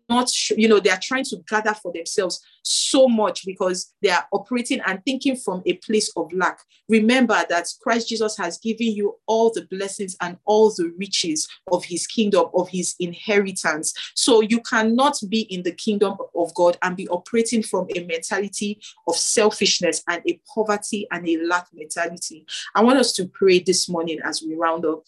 you 0.58 0.68
know, 0.68 0.80
they 0.80 0.90
are 0.90 1.00
trying 1.02 1.24
to 1.26 1.38
gather 1.48 1.74
for 1.74 1.92
themselves 1.92 2.44
so 2.64 3.08
much 3.08 3.46
because 3.46 3.94
they 4.02 4.10
are 4.10 4.28
operating 4.32 4.82
and 4.86 5.04
thinking 5.06 5.36
from 5.36 5.62
a 5.66 5.74
place 5.74 6.12
of 6.16 6.32
lack. 6.34 6.60
Remember 6.88 7.44
that 7.50 7.68
Christ 7.82 8.10
Jesus 8.10 8.36
has 8.38 8.58
given 8.58 8.88
you 8.88 9.16
all 9.28 9.52
the 9.54 9.68
blessings 9.70 10.16
and 10.22 10.38
all 10.46 10.70
the 10.72 10.92
riches 10.98 11.48
of 11.72 11.86
his 11.86 12.08
kingdom, 12.08 12.46
of 12.54 12.70
his 12.70 12.96
inheritance. 13.00 13.94
So 14.16 14.42
you 14.42 14.62
cannot 14.62 15.18
be 15.30 15.42
in 15.42 15.64
the 15.64 15.72
kingdom 15.72 16.16
of 16.36 16.54
God 16.56 16.78
and 16.82 16.98
be 16.98 17.08
operating 17.10 17.64
from 17.64 17.88
a 17.96 18.04
mentality 18.06 18.82
of 19.08 19.16
selfishness 19.16 20.04
and 20.08 20.22
a 20.28 20.40
poverty 20.54 21.08
and 21.12 21.28
a 21.28 21.38
lack 21.46 21.68
mentality. 21.74 22.46
I 22.76 22.84
want 22.84 23.00
us 23.00 23.14
to 23.14 23.28
pray 23.28 23.60
this 23.60 23.88
morning 23.88 24.20
as 24.24 24.42
we 24.42 24.56
round 24.56 24.86
up 24.86 25.04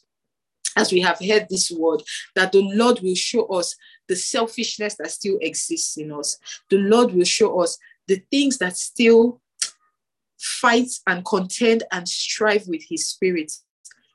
as 0.75 0.91
we 0.91 1.01
have 1.01 1.19
heard 1.19 1.47
this 1.49 1.71
word, 1.71 2.01
that 2.35 2.51
the 2.51 2.61
Lord 2.61 2.99
will 3.01 3.15
show 3.15 3.45
us 3.47 3.75
the 4.07 4.15
selfishness 4.15 4.95
that 4.95 5.11
still 5.11 5.37
exists 5.41 5.97
in 5.97 6.11
us. 6.11 6.37
The 6.69 6.77
Lord 6.77 7.13
will 7.13 7.25
show 7.25 7.59
us 7.59 7.77
the 8.07 8.21
things 8.31 8.57
that 8.57 8.77
still 8.77 9.41
fight 10.37 10.89
and 11.07 11.23
contend 11.25 11.83
and 11.91 12.07
strive 12.07 12.67
with 12.67 12.83
His 12.89 13.07
Spirit. 13.07 13.51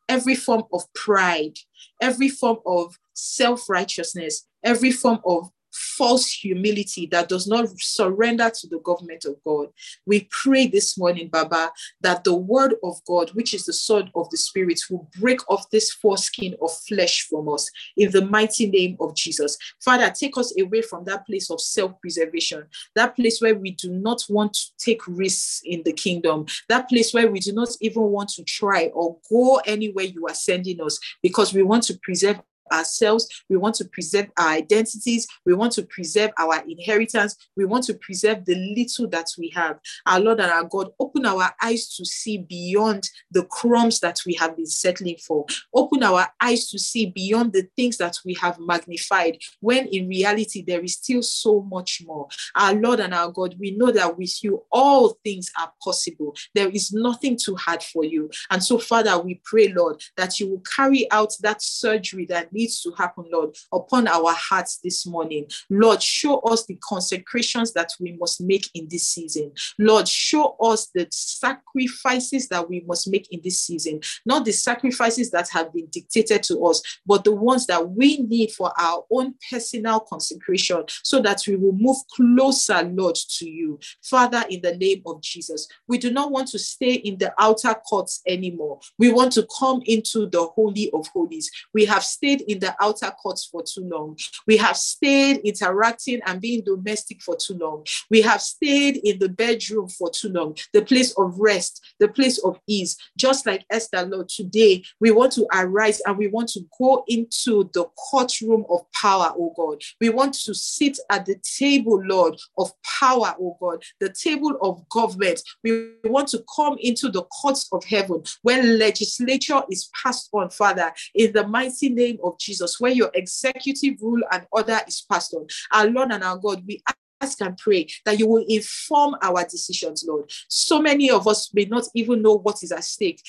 Every 0.08 0.34
form 0.34 0.64
of 0.72 0.82
pride, 0.94 1.58
every 2.00 2.28
form 2.28 2.58
of 2.66 2.96
self 3.14 3.68
righteousness, 3.68 4.46
every 4.64 4.92
form 4.92 5.20
of 5.24 5.50
false 5.76 6.30
humility 6.30 7.06
that 7.06 7.28
does 7.28 7.46
not 7.46 7.68
surrender 7.78 8.50
to 8.50 8.66
the 8.68 8.78
government 8.80 9.24
of 9.24 9.36
God. 9.44 9.68
We 10.06 10.28
pray 10.30 10.66
this 10.66 10.98
morning, 10.98 11.28
Baba, 11.28 11.70
that 12.00 12.24
the 12.24 12.34
word 12.34 12.74
of 12.82 12.96
God, 13.06 13.30
which 13.30 13.54
is 13.54 13.66
the 13.66 13.72
sword 13.72 14.10
of 14.14 14.28
the 14.30 14.36
Spirit, 14.36 14.80
will 14.90 15.08
break 15.20 15.40
off 15.50 15.68
this 15.70 15.92
foreskin 15.92 16.56
of 16.62 16.72
flesh 16.88 17.26
from 17.28 17.48
us 17.48 17.70
in 17.96 18.10
the 18.10 18.24
mighty 18.24 18.68
name 18.68 18.96
of 19.00 19.14
Jesus. 19.14 19.56
Father, 19.82 20.10
take 20.10 20.36
us 20.38 20.58
away 20.60 20.82
from 20.82 21.04
that 21.04 21.26
place 21.26 21.50
of 21.50 21.60
self 21.60 22.00
preservation, 22.00 22.64
that 22.94 23.16
place 23.16 23.40
where 23.40 23.54
we 23.54 23.72
do 23.72 23.90
not 23.90 24.24
want 24.28 24.54
to 24.54 24.76
take 24.78 25.06
risks 25.06 25.60
in 25.64 25.82
the 25.82 25.92
kingdom, 25.92 26.46
that 26.68 26.88
place 26.88 27.12
where 27.12 27.30
we 27.30 27.40
do 27.40 27.52
not 27.52 27.68
even 27.80 28.02
want 28.02 28.28
to 28.30 28.44
try 28.44 28.86
or 28.94 29.16
go 29.30 29.60
anywhere 29.66 30.04
you 30.04 30.26
are 30.26 30.34
sending 30.34 30.80
us 30.80 30.98
because 31.22 31.52
we 31.52 31.62
want 31.62 31.82
to 31.84 31.98
preserve 32.02 32.40
ourselves. 32.72 33.28
We 33.48 33.56
want 33.56 33.74
to 33.76 33.84
preserve 33.84 34.28
our 34.38 34.48
identities. 34.48 35.26
We 35.44 35.54
want 35.54 35.72
to 35.72 35.82
preserve 35.82 36.30
our 36.38 36.62
inheritance. 36.68 37.36
We 37.56 37.64
want 37.64 37.84
to 37.84 37.94
preserve 37.94 38.44
the 38.44 38.54
little 38.76 39.08
that 39.08 39.28
we 39.38 39.50
have. 39.50 39.78
Our 40.06 40.20
Lord 40.20 40.40
and 40.40 40.50
our 40.50 40.64
God, 40.64 40.90
open 40.98 41.26
our 41.26 41.54
eyes 41.62 41.94
to 41.96 42.04
see 42.04 42.38
beyond 42.38 43.08
the 43.30 43.44
crumbs 43.44 44.00
that 44.00 44.20
we 44.26 44.34
have 44.34 44.56
been 44.56 44.66
settling 44.66 45.16
for. 45.16 45.46
Open 45.74 46.02
our 46.02 46.28
eyes 46.40 46.68
to 46.70 46.78
see 46.78 47.06
beyond 47.06 47.52
the 47.52 47.68
things 47.76 47.96
that 47.98 48.16
we 48.24 48.34
have 48.34 48.58
magnified, 48.58 49.38
when 49.60 49.86
in 49.88 50.08
reality 50.08 50.62
there 50.66 50.82
is 50.82 50.94
still 50.94 51.22
so 51.22 51.62
much 51.62 52.02
more. 52.06 52.28
Our 52.54 52.74
Lord 52.74 53.00
and 53.00 53.14
our 53.14 53.30
God, 53.30 53.56
we 53.58 53.72
know 53.72 53.90
that 53.92 54.18
with 54.18 54.42
you 54.42 54.64
all 54.70 55.18
things 55.24 55.50
are 55.58 55.72
possible. 55.82 56.34
There 56.54 56.68
is 56.68 56.92
nothing 56.92 57.36
too 57.36 57.56
hard 57.56 57.82
for 57.82 58.04
you. 58.04 58.30
And 58.50 58.62
so, 58.62 58.78
Father, 58.78 59.18
we 59.18 59.40
pray, 59.44 59.72
Lord, 59.72 60.02
that 60.16 60.38
you 60.40 60.50
will 60.50 60.62
carry 60.74 61.10
out 61.10 61.32
that 61.40 61.62
surgery 61.62 62.26
that 62.26 62.52
needs 62.56 62.82
to 62.82 62.90
happen, 62.92 63.26
Lord, 63.32 63.54
upon 63.72 64.08
our 64.08 64.32
hearts 64.32 64.80
this 64.82 65.06
morning. 65.06 65.46
Lord, 65.70 66.02
show 66.02 66.38
us 66.40 66.66
the 66.66 66.78
consecrations 66.82 67.72
that 67.74 67.92
we 68.00 68.12
must 68.12 68.40
make 68.40 68.68
in 68.74 68.88
this 68.90 69.06
season. 69.08 69.52
Lord, 69.78 70.08
show 70.08 70.56
us 70.60 70.88
the 70.94 71.06
sacrifices 71.10 72.48
that 72.48 72.68
we 72.68 72.84
must 72.86 73.08
make 73.08 73.28
in 73.30 73.40
this 73.44 73.60
season, 73.60 74.00
not 74.24 74.44
the 74.44 74.52
sacrifices 74.52 75.30
that 75.30 75.48
have 75.50 75.72
been 75.72 75.86
dictated 75.86 76.42
to 76.44 76.64
us, 76.64 76.82
but 77.06 77.24
the 77.24 77.34
ones 77.34 77.66
that 77.66 77.90
we 77.90 78.18
need 78.18 78.50
for 78.52 78.72
our 78.80 79.04
own 79.10 79.34
personal 79.50 80.00
consecration 80.00 80.84
so 81.02 81.20
that 81.20 81.42
we 81.46 81.56
will 81.56 81.72
move 81.72 81.96
closer, 82.14 82.82
Lord, 82.82 83.16
to 83.38 83.48
you. 83.48 83.78
Father, 84.02 84.44
in 84.48 84.62
the 84.62 84.76
name 84.76 85.02
of 85.06 85.20
Jesus, 85.20 85.68
we 85.86 85.98
do 85.98 86.10
not 86.10 86.30
want 86.30 86.48
to 86.48 86.58
stay 86.58 86.94
in 86.94 87.18
the 87.18 87.32
outer 87.38 87.74
courts 87.74 88.22
anymore. 88.26 88.80
We 88.98 89.12
want 89.12 89.32
to 89.32 89.46
come 89.58 89.82
into 89.84 90.26
the 90.26 90.46
Holy 90.46 90.90
of 90.92 91.06
Holies. 91.08 91.50
We 91.74 91.84
have 91.84 92.04
stayed 92.04 92.42
in 92.46 92.58
the 92.58 92.74
outer 92.80 93.10
courts 93.10 93.46
for 93.46 93.62
too 93.62 93.84
long. 93.84 94.16
We 94.46 94.56
have 94.58 94.76
stayed 94.76 95.38
interacting 95.38 96.20
and 96.26 96.40
being 96.40 96.64
domestic 96.64 97.22
for 97.22 97.36
too 97.36 97.54
long. 97.54 97.86
We 98.10 98.22
have 98.22 98.40
stayed 98.40 98.98
in 98.98 99.18
the 99.18 99.28
bedroom 99.28 99.88
for 99.88 100.10
too 100.10 100.28
long, 100.28 100.56
the 100.72 100.82
place 100.82 101.12
of 101.18 101.38
rest, 101.38 101.84
the 101.98 102.08
place 102.08 102.38
of 102.38 102.58
ease. 102.66 102.96
Just 103.16 103.46
like 103.46 103.64
Esther, 103.70 104.04
Lord, 104.04 104.28
today 104.28 104.84
we 105.00 105.10
want 105.10 105.32
to 105.32 105.46
arise 105.52 106.00
and 106.06 106.16
we 106.16 106.28
want 106.28 106.48
to 106.50 106.60
go 106.78 107.04
into 107.08 107.70
the 107.74 107.84
courtroom 108.10 108.64
of 108.68 108.80
power, 108.92 109.32
oh 109.38 109.52
God. 109.56 109.82
We 110.00 110.10
want 110.10 110.34
to 110.34 110.54
sit 110.54 110.98
at 111.10 111.26
the 111.26 111.36
table, 111.58 112.02
Lord, 112.04 112.36
of 112.58 112.70
power, 113.00 113.34
oh 113.40 113.56
God, 113.60 113.82
the 114.00 114.12
table 114.12 114.56
of 114.62 114.88
government. 114.88 115.42
We 115.62 115.90
want 116.04 116.28
to 116.28 116.44
come 116.54 116.76
into 116.80 117.10
the 117.10 117.22
courts 117.24 117.68
of 117.72 117.84
heaven 117.84 118.22
where 118.42 118.62
legislature 118.62 119.62
is 119.70 119.90
passed 120.02 120.28
on, 120.32 120.50
Father, 120.50 120.92
in 121.14 121.32
the 121.32 121.46
mighty 121.46 121.88
name 121.88 122.18
of 122.22 122.35
Jesus, 122.38 122.80
where 122.80 122.92
your 122.92 123.10
executive 123.14 124.00
rule 124.00 124.22
and 124.32 124.46
order 124.50 124.80
is 124.86 125.04
passed 125.10 125.34
on. 125.34 125.46
Our 125.72 125.88
Lord 125.90 126.12
and 126.12 126.24
our 126.24 126.38
God, 126.38 126.62
we 126.66 126.82
ask 127.20 127.40
and 127.40 127.56
pray 127.56 127.86
that 128.04 128.18
you 128.18 128.26
will 128.26 128.44
inform 128.48 129.16
our 129.22 129.44
decisions, 129.44 130.04
Lord. 130.06 130.30
So 130.48 130.80
many 130.80 131.10
of 131.10 131.26
us 131.26 131.52
may 131.54 131.64
not 131.64 131.84
even 131.94 132.22
know 132.22 132.34
what 132.38 132.62
is 132.62 132.72
at 132.72 132.84
stake. 132.84 133.22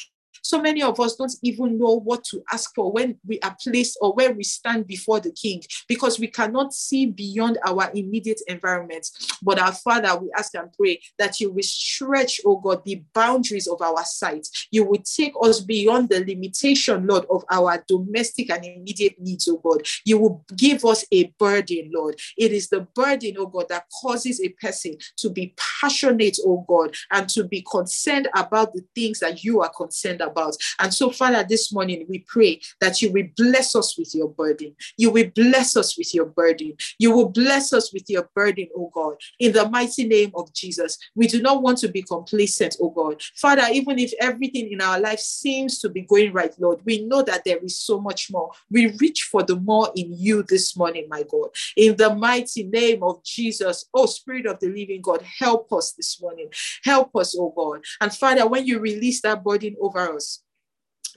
So 0.48 0.62
many 0.62 0.82
of 0.82 0.98
us 1.02 1.18
don't 1.18 1.36
even 1.44 1.78
know 1.78 2.00
what 2.00 2.24
to 2.26 2.42
ask 2.54 2.74
for 2.74 2.90
when 2.90 3.18
we 3.28 3.38
are 3.42 3.54
placed 3.62 3.98
or 4.00 4.14
where 4.14 4.32
we 4.32 4.46
stand 4.46 4.88
before 4.88 5.20
the 5.20 5.34
King 5.34 5.62
because 5.90 6.22
we 6.22 6.28
cannot 6.28 6.74
see 6.74 7.06
beyond 7.06 7.58
our 7.66 7.92
immediate 7.94 8.40
environment. 8.48 9.10
But 9.42 9.60
our 9.60 9.74
Father, 9.74 10.18
we 10.18 10.32
ask 10.38 10.56
and 10.56 10.72
pray 10.72 11.02
that 11.20 11.42
you 11.42 11.52
will 11.52 11.64
stretch, 11.64 12.40
oh 12.46 12.62
God, 12.62 12.86
the 12.86 13.04
boundaries 13.14 13.68
of 13.68 13.82
our 13.82 14.06
sight. 14.06 14.48
You 14.72 14.86
will 14.86 15.02
take 15.04 15.34
us 15.42 15.60
beyond 15.60 16.08
the 16.08 16.22
limitation, 16.22 17.06
Lord, 17.06 17.26
of 17.30 17.44
our 17.52 17.84
domestic 17.86 18.50
and 18.50 18.64
immediate 18.64 19.20
needs, 19.20 19.50
oh 19.50 19.58
God. 19.58 19.86
You 20.06 20.18
will 20.18 20.46
give 20.56 20.86
us 20.86 21.04
a 21.12 21.26
burden, 21.38 21.92
Lord. 21.94 22.22
It 22.38 22.54
is 22.54 22.70
the 22.70 22.88
burden, 22.96 23.36
oh 23.38 23.48
God, 23.48 23.68
that 23.68 23.88
causes 24.02 24.40
a 24.40 24.48
person 24.48 24.96
to 25.18 25.30
be 25.30 25.54
passionate, 25.58 26.38
oh 26.46 26.64
God, 26.70 26.96
and 27.12 27.28
to 27.32 27.44
be 27.44 27.66
concerned 27.70 28.30
about 28.34 28.72
the 28.72 28.86
things 28.96 29.20
that 29.20 29.44
you 29.44 29.62
are 29.62 29.74
concerned 29.76 30.22
about 30.22 30.37
about. 30.38 30.56
And 30.80 30.94
so, 30.94 31.10
Father, 31.10 31.46
this 31.48 31.74
morning 31.74 32.06
we 32.08 32.20
pray 32.20 32.62
that 32.80 33.02
you 33.02 33.12
will 33.12 33.28
bless 33.36 33.76
us 33.76 33.98
with 33.98 34.14
your 34.14 34.30
burden. 34.30 34.76
You 34.98 35.12
will 35.12 35.30
bless 35.36 35.76
us 35.76 35.98
with 35.98 36.14
your 36.14 36.26
burden. 36.26 36.74
You 37.00 37.12
will 37.12 37.30
bless 37.30 37.74
us 37.74 37.92
with 37.92 38.10
your 38.10 38.30
burden, 38.36 38.68
oh 38.76 38.92
God, 38.94 39.16
in 39.40 39.52
the 39.52 39.68
mighty 39.70 40.08
name 40.08 40.32
of 40.36 40.54
Jesus. 40.54 40.98
We 41.16 41.28
do 41.28 41.42
not 41.42 41.62
want 41.62 41.80
to 41.80 41.88
be 41.88 42.02
complacent, 42.02 42.78
oh 42.82 42.90
God. 42.90 43.22
Father, 43.36 43.64
even 43.72 44.00
if 44.00 44.14
everything 44.22 44.72
in 44.72 44.82
our 44.82 45.00
life 45.00 45.20
seems 45.20 45.80
to 45.80 45.90
be 45.90 46.02
going 46.02 46.34
right, 46.34 46.54
Lord, 46.60 46.80
we 46.86 47.06
know 47.06 47.22
that 47.24 47.44
there 47.44 47.58
is 47.58 47.78
so 47.78 48.00
much 48.00 48.32
more. 48.32 48.52
We 48.70 48.88
reach 49.00 49.28
for 49.32 49.44
the 49.44 49.56
more 49.56 49.92
in 49.96 50.14
you 50.14 50.44
this 50.44 50.78
morning, 50.78 51.08
my 51.10 51.24
God. 51.24 51.50
In 51.76 51.96
the 51.96 52.14
mighty 52.14 52.64
name 52.64 53.04
of 53.04 53.24
Jesus, 53.24 53.86
oh 53.94 54.06
Spirit 54.06 54.46
of 54.46 54.60
the 54.60 54.68
living 54.68 55.02
God, 55.02 55.22
help 55.22 55.72
us 55.74 55.94
this 55.94 56.22
morning. 56.22 56.50
Help 56.84 57.16
us, 57.16 57.36
oh 57.38 57.54
God. 57.56 57.84
And 58.02 58.14
Father, 58.14 58.48
when 58.48 58.66
you 58.66 58.80
release 58.80 59.22
that 59.22 59.44
burden 59.44 59.76
over 59.82 60.16
us, 60.16 60.27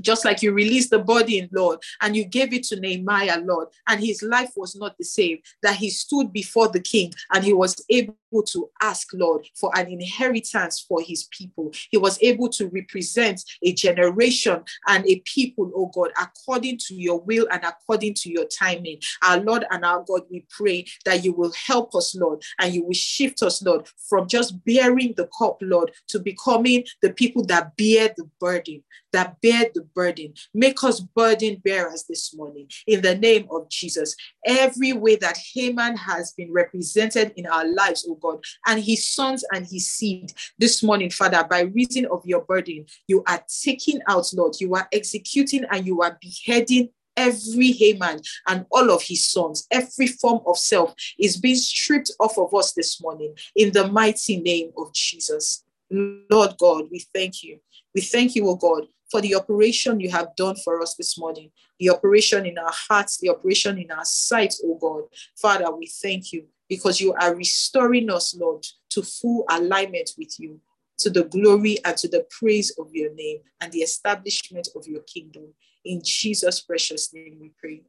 just 0.00 0.24
like 0.24 0.42
you 0.42 0.52
released 0.52 0.90
the 0.90 0.98
body 0.98 1.38
in 1.38 1.48
Lord 1.52 1.80
and 2.00 2.16
you 2.16 2.24
gave 2.24 2.52
it 2.52 2.64
to 2.64 2.80
Nehemiah, 2.80 3.40
Lord, 3.40 3.68
and 3.88 4.00
his 4.00 4.22
life 4.22 4.52
was 4.56 4.76
not 4.76 4.96
the 4.98 5.04
same, 5.04 5.38
that 5.62 5.76
he 5.76 5.90
stood 5.90 6.32
before 6.32 6.68
the 6.68 6.80
king 6.80 7.12
and 7.32 7.44
he 7.44 7.52
was 7.52 7.84
able 7.88 8.16
to 8.52 8.70
ask, 8.80 9.08
Lord, 9.12 9.46
for 9.54 9.70
an 9.76 9.88
inheritance 9.88 10.84
for 10.88 11.00
his 11.02 11.28
people. 11.30 11.72
He 11.90 11.96
was 11.96 12.18
able 12.22 12.48
to 12.50 12.68
represent 12.68 13.42
a 13.62 13.72
generation 13.72 14.62
and 14.86 15.06
a 15.06 15.20
people, 15.24 15.70
oh 15.74 15.90
God, 15.92 16.10
according 16.20 16.78
to 16.86 16.94
your 16.94 17.20
will 17.20 17.46
and 17.50 17.62
according 17.64 18.14
to 18.14 18.30
your 18.30 18.46
timing. 18.46 19.00
Our 19.22 19.40
Lord 19.40 19.64
and 19.70 19.84
our 19.84 20.04
God, 20.06 20.22
we 20.30 20.46
pray 20.50 20.86
that 21.04 21.24
you 21.24 21.32
will 21.32 21.52
help 21.66 21.94
us, 21.94 22.14
Lord, 22.14 22.42
and 22.58 22.72
you 22.72 22.84
will 22.84 22.94
shift 22.94 23.42
us, 23.42 23.62
Lord, 23.62 23.88
from 24.08 24.28
just 24.28 24.64
bearing 24.64 25.14
the 25.16 25.28
cup, 25.38 25.58
Lord, 25.60 25.90
to 26.08 26.18
becoming 26.18 26.84
the 27.02 27.12
people 27.12 27.44
that 27.46 27.76
bear 27.76 28.10
the 28.16 28.28
burden, 28.40 28.82
that 29.12 29.40
bear 29.40 29.66
the 29.74 29.82
burden. 29.94 30.34
Make 30.54 30.82
us 30.84 31.00
burden 31.00 31.60
bearers 31.64 32.04
this 32.08 32.34
morning 32.34 32.68
in 32.86 33.02
the 33.02 33.16
name 33.16 33.48
of 33.50 33.68
Jesus. 33.68 34.14
Every 34.46 34.92
way 34.92 35.16
that 35.16 35.38
Haman 35.54 35.96
has 35.96 36.32
been 36.32 36.52
represented 36.52 37.32
in 37.36 37.46
our 37.46 37.66
lives, 37.66 38.06
oh 38.08 38.14
God, 38.20 38.44
and 38.66 38.82
his 38.82 39.08
sons 39.08 39.44
and 39.52 39.66
his 39.66 39.90
seed 39.90 40.32
this 40.58 40.82
morning, 40.82 41.10
Father, 41.10 41.44
by 41.48 41.60
reason 41.60 42.06
of 42.06 42.24
your 42.24 42.42
burden, 42.42 42.86
you 43.06 43.22
are 43.26 43.42
taking 43.62 44.00
out, 44.08 44.30
Lord, 44.34 44.54
you 44.60 44.74
are 44.74 44.88
executing 44.92 45.64
and 45.70 45.86
you 45.86 46.02
are 46.02 46.18
beheading 46.20 46.90
every 47.16 47.72
Haman 47.72 48.20
and 48.48 48.66
all 48.70 48.90
of 48.90 49.02
his 49.02 49.28
sons, 49.28 49.66
every 49.70 50.06
form 50.06 50.40
of 50.46 50.56
self 50.56 50.94
is 51.18 51.36
being 51.36 51.56
stripped 51.56 52.10
off 52.20 52.38
of 52.38 52.54
us 52.54 52.72
this 52.72 53.00
morning 53.00 53.34
in 53.56 53.72
the 53.72 53.88
mighty 53.88 54.38
name 54.38 54.72
of 54.78 54.92
Jesus. 54.94 55.64
Lord 55.90 56.54
God, 56.58 56.84
we 56.90 57.04
thank 57.12 57.42
you. 57.42 57.58
We 57.94 58.00
thank 58.00 58.36
you, 58.36 58.48
O 58.48 58.54
God, 58.54 58.86
for 59.10 59.20
the 59.20 59.34
operation 59.34 60.00
you 60.00 60.10
have 60.10 60.34
done 60.36 60.56
for 60.56 60.80
us 60.80 60.94
this 60.94 61.18
morning, 61.18 61.50
the 61.78 61.90
operation 61.90 62.46
in 62.46 62.56
our 62.58 62.72
hearts, 62.72 63.18
the 63.18 63.28
operation 63.28 63.76
in 63.78 63.90
our 63.90 64.04
sight, 64.04 64.54
oh 64.64 64.78
God. 64.80 65.02
Father, 65.36 65.70
we 65.74 65.86
thank 65.86 66.32
you 66.32 66.44
because 66.70 67.00
you 67.00 67.12
are 67.14 67.34
restoring 67.34 68.08
us, 68.10 68.34
Lord, 68.34 68.64
to 68.90 69.02
full 69.02 69.44
alignment 69.50 70.12
with 70.16 70.38
you, 70.38 70.60
to 70.98 71.10
the 71.10 71.24
glory 71.24 71.78
and 71.84 71.96
to 71.96 72.08
the 72.08 72.24
praise 72.30 72.70
of 72.78 72.94
your 72.94 73.12
name 73.12 73.40
and 73.60 73.72
the 73.72 73.80
establishment 73.80 74.68
of 74.76 74.86
your 74.86 75.02
kingdom. 75.02 75.52
In 75.84 76.00
Jesus' 76.02 76.60
precious 76.60 77.12
name 77.12 77.38
we 77.40 77.50
pray. 77.60 77.82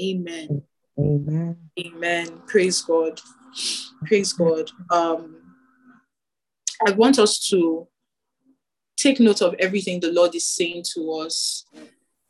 Amen. 0.00 0.62
Amen. 0.98 1.56
Amen. 1.80 2.42
Praise 2.46 2.80
God. 2.80 3.20
Praise 4.06 4.32
God. 4.32 4.70
Um, 4.90 5.36
I 6.86 6.92
want 6.92 7.18
us 7.18 7.48
to 7.48 7.88
take 8.96 9.18
note 9.18 9.42
of 9.42 9.56
everything 9.58 9.98
the 9.98 10.12
Lord 10.12 10.36
is 10.36 10.46
saying 10.46 10.84
to 10.94 11.12
us 11.14 11.64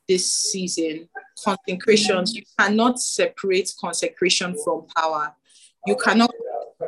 this 0.09 0.33
season. 0.33 1.11
Consecrations, 1.45 2.35
you 2.35 2.43
cannot 2.59 3.01
separate 3.01 3.73
consecration 3.81 4.57
from 4.65 4.87
power. 4.97 5.35
You 5.87 5.97
cannot 5.97 6.31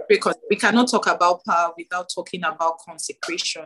because 0.08 0.36
we 0.48 0.56
cannot 0.56 0.88
talk 0.88 1.06
about 1.06 1.44
power 1.44 1.72
without 1.76 2.08
talking 2.14 2.44
about 2.44 2.78
consecration. 2.78 3.64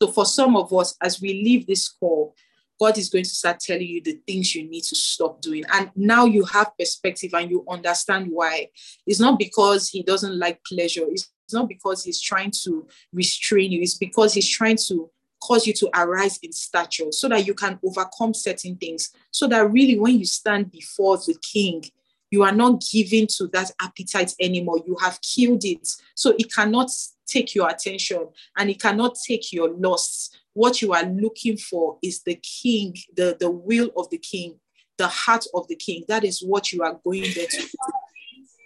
So 0.00 0.08
for 0.08 0.24
some 0.24 0.56
of 0.56 0.72
us, 0.72 0.96
as 1.02 1.20
we 1.20 1.42
leave 1.42 1.66
this 1.66 1.88
call, 1.88 2.34
God 2.80 2.96
is 2.96 3.08
going 3.08 3.24
to 3.24 3.30
start 3.30 3.58
telling 3.58 3.86
you 3.86 4.02
the 4.02 4.20
things 4.26 4.54
you 4.54 4.68
need 4.68 4.84
to 4.84 4.94
stop 4.94 5.40
doing. 5.40 5.64
And 5.72 5.90
now 5.96 6.26
you 6.26 6.44
have 6.44 6.70
perspective 6.78 7.34
and 7.34 7.50
you 7.50 7.64
understand 7.68 8.28
why. 8.30 8.68
It's 9.06 9.18
not 9.18 9.38
because 9.38 9.88
he 9.88 10.02
doesn't 10.02 10.38
like 10.38 10.60
pleasure. 10.64 11.04
It's 11.08 11.32
not 11.52 11.68
because 11.68 12.04
he's 12.04 12.20
trying 12.20 12.52
to 12.64 12.86
restrain 13.12 13.72
you. 13.72 13.82
It's 13.82 13.98
because 13.98 14.34
he's 14.34 14.48
trying 14.48 14.78
to 14.88 15.10
cause 15.40 15.66
you 15.66 15.72
to 15.74 15.90
arise 15.94 16.38
in 16.42 16.52
stature 16.52 17.10
so 17.12 17.28
that 17.28 17.46
you 17.46 17.54
can 17.54 17.78
overcome 17.84 18.34
certain 18.34 18.76
things. 18.76 19.10
So 19.30 19.46
that 19.48 19.70
really, 19.70 19.98
when 19.98 20.18
you 20.18 20.24
stand 20.24 20.70
before 20.70 21.16
the 21.18 21.36
king, 21.42 21.84
you 22.30 22.42
are 22.42 22.52
not 22.52 22.82
given 22.82 23.26
to 23.38 23.46
that 23.48 23.70
appetite 23.80 24.34
anymore. 24.40 24.80
You 24.86 24.96
have 25.00 25.18
killed 25.22 25.64
it. 25.64 25.88
So 26.14 26.34
it 26.38 26.52
cannot 26.52 26.90
take 27.26 27.54
your 27.54 27.68
attention 27.68 28.28
and 28.56 28.70
it 28.70 28.80
cannot 28.80 29.16
take 29.26 29.52
your 29.52 29.70
loss. 29.70 30.30
What 30.52 30.82
you 30.82 30.92
are 30.92 31.04
looking 31.04 31.56
for 31.56 31.98
is 32.02 32.22
the 32.22 32.34
king, 32.36 32.96
the, 33.16 33.36
the 33.38 33.50
will 33.50 33.90
of 33.96 34.10
the 34.10 34.18
king, 34.18 34.58
the 34.96 35.08
heart 35.08 35.46
of 35.54 35.68
the 35.68 35.76
king. 35.76 36.04
That 36.08 36.24
is 36.24 36.40
what 36.40 36.72
you 36.72 36.82
are 36.82 36.98
going 37.04 37.26
there 37.34 37.46
to. 37.46 37.68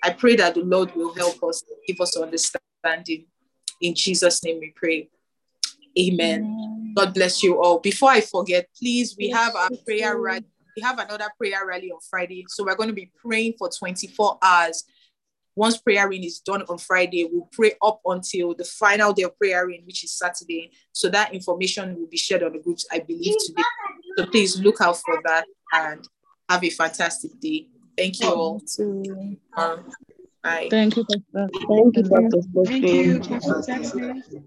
I 0.02 0.10
pray 0.10 0.34
that 0.36 0.54
the 0.54 0.62
Lord 0.62 0.94
will 0.96 1.14
help 1.14 1.42
us, 1.44 1.62
give 1.86 2.00
us 2.00 2.16
understanding. 2.16 3.26
In 3.80 3.94
Jesus' 3.94 4.42
name 4.42 4.58
we 4.60 4.72
pray. 4.74 5.08
Amen. 5.98 6.44
Amen. 6.44 6.92
God 6.96 7.14
bless 7.14 7.42
you 7.42 7.60
all. 7.60 7.80
Before 7.80 8.10
I 8.10 8.20
forget, 8.20 8.66
please, 8.78 9.16
we 9.18 9.30
have 9.30 9.54
our 9.54 9.70
prayer 9.86 10.18
rally. 10.18 10.44
We 10.76 10.82
have 10.82 10.98
another 10.98 11.28
prayer 11.38 11.66
rally 11.66 11.90
on 11.90 11.98
Friday. 12.08 12.44
So 12.48 12.64
we're 12.64 12.76
going 12.76 12.88
to 12.88 12.94
be 12.94 13.10
praying 13.24 13.54
for 13.58 13.68
24 13.68 14.38
hours. 14.42 14.84
Once 15.54 15.76
prayer 15.76 16.10
in 16.10 16.22
is 16.24 16.40
done 16.40 16.62
on 16.62 16.78
Friday, 16.78 17.28
we'll 17.30 17.48
pray 17.52 17.72
up 17.82 18.00
until 18.06 18.54
the 18.54 18.64
final 18.64 19.12
day 19.12 19.24
of 19.24 19.38
prayer 19.38 19.68
in, 19.68 19.82
which 19.84 20.02
is 20.02 20.16
Saturday. 20.18 20.70
So 20.92 21.10
that 21.10 21.34
information 21.34 21.94
will 21.98 22.06
be 22.06 22.16
shared 22.16 22.42
on 22.42 22.52
the 22.52 22.58
groups, 22.58 22.86
I 22.90 23.00
believe, 23.00 23.34
today. 23.46 23.62
So 24.16 24.26
please 24.26 24.58
look 24.60 24.80
out 24.80 24.98
for 24.98 25.20
that 25.26 25.46
and 25.74 26.08
have 26.48 26.64
a 26.64 26.70
fantastic 26.70 27.38
day. 27.38 27.68
Thank 27.98 28.20
you 28.20 28.28
all. 28.28 28.62
Um, 29.56 29.84
bye. 30.42 30.68
Thank 30.70 30.96
you, 30.96 31.04
Pastor. 31.04 31.58
Thank 31.68 31.96
you, 31.96 32.02
Pastor. 32.04 32.40
Thank 32.64 32.82
you, 32.92 33.20
Pastor. 33.20 34.42